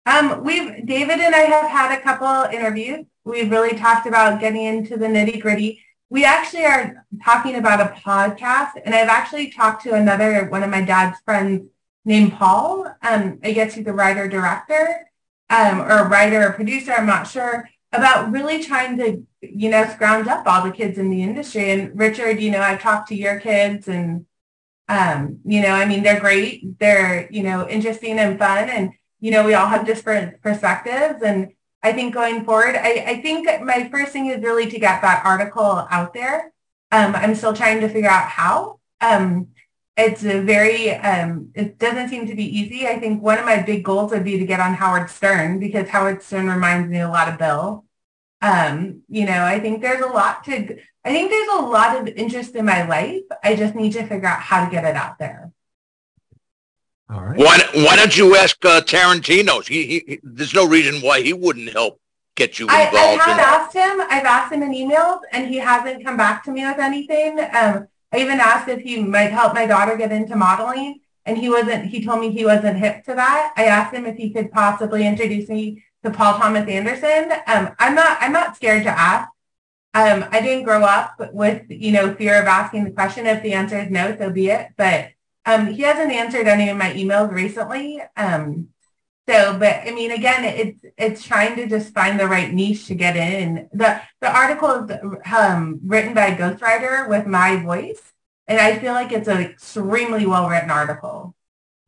Um, 0.06 0.44
we've, 0.44 0.86
David 0.86 1.20
and 1.20 1.36
I 1.36 1.40
have 1.40 1.70
had 1.70 1.98
a 1.98 2.02
couple 2.02 2.52
interviews. 2.52 3.06
We've 3.26 3.52
really 3.52 3.78
talked 3.78 4.08
about 4.08 4.40
getting 4.40 4.64
into 4.64 4.96
the 4.96 5.08
nitty 5.08 5.42
gritty. 5.42 5.84
We 6.10 6.24
actually 6.24 6.66
are 6.66 7.06
talking 7.24 7.56
about 7.56 7.82
a 7.82 7.94
podcast 8.00 8.72
and 8.86 8.96
I've 8.96 9.10
actually 9.10 9.52
talked 9.52 9.84
to 9.84 9.94
another, 9.94 10.46
one 10.50 10.64
of 10.64 10.70
my 10.70 10.82
dad's 10.82 11.20
friends 11.26 11.68
named 12.06 12.34
Paul. 12.34 12.86
Um, 13.02 13.40
I 13.44 13.52
guess 13.52 13.74
he's 13.74 13.88
a 13.88 13.94
writer 13.94 14.30
director 14.30 15.08
um, 15.50 15.82
or 15.82 16.00
a 16.00 16.08
writer 16.08 16.48
or 16.48 16.54
producer, 16.54 16.94
I'm 16.94 17.06
not 17.06 17.28
sure 17.28 17.70
about 17.92 18.32
really 18.32 18.64
trying 18.64 18.98
to, 18.98 19.26
you 19.42 19.70
know, 19.70 19.88
scrounge 19.88 20.28
up 20.28 20.46
all 20.46 20.64
the 20.64 20.72
kids 20.72 20.98
in 20.98 21.10
the 21.10 21.24
industry. 21.24 21.72
And 21.72 21.98
Richard, 21.98 22.42
you 22.42 22.52
know, 22.52 22.62
I've 22.62 22.82
talked 22.82 23.10
to 23.10 23.16
your 23.16 23.40
kids 23.40 23.88
and, 23.88 24.26
um, 24.88 25.40
you 25.46 25.62
know, 25.62 25.72
I 25.72 25.86
mean, 25.86 26.04
they're 26.04 26.20
great. 26.20 26.80
They're, 26.80 27.30
you 27.32 27.44
know, 27.44 27.68
interesting 27.68 28.20
and 28.20 28.40
fun. 28.40 28.70
And, 28.70 28.92
you 29.20 29.32
know, 29.32 29.46
we 29.46 29.54
all 29.54 29.68
have 29.68 29.86
different 29.86 30.42
perspectives. 30.42 31.22
And 31.22 31.54
I 31.84 31.92
think 31.94 32.14
going 32.14 32.46
forward, 32.46 32.76
I, 32.76 33.04
I 33.08 33.22
think 33.22 33.48
my 33.64 33.90
first 33.90 34.12
thing 34.12 34.28
is 34.28 34.42
really 34.42 34.70
to 34.70 34.80
get 34.80 35.02
that 35.02 35.26
article 35.26 35.88
out 35.90 36.14
there. 36.14 36.54
Um, 36.92 37.16
I'm 37.16 37.36
still 37.36 37.54
trying 37.54 37.82
to 37.82 37.90
figure 37.90 38.10
out 38.10 38.30
how. 38.30 38.80
Um, 39.02 39.50
it's 39.98 40.24
a 40.24 40.42
very, 40.42 40.92
um, 40.92 41.50
it 41.56 41.80
doesn't 41.80 42.10
seem 42.10 42.28
to 42.28 42.36
be 42.36 42.46
easy. 42.46 42.88
I 42.88 43.00
think 43.00 43.22
one 43.22 43.40
of 43.40 43.46
my 43.46 43.64
big 43.64 43.84
goals 43.84 44.12
would 44.12 44.24
be 44.24 44.38
to 44.38 44.46
get 44.46 44.60
on 44.60 44.76
Howard 44.76 45.10
Stern 45.10 45.60
because 45.60 45.90
Howard 45.90 46.22
Stern 46.22 46.48
reminds 46.48 46.90
me 46.90 47.00
a 47.00 47.10
lot 47.10 47.28
of 47.28 47.40
Bill. 47.40 47.84
Um, 48.42 49.02
you 49.10 49.26
know, 49.26 49.44
I 49.44 49.60
think 49.60 49.82
there's 49.82 50.02
a 50.02 50.08
lot 50.08 50.44
to, 50.46 50.78
I 51.08 51.12
think 51.12 51.32
there's 51.32 51.48
a 51.60 51.62
lot 51.62 51.96
of 51.96 52.08
interest 52.10 52.54
in 52.56 52.66
my 52.66 52.86
life. 52.86 53.24
I 53.42 53.56
just 53.56 53.76
need 53.76 53.94
to 53.94 54.06
figure 54.06 54.28
out 54.28 54.42
how 54.42 54.66
to 54.66 54.70
get 54.70 54.84
it 54.84 54.96
out 54.96 55.18
there. 55.18 55.52
All 57.10 57.24
right. 57.24 57.38
Why, 57.38 57.60
why 57.76 57.96
don't 57.96 58.18
you 58.18 58.36
ask 58.36 58.58
uh, 58.66 58.82
Tarantino? 58.82 59.66
He, 59.66 60.04
he, 60.06 60.20
there's 60.22 60.54
no 60.54 60.68
reason 60.68 61.02
why 61.02 61.22
he 61.22 61.32
wouldn't 61.32 61.72
help 61.72 62.02
get 62.36 62.60
you 62.60 62.66
involved. 62.66 62.94
I, 62.94 62.98
I 62.98 63.16
have 63.16 63.38
in 63.38 63.40
asked 63.40 63.74
him. 63.74 64.02
I've 64.10 64.26
asked 64.26 64.52
him 64.52 64.64
in 64.64 64.74
emails, 64.74 65.22
and 65.32 65.48
he 65.48 65.56
hasn't 65.56 66.04
come 66.04 66.18
back 66.18 66.44
to 66.44 66.52
me 66.52 66.66
with 66.66 66.78
anything. 66.78 67.40
Um, 67.40 67.88
I 68.12 68.18
even 68.18 68.42
asked 68.42 68.68
if 68.68 68.82
he 68.82 69.02
might 69.02 69.32
help 69.32 69.54
my 69.54 69.66
daughter 69.66 69.96
get 69.96 70.12
into 70.12 70.36
modeling, 70.36 71.00
and 71.26 71.38
he 71.38 71.50
wasn't. 71.50 71.86
He 71.86 72.04
told 72.04 72.20
me 72.20 72.32
he 72.32 72.44
wasn't 72.44 72.80
hip 72.80 73.06
to 73.06 73.16
that. 73.16 73.54
I 73.56 73.64
asked 73.64 73.94
him 73.94 74.06
if 74.06 74.18
he 74.18 74.30
could 74.30 74.52
possibly 74.52 75.08
introduce 75.08 75.48
me 75.48 75.86
to 76.04 76.12
Paul 76.12 76.38
Thomas 76.38 76.68
Anderson. 76.68 77.32
Um, 77.48 77.74
I'm 77.80 77.96
not. 77.96 78.18
I'm 78.20 78.34
not 78.34 78.58
scared 78.58 78.84
to 78.84 78.90
ask. 78.90 79.30
Um, 79.94 80.26
I 80.32 80.42
didn't 80.42 80.66
grow 80.66 80.84
up 80.84 81.16
with 81.34 81.64
you 81.70 81.92
know 81.92 82.14
fear 82.14 82.40
of 82.40 82.48
asking 82.48 82.84
the 82.86 82.92
question. 82.92 83.26
If 83.26 83.42
the 83.44 83.54
answer 83.54 83.80
is 83.80 83.90
no, 83.90 84.16
so 84.18 84.30
be 84.32 84.50
it. 84.50 84.70
But 84.78 85.12
Um, 85.48 85.68
he 85.68 85.84
hasn't 85.84 86.12
answered 86.12 86.48
any 86.48 86.68
of 86.70 86.78
my 86.78 86.92
emails 86.94 87.32
recently. 87.32 88.02
Um, 88.18 88.68
so, 89.30 89.58
but 89.58 89.88
I 89.88 89.92
mean, 89.92 90.12
again, 90.12 90.44
it's 90.44 90.80
it's 90.98 91.24
trying 91.24 91.56
to 91.56 91.68
just 91.68 91.94
find 91.94 92.20
the 92.20 92.28
right 92.28 92.54
niche 92.54 92.88
to 92.88 92.96
get 92.96 93.16
in. 93.16 93.70
The 93.74 94.02
the 94.20 94.30
article 94.30 94.70
is 94.84 94.92
um, 95.34 95.80
written 95.86 96.14
by 96.14 96.28
a 96.28 96.38
ghostwriter 96.38 97.08
with 97.10 97.26
my 97.28 97.56
voice, 97.64 98.02
and 98.48 98.60
I 98.60 98.78
feel 98.80 98.94
like 98.94 99.12
it's 99.14 99.28
an 99.30 99.40
extremely 99.40 100.26
well 100.26 100.50
written 100.50 100.70
article 100.70 101.34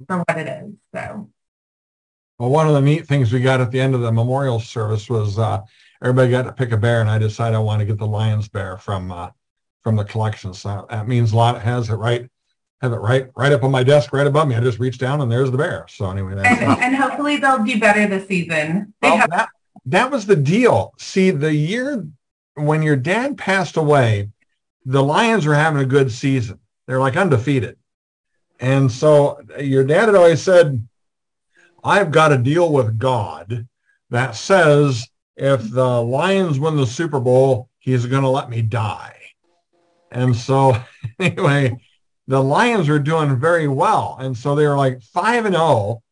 for 0.07 0.17
what 0.19 0.37
it 0.37 0.47
is. 0.47 0.73
So. 0.95 1.29
Well, 2.37 2.49
one 2.49 2.67
of 2.67 2.73
the 2.73 2.81
neat 2.81 3.07
things 3.07 3.33
we 3.33 3.41
got 3.41 3.59
at 3.59 3.71
the 3.71 3.81
end 3.81 3.93
of 3.95 4.01
the 4.01 4.11
memorial 4.13 4.61
service 4.61 5.09
was 5.09 5.37
uh, 5.37 5.59
everybody 6.01 6.31
got 6.31 6.43
to 6.43 6.51
pick 6.51 6.71
a 6.71 6.77
bear, 6.77 7.01
and 7.01 7.09
I 7.09 7.17
decided 7.17 7.55
I 7.55 7.59
want 7.59 7.79
to 7.79 7.85
get 7.85 7.97
the 7.97 8.07
Lions 8.07 8.47
bear 8.47 8.77
from 8.77 9.11
uh, 9.11 9.29
from 9.81 9.95
the 9.95 10.05
collection. 10.05 10.53
So 10.53 10.85
that 10.89 11.07
means 11.07 11.31
a 11.31 11.35
lot. 11.35 11.61
Has 11.61 11.89
it 11.89 11.95
right, 11.95 12.29
have 12.81 12.93
it 12.93 12.97
right 12.97 13.29
right 13.35 13.51
up 13.51 13.63
on 13.63 13.71
my 13.71 13.83
desk, 13.83 14.13
right 14.13 14.27
above 14.27 14.47
me. 14.47 14.55
I 14.55 14.61
just 14.61 14.79
reach 14.79 14.97
down, 14.97 15.21
and 15.21 15.31
there's 15.31 15.51
the 15.51 15.57
bear. 15.57 15.85
So 15.89 16.09
anyway, 16.09 16.33
and, 16.33 16.81
and, 16.81 16.95
hopefully 16.95 17.37
they'll 17.37 17.63
do 17.63 17.79
better 17.79 18.07
this 18.07 18.27
season. 18.27 18.93
Well, 19.01 19.17
have- 19.17 19.29
that, 19.29 19.49
that 19.85 20.11
was 20.11 20.25
the 20.25 20.35
deal. 20.35 20.93
See, 20.97 21.31
the 21.31 21.53
year 21.53 22.05
when 22.55 22.81
your 22.81 22.95
dad 22.95 23.37
passed 23.37 23.77
away, 23.77 24.29
the 24.85 25.03
Lions 25.03 25.45
were 25.45 25.55
having 25.55 25.81
a 25.81 25.85
good 25.85 26.11
season. 26.11 26.59
They're 26.87 26.99
like 26.99 27.17
undefeated. 27.17 27.77
And 28.59 28.91
so 28.91 29.39
your 29.59 29.85
dad 29.85 30.07
had 30.07 30.15
always 30.15 30.41
said, 30.41 30.85
I've 31.83 32.11
got 32.11 32.33
a 32.33 32.37
deal 32.37 32.71
with 32.71 32.97
God 32.97 33.67
that 34.09 34.35
says 34.35 35.07
if 35.39 35.71
the 35.71 36.01
Lions 36.01 36.59
win 36.59 36.75
the 36.75 36.85
Super 36.85 37.19
Bowl, 37.19 37.69
he's 37.79 38.05
going 38.05 38.23
to 38.23 38.29
let 38.29 38.49
me 38.49 38.61
die. 38.61 39.15
And 40.11 40.35
so 40.35 40.75
anyway, 41.19 41.77
the 42.27 42.43
Lions 42.43 42.89
were 42.89 42.99
doing 42.99 43.39
very 43.39 43.67
well. 43.67 44.17
And 44.19 44.37
so 44.37 44.53
they 44.53 44.67
were 44.67 44.77
like 44.77 45.01
five 45.01 45.45
and 45.45 45.55
oh. 45.55 46.03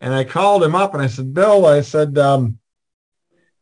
And 0.00 0.14
I 0.14 0.24
called 0.24 0.62
him 0.62 0.76
up 0.76 0.94
and 0.94 1.02
I 1.02 1.08
said, 1.08 1.34
Bill, 1.34 1.66
I 1.66 1.80
said, 1.80 2.16
um, 2.16 2.58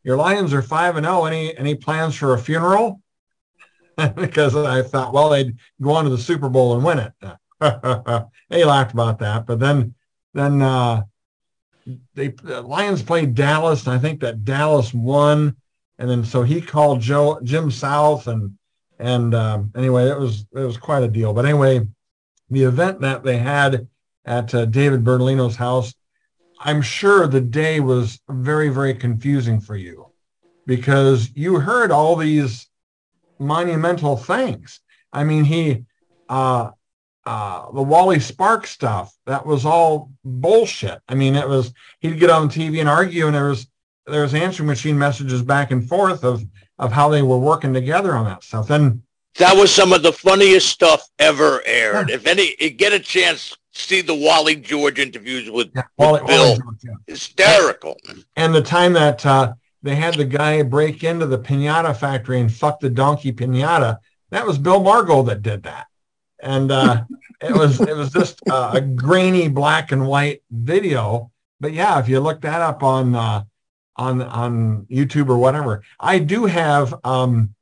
your 0.03 0.17
Lions 0.17 0.53
are 0.53 0.63
five 0.63 0.97
and 0.97 1.07
oh. 1.07 1.25
Any 1.25 1.57
any 1.57 1.75
plans 1.75 2.15
for 2.15 2.35
a 2.35 2.39
funeral? 2.39 3.01
because 4.17 4.55
I 4.55 4.83
thought, 4.83 5.15
well, 5.15 5.31
they'd 5.31 5.57
go 5.81 5.93
on 5.93 6.05
to 6.05 6.11
the 6.11 6.19
Super 6.19 6.51
Bowl 6.51 6.75
and 6.75 6.85
win 6.85 6.99
it. 6.99 7.13
he 8.51 8.65
laughed 8.65 8.93
about 8.93 9.21
that. 9.21 9.47
But 9.47 9.59
then 9.59 9.95
then 10.35 10.61
uh, 10.61 11.05
they 12.15 12.29
the 12.29 12.63
Lions 12.63 13.03
played 13.03 13.35
Dallas, 13.35 13.87
and 13.87 13.95
I 13.95 13.99
think 13.99 14.21
that 14.21 14.45
Dallas 14.45 14.93
won. 14.95 15.57
And 15.99 16.11
then 16.11 16.25
so 16.25 16.43
he 16.43 16.61
called 16.61 17.01
Joe 17.01 17.39
Jim 17.43 17.71
South, 17.71 18.27
and 18.27 18.57
and 18.99 19.35
um, 19.35 19.73
anyway, 19.77 20.09
it 20.09 20.19
was 20.19 20.47
it 20.53 20.61
was 20.61 20.77
quite 20.77 21.03
a 21.03 21.09
deal. 21.09 21.33
But 21.33 21.45
anyway, 21.45 21.87
the 22.51 22.65
event 22.65 23.01
that 23.01 23.23
they 23.23 23.39
had 23.39 23.89
at 24.25 24.55
uh, 24.55 24.65
David 24.65 25.05
Bertolino's 25.05 25.57
house, 25.57 25.95
I'm 26.59 26.83
sure 26.83 27.27
the 27.27 27.41
day 27.41 27.81
was 27.81 28.21
very 28.29 28.69
very 28.69 28.95
confusing 28.95 29.61
for 29.61 29.77
you 29.77 30.07
because 30.67 31.31
you 31.35 31.61
heard 31.61 31.91
all 31.91 32.17
these 32.17 32.69
monumental 33.39 34.17
things. 34.17 34.81
I 35.13 35.25
mean, 35.25 35.45
he 35.45 35.85
uh, 36.29 36.71
uh, 37.27 37.71
the 37.73 37.83
Wally 37.83 38.21
Sparks 38.21 38.71
stuff, 38.71 39.17
that 39.27 39.47
was 39.47 39.65
all 39.65 40.13
bullshit. 40.25 41.01
I 41.09 41.15
mean, 41.15 41.37
it 41.37 41.49
was 41.49 41.73
he'd 42.01 42.21
get 42.21 42.31
on 42.31 42.49
TV 42.49 42.81
and 42.81 42.89
argue, 42.89 43.27
and 43.27 43.35
there 43.35 43.49
was 43.49 43.67
there 44.07 44.23
was 44.23 44.35
answering 44.35 44.67
machine 44.67 44.99
messages 44.99 45.43
back 45.43 45.71
and 45.71 45.89
forth 45.89 46.25
of 46.25 46.45
of 46.79 46.93
how 46.93 47.09
they 47.09 47.23
were 47.23 47.39
working 47.39 47.73
together 47.73 48.15
on 48.15 48.27
that 48.27 48.43
stuff. 48.43 48.69
And 48.71 49.03
that 49.37 49.57
was 49.57 49.73
some 49.73 49.93
of 49.93 50.03
the 50.03 50.13
funniest 50.13 50.69
stuff 50.69 51.09
ever 51.19 51.63
aired. 51.65 52.11
Yeah. 52.11 52.17
If 52.17 52.27
any, 52.27 52.55
get 52.71 52.93
a 52.93 52.99
chance, 52.99 53.57
see 53.73 54.01
the 54.01 54.15
Wally 54.15 54.57
George 54.57 54.99
interviews 54.99 55.51
with, 55.51 55.71
yeah, 55.75 55.83
Wally, 55.97 56.21
with 56.21 56.29
Bill. 56.29 56.45
Wally 56.45 56.59
George, 56.59 56.77
yeah. 56.85 56.95
Hysterical. 57.07 57.97
And 58.37 58.55
the 58.55 58.63
time 58.63 58.93
that 58.95 59.25
uh, 59.25 59.55
they 59.83 59.95
had 59.95 60.15
the 60.15 60.25
guy 60.25 60.63
break 60.63 61.05
into 61.05 61.27
the 61.27 61.39
pinata 61.39 61.97
factory 61.97 62.41
and 62.41 62.53
fuck 62.53 62.81
the 62.81 62.91
donkey 62.91 63.33
pinata, 63.33 63.99
that 64.31 64.47
was 64.47 64.59
Bill 64.59 64.81
Margold 64.81 65.27
that 65.27 65.43
did 65.43 65.63
that 65.63 65.87
and 66.45 66.71
uh, 66.71 67.05
it 67.41 67.53
was 67.53 67.81
it 67.81 67.97
was 67.97 68.13
just 68.13 68.41
a 68.47 68.81
grainy 68.81 69.49
black 69.49 69.91
and 69.91 70.07
white 70.07 70.43
video. 70.51 71.31
But 71.61 71.73
yeah, 71.73 71.99
if 71.99 72.09
you 72.09 72.21
look 72.21 72.43
that 72.43 72.61
up 72.61 72.83
on 72.83 73.15
uh, 73.15 73.45
on 73.97 74.23
on 74.23 74.87
YouTube 74.91 75.29
or 75.29 75.39
whatever, 75.39 75.83
I 75.99 76.19
do 76.19 76.45
have 76.45 76.95
um, 77.05 77.55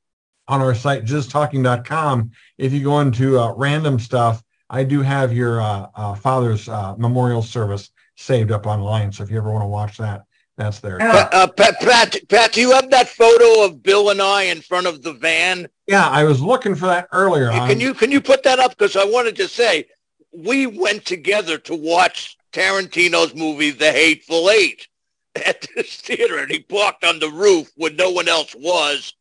on 0.49 0.61
our 0.61 0.75
site 0.75 1.05
jizztalking.com. 1.05 2.33
If 2.59 2.73
you 2.73 2.83
go 2.83 3.01
into 3.01 3.39
uh, 3.39 3.55
random 3.55 3.99
stuff, 3.99 4.43
I 4.69 4.85
do 4.85 5.01
have 5.01 5.33
your 5.33 5.63
uh, 5.63 5.87
uh, 5.95 6.15
father's 6.15 6.69
memorial 6.99 7.43
service 7.43 7.91
saved 8.17 8.51
up 8.51 8.67
online. 8.67 9.13
So 9.13 9.23
if 9.23 9.31
you 9.31 9.39
ever 9.39 9.51
want 9.51 9.63
to 9.63 9.69
watch 9.69 9.97
that, 9.99 10.25
that's 10.57 10.81
there. 10.81 11.01
Uh, 11.01 11.29
uh, 11.33 11.47
Pat, 11.47 11.81
Pat, 11.81 12.17
Pat, 12.29 12.53
do 12.53 12.61
you 12.61 12.73
have 12.73 12.91
that 12.91 13.09
photo 13.09 13.65
of 13.65 13.83
Bill 13.83 14.11
and 14.11 14.21
I 14.21 14.45
in 14.45 14.61
front 14.61 14.87
of 14.87 15.03
the 15.03 15.13
van? 15.13 15.67
Yeah, 15.87 16.09
I 16.09 16.25
was 16.25 16.41
looking 16.43 16.75
for 16.75 16.87
that 16.87 17.09
earlier. 17.13 17.51
Can 17.51 17.81
you 17.81 17.95
can 17.95 18.13
you 18.13 18.21
put 18.21 18.43
that 18.43 18.59
up? 18.59 18.77
Because 18.77 18.97
I 18.97 19.05
wanted 19.05 19.37
to 19.37 19.49
say 19.49 19.87
we 20.33 20.67
went 20.67 21.05
together 21.05 21.59
to 21.59 21.75
watch 21.75 22.37
Tarantino's 22.53 23.35
movie 23.35 23.71
The 23.71 23.93
Hateful 23.93 24.51
Eight 24.51 24.89
at 25.47 25.67
this 25.75 25.97
theater, 25.97 26.39
and 26.39 26.51
he 26.51 26.61
parked 26.61 27.05
on 27.05 27.19
the 27.19 27.31
roof 27.31 27.71
when 27.77 27.97
no 27.97 28.11
one 28.11 28.29
else 28.29 28.55
was, 28.55 29.15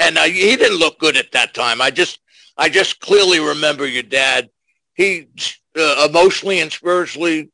and 0.00 0.18
uh, 0.18 0.22
he 0.24 0.56
didn't 0.56 0.78
look 0.78 0.98
good 0.98 1.16
at 1.16 1.32
that 1.32 1.54
time. 1.54 1.80
I 1.80 1.90
just 1.90 2.18
I 2.56 2.68
just 2.68 2.98
clearly 3.00 3.38
remember 3.38 3.86
your 3.86 4.02
dad. 4.02 4.50
He 4.94 5.28
uh, 5.78 6.06
emotionally 6.08 6.58
and 6.58 6.72
spiritually 6.72 7.44
did 7.44 7.51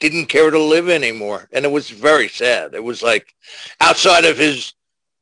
didn't 0.00 0.26
care 0.26 0.50
to 0.50 0.58
live 0.58 0.88
anymore. 0.88 1.48
And 1.52 1.64
it 1.64 1.70
was 1.70 1.90
very 1.90 2.28
sad. 2.28 2.74
It 2.74 2.82
was 2.82 3.02
like 3.02 3.34
outside 3.80 4.24
of 4.24 4.38
his 4.38 4.74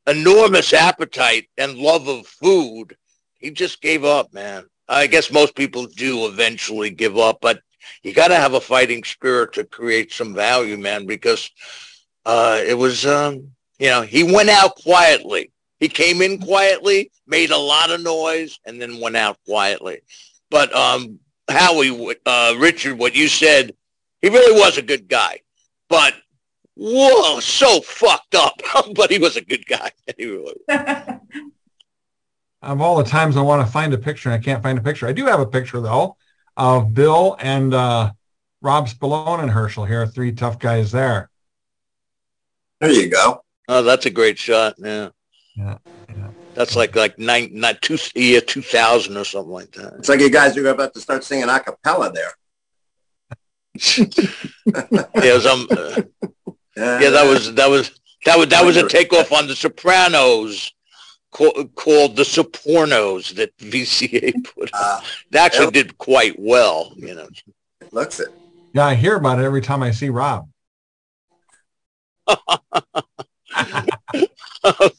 enormous 0.05 0.73
appetite 0.73 1.49
and 1.57 1.77
love 1.77 2.07
of 2.07 2.27
food, 2.27 2.95
he 3.37 3.51
just 3.51 3.81
gave 3.81 4.05
up, 4.05 4.33
man. 4.33 4.65
I 4.87 5.07
guess 5.07 5.31
most 5.31 5.55
people 5.55 5.85
do 5.85 6.27
eventually 6.27 6.89
give 6.89 7.17
up, 7.17 7.39
but 7.41 7.61
you 8.03 8.13
got 8.13 8.29
to 8.29 8.35
have 8.35 8.53
a 8.53 8.61
fighting 8.61 9.03
spirit 9.03 9.53
to 9.53 9.63
create 9.63 10.13
some 10.13 10.33
value, 10.33 10.77
man, 10.77 11.05
because 11.05 11.49
uh, 12.25 12.61
it 12.65 12.73
was, 12.73 13.05
um, 13.05 13.51
you 13.79 13.87
know, 13.89 14.01
he 14.01 14.23
went 14.23 14.49
out 14.49 14.75
quietly. 14.75 15.51
He 15.79 15.87
came 15.87 16.21
in 16.21 16.39
quietly, 16.39 17.11
made 17.27 17.51
a 17.51 17.57
lot 17.57 17.91
of 17.91 18.01
noise, 18.01 18.59
and 18.65 18.81
then 18.81 18.99
went 18.99 19.17
out 19.17 19.37
quietly. 19.45 19.99
But 20.49 20.73
um, 20.75 21.19
Howie, 21.49 22.15
uh, 22.25 22.55
Richard, 22.57 22.97
what 22.97 23.15
you 23.15 23.27
said 23.27 23.73
he 24.21 24.29
really 24.29 24.59
was 24.59 24.77
a 24.77 24.81
good 24.81 25.07
guy, 25.07 25.39
but 25.89 26.13
whoa, 26.75 27.39
so 27.39 27.81
fucked 27.81 28.35
up. 28.35 28.61
but 28.95 29.11
he 29.11 29.19
was 29.19 29.37
a 29.37 29.41
good 29.41 29.65
guy. 29.65 29.91
He 30.17 30.25
of 32.63 32.81
all 32.81 32.97
the 32.97 33.03
times 33.03 33.37
I 33.37 33.41
want 33.41 33.65
to 33.65 33.71
find 33.71 33.93
a 33.93 33.97
picture 33.97 34.29
and 34.29 34.39
I 34.39 34.43
can't 34.43 34.63
find 34.63 34.79
a 34.79 34.81
picture. 34.81 35.07
I 35.07 35.13
do 35.13 35.25
have 35.25 35.39
a 35.39 35.45
picture 35.45 35.79
though 35.79 36.17
of 36.55 36.93
Bill 36.93 37.37
and 37.39 37.73
uh, 37.73 38.11
Rob 38.61 38.87
Spallone 38.87 39.41
and 39.41 39.51
Herschel 39.51 39.85
here, 39.85 40.07
three 40.07 40.31
tough 40.31 40.57
guys 40.57 40.91
there. 40.91 41.29
There 42.79 42.91
you 42.91 43.09
go. 43.09 43.43
Oh, 43.67 43.83
that's 43.83 44.05
a 44.05 44.09
great 44.09 44.39
shot. 44.39 44.75
Yeah. 44.77 45.09
Yeah. 45.55 45.77
yeah. 46.09 46.29
That's 46.55 46.75
like 46.75 46.95
like 46.95 47.19
nine, 47.19 47.51
not 47.53 47.81
two 47.81 47.97
year 48.15 48.41
two 48.41 48.61
thousand 48.61 49.17
or 49.17 49.23
something 49.23 49.51
like 49.51 49.71
that. 49.73 49.93
It's 49.99 50.09
like 50.09 50.19
you 50.19 50.31
guys 50.31 50.57
are 50.57 50.67
about 50.67 50.93
to 50.95 51.01
start 51.01 51.23
singing 51.23 51.49
a 51.49 51.59
cappella 51.59 52.11
there 52.11 52.33
yeah, 54.65 55.39
some, 55.39 55.67
uh, 55.71 56.01
yeah, 56.75 57.09
that 57.09 57.25
was 57.27 57.53
that 57.55 57.69
was 57.69 57.91
that 58.25 58.37
was 58.37 58.47
that 58.47 58.65
was 58.65 58.77
a 58.77 58.87
takeoff 58.87 59.31
on 59.31 59.47
the 59.47 59.55
Sopranos 59.55 60.73
called, 61.31 61.75
called 61.75 62.15
the 62.15 62.23
Sopornos 62.23 63.35
that 63.35 63.55
VCA 63.57 64.33
put. 64.43 64.69
Uh, 64.73 65.01
it 65.31 65.37
actually 65.37 65.71
did 65.71 65.97
quite 65.97 66.35
well, 66.37 66.93
you 66.95 67.15
know. 67.15 67.27
Looks 67.91 68.19
it. 68.19 68.29
Yeah, 68.73 68.85
I 68.85 68.95
hear 68.95 69.15
about 69.15 69.39
it 69.39 69.43
every 69.43 69.61
time 69.61 69.81
I 69.81 69.91
see 69.91 70.09
Rob. 70.09 70.49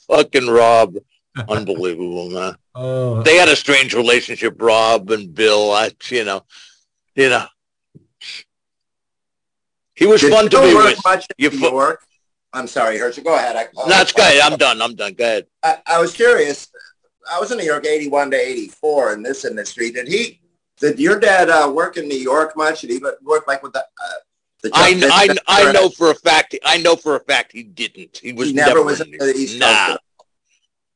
Fucking 0.09 0.49
Rob. 0.49 0.97
Unbelievable, 1.49 2.31
man. 2.31 2.57
Oh. 2.74 3.22
They 3.22 3.37
had 3.37 3.49
a 3.49 3.55
strange 3.55 3.95
relationship, 3.95 4.61
Rob 4.61 5.11
and 5.11 5.33
Bill. 5.35 5.70
I, 5.70 5.91
you 6.09 6.24
know, 6.24 6.45
you 7.14 7.29
know, 7.29 7.47
he 9.99 10.07
was 10.07 10.20
Did 10.20 10.32
fun 10.32 10.49
to 10.49 10.61
be 10.61 10.74
with. 10.74 11.01
Much 11.05 11.26
you 11.38 11.51
New 11.51 11.59
York? 11.59 12.01
I'm 12.53 12.68
sorry, 12.68 12.99
Herschel. 12.99 13.24
Go 13.24 13.34
ahead. 13.34 13.57
I, 13.57 13.66
That's 13.88 14.12
good. 14.12 14.40
I'm 14.40 14.57
done. 14.57 14.80
I'm 14.80 14.94
done. 14.94 15.14
Go 15.14 15.24
ahead. 15.24 15.46
I, 15.64 15.78
I, 15.86 16.01
was 16.01 16.12
curious. 16.12 16.68
I 17.30 17.40
was 17.40 17.51
in 17.51 17.59
New 17.59 17.64
York 17.64 17.84
81 17.84 18.30
to 18.30 18.36
84 18.36 19.14
in 19.14 19.22
this 19.24 19.44
industry. 19.44 19.90
Did 19.90 20.07
he, 20.07 20.40
did 20.78 21.01
your 21.01 21.18
dad 21.18 21.51
uh, 21.51 21.70
work 21.74 21.96
in 21.96 22.07
New 22.07 22.16
York 22.16 22.57
much? 22.57 22.82
Did 22.82 22.90
he 22.90 23.03
work 23.22 23.49
like 23.49 23.61
with 23.64 23.72
the, 23.72 23.80
uh, 23.80 24.14
the 24.62 24.70
I, 24.72 25.36
I, 25.49 25.68
I 25.68 25.72
know 25.72 25.88
for 25.88 26.12
a 26.12 26.14
fact, 26.14 26.57
I 26.64 26.78
know 26.78 26.94
for 26.94 27.16
a 27.16 27.20
fact 27.20 27.51
he 27.51 27.64
didn't. 27.64 28.18
He 28.18 28.32
was 28.32 28.51
he 28.51 28.55
never, 28.55 28.70
never 28.70 28.82
was 28.84 29.01
in 29.01 29.11
the 29.11 29.34
East 29.36 29.61
Coast. 29.61 29.72
Nah. 29.72 29.94
Of 29.94 30.01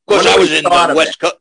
course, 0.07 0.25
I 0.25 0.37
was 0.37 0.51
in 0.51 0.63
the 0.63 0.93
West 0.95 1.19
Coast. 1.19 1.35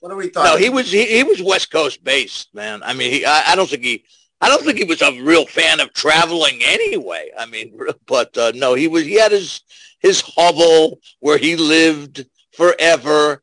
What 0.00 0.10
do 0.10 0.16
we 0.16 0.28
thought? 0.28 0.44
No, 0.44 0.56
he 0.56 0.68
was 0.68 0.92
he, 0.92 1.06
he 1.06 1.22
was 1.22 1.40
West 1.40 1.70
Coast 1.70 2.04
based, 2.04 2.54
man. 2.54 2.82
I 2.82 2.92
mean, 2.92 3.10
he, 3.10 3.24
I, 3.24 3.52
I 3.52 3.56
don't 3.56 3.70
think 3.70 3.82
he 3.82 4.04
I 4.40 4.48
don't 4.48 4.62
think 4.62 4.78
he 4.78 4.84
was 4.84 5.02
a 5.02 5.22
real 5.22 5.46
fan 5.46 5.80
of 5.80 5.92
traveling 5.92 6.60
anyway. 6.62 7.30
I 7.38 7.46
mean, 7.46 7.78
but 8.06 8.36
uh, 8.36 8.52
no, 8.54 8.74
he 8.74 8.88
was. 8.88 9.04
He 9.04 9.14
had 9.14 9.32
his 9.32 9.62
his 10.00 10.20
hovel 10.20 11.00
where 11.20 11.38
he 11.38 11.56
lived 11.56 12.26
forever, 12.52 13.42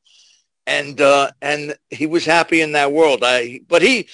and 0.67 0.99
uh, 1.01 1.31
and 1.41 1.75
he 1.89 2.05
was 2.05 2.25
happy 2.25 2.61
in 2.61 2.73
that 2.73 2.91
world. 2.91 3.21
I 3.23 3.61
but 3.67 3.81
he 3.81 4.07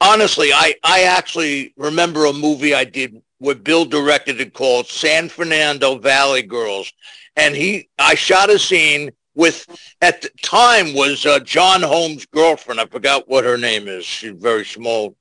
honestly, 0.00 0.52
I 0.52 0.74
I 0.82 1.02
actually 1.02 1.74
remember 1.76 2.24
a 2.24 2.32
movie 2.32 2.74
I 2.74 2.84
did 2.84 3.20
where 3.38 3.54
Bill 3.54 3.84
directed 3.84 4.40
it 4.40 4.54
called 4.54 4.86
San 4.86 5.28
Fernando 5.28 5.98
Valley 5.98 6.42
Girls, 6.42 6.92
and 7.36 7.54
he 7.54 7.88
I 7.98 8.14
shot 8.14 8.50
a 8.50 8.58
scene 8.58 9.10
with 9.34 9.66
at 10.00 10.22
the 10.22 10.30
time 10.42 10.94
was 10.94 11.26
uh, 11.26 11.40
John 11.40 11.82
Holmes' 11.82 12.26
girlfriend. 12.26 12.80
I 12.80 12.86
forgot 12.86 13.28
what 13.28 13.44
her 13.44 13.56
name 13.56 13.88
is. 13.88 14.04
She's 14.04 14.32
very 14.32 14.64
small 14.64 15.16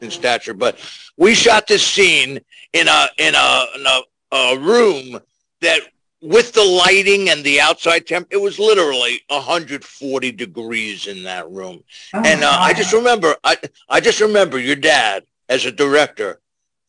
in 0.00 0.10
stature, 0.10 0.54
but 0.54 0.78
we 1.16 1.34
shot 1.34 1.66
this 1.66 1.86
scene 1.86 2.40
in 2.72 2.88
a 2.88 3.08
in 3.18 3.34
a, 3.34 3.66
in 3.76 3.86
a, 3.86 4.00
a 4.32 4.58
room 4.58 5.20
that 5.60 5.80
with 6.22 6.52
the 6.52 6.64
lighting 6.64 7.30
and 7.30 7.42
the 7.44 7.60
outside 7.60 8.06
temp, 8.06 8.28
it 8.30 8.36
was 8.36 8.58
literally 8.58 9.22
140 9.28 10.32
degrees 10.32 11.06
in 11.06 11.22
that 11.22 11.50
room. 11.50 11.82
Oh 12.14 12.22
and 12.24 12.44
uh, 12.44 12.56
I 12.58 12.74
just 12.74 12.92
remember, 12.92 13.36
I 13.42 13.56
I 13.88 14.00
just 14.00 14.20
remember 14.20 14.58
your 14.58 14.76
dad 14.76 15.24
as 15.48 15.64
a 15.64 15.72
director 15.72 16.40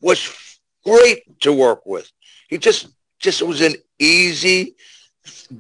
was 0.01 0.59
great 0.83 1.39
to 1.41 1.53
work 1.53 1.85
with. 1.85 2.11
He 2.49 2.57
just 2.57 2.87
just 3.19 3.41
was 3.41 3.61
an 3.61 3.75
easy 3.99 4.75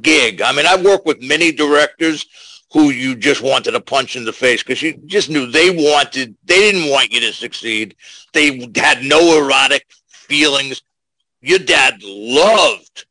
gig. 0.01 0.41
I 0.41 0.51
mean, 0.51 0.65
I've 0.65 0.83
worked 0.83 1.05
with 1.05 1.21
many 1.21 1.51
directors 1.51 2.25
who 2.71 2.89
you 2.89 3.15
just 3.15 3.41
wanted 3.41 3.71
to 3.71 3.81
punch 3.81 4.15
in 4.15 4.23
the 4.23 4.33
face 4.33 4.63
because 4.63 4.81
you 4.81 4.93
just 5.05 5.29
knew 5.29 5.45
they 5.45 5.69
wanted, 5.69 6.35
they 6.45 6.71
didn't 6.71 6.89
want 6.89 7.11
you 7.11 7.19
to 7.19 7.33
succeed. 7.33 7.95
They 8.33 8.71
had 8.75 9.03
no 9.03 9.43
erotic 9.43 9.85
feelings. 10.07 10.81
Your 11.41 11.59
dad 11.59 12.01
loved 12.01 13.05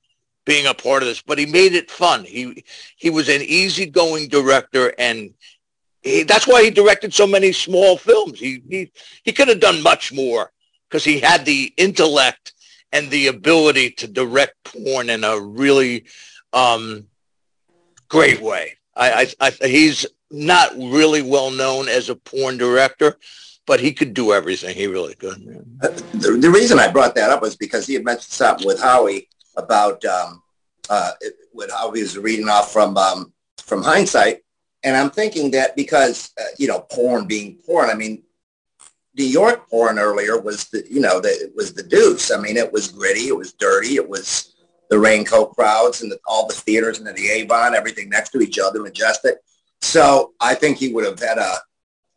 being 0.46 0.66
a 0.66 0.74
part 0.74 1.02
of 1.02 1.08
this, 1.08 1.20
but 1.20 1.38
he 1.38 1.46
made 1.46 1.74
it 1.74 1.90
fun. 1.90 2.24
He 2.24 2.64
he 2.96 3.10
was 3.10 3.28
an 3.28 3.42
easygoing 3.42 4.28
director, 4.28 4.94
and 4.98 5.34
he, 6.02 6.22
that's 6.22 6.46
why 6.46 6.64
he 6.64 6.70
directed 6.70 7.12
so 7.12 7.26
many 7.26 7.52
small 7.52 7.96
films. 7.96 8.40
He 8.40 8.62
he 8.68 8.92
he 9.22 9.32
could 9.32 9.48
have 9.48 9.60
done 9.60 9.82
much 9.82 10.12
more 10.12 10.50
because 10.88 11.04
he 11.04 11.20
had 11.20 11.44
the 11.44 11.72
intellect 11.76 12.54
and 12.92 13.10
the 13.10 13.26
ability 13.28 13.90
to 13.90 14.08
direct 14.08 14.54
porn 14.64 15.10
in 15.10 15.22
a 15.22 15.38
really 15.38 16.06
um, 16.52 17.06
great 18.08 18.40
way. 18.40 18.76
I, 18.96 19.32
I, 19.40 19.52
I, 19.62 19.68
he's 19.68 20.06
not 20.30 20.72
really 20.76 21.22
well 21.22 21.50
known 21.50 21.88
as 21.88 22.08
a 22.08 22.14
porn 22.16 22.56
director, 22.56 23.18
but 23.66 23.80
he 23.80 23.92
could 23.92 24.14
do 24.14 24.32
everything. 24.32 24.74
He 24.74 24.86
really 24.86 25.14
could. 25.14 25.64
Uh, 25.82 25.88
the, 26.14 26.38
the, 26.40 26.50
reason 26.50 26.78
I 26.78 26.90
brought 26.90 27.14
that 27.14 27.30
up 27.30 27.42
was 27.42 27.56
because 27.56 27.86
he 27.86 27.94
had 27.94 28.04
mentioned 28.04 28.32
something 28.32 28.66
with 28.66 28.80
Howie 28.80 29.28
about 29.56 30.04
um, 30.04 30.42
uh, 30.88 31.12
what 31.52 31.70
Howie 31.70 32.02
was 32.02 32.18
reading 32.18 32.48
off 32.48 32.72
from 32.72 32.96
um, 32.96 33.32
from 33.58 33.82
hindsight, 33.82 34.40
and 34.82 34.96
I'm 34.96 35.10
thinking 35.10 35.50
that 35.52 35.76
because 35.76 36.32
uh, 36.40 36.44
you 36.58 36.68
know 36.68 36.80
porn 36.80 37.26
being 37.26 37.58
porn, 37.66 37.90
I 37.90 37.94
mean 37.94 38.22
New 39.16 39.24
York 39.24 39.68
porn 39.68 39.98
earlier 39.98 40.40
was 40.40 40.68
the 40.68 40.84
you 40.90 41.00
know 41.00 41.20
the, 41.20 41.28
it 41.28 41.52
was 41.54 41.72
the 41.72 41.82
deuce. 41.82 42.30
I 42.30 42.40
mean 42.40 42.56
it 42.56 42.72
was 42.72 42.88
gritty, 42.88 43.28
it 43.28 43.36
was 43.36 43.52
dirty, 43.52 43.96
it 43.96 44.08
was 44.08 44.49
the 44.90 44.98
raincoat 44.98 45.54
crowds 45.54 46.02
and 46.02 46.10
the, 46.10 46.18
all 46.26 46.46
the 46.46 46.54
theaters 46.54 46.98
and 46.98 47.06
the 47.06 47.28
Avon, 47.28 47.74
everything 47.74 48.10
next 48.10 48.30
to 48.30 48.40
each 48.40 48.58
other, 48.58 48.82
majestic. 48.82 49.36
So 49.80 50.34
I 50.40 50.54
think 50.54 50.76
he 50.76 50.92
would 50.92 51.06
have 51.06 51.18
had 51.18 51.38
a, 51.38 51.54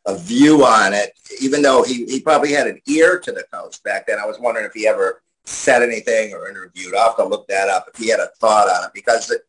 a 0.07 0.17
view 0.17 0.65
on 0.65 0.91
it, 0.93 1.11
even 1.39 1.61
though 1.61 1.83
he, 1.83 2.05
he 2.05 2.19
probably 2.19 2.51
had 2.51 2.67
an 2.67 2.81
ear 2.87 3.19
to 3.19 3.31
the 3.31 3.45
coast 3.53 3.83
back 3.83 4.07
then. 4.07 4.19
I 4.19 4.25
was 4.25 4.39
wondering 4.39 4.65
if 4.65 4.73
he 4.73 4.87
ever 4.87 5.21
said 5.45 5.83
anything 5.83 6.33
or 6.33 6.49
interviewed. 6.49 6.95
I'll 6.95 7.09
have 7.09 7.17
to 7.17 7.25
look 7.25 7.47
that 7.47 7.69
up 7.69 7.87
if 7.93 7.99
he 7.99 8.09
had 8.09 8.19
a 8.19 8.29
thought 8.39 8.67
on 8.67 8.85
it 8.85 8.91
because 8.93 9.29
it, 9.29 9.41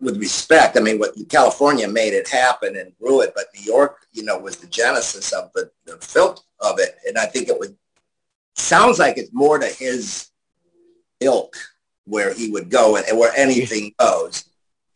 with 0.00 0.18
respect, 0.18 0.76
I 0.76 0.80
mean, 0.80 0.98
what 0.98 1.14
California 1.28 1.86
made 1.86 2.14
it 2.14 2.28
happen 2.28 2.76
and 2.76 2.92
grew 2.98 3.20
it, 3.20 3.32
but 3.36 3.46
New 3.54 3.62
York, 3.62 4.04
you 4.12 4.24
know, 4.24 4.36
was 4.36 4.56
the 4.56 4.66
genesis 4.66 5.32
of 5.32 5.52
the, 5.54 5.70
the 5.86 5.96
filth 5.98 6.42
of 6.58 6.80
it. 6.80 6.96
And 7.06 7.16
I 7.16 7.26
think 7.26 7.48
it 7.48 7.58
would, 7.58 7.76
sounds 8.56 8.98
like 8.98 9.16
it's 9.16 9.32
more 9.32 9.60
to 9.60 9.66
his 9.66 10.30
ilk 11.20 11.56
where 12.04 12.34
he 12.34 12.50
would 12.50 12.70
go 12.70 12.96
and, 12.96 13.18
where 13.18 13.32
anything 13.36 13.94
goes. 13.98 14.44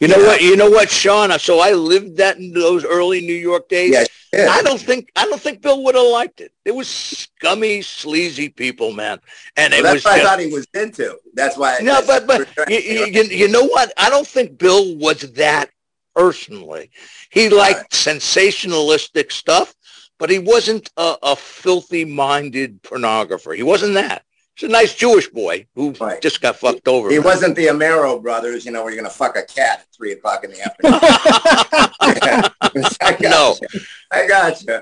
You 0.00 0.08
know, 0.08 0.18
what? 0.18 0.42
You 0.42 0.56
know 0.56 0.68
what, 0.68 0.90
Sean? 0.90 1.36
So 1.38 1.60
I 1.60 1.72
lived 1.72 2.18
that 2.18 2.36
in 2.36 2.52
those 2.52 2.84
early 2.84 3.22
New 3.22 3.34
York 3.34 3.68
days. 3.68 3.92
Yeah, 3.92 4.04
yeah. 4.34 4.48
I 4.50 4.62
don't 4.62 4.80
think 4.80 5.10
I 5.16 5.24
don't 5.24 5.40
think 5.40 5.62
Bill 5.62 5.82
would 5.84 5.94
have 5.94 6.06
liked 6.06 6.42
it. 6.42 6.52
It 6.66 6.74
was 6.74 6.86
scummy, 6.86 7.80
sleazy 7.80 8.50
people, 8.50 8.92
man. 8.92 9.20
And 9.56 9.72
well, 9.72 9.80
it 9.80 9.82
that's 9.84 9.94
was 9.94 10.04
what 10.04 10.16
just, 10.16 10.26
I 10.26 10.28
thought 10.28 10.40
he 10.40 10.52
was 10.52 10.66
into. 10.74 11.18
That's 11.32 11.56
why. 11.56 11.78
No, 11.80 12.02
but 12.06 12.26
but 12.26 12.46
you, 12.68 12.78
you, 12.78 13.22
you, 13.22 13.48
know 13.48 13.64
what? 13.64 13.90
I 13.96 14.10
don't 14.10 14.26
think 14.26 14.58
Bill 14.58 14.96
was 14.96 15.20
that 15.32 15.70
personally. 16.14 16.90
He 17.30 17.48
liked 17.48 17.78
right. 17.78 17.90
sensationalistic 17.90 19.32
stuff, 19.32 19.74
but 20.18 20.28
he 20.28 20.38
wasn't 20.38 20.90
a, 20.98 21.16
a 21.22 21.36
filthy-minded 21.36 22.82
pornographer. 22.82 23.56
He 23.56 23.62
wasn't 23.62 23.94
that. 23.94 24.25
He's 24.56 24.70
a 24.70 24.72
nice 24.72 24.94
Jewish 24.94 25.28
boy 25.28 25.66
who 25.74 25.90
right. 26.00 26.20
just 26.22 26.40
got 26.40 26.56
fucked 26.56 26.88
over. 26.88 27.10
He 27.10 27.16
man. 27.16 27.24
wasn't 27.24 27.56
the 27.56 27.66
Amero 27.66 28.22
brothers, 28.22 28.64
you 28.64 28.72
know, 28.72 28.82
where 28.82 28.92
you're 28.92 29.02
going 29.02 29.10
to 29.10 29.16
fuck 29.16 29.36
a 29.36 29.42
cat 29.42 29.80
at 29.80 29.86
3 29.94 30.12
o'clock 30.12 30.44
in 30.44 30.50
the 30.50 30.62
afternoon. 30.62 30.98
I 33.02 33.12
got 33.12 33.20
no. 33.20 33.54
You. 33.60 33.80
I 34.10 34.26
got 34.26 34.62
you. 34.62 34.80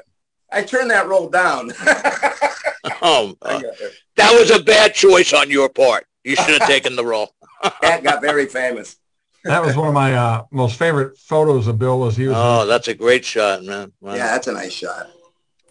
I 0.52 0.62
turned 0.62 0.92
that 0.92 1.08
roll 1.08 1.28
down. 1.28 1.72
oh, 3.02 3.34
uh, 3.42 3.62
that 4.14 4.38
was 4.38 4.52
a 4.52 4.62
bad 4.62 4.94
choice 4.94 5.32
on 5.32 5.50
your 5.50 5.68
part. 5.68 6.06
You 6.22 6.36
should 6.36 6.60
have 6.60 6.68
taken 6.68 6.94
the 6.94 7.04
role. 7.04 7.34
cat 7.82 8.04
got 8.04 8.20
very 8.22 8.46
famous. 8.46 8.96
That 9.42 9.60
was 9.60 9.76
one 9.76 9.88
of 9.88 9.94
my 9.94 10.14
uh, 10.14 10.44
most 10.52 10.78
favorite 10.78 11.18
photos 11.18 11.66
of 11.66 11.80
Bill. 11.80 11.98
Was 11.98 12.16
he 12.16 12.28
was? 12.28 12.36
Oh, 12.38 12.64
that's 12.66 12.86
a 12.86 12.94
great 12.94 13.24
shot, 13.24 13.64
man. 13.64 13.92
Wow. 14.00 14.14
Yeah, 14.14 14.26
that's 14.28 14.46
a 14.46 14.52
nice 14.52 14.72
shot. 14.72 15.10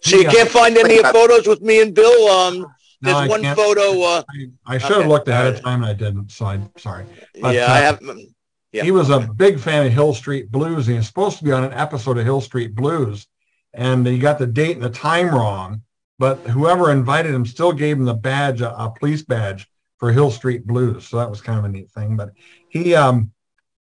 So 0.02 0.16
you 0.16 0.28
can't 0.28 0.50
find 0.50 0.76
any 0.76 1.02
photos 1.02 1.46
with 1.46 1.62
me 1.62 1.80
and 1.80 1.94
Bill. 1.94 2.28
Um, 2.28 2.66
there's 3.04 3.28
no, 3.28 3.28
one 3.28 3.56
photo. 3.56 4.02
Uh, 4.02 4.22
I, 4.28 4.74
I 4.74 4.78
should 4.78 4.92
okay. 4.92 5.00
have 5.02 5.10
looked 5.10 5.28
ahead 5.28 5.54
of 5.54 5.62
time 5.62 5.82
and 5.82 5.90
I 5.90 5.94
didn't, 5.94 6.30
so 6.30 6.46
I'm 6.46 6.70
sorry. 6.76 7.04
But, 7.40 7.54
yeah, 7.54 7.66
uh, 7.66 7.72
I 7.72 7.78
have. 7.78 8.00
Mm, 8.00 8.34
yeah. 8.72 8.82
He 8.82 8.90
was 8.90 9.10
a 9.10 9.20
big 9.20 9.60
fan 9.60 9.86
of 9.86 9.92
Hill 9.92 10.14
Street 10.14 10.50
Blues. 10.50 10.86
He 10.86 10.94
was 10.94 11.06
supposed 11.06 11.38
to 11.38 11.44
be 11.44 11.52
on 11.52 11.62
an 11.62 11.72
episode 11.72 12.18
of 12.18 12.24
Hill 12.24 12.40
Street 12.40 12.74
Blues, 12.74 13.28
and 13.72 14.06
he 14.06 14.18
got 14.18 14.38
the 14.38 14.46
date 14.46 14.76
and 14.76 14.84
the 14.84 14.90
time 14.90 15.28
wrong. 15.28 15.82
But 16.18 16.38
whoever 16.38 16.90
invited 16.90 17.34
him 17.34 17.46
still 17.46 17.72
gave 17.72 17.96
him 17.96 18.04
the 18.04 18.14
badge, 18.14 18.60
a, 18.60 18.74
a 18.76 18.90
police 18.90 19.22
badge 19.22 19.68
for 19.98 20.12
Hill 20.12 20.30
Street 20.30 20.66
Blues. 20.66 21.06
So 21.06 21.18
that 21.18 21.30
was 21.30 21.40
kind 21.40 21.58
of 21.58 21.64
a 21.64 21.68
neat 21.68 21.90
thing. 21.90 22.16
But 22.16 22.30
he 22.68 22.94
um, 22.94 23.30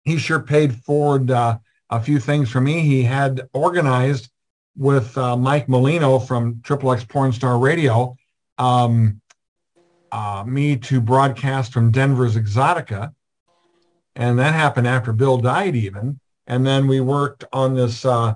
he 0.02 0.18
sure 0.18 0.40
paid 0.40 0.74
forward 0.74 1.30
uh, 1.30 1.58
a 1.88 2.00
few 2.00 2.18
things 2.18 2.50
for 2.50 2.60
me. 2.60 2.80
He 2.80 3.02
had 3.02 3.42
organized 3.52 4.30
with 4.76 5.16
uh, 5.18 5.36
Mike 5.36 5.68
Molino 5.68 6.18
from 6.18 6.60
Triple 6.62 6.92
X 6.92 7.04
Porn 7.04 7.32
Star 7.32 7.58
Radio 7.58 8.16
um, 8.60 9.20
uh, 10.12 10.44
me 10.46 10.76
to 10.76 11.00
broadcast 11.00 11.72
from 11.72 11.90
Denver's 11.90 12.36
Exxxotica. 12.36 13.12
And 14.14 14.38
that 14.38 14.54
happened 14.54 14.86
after 14.86 15.12
Bill 15.12 15.38
died 15.38 15.74
even. 15.74 16.20
And 16.46 16.66
then 16.66 16.86
we 16.86 17.00
worked 17.00 17.44
on 17.52 17.74
this 17.74 18.04
uh, 18.04 18.34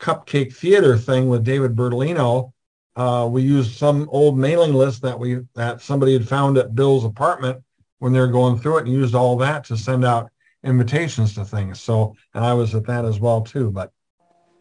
cupcake 0.00 0.54
theater 0.54 0.96
thing 0.96 1.28
with 1.28 1.44
David 1.44 1.76
Bertolino. 1.76 2.52
Uh, 2.94 3.28
we 3.30 3.42
used 3.42 3.76
some 3.76 4.08
old 4.10 4.38
mailing 4.38 4.72
list 4.72 5.02
that 5.02 5.18
we 5.18 5.40
that 5.54 5.82
somebody 5.82 6.14
had 6.14 6.26
found 6.26 6.56
at 6.56 6.74
Bill's 6.74 7.04
apartment 7.04 7.62
when 7.98 8.14
they 8.14 8.20
were 8.20 8.28
going 8.28 8.58
through 8.58 8.78
it 8.78 8.86
and 8.86 8.92
used 8.92 9.14
all 9.14 9.36
that 9.36 9.64
to 9.64 9.76
send 9.76 10.04
out 10.06 10.30
invitations 10.64 11.34
to 11.34 11.44
things. 11.44 11.80
So, 11.80 12.14
and 12.32 12.42
I 12.42 12.54
was 12.54 12.74
at 12.74 12.86
that 12.86 13.04
as 13.04 13.20
well 13.20 13.42
too. 13.42 13.70
But 13.70 13.92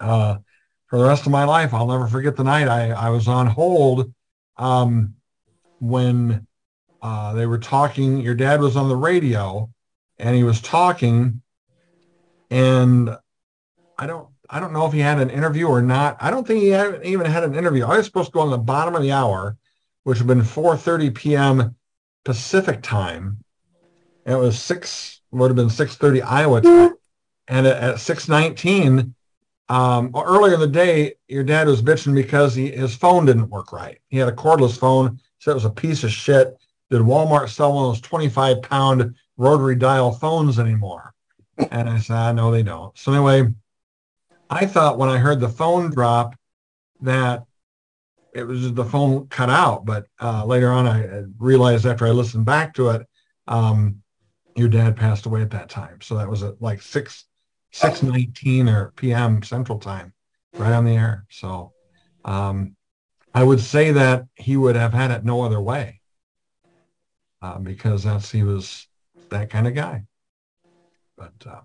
uh, 0.01 0.39
for 0.87 0.99
the 0.99 1.05
rest 1.05 1.25
of 1.25 1.31
my 1.31 1.45
life, 1.45 1.73
I'll 1.73 1.87
never 1.87 2.07
forget 2.07 2.35
the 2.35 2.43
night 2.43 2.67
I, 2.67 2.89
I 2.91 3.09
was 3.09 3.29
on 3.29 3.47
hold 3.47 4.11
um, 4.57 5.15
when 5.79 6.47
uh, 7.01 7.33
they 7.33 7.45
were 7.45 7.57
talking, 7.57 8.19
your 8.19 8.35
dad 8.35 8.61
was 8.61 8.75
on 8.75 8.89
the 8.89 8.95
radio 8.95 9.69
and 10.17 10.35
he 10.35 10.43
was 10.43 10.61
talking 10.61 11.41
and 12.49 13.09
I 13.97 14.07
don't, 14.07 14.29
I 14.49 14.59
don't 14.59 14.73
know 14.73 14.85
if 14.85 14.93
he 14.93 14.99
had 14.99 15.19
an 15.19 15.29
interview 15.29 15.67
or 15.67 15.81
not. 15.81 16.17
I 16.19 16.29
don't 16.29 16.45
think 16.45 16.61
he 16.61 16.69
had, 16.69 17.03
even 17.03 17.25
had 17.25 17.43
an 17.43 17.55
interview. 17.55 17.85
I 17.85 17.97
was 17.97 18.05
supposed 18.05 18.27
to 18.27 18.33
go 18.33 18.41
on 18.41 18.51
the 18.51 18.57
bottom 18.57 18.95
of 18.95 19.01
the 19.01 19.11
hour, 19.11 19.57
which 20.03 20.21
would 20.21 20.29
have 20.29 20.37
been 20.37 20.63
4.30 20.63 21.15
p.m. 21.15 21.75
Pacific 22.23 22.81
time. 22.81 23.43
And 24.25 24.35
it 24.35 24.39
was 24.39 24.59
6, 24.61 25.21
would 25.31 25.49
have 25.49 25.55
been 25.55 25.67
6.30 25.67 26.23
Iowa 26.23 26.61
time. 26.61 26.93
And 27.47 27.67
at, 27.67 27.77
at 27.77 27.95
6.19, 27.95 29.13
um, 29.69 30.11
earlier 30.15 30.53
in 30.53 30.59
the 30.59 30.67
day, 30.67 31.15
your 31.27 31.43
dad 31.43 31.67
was 31.67 31.81
bitching 31.81 32.13
because 32.13 32.53
he, 32.53 32.71
his 32.71 32.95
phone 32.95 33.25
didn't 33.25 33.49
work 33.49 33.71
right. 33.71 33.99
He 34.09 34.17
had 34.17 34.27
a 34.27 34.33
cordless 34.33 34.77
phone, 34.77 35.19
said 35.39 35.51
it 35.51 35.55
was 35.55 35.65
a 35.65 35.69
piece 35.69 36.03
of 36.03 36.11
shit. 36.11 36.55
Did 36.91 37.01
Walmart 37.01 37.49
sell 37.49 37.73
one 37.73 37.85
of 37.85 37.91
those 37.91 38.01
25 38.01 38.61
pound 38.61 39.15
rotary 39.37 39.75
dial 39.75 40.11
phones 40.11 40.59
anymore? 40.59 41.13
And 41.71 41.89
I 41.89 41.97
said, 41.97 42.33
no, 42.33 42.51
they 42.51 42.61
don't. 42.61 42.95
So 42.97 43.11
anyway, 43.11 43.53
I 44.49 44.65
thought 44.67 44.99
when 44.99 45.09
I 45.09 45.17
heard 45.17 45.39
the 45.39 45.49
phone 45.49 45.89
drop 45.89 46.35
that 47.01 47.45
it 48.33 48.43
was 48.43 48.73
the 48.73 48.85
phone 48.85 49.27
cut 49.27 49.49
out. 49.49 49.85
But 49.85 50.05
uh, 50.21 50.45
later 50.45 50.71
on, 50.71 50.87
I 50.87 51.23
realized 51.39 51.85
after 51.85 52.05
I 52.05 52.11
listened 52.11 52.45
back 52.45 52.73
to 52.75 52.89
it, 52.89 53.07
um, 53.47 54.01
your 54.55 54.67
dad 54.67 54.95
passed 54.95 55.25
away 55.25 55.41
at 55.41 55.51
that 55.51 55.69
time. 55.69 56.01
So 56.01 56.17
that 56.17 56.29
was 56.29 56.43
at 56.43 56.61
like 56.61 56.81
six 56.81 57.25
six 57.75 58.01
nineteen 58.01 58.69
or 58.69 58.93
p.m. 58.95 59.43
Central 59.43 59.79
Time, 59.79 60.13
right 60.53 60.71
on 60.71 60.85
the 60.85 60.95
air. 60.95 61.25
So 61.29 61.73
um, 62.23 62.75
I 63.33 63.43
would 63.43 63.59
say 63.59 63.91
that 63.91 64.25
he 64.35 64.55
would 64.55 64.77
have 64.77 64.93
had 64.93 65.11
it 65.11 65.25
no 65.25 65.41
other 65.41 65.59
way 65.59 65.99
uh, 67.41 67.59
because 67.59 68.03
that's 68.03 68.31
he 68.31 68.43
was 68.43 68.87
that 69.29 69.49
kind 69.49 69.67
of 69.67 69.75
guy. 69.75 70.05
But 71.17 71.33
uh, 71.45 71.61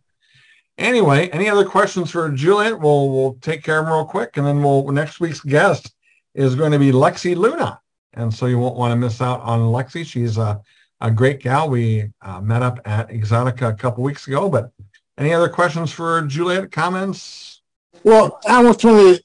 anyway, 0.76 1.28
any 1.28 1.48
other 1.48 1.64
questions 1.64 2.10
for 2.10 2.28
Juliette? 2.30 2.80
We'll 2.80 3.10
we'll 3.10 3.34
take 3.34 3.62
care 3.62 3.78
of 3.78 3.86
them 3.86 3.94
real 3.94 4.04
quick, 4.04 4.36
and 4.36 4.44
then 4.44 4.62
we'll 4.62 4.90
next 4.90 5.20
week's 5.20 5.40
guest 5.40 5.94
is 6.34 6.56
going 6.56 6.72
to 6.72 6.78
be 6.78 6.90
Lexi 6.90 7.36
Luna, 7.36 7.80
and 8.14 8.34
so 8.34 8.46
you 8.46 8.58
won't 8.58 8.76
want 8.76 8.90
to 8.90 8.96
miss 8.96 9.20
out 9.20 9.40
on 9.42 9.60
Lexi. 9.60 10.04
She's 10.04 10.38
a 10.38 10.60
a 11.00 11.10
great 11.10 11.40
gal. 11.40 11.70
We 11.70 12.10
uh, 12.20 12.40
met 12.40 12.62
up 12.62 12.80
at 12.84 13.08
Exxxotica 13.10 13.70
a 13.70 13.74
couple 13.74 14.02
weeks 14.04 14.26
ago. 14.26 14.50
But 14.50 14.70
any 15.18 15.32
other 15.32 15.48
questions 15.48 15.92
for 15.92 16.22
Juliette? 16.22 16.72
Comments? 16.72 17.60
Well, 18.04 18.40
I 18.48 18.62
want 18.62 18.80
to 18.80 19.18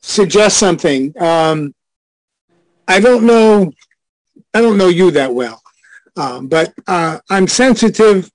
suggest 0.00 0.58
something. 0.58 1.14
Um, 1.20 1.74
I 2.88 3.00
don't 3.00 3.24
know. 3.24 3.72
I 4.54 4.60
don't 4.60 4.78
know 4.78 4.88
you 4.88 5.10
that 5.12 5.34
well, 5.34 5.62
um, 6.16 6.48
but 6.48 6.74
uh, 6.86 7.18
I'm 7.30 7.46
sensitive 7.46 8.30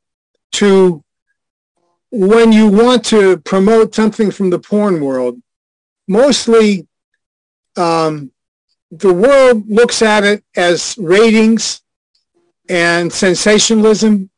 to 0.54 1.04
when 2.12 2.52
you 2.52 2.68
want 2.68 3.06
to 3.06 3.38
promote 3.38 3.94
something 3.94 4.32
from 4.32 4.50
the 4.50 4.60
porn 4.60 5.02
world. 5.02 5.42
Mostly, 6.08 6.88
um, 7.76 8.32
the 8.92 9.14
world 9.14 9.70
looks 9.70 10.02
at 10.02 10.24
it 10.24 10.44
as 10.56 10.98
ratings 10.98 11.82
and 12.70 13.12
sensationalism. 13.12 14.30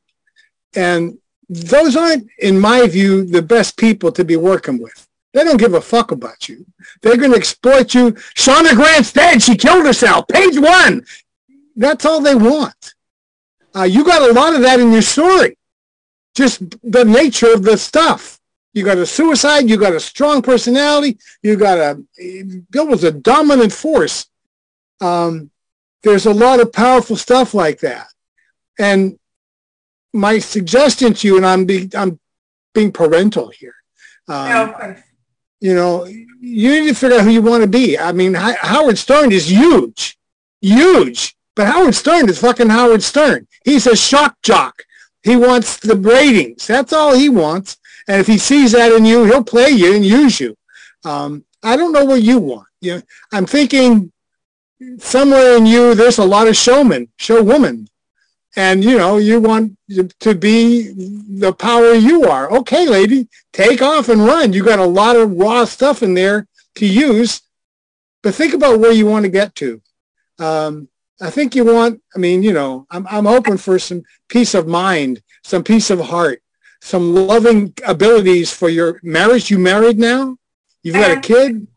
And 0.76 1.18
those 1.50 1.96
aren't, 1.96 2.28
in 2.38 2.60
my 2.60 2.88
view, 2.88 3.26
the 3.26 3.42
best 3.42 3.76
people 3.78 4.12
to 4.12 4.24
be 4.24 4.36
working 4.36 4.78
with. 4.82 5.08
They 5.34 5.44
don't 5.44 5.58
give 5.58 5.74
a 5.74 5.82
fuck 5.82 6.12
about 6.12 6.48
you. 6.48 6.66
They're 7.02 7.18
going 7.18 7.32
to 7.32 7.38
exploit 7.38 7.94
you. 7.94 8.12
Shauna 8.36 8.76
Grant's 8.76 9.14
dead. 9.14 9.42
She 9.42 9.56
killed 9.56 9.86
herself. 9.86 10.28
Page 10.28 10.58
one. 10.60 11.06
That's 11.76 12.06
all 12.06 12.22
they 12.22 12.36
want. 12.36 12.94
Uh, 13.76 13.84
you 13.84 14.04
got 14.04 14.28
a 14.28 14.34
lot 14.34 14.56
of 14.56 14.62
that 14.62 14.80
in 14.80 14.92
your 14.92 15.02
story. 15.02 15.58
Just 16.36 16.62
the 16.84 17.06
nature 17.06 17.54
of 17.54 17.64
the 17.64 17.78
stuff. 17.78 18.40
You 18.74 18.84
got 18.84 18.98
a 18.98 19.06
suicide. 19.06 19.70
You 19.70 19.78
got 19.78 19.94
a 19.94 20.00
strong 20.00 20.42
personality. 20.42 21.18
You 21.42 21.56
got 21.58 21.78
a, 21.78 22.04
Bill 22.70 22.88
was 22.88 23.04
a 23.04 23.12
dominant 23.12 23.74
force. 23.74 24.28
Um, 25.02 25.52
there's 26.04 26.26
a 26.26 26.34
lot 26.34 26.60
of 26.60 26.72
powerful 26.72 27.16
stuff 27.16 27.54
like 27.54 27.80
that. 27.82 28.08
And 28.80 29.20
my 30.14 30.40
suggestion 30.40 31.14
to 31.14 31.28
you, 31.28 31.38
and 31.38 31.46
I'm 31.46 31.66
be, 31.66 31.90
I'm 31.94 32.20
being 32.74 32.92
parental 32.92 33.50
here. 33.50 33.76
Um, 34.28 34.50
no, 34.50 34.64
of 34.64 34.74
course. 34.76 35.00
You 35.62 35.76
know, 35.76 36.06
you 36.06 36.82
need 36.82 36.88
to 36.88 36.96
figure 36.96 37.18
out 37.18 37.24
who 37.24 37.32
you 37.32 37.42
want 37.42 37.64
to 37.64 37.70
be. 37.70 38.00
I 38.00 38.12
mean, 38.14 38.34
Howard 38.34 38.98
Stern 38.98 39.32
is 39.32 39.50
huge, 39.52 40.18
huge. 40.62 41.36
But 41.56 41.68
Howard 41.68 41.96
Stern 41.96 42.30
is 42.30 42.40
fucking 42.40 42.70
Howard 42.70 43.04
Stern. 43.04 43.46
He's 43.66 43.86
a 43.86 43.96
shock 43.96 44.38
jock. 44.42 44.84
He 45.24 45.36
wants 45.36 45.78
the 45.78 45.98
ratings. 45.98 46.66
That's 46.66 46.94
all 46.94 47.14
he 47.14 47.28
wants. 47.28 47.78
And 48.08 48.22
if 48.22 48.28
he 48.28 48.38
sees 48.38 48.72
that 48.72 48.94
in 48.94 49.04
you, 49.04 49.26
he'll 49.26 49.44
play 49.44 49.70
you 49.70 49.94
and 49.94 50.06
use 50.06 50.40
you. 50.40 50.56
Um, 51.04 51.44
I 51.62 51.76
don't 51.76 51.92
know 51.92 52.06
what 52.06 52.22
you 52.22 52.40
want. 52.40 52.68
You 52.80 52.96
know, 52.96 53.02
I'm 53.34 53.46
thinking 53.46 54.14
somewhere 55.00 55.58
in 55.58 55.66
you, 55.66 55.96
there's 55.96 56.18
a 56.18 56.24
lot 56.24 56.48
of 56.48 56.56
showman, 56.56 57.10
showwoman 57.20 57.90
and 58.56 58.84
you 58.84 58.98
know 58.98 59.18
you 59.18 59.40
want 59.40 59.78
to 60.20 60.36
be 60.36 60.92
the 61.40 61.54
power 61.54 61.94
you 61.94 62.24
are. 62.24 62.52
Okay 62.52 62.88
lady 62.88 63.28
take 63.54 63.82
off 63.82 64.10
and 64.10 64.26
run. 64.26 64.54
You 64.54 64.64
got 64.64 64.80
a 64.80 64.86
lot 64.86 65.16
of 65.16 65.32
raw 65.34 65.66
stuff 65.66 66.04
in 66.04 66.14
there 66.14 66.48
to 66.76 66.86
use. 66.86 67.42
But 68.22 68.36
think 68.36 68.54
about 68.54 68.80
where 68.80 68.92
you 68.92 69.06
want 69.06 69.24
to 69.26 69.32
get 69.32 69.56
to. 69.56 69.82
Um, 70.40 70.88
i 71.22 71.30
think 71.30 71.54
you 71.54 71.66
want 71.66 72.02
i 72.16 72.18
mean 72.18 72.42
you 72.42 72.54
know 72.54 72.88
I'm, 72.90 73.06
I'm 73.08 73.26
hoping 73.26 73.58
for 73.58 73.78
some 73.78 74.04
peace 74.30 74.54
of 74.54 74.70
mind 74.70 75.22
some 75.44 75.66
peace 75.66 75.90
of 75.90 76.00
heart 76.00 76.42
some 76.82 77.14
loving 77.14 77.74
abilities 77.86 78.52
for 78.52 78.70
your 78.70 79.00
marriage. 79.04 79.50
You 79.50 79.60
married 79.60 80.00
now? 80.00 80.38
You've 80.84 80.96
got 80.96 81.18
a 81.18 81.20
kid? 81.20 81.68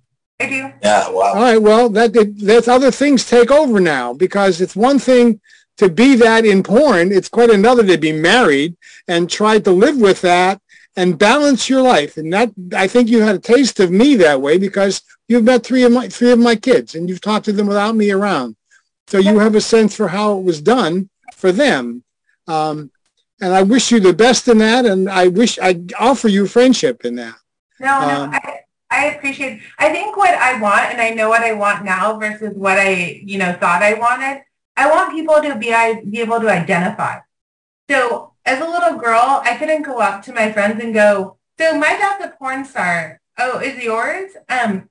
I 0.40 0.46
do. 0.46 0.72
Yeah, 0.82 1.08
wow. 1.10 1.32
All 1.34 1.42
right, 1.42 1.60
well, 1.60 1.88
that, 1.90 2.12
that 2.12 2.38
that's 2.38 2.68
other 2.68 2.90
things 2.90 3.24
take 3.24 3.50
over 3.50 3.80
now 3.80 4.12
because 4.12 4.60
it's 4.60 4.76
one 4.76 4.98
thing 4.98 5.40
to 5.78 5.88
be 5.88 6.14
that 6.16 6.44
in 6.44 6.62
porn, 6.62 7.12
it's 7.12 7.28
quite 7.28 7.50
another 7.50 7.84
to 7.86 7.98
be 7.98 8.12
married 8.12 8.76
and 9.08 9.28
try 9.28 9.58
to 9.58 9.70
live 9.70 9.98
with 9.98 10.20
that 10.22 10.60
and 10.96 11.18
balance 11.18 11.68
your 11.68 11.82
life. 11.82 12.16
And 12.16 12.32
that 12.32 12.52
I 12.74 12.86
think 12.86 13.08
you 13.08 13.20
had 13.20 13.36
a 13.36 13.40
taste 13.40 13.80
of 13.80 13.90
me 13.90 14.16
that 14.16 14.40
way 14.40 14.58
because 14.58 15.02
you've 15.28 15.44
met 15.44 15.64
three 15.64 15.82
of 15.84 15.92
my 15.92 16.08
three 16.08 16.30
of 16.30 16.38
my 16.38 16.56
kids 16.56 16.94
and 16.94 17.08
you've 17.08 17.20
talked 17.20 17.46
to 17.46 17.52
them 17.52 17.66
without 17.66 17.96
me 17.96 18.10
around. 18.10 18.56
So 19.08 19.18
you 19.18 19.38
have 19.40 19.54
a 19.54 19.60
sense 19.60 19.96
for 19.96 20.08
how 20.08 20.38
it 20.38 20.44
was 20.44 20.60
done 20.60 21.10
for 21.34 21.52
them. 21.52 22.04
Um, 22.46 22.90
and 23.40 23.52
I 23.52 23.62
wish 23.62 23.90
you 23.90 23.98
the 23.98 24.12
best 24.12 24.46
in 24.48 24.58
that. 24.58 24.86
And 24.86 25.10
I 25.10 25.28
wish 25.28 25.58
I'd 25.58 25.92
offer 25.94 26.28
you 26.28 26.46
friendship 26.46 27.04
in 27.04 27.16
that. 27.16 27.34
No, 27.80 28.00
no, 28.00 28.22
um, 28.22 28.30
I, 28.32 28.60
I 28.90 29.04
appreciate, 29.06 29.60
I 29.78 29.90
think 29.90 30.16
what 30.16 30.32
I 30.32 30.60
want, 30.60 30.92
and 30.92 31.00
I 31.00 31.10
know 31.10 31.28
what 31.28 31.42
I 31.42 31.52
want 31.52 31.84
now 31.84 32.18
versus 32.18 32.54
what 32.54 32.78
I, 32.78 33.20
you 33.24 33.38
know, 33.38 33.52
thought 33.54 33.82
I 33.82 33.94
wanted 33.94 34.42
I 34.76 34.90
want 34.90 35.12
people 35.12 35.40
to 35.40 35.54
be, 35.56 36.10
be 36.10 36.20
able 36.20 36.40
to 36.40 36.48
identify. 36.48 37.20
So 37.90 38.32
as 38.44 38.60
a 38.60 38.68
little 38.68 38.98
girl, 38.98 39.42
I 39.44 39.56
couldn't 39.56 39.82
go 39.82 39.98
up 39.98 40.22
to 40.24 40.32
my 40.32 40.52
friends 40.52 40.82
and 40.82 40.94
go, 40.94 41.36
so 41.58 41.78
my 41.78 41.90
dad's 41.90 42.24
a 42.24 42.36
porn 42.38 42.64
star. 42.64 43.20
Oh, 43.38 43.60
is 43.60 43.82
yours? 43.82 44.32
Um, 44.48 44.88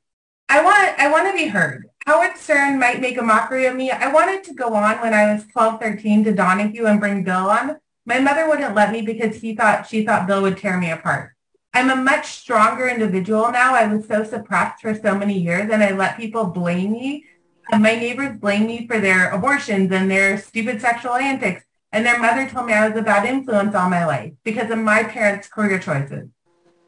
I 0.50 0.64
want, 0.64 1.00
I 1.00 1.12
want 1.12 1.28
to 1.28 1.34
be 1.34 1.48
heard. 1.50 1.88
Howard 2.06 2.38
Stern 2.38 2.80
might 2.80 3.00
make 3.00 3.18
a 3.18 3.22
mockery 3.22 3.66
of 3.66 3.76
me. 3.76 3.92
I 3.92 4.12
wanted 4.12 4.44
to 4.46 4.54
go 4.54 4.74
on 4.74 5.00
when 5.02 5.14
I 5.14 5.34
was 5.34 5.46
12, 5.48 5.80
13 5.80 6.24
to 6.24 6.34
Donahue 6.34 6.86
and 6.86 7.00
bring 7.00 7.24
Bill 7.24 7.50
on. 7.50 7.78
My 8.06 8.20
mother 8.20 8.50
wouldn't 8.50 8.76
let 8.76 8.92
me 8.92 9.02
because 9.02 9.38
he 9.38 9.56
thought, 9.56 9.88
she 9.88 10.04
thought 10.06 10.28
Bill 10.28 10.42
would 10.42 10.58
tear 10.58 10.78
me 10.80 10.90
apart. 10.90 11.34
I'm 11.74 11.90
a 11.90 11.96
much 11.96 12.26
stronger 12.28 12.88
individual 12.88 13.52
now. 13.52 13.76
I 13.76 13.88
was 13.88 14.08
so 14.08 14.24
suppressed 14.24 14.82
for 14.82 14.96
so 14.96 15.16
many 15.16 15.40
years 15.40 15.70
and 15.72 15.84
I 15.84 15.92
let 15.92 16.18
people 16.18 16.46
blame 16.46 16.92
me 16.92 17.26
my 17.70 17.96
neighbors 17.96 18.38
blame 18.40 18.68
me 18.68 18.88
for 18.88 19.00
their 19.00 19.30
abortions 19.32 19.92
and 19.92 20.10
their 20.10 20.38
stupid 20.38 20.82
sexual 20.82 21.16
antics. 21.16 21.64
And 21.92 22.06
their 22.06 22.20
mother 22.20 22.48
told 22.48 22.68
me 22.68 22.74
I 22.74 22.88
was 22.88 22.98
a 22.98 23.04
bad 23.04 23.26
influence 23.26 23.76
all 23.76 23.90
my 23.90 24.06
life 24.06 24.34
because 24.44 24.72
of 24.72 24.80
my 24.80 25.04
parents' 25.04 25.48
career 25.48 25.78
choices. 25.78 26.30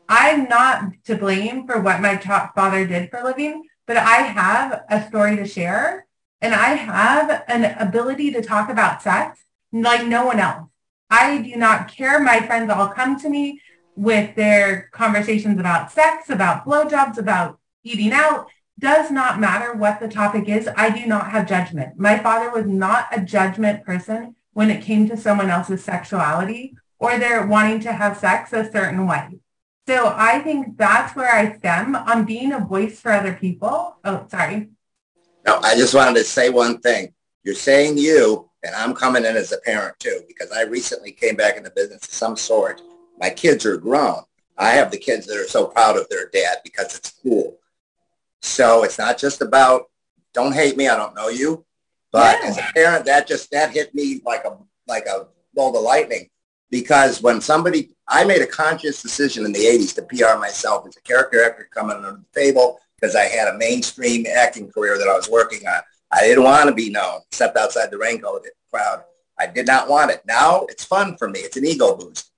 I'm 0.07 0.47
not 0.47 0.93
to 1.05 1.15
blame 1.15 1.65
for 1.65 1.79
what 1.81 2.01
my 2.01 2.17
father 2.17 2.85
did 2.85 3.09
for 3.09 3.19
a 3.19 3.23
living, 3.23 3.63
but 3.85 3.97
I 3.97 4.17
have 4.17 4.83
a 4.89 5.05
story 5.07 5.35
to 5.37 5.45
share 5.45 6.05
and 6.41 6.53
I 6.53 6.69
have 6.75 7.43
an 7.47 7.65
ability 7.79 8.31
to 8.31 8.41
talk 8.41 8.69
about 8.69 9.01
sex 9.01 9.43
like 9.71 10.05
no 10.05 10.25
one 10.25 10.39
else. 10.39 10.69
I 11.09 11.41
do 11.41 11.55
not 11.55 11.87
care. 11.87 12.19
My 12.19 12.41
friends 12.41 12.69
all 12.69 12.89
come 12.89 13.19
to 13.19 13.29
me 13.29 13.61
with 13.95 14.35
their 14.35 14.89
conversations 14.91 15.59
about 15.59 15.91
sex, 15.91 16.29
about 16.29 16.65
blowjobs, 16.65 17.17
about 17.17 17.59
eating 17.83 18.11
out 18.11 18.47
does 18.83 19.09
not 19.09 19.39
matter 19.39 19.73
what 19.73 20.01
the 20.01 20.09
topic 20.09 20.49
is. 20.49 20.67
I 20.75 20.89
do 20.89 21.07
not 21.07 21.31
have 21.31 21.47
judgment. 21.47 21.97
My 21.97 22.19
father 22.19 22.51
was 22.51 22.65
not 22.67 23.07
a 23.17 23.21
judgment 23.21 23.85
person 23.85 24.35
when 24.51 24.69
it 24.69 24.83
came 24.83 25.07
to 25.07 25.15
someone 25.15 25.49
else's 25.49 25.81
sexuality 25.81 26.75
or 26.99 27.17
their 27.17 27.47
wanting 27.47 27.79
to 27.79 27.93
have 27.93 28.17
sex 28.17 28.51
a 28.51 28.69
certain 28.69 29.07
way. 29.07 29.39
So 29.87 30.13
I 30.13 30.39
think 30.39 30.77
that's 30.77 31.15
where 31.15 31.33
I 31.33 31.57
stem 31.57 31.95
on 31.95 32.25
being 32.25 32.51
a 32.51 32.59
voice 32.59 32.99
for 32.99 33.13
other 33.13 33.33
people. 33.33 33.95
Oh, 34.03 34.27
sorry. 34.29 34.69
No, 35.45 35.59
I 35.59 35.75
just 35.75 35.95
wanted 35.95 36.15
to 36.15 36.25
say 36.25 36.49
one 36.49 36.79
thing. 36.79 37.13
You're 37.43 37.55
saying 37.55 37.97
you, 37.97 38.49
and 38.63 38.75
I'm 38.75 38.93
coming 38.93 39.23
in 39.23 39.37
as 39.37 39.53
a 39.53 39.59
parent 39.59 39.97
too, 39.99 40.23
because 40.27 40.51
I 40.51 40.63
recently 40.63 41.13
came 41.13 41.37
back 41.37 41.55
in 41.55 41.63
the 41.63 41.71
business 41.71 42.03
of 42.03 42.13
some 42.13 42.35
sort. 42.35 42.81
My 43.17 43.29
kids 43.29 43.65
are 43.65 43.77
grown. 43.77 44.23
I 44.57 44.71
have 44.71 44.91
the 44.91 44.97
kids 44.97 45.25
that 45.27 45.37
are 45.37 45.47
so 45.47 45.67
proud 45.67 45.95
of 45.95 46.09
their 46.09 46.29
dad 46.33 46.57
because 46.65 46.97
it's 46.97 47.11
cool. 47.23 47.57
So 48.43 48.83
it's 48.83 48.99
not 48.99 49.17
just 49.17 49.41
about 49.41 49.89
don't 50.33 50.53
hate 50.53 50.75
me, 50.75 50.87
I 50.87 50.97
don't 50.97 51.15
know 51.15 51.29
you. 51.29 51.65
But 52.11 52.39
yeah. 52.41 52.49
as 52.49 52.57
a 52.57 52.61
parent, 52.73 53.05
that 53.05 53.27
just 53.27 53.49
that 53.51 53.71
hit 53.71 53.95
me 53.95 54.21
like 54.25 54.43
a 54.45 54.57
like 54.87 55.05
a 55.05 55.27
bolt 55.53 55.75
of 55.75 55.81
lightning. 55.81 56.29
Because 56.69 57.21
when 57.21 57.39
somebody 57.39 57.91
I 58.07 58.25
made 58.25 58.41
a 58.41 58.47
conscious 58.47 59.01
decision 59.01 59.45
in 59.45 59.53
the 59.53 59.59
80s 59.59 59.95
to 59.95 60.01
PR 60.03 60.37
myself 60.39 60.85
as 60.87 60.97
a 60.97 61.01
character 61.01 61.43
actor 61.43 61.69
coming 61.73 61.97
on 61.97 62.03
the 62.33 62.39
table 62.39 62.79
because 62.99 63.15
I 63.15 63.23
had 63.23 63.47
a 63.47 63.57
mainstream 63.57 64.25
acting 64.27 64.69
career 64.71 64.97
that 64.97 65.07
I 65.07 65.15
was 65.15 65.29
working 65.29 65.65
on. 65.65 65.81
I 66.11 66.21
didn't 66.21 66.43
want 66.43 66.67
to 66.67 66.75
be 66.75 66.89
known 66.89 67.21
except 67.31 67.57
outside 67.57 67.91
the 67.91 67.97
raincoat 67.97 68.45
crowd. 68.71 69.03
I 69.39 69.47
did 69.47 69.65
not 69.67 69.89
want 69.89 70.11
it. 70.11 70.21
Now 70.27 70.65
it's 70.69 70.83
fun 70.83 71.15
for 71.17 71.29
me. 71.29 71.39
It's 71.39 71.57
an 71.57 71.65
ego 71.65 71.95
boost. 71.95 72.29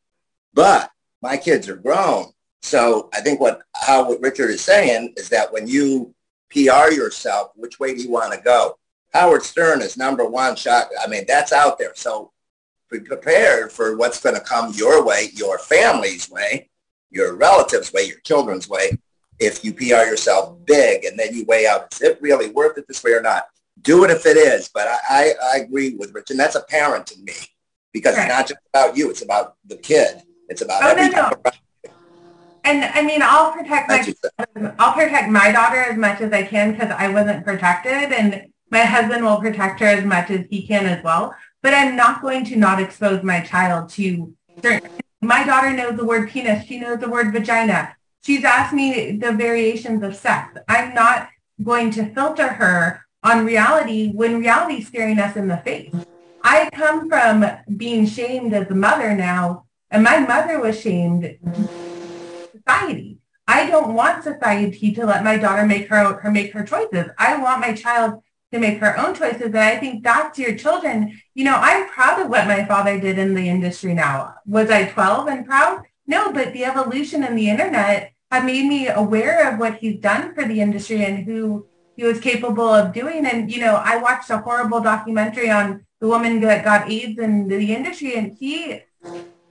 But 0.53 0.91
my 1.21 1.35
kids 1.37 1.67
are 1.67 1.75
grown 1.75 2.31
so 2.65 3.09
I 3.13 3.21
think 3.21 3.39
what 3.39 3.61
how 3.75 4.07
what 4.07 4.21
Richard 4.21 4.49
is 4.49 4.61
saying 4.61 5.13
is 5.17 5.29
that 5.29 5.53
when 5.53 5.67
you 5.67 6.13
PR 6.49 6.91
yourself, 6.91 7.51
which 7.55 7.79
way 7.79 7.93
do 7.93 8.01
you 8.01 8.09
want 8.09 8.33
to 8.33 8.41
go? 8.41 8.79
Howard 9.13 9.43
Stern 9.43 9.81
is 9.81 9.97
number 9.97 10.25
one 10.25 10.55
shot. 10.55 10.87
I 11.01 11.07
mean, 11.07 11.25
that's 11.27 11.53
out 11.53 11.77
there. 11.77 11.93
So 11.95 12.31
be 12.89 12.99
prepared 12.99 13.71
for 13.71 13.95
what's 13.97 14.19
going 14.21 14.35
to 14.35 14.41
come 14.41 14.73
your 14.73 15.05
way, 15.05 15.29
your 15.35 15.59
family's 15.59 16.29
way, 16.29 16.69
your 17.11 17.35
relatives' 17.35 17.93
way, 17.93 18.03
your 18.03 18.19
children's 18.21 18.67
way. 18.67 18.97
If 19.39 19.63
you 19.63 19.73
PR 19.73 20.07
yourself 20.07 20.57
big 20.65 21.05
and 21.05 21.19
then 21.19 21.35
you 21.35 21.45
weigh 21.45 21.67
out, 21.67 21.93
is 21.93 22.01
it 22.01 22.21
really 22.21 22.49
worth 22.49 22.77
it 22.77 22.87
this 22.87 23.03
way 23.03 23.11
or 23.11 23.21
not? 23.21 23.45
Do 23.81 24.05
it 24.05 24.11
if 24.11 24.25
it 24.25 24.37
is. 24.37 24.69
But 24.73 24.87
I, 24.87 24.97
I, 25.09 25.33
I 25.53 25.57
agree 25.57 25.95
with 25.95 26.13
Rich, 26.13 26.31
and 26.31 26.39
that's 26.39 26.55
apparent 26.55 27.05
to 27.07 27.19
me 27.19 27.33
because 27.93 28.15
right. 28.17 28.25
it's 28.25 28.33
not 28.33 28.47
just 28.47 28.59
about 28.73 28.97
you; 28.97 29.09
it's 29.09 29.21
about 29.21 29.55
the 29.65 29.77
kid. 29.77 30.21
It's 30.47 30.61
about 30.61 30.83
oh, 30.83 30.87
every 30.87 31.09
no, 31.09 31.29
no. 31.29 31.51
And 32.65 32.83
I 32.83 33.03
mean, 33.03 33.21
I'll 33.21 33.51
protect 33.51 33.87
my 33.87 34.73
I'll 34.79 34.93
protect 34.93 35.29
my 35.29 35.51
daughter 35.51 35.77
as 35.77 35.97
much 35.97 36.19
as 36.19 36.33
I 36.33 36.43
can 36.43 36.71
because 36.71 36.89
I 36.89 37.09
wasn't 37.09 37.45
protected, 37.45 38.11
and 38.11 38.47
my 38.71 38.79
husband 38.79 39.23
will 39.23 39.39
protect 39.39 39.79
her 39.81 39.85
as 39.85 40.03
much 40.03 40.31
as 40.31 40.47
he 40.49 40.65
can 40.65 40.87
as 40.87 41.03
well. 41.03 41.35
But 41.61 41.75
I'm 41.75 41.95
not 41.95 42.23
going 42.23 42.43
to 42.45 42.55
not 42.55 42.81
expose 42.81 43.23
my 43.23 43.41
child 43.41 43.89
to 43.91 44.33
certain. 44.63 44.89
My 45.21 45.43
daughter 45.43 45.71
knows 45.73 45.95
the 45.95 46.05
word 46.05 46.29
penis. 46.29 46.65
She 46.65 46.79
knows 46.79 46.99
the 46.99 47.09
word 47.09 47.31
vagina. 47.31 47.95
She's 48.23 48.43
asked 48.43 48.73
me 48.73 49.17
the 49.17 49.31
variations 49.31 50.01
of 50.01 50.15
sex. 50.15 50.57
I'm 50.67 50.95
not 50.95 51.29
going 51.63 51.91
to 51.91 52.13
filter 52.13 52.47
her 52.47 53.05
on 53.23 53.45
reality 53.45 54.11
when 54.11 54.39
reality 54.39 54.81
is 54.81 54.87
staring 54.87 55.19
us 55.19 55.35
in 55.35 55.47
the 55.47 55.57
face. 55.57 55.93
I 56.43 56.69
come 56.73 57.09
from 57.09 57.45
being 57.77 58.07
shamed 58.07 58.53
as 58.53 58.69
a 58.69 58.75
mother 58.75 59.15
now, 59.15 59.65
and 59.91 60.03
my 60.03 60.19
mother 60.19 60.59
was 60.59 60.79
shamed 60.79 61.37
society. 62.67 63.19
I 63.47 63.69
don't 63.69 63.93
want 63.93 64.23
society 64.23 64.91
to 64.93 65.05
let 65.05 65.23
my 65.23 65.37
daughter 65.37 65.65
make 65.65 65.87
her, 65.89 66.19
her 66.19 66.31
make 66.31 66.51
her 66.53 66.63
choices. 66.63 67.11
I 67.17 67.37
want 67.41 67.61
my 67.61 67.73
child 67.73 68.23
to 68.51 68.59
make 68.59 68.79
her 68.79 68.97
own 68.97 69.13
choices. 69.13 69.47
And 69.47 69.57
I 69.57 69.77
think 69.77 70.03
that's 70.03 70.39
your 70.39 70.55
children. 70.55 71.21
You 71.35 71.45
know, 71.45 71.55
I'm 71.55 71.87
proud 71.89 72.21
of 72.21 72.29
what 72.29 72.47
my 72.47 72.65
father 72.65 72.99
did 72.99 73.19
in 73.19 73.35
the 73.35 73.47
industry 73.47 73.93
now. 73.93 74.35
Was 74.47 74.71
I 74.71 74.85
12 74.85 75.27
and 75.27 75.45
proud? 75.45 75.83
No, 76.07 76.31
but 76.31 76.53
the 76.53 76.65
evolution 76.65 77.23
in 77.23 77.35
the 77.35 77.49
internet 77.49 78.13
have 78.31 78.45
made 78.45 78.65
me 78.65 78.87
aware 78.87 79.51
of 79.51 79.59
what 79.59 79.75
he's 79.75 79.99
done 79.99 80.33
for 80.33 80.43
the 80.45 80.59
industry 80.59 81.05
and 81.05 81.25
who 81.25 81.67
he 81.95 82.03
was 82.03 82.19
capable 82.19 82.67
of 82.67 82.93
doing. 82.93 83.25
And, 83.25 83.51
you 83.51 83.61
know, 83.61 83.75
I 83.75 83.97
watched 83.97 84.29
a 84.29 84.39
horrible 84.39 84.81
documentary 84.81 85.49
on 85.49 85.85
the 86.01 86.07
woman 86.07 86.41
that 86.41 86.65
got 86.65 86.89
AIDS 86.89 87.19
in 87.19 87.47
the 87.47 87.73
industry 87.73 88.15
and 88.15 88.35
he 88.37 88.81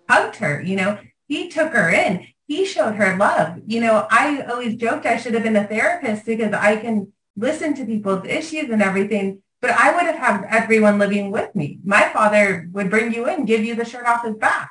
hugged 0.08 0.36
her, 0.36 0.60
you 0.60 0.76
know, 0.76 0.98
he 1.26 1.48
took 1.48 1.72
her 1.72 1.88
in 1.90 2.26
he 2.46 2.64
showed 2.64 2.94
her 2.94 3.16
love. 3.16 3.60
You 3.66 3.80
know, 3.80 4.06
I 4.10 4.42
always 4.42 4.76
joked 4.76 5.06
I 5.06 5.16
should 5.16 5.34
have 5.34 5.42
been 5.42 5.56
a 5.56 5.66
therapist 5.66 6.26
because 6.26 6.52
I 6.52 6.76
can 6.76 7.12
listen 7.36 7.74
to 7.74 7.84
people's 7.84 8.26
issues 8.26 8.70
and 8.70 8.82
everything, 8.82 9.42
but 9.60 9.70
I 9.70 9.94
would 9.94 10.04
have 10.04 10.16
had 10.16 10.46
everyone 10.50 10.98
living 10.98 11.30
with 11.30 11.54
me. 11.54 11.80
My 11.84 12.08
father 12.10 12.68
would 12.72 12.90
bring 12.90 13.12
you 13.12 13.28
in, 13.28 13.44
give 13.44 13.64
you 13.64 13.74
the 13.74 13.84
shirt 13.84 14.06
off 14.06 14.24
his 14.24 14.36
back. 14.36 14.70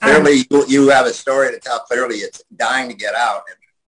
Clearly, 0.00 0.40
um, 0.40 0.46
you, 0.50 0.66
you 0.68 0.88
have 0.88 1.06
a 1.06 1.12
story 1.12 1.50
to 1.50 1.58
tell. 1.58 1.80
Clearly, 1.80 2.16
it's 2.16 2.42
dying 2.56 2.88
to 2.88 2.94
get 2.94 3.14
out. 3.14 3.42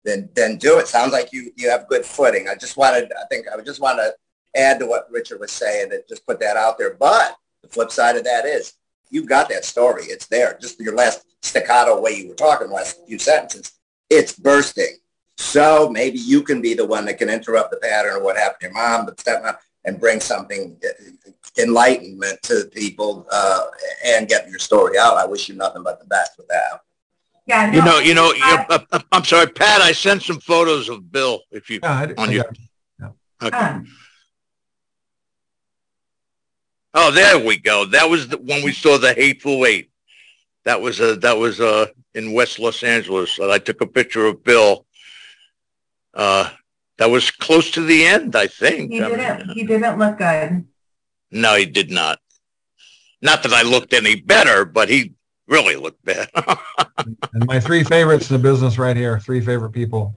Then, 0.03 0.29
then 0.33 0.57
do 0.57 0.79
it. 0.79 0.87
Sounds 0.87 1.11
like 1.11 1.31
you 1.31 1.51
you 1.55 1.69
have 1.69 1.87
good 1.87 2.03
footing. 2.03 2.47
I 2.47 2.55
just 2.55 2.75
wanted, 2.75 3.11
I 3.13 3.25
think, 3.29 3.45
I 3.47 3.61
just 3.61 3.79
want 3.79 3.99
to 3.99 4.13
add 4.59 4.79
to 4.79 4.87
what 4.87 5.07
Richard 5.11 5.39
was 5.39 5.51
saying 5.51 5.91
and 5.93 6.01
just 6.09 6.25
put 6.25 6.39
that 6.39 6.57
out 6.57 6.79
there. 6.79 6.95
But 6.95 7.37
the 7.61 7.67
flip 7.67 7.91
side 7.91 8.15
of 8.15 8.23
that 8.23 8.45
is 8.45 8.73
you've 9.11 9.27
got 9.27 9.47
that 9.49 9.63
story. 9.63 10.05
It's 10.05 10.25
there. 10.25 10.57
Just 10.59 10.79
your 10.79 10.95
last 10.95 11.23
staccato 11.41 11.99
way 11.99 12.11
you 12.11 12.29
were 12.29 12.35
talking, 12.35 12.67
the 12.67 12.73
last 12.73 12.99
few 13.07 13.19
sentences. 13.19 13.73
It's 14.09 14.33
bursting. 14.33 14.97
So 15.37 15.89
maybe 15.89 16.19
you 16.19 16.43
can 16.43 16.61
be 16.61 16.73
the 16.73 16.85
one 16.85 17.05
that 17.05 17.17
can 17.17 17.29
interrupt 17.29 17.71
the 17.71 17.77
pattern 17.77 18.17
of 18.17 18.23
what 18.23 18.37
happened 18.37 18.59
to 18.61 18.65
your 18.67 18.73
mom, 18.73 19.05
the 19.05 19.13
stepmom, 19.13 19.57
and 19.85 19.99
bring 19.99 20.19
something 20.19 20.77
uh, 20.85 21.31
enlightenment 21.57 22.41
to 22.43 22.69
people 22.71 23.25
uh, 23.31 23.61
and 24.05 24.27
get 24.27 24.49
your 24.49 24.59
story 24.59 24.97
out. 24.99 25.17
I 25.17 25.25
wish 25.25 25.49
you 25.49 25.55
nothing 25.55 25.83
but 25.83 25.99
the 25.99 26.05
best 26.05 26.37
with 26.37 26.47
that. 26.49 26.81
Yeah, 27.47 27.71
no, 27.71 27.99
you 27.99 28.13
know, 28.13 28.31
you 28.31 28.45
know. 28.45 28.65
Uh, 28.69 28.79
uh, 28.91 28.99
I'm 29.11 29.23
sorry, 29.23 29.47
Pat. 29.47 29.81
I 29.81 29.93
sent 29.93 30.21
some 30.21 30.39
photos 30.39 30.89
of 30.89 31.11
Bill. 31.11 31.41
If 31.49 31.69
you 31.71 31.79
yeah, 31.81 31.91
I, 31.91 32.21
on 32.21 32.29
I 32.29 32.33
your, 32.33 32.45
yeah. 32.99 33.09
okay. 33.41 33.57
Um, 33.57 33.87
Oh, 36.93 37.09
there 37.11 37.39
we 37.39 37.57
go. 37.57 37.85
That 37.85 38.09
was 38.09 38.27
the, 38.27 38.37
when 38.37 38.63
we 38.63 38.73
saw 38.73 38.97
the 38.97 39.13
Hateful 39.13 39.65
Eight. 39.65 39.90
That 40.65 40.81
was 40.81 41.01
uh, 41.01 41.15
that 41.21 41.37
was 41.37 41.59
uh, 41.59 41.87
in 42.13 42.33
West 42.33 42.59
Los 42.59 42.83
Angeles. 42.83 43.39
I 43.39 43.57
took 43.57 43.81
a 43.81 43.87
picture 43.87 44.25
of 44.25 44.43
Bill. 44.43 44.85
Uh, 46.13 46.49
that 46.97 47.09
was 47.09 47.31
close 47.31 47.71
to 47.71 47.81
the 47.81 48.05
end, 48.05 48.35
I 48.35 48.47
think. 48.47 48.91
He 48.91 48.99
didn't. 48.99 49.47
Mean, 49.47 49.55
he 49.55 49.63
didn't 49.63 49.97
look 49.97 50.17
good. 50.19 50.65
No, 51.31 51.55
he 51.55 51.65
did 51.65 51.89
not. 51.89 52.19
Not 53.21 53.43
that 53.43 53.53
I 53.53 53.63
looked 53.63 53.93
any 53.93 54.21
better, 54.21 54.65
but 54.65 54.89
he 54.89 55.13
really 55.47 55.75
looked 55.75 56.03
bad. 56.03 56.29
and 57.33 57.45
my 57.45 57.59
three 57.59 57.83
favorites 57.83 58.29
in 58.29 58.37
the 58.37 58.43
business 58.43 58.77
right 58.77 58.97
here. 58.97 59.19
Three 59.19 59.41
favorite 59.41 59.71
people, 59.71 60.15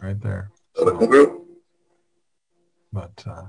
right 0.00 0.20
there. 0.20 0.50
But 2.92 3.24
uh, 3.26 3.42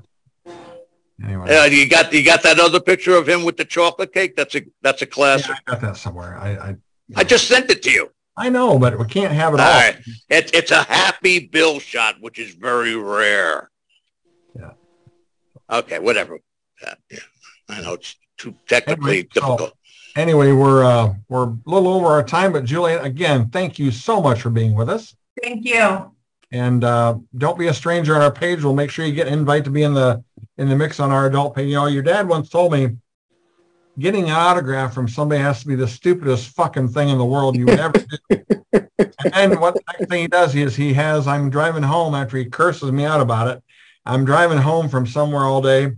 Anyway, 1.23 1.47
yeah, 1.49 1.65
you 1.65 1.89
got 1.89 2.13
you 2.13 2.23
got 2.23 2.43
that 2.43 2.59
other 2.59 2.79
picture 2.79 3.15
of 3.15 3.27
him 3.27 3.43
with 3.43 3.57
the 3.57 3.65
chocolate 3.65 4.13
cake. 4.13 4.35
That's 4.35 4.55
a 4.55 4.61
that's 4.83 5.01
a 5.01 5.07
classic. 5.07 5.49
Yeah, 5.49 5.55
I 5.67 5.71
got 5.71 5.81
that 5.81 5.97
somewhere. 5.97 6.37
I 6.37 6.49
I, 6.51 6.75
I 7.15 7.23
just 7.23 7.47
sent 7.47 7.71
it 7.71 7.81
to 7.83 7.91
you. 7.91 8.11
I 8.37 8.49
know, 8.49 8.77
but 8.77 8.99
we 8.99 9.05
can't 9.05 9.33
have 9.33 9.55
it 9.55 9.59
all. 9.59 9.67
all. 9.67 9.79
Right. 9.79 9.97
It's 10.29 10.51
it's 10.53 10.69
a 10.69 10.83
happy 10.83 11.39
Bill 11.39 11.79
shot, 11.79 12.21
which 12.21 12.37
is 12.37 12.53
very 12.53 12.95
rare. 12.95 13.71
Yeah. 14.55 14.71
Okay, 15.71 15.97
whatever. 15.97 16.37
Uh, 16.85 16.93
yeah, 17.09 17.17
I 17.67 17.81
know 17.81 17.93
it's 17.93 18.15
too 18.37 18.53
technically 18.67 19.11
anyway, 19.11 19.29
difficult. 19.33 19.59
So, 19.59 19.73
anyway, 20.15 20.51
we're 20.51 20.83
uh, 20.83 21.15
we're 21.29 21.45
a 21.45 21.57
little 21.65 21.87
over 21.87 22.07
our 22.07 22.23
time, 22.23 22.53
but 22.53 22.63
Juliette, 22.63 23.03
again, 23.03 23.49
thank 23.49 23.79
you 23.79 23.89
so 23.89 24.21
much 24.21 24.43
for 24.43 24.51
being 24.51 24.75
with 24.75 24.87
us. 24.87 25.15
Thank 25.41 25.65
you. 25.65 26.11
And 26.51 26.83
uh, 26.83 27.17
don't 27.35 27.57
be 27.57 27.67
a 27.67 27.73
stranger 27.73 28.15
on 28.15 28.21
our 28.21 28.31
page. 28.31 28.63
We'll 28.63 28.75
make 28.75 28.91
sure 28.91 29.03
you 29.03 29.13
get 29.13 29.27
an 29.27 29.33
invite 29.33 29.65
to 29.65 29.71
be 29.71 29.81
in 29.81 29.95
the 29.95 30.23
in 30.57 30.69
the 30.69 30.75
mix 30.75 30.99
on 30.99 31.11
our 31.11 31.27
adult 31.27 31.57
know, 31.57 31.85
your 31.87 32.03
dad 32.03 32.27
once 32.27 32.49
told 32.49 32.71
me 32.71 32.97
getting 33.99 34.25
an 34.25 34.31
autograph 34.31 34.93
from 34.93 35.07
somebody 35.07 35.41
has 35.41 35.61
to 35.61 35.67
be 35.67 35.75
the 35.75 35.87
stupidest 35.87 36.49
fucking 36.49 36.89
thing 36.89 37.09
in 37.09 37.17
the 37.17 37.25
world 37.25 37.57
you 37.57 37.67
ever 37.69 37.93
do. 38.29 38.45
and 38.99 39.51
then 39.51 39.59
what 39.59 39.73
the 39.73 39.81
next 39.91 40.09
thing 40.09 40.21
he 40.21 40.27
does 40.27 40.55
is 40.55 40.75
he 40.75 40.93
has, 40.93 41.27
I'm 41.27 41.49
driving 41.49 41.83
home 41.83 42.13
after 42.13 42.37
he 42.37 42.45
curses 42.45 42.91
me 42.91 43.05
out 43.05 43.21
about 43.21 43.47
it. 43.47 43.63
I'm 44.05 44.23
driving 44.23 44.59
home 44.59 44.87
from 44.89 45.07
somewhere 45.07 45.43
all 45.43 45.61
day. 45.61 45.91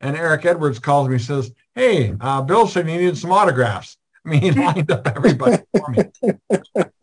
And 0.00 0.16
Eric 0.16 0.44
Edwards 0.44 0.78
calls 0.78 1.08
me, 1.08 1.18
says, 1.18 1.50
Hey, 1.74 2.14
uh, 2.20 2.42
Bill 2.42 2.66
said 2.66 2.88
you 2.88 2.98
needed 2.98 3.18
some 3.18 3.32
autographs. 3.32 3.96
I 4.26 4.28
mean, 4.28 4.40
he 4.40 4.50
lined 4.50 4.90
up 4.90 5.06
everybody 5.06 5.62
for 5.72 5.88
me. 5.90 6.04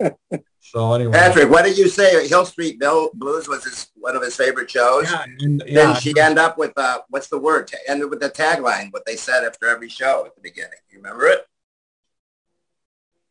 So 0.74 0.92
anyway, 0.94 1.14
Patrick, 1.14 1.52
what 1.52 1.66
did 1.66 1.78
you 1.78 1.88
say? 1.88 2.28
Hill 2.28 2.48
Street 2.48 2.80
Blues 2.80 3.48
was 3.48 3.64
his 3.64 3.92
one 3.94 4.16
of 4.16 4.24
his 4.24 4.36
favorite 4.36 4.72
shows. 4.72 5.04
Yeah, 5.04 5.24
and, 5.40 5.64
yeah. 5.68 5.74
Then 5.76 5.96
she 6.02 6.20
end 6.20 6.40
up 6.40 6.58
with 6.58 6.76
uh, 6.76 7.02
what's 7.10 7.28
the 7.28 7.38
word? 7.38 7.72
Ended 7.88 8.10
with 8.10 8.20
the 8.20 8.32
tagline, 8.32 8.92
what 8.92 9.06
they 9.06 9.16
said 9.16 9.44
after 9.44 9.68
every 9.68 9.88
show 9.88 10.26
at 10.26 10.34
the 10.34 10.42
beginning. 10.42 10.80
You 10.90 10.98
remember 10.98 11.28
it? 11.28 11.48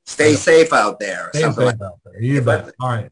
Stay 0.06 0.34
safe 0.34 0.72
out 0.72 1.00
there. 1.00 1.30
Stay 1.34 1.42
safe 1.42 1.56
like 1.56 1.82
out 1.82 1.98
there. 2.04 2.22
You 2.22 2.42
bet. 2.42 2.70
All 2.80 2.90
right. 2.90 3.10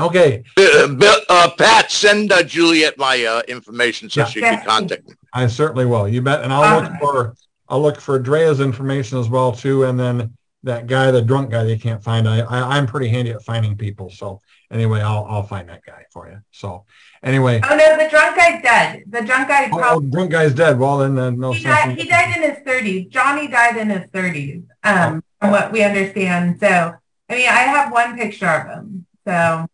Okay. 0.00 0.42
Uh, 0.58 0.88
uh, 1.28 1.50
Pat, 1.56 1.92
send 1.92 2.32
uh, 2.32 2.42
Juliette 2.42 2.98
my 2.98 3.24
uh, 3.24 3.42
information 3.46 4.10
so 4.10 4.22
yeah. 4.22 4.26
she 4.26 4.40
can 4.40 4.64
contact 4.64 5.08
me. 5.08 5.14
I 5.32 5.46
certainly 5.46 5.86
will. 5.86 6.08
You 6.08 6.22
bet. 6.22 6.42
And 6.42 6.52
I'll 6.52 6.82
look 6.82 6.92
for 6.98 7.36
I'll 7.68 7.80
look 7.80 8.00
for 8.00 8.18
Drea's 8.18 8.58
information 8.58 9.16
as 9.18 9.28
well 9.28 9.52
too, 9.52 9.84
and 9.84 9.98
then 9.98 10.36
that 10.64 10.86
guy, 10.86 11.10
the 11.10 11.22
drunk 11.22 11.50
guy 11.50 11.64
they 11.64 11.78
can't 11.78 12.02
find. 12.02 12.28
I, 12.28 12.40
I 12.40 12.78
am 12.78 12.86
pretty 12.86 13.08
handy 13.08 13.30
at 13.30 13.42
finding 13.42 13.76
people. 13.76 14.10
So 14.10 14.40
anyway, 14.70 15.00
I'll 15.00 15.24
I'll 15.28 15.42
find 15.42 15.68
that 15.68 15.84
guy 15.86 16.04
for 16.10 16.28
you. 16.28 16.40
So 16.50 16.84
anyway. 17.22 17.60
Oh 17.62 17.76
no, 17.76 17.96
the 17.96 18.10
drunk 18.10 18.36
guy's 18.36 18.62
dead. 18.62 19.04
The 19.06 19.22
drunk 19.22 19.48
guy. 19.48 19.68
Oh, 19.70 19.78
probably, 19.78 20.10
drunk 20.10 20.30
guy's 20.30 20.54
dead. 20.54 20.78
Well 20.78 20.98
then, 20.98 21.18
uh, 21.18 21.30
no. 21.30 21.52
He 21.52 21.62
died, 21.62 21.98
he 21.98 22.08
died 22.08 22.36
in 22.36 22.42
his 22.42 22.58
30s. 22.64 23.08
Johnny 23.10 23.46
died 23.48 23.76
in 23.76 23.90
his 23.90 24.06
30s. 24.10 24.64
Um, 24.82 25.22
oh. 25.22 25.22
from 25.40 25.50
what 25.50 25.72
we 25.72 25.82
understand. 25.82 26.58
So 26.60 26.94
I 27.28 27.34
mean, 27.34 27.48
I 27.48 27.62
have 27.62 27.92
one 27.92 28.16
picture 28.16 28.48
of 28.48 28.66
him. 28.68 29.06
So. 29.26 29.66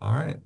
All 0.00 0.14
right. 0.14 0.36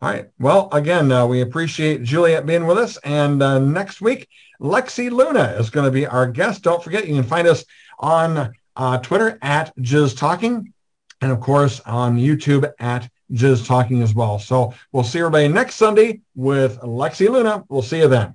All 0.00 0.10
right. 0.10 0.28
Well, 0.38 0.68
again, 0.72 1.10
uh, 1.10 1.26
we 1.26 1.40
appreciate 1.40 2.02
Juliette 2.02 2.46
being 2.46 2.66
with 2.66 2.78
us. 2.78 2.98
And 2.98 3.42
uh, 3.42 3.58
next 3.58 4.00
week, 4.00 4.28
Lexi 4.60 5.10
Luna 5.10 5.56
is 5.58 5.70
going 5.70 5.86
to 5.86 5.90
be 5.90 6.06
our 6.06 6.26
guest. 6.26 6.62
Don't 6.62 6.82
forget, 6.82 7.08
you 7.08 7.14
can 7.14 7.24
find 7.24 7.48
us 7.48 7.64
on 7.98 8.52
uh, 8.78 8.98
Twitter 8.98 9.38
at 9.42 9.76
Jizz 9.76 10.16
Talking, 10.16 10.72
and 11.20 11.30
of 11.30 11.40
course 11.40 11.80
on 11.80 12.16
YouTube 12.16 12.72
at 12.78 13.10
Jizz 13.32 13.66
Talking 13.66 14.02
as 14.02 14.14
well. 14.14 14.38
So 14.38 14.72
we'll 14.92 15.04
see 15.04 15.18
everybody 15.18 15.48
next 15.48 15.74
Sunday 15.74 16.20
with 16.34 16.78
Lexi 16.80 17.28
Luna. 17.28 17.64
We'll 17.68 17.82
see 17.82 17.98
you 17.98 18.08
then. 18.08 18.32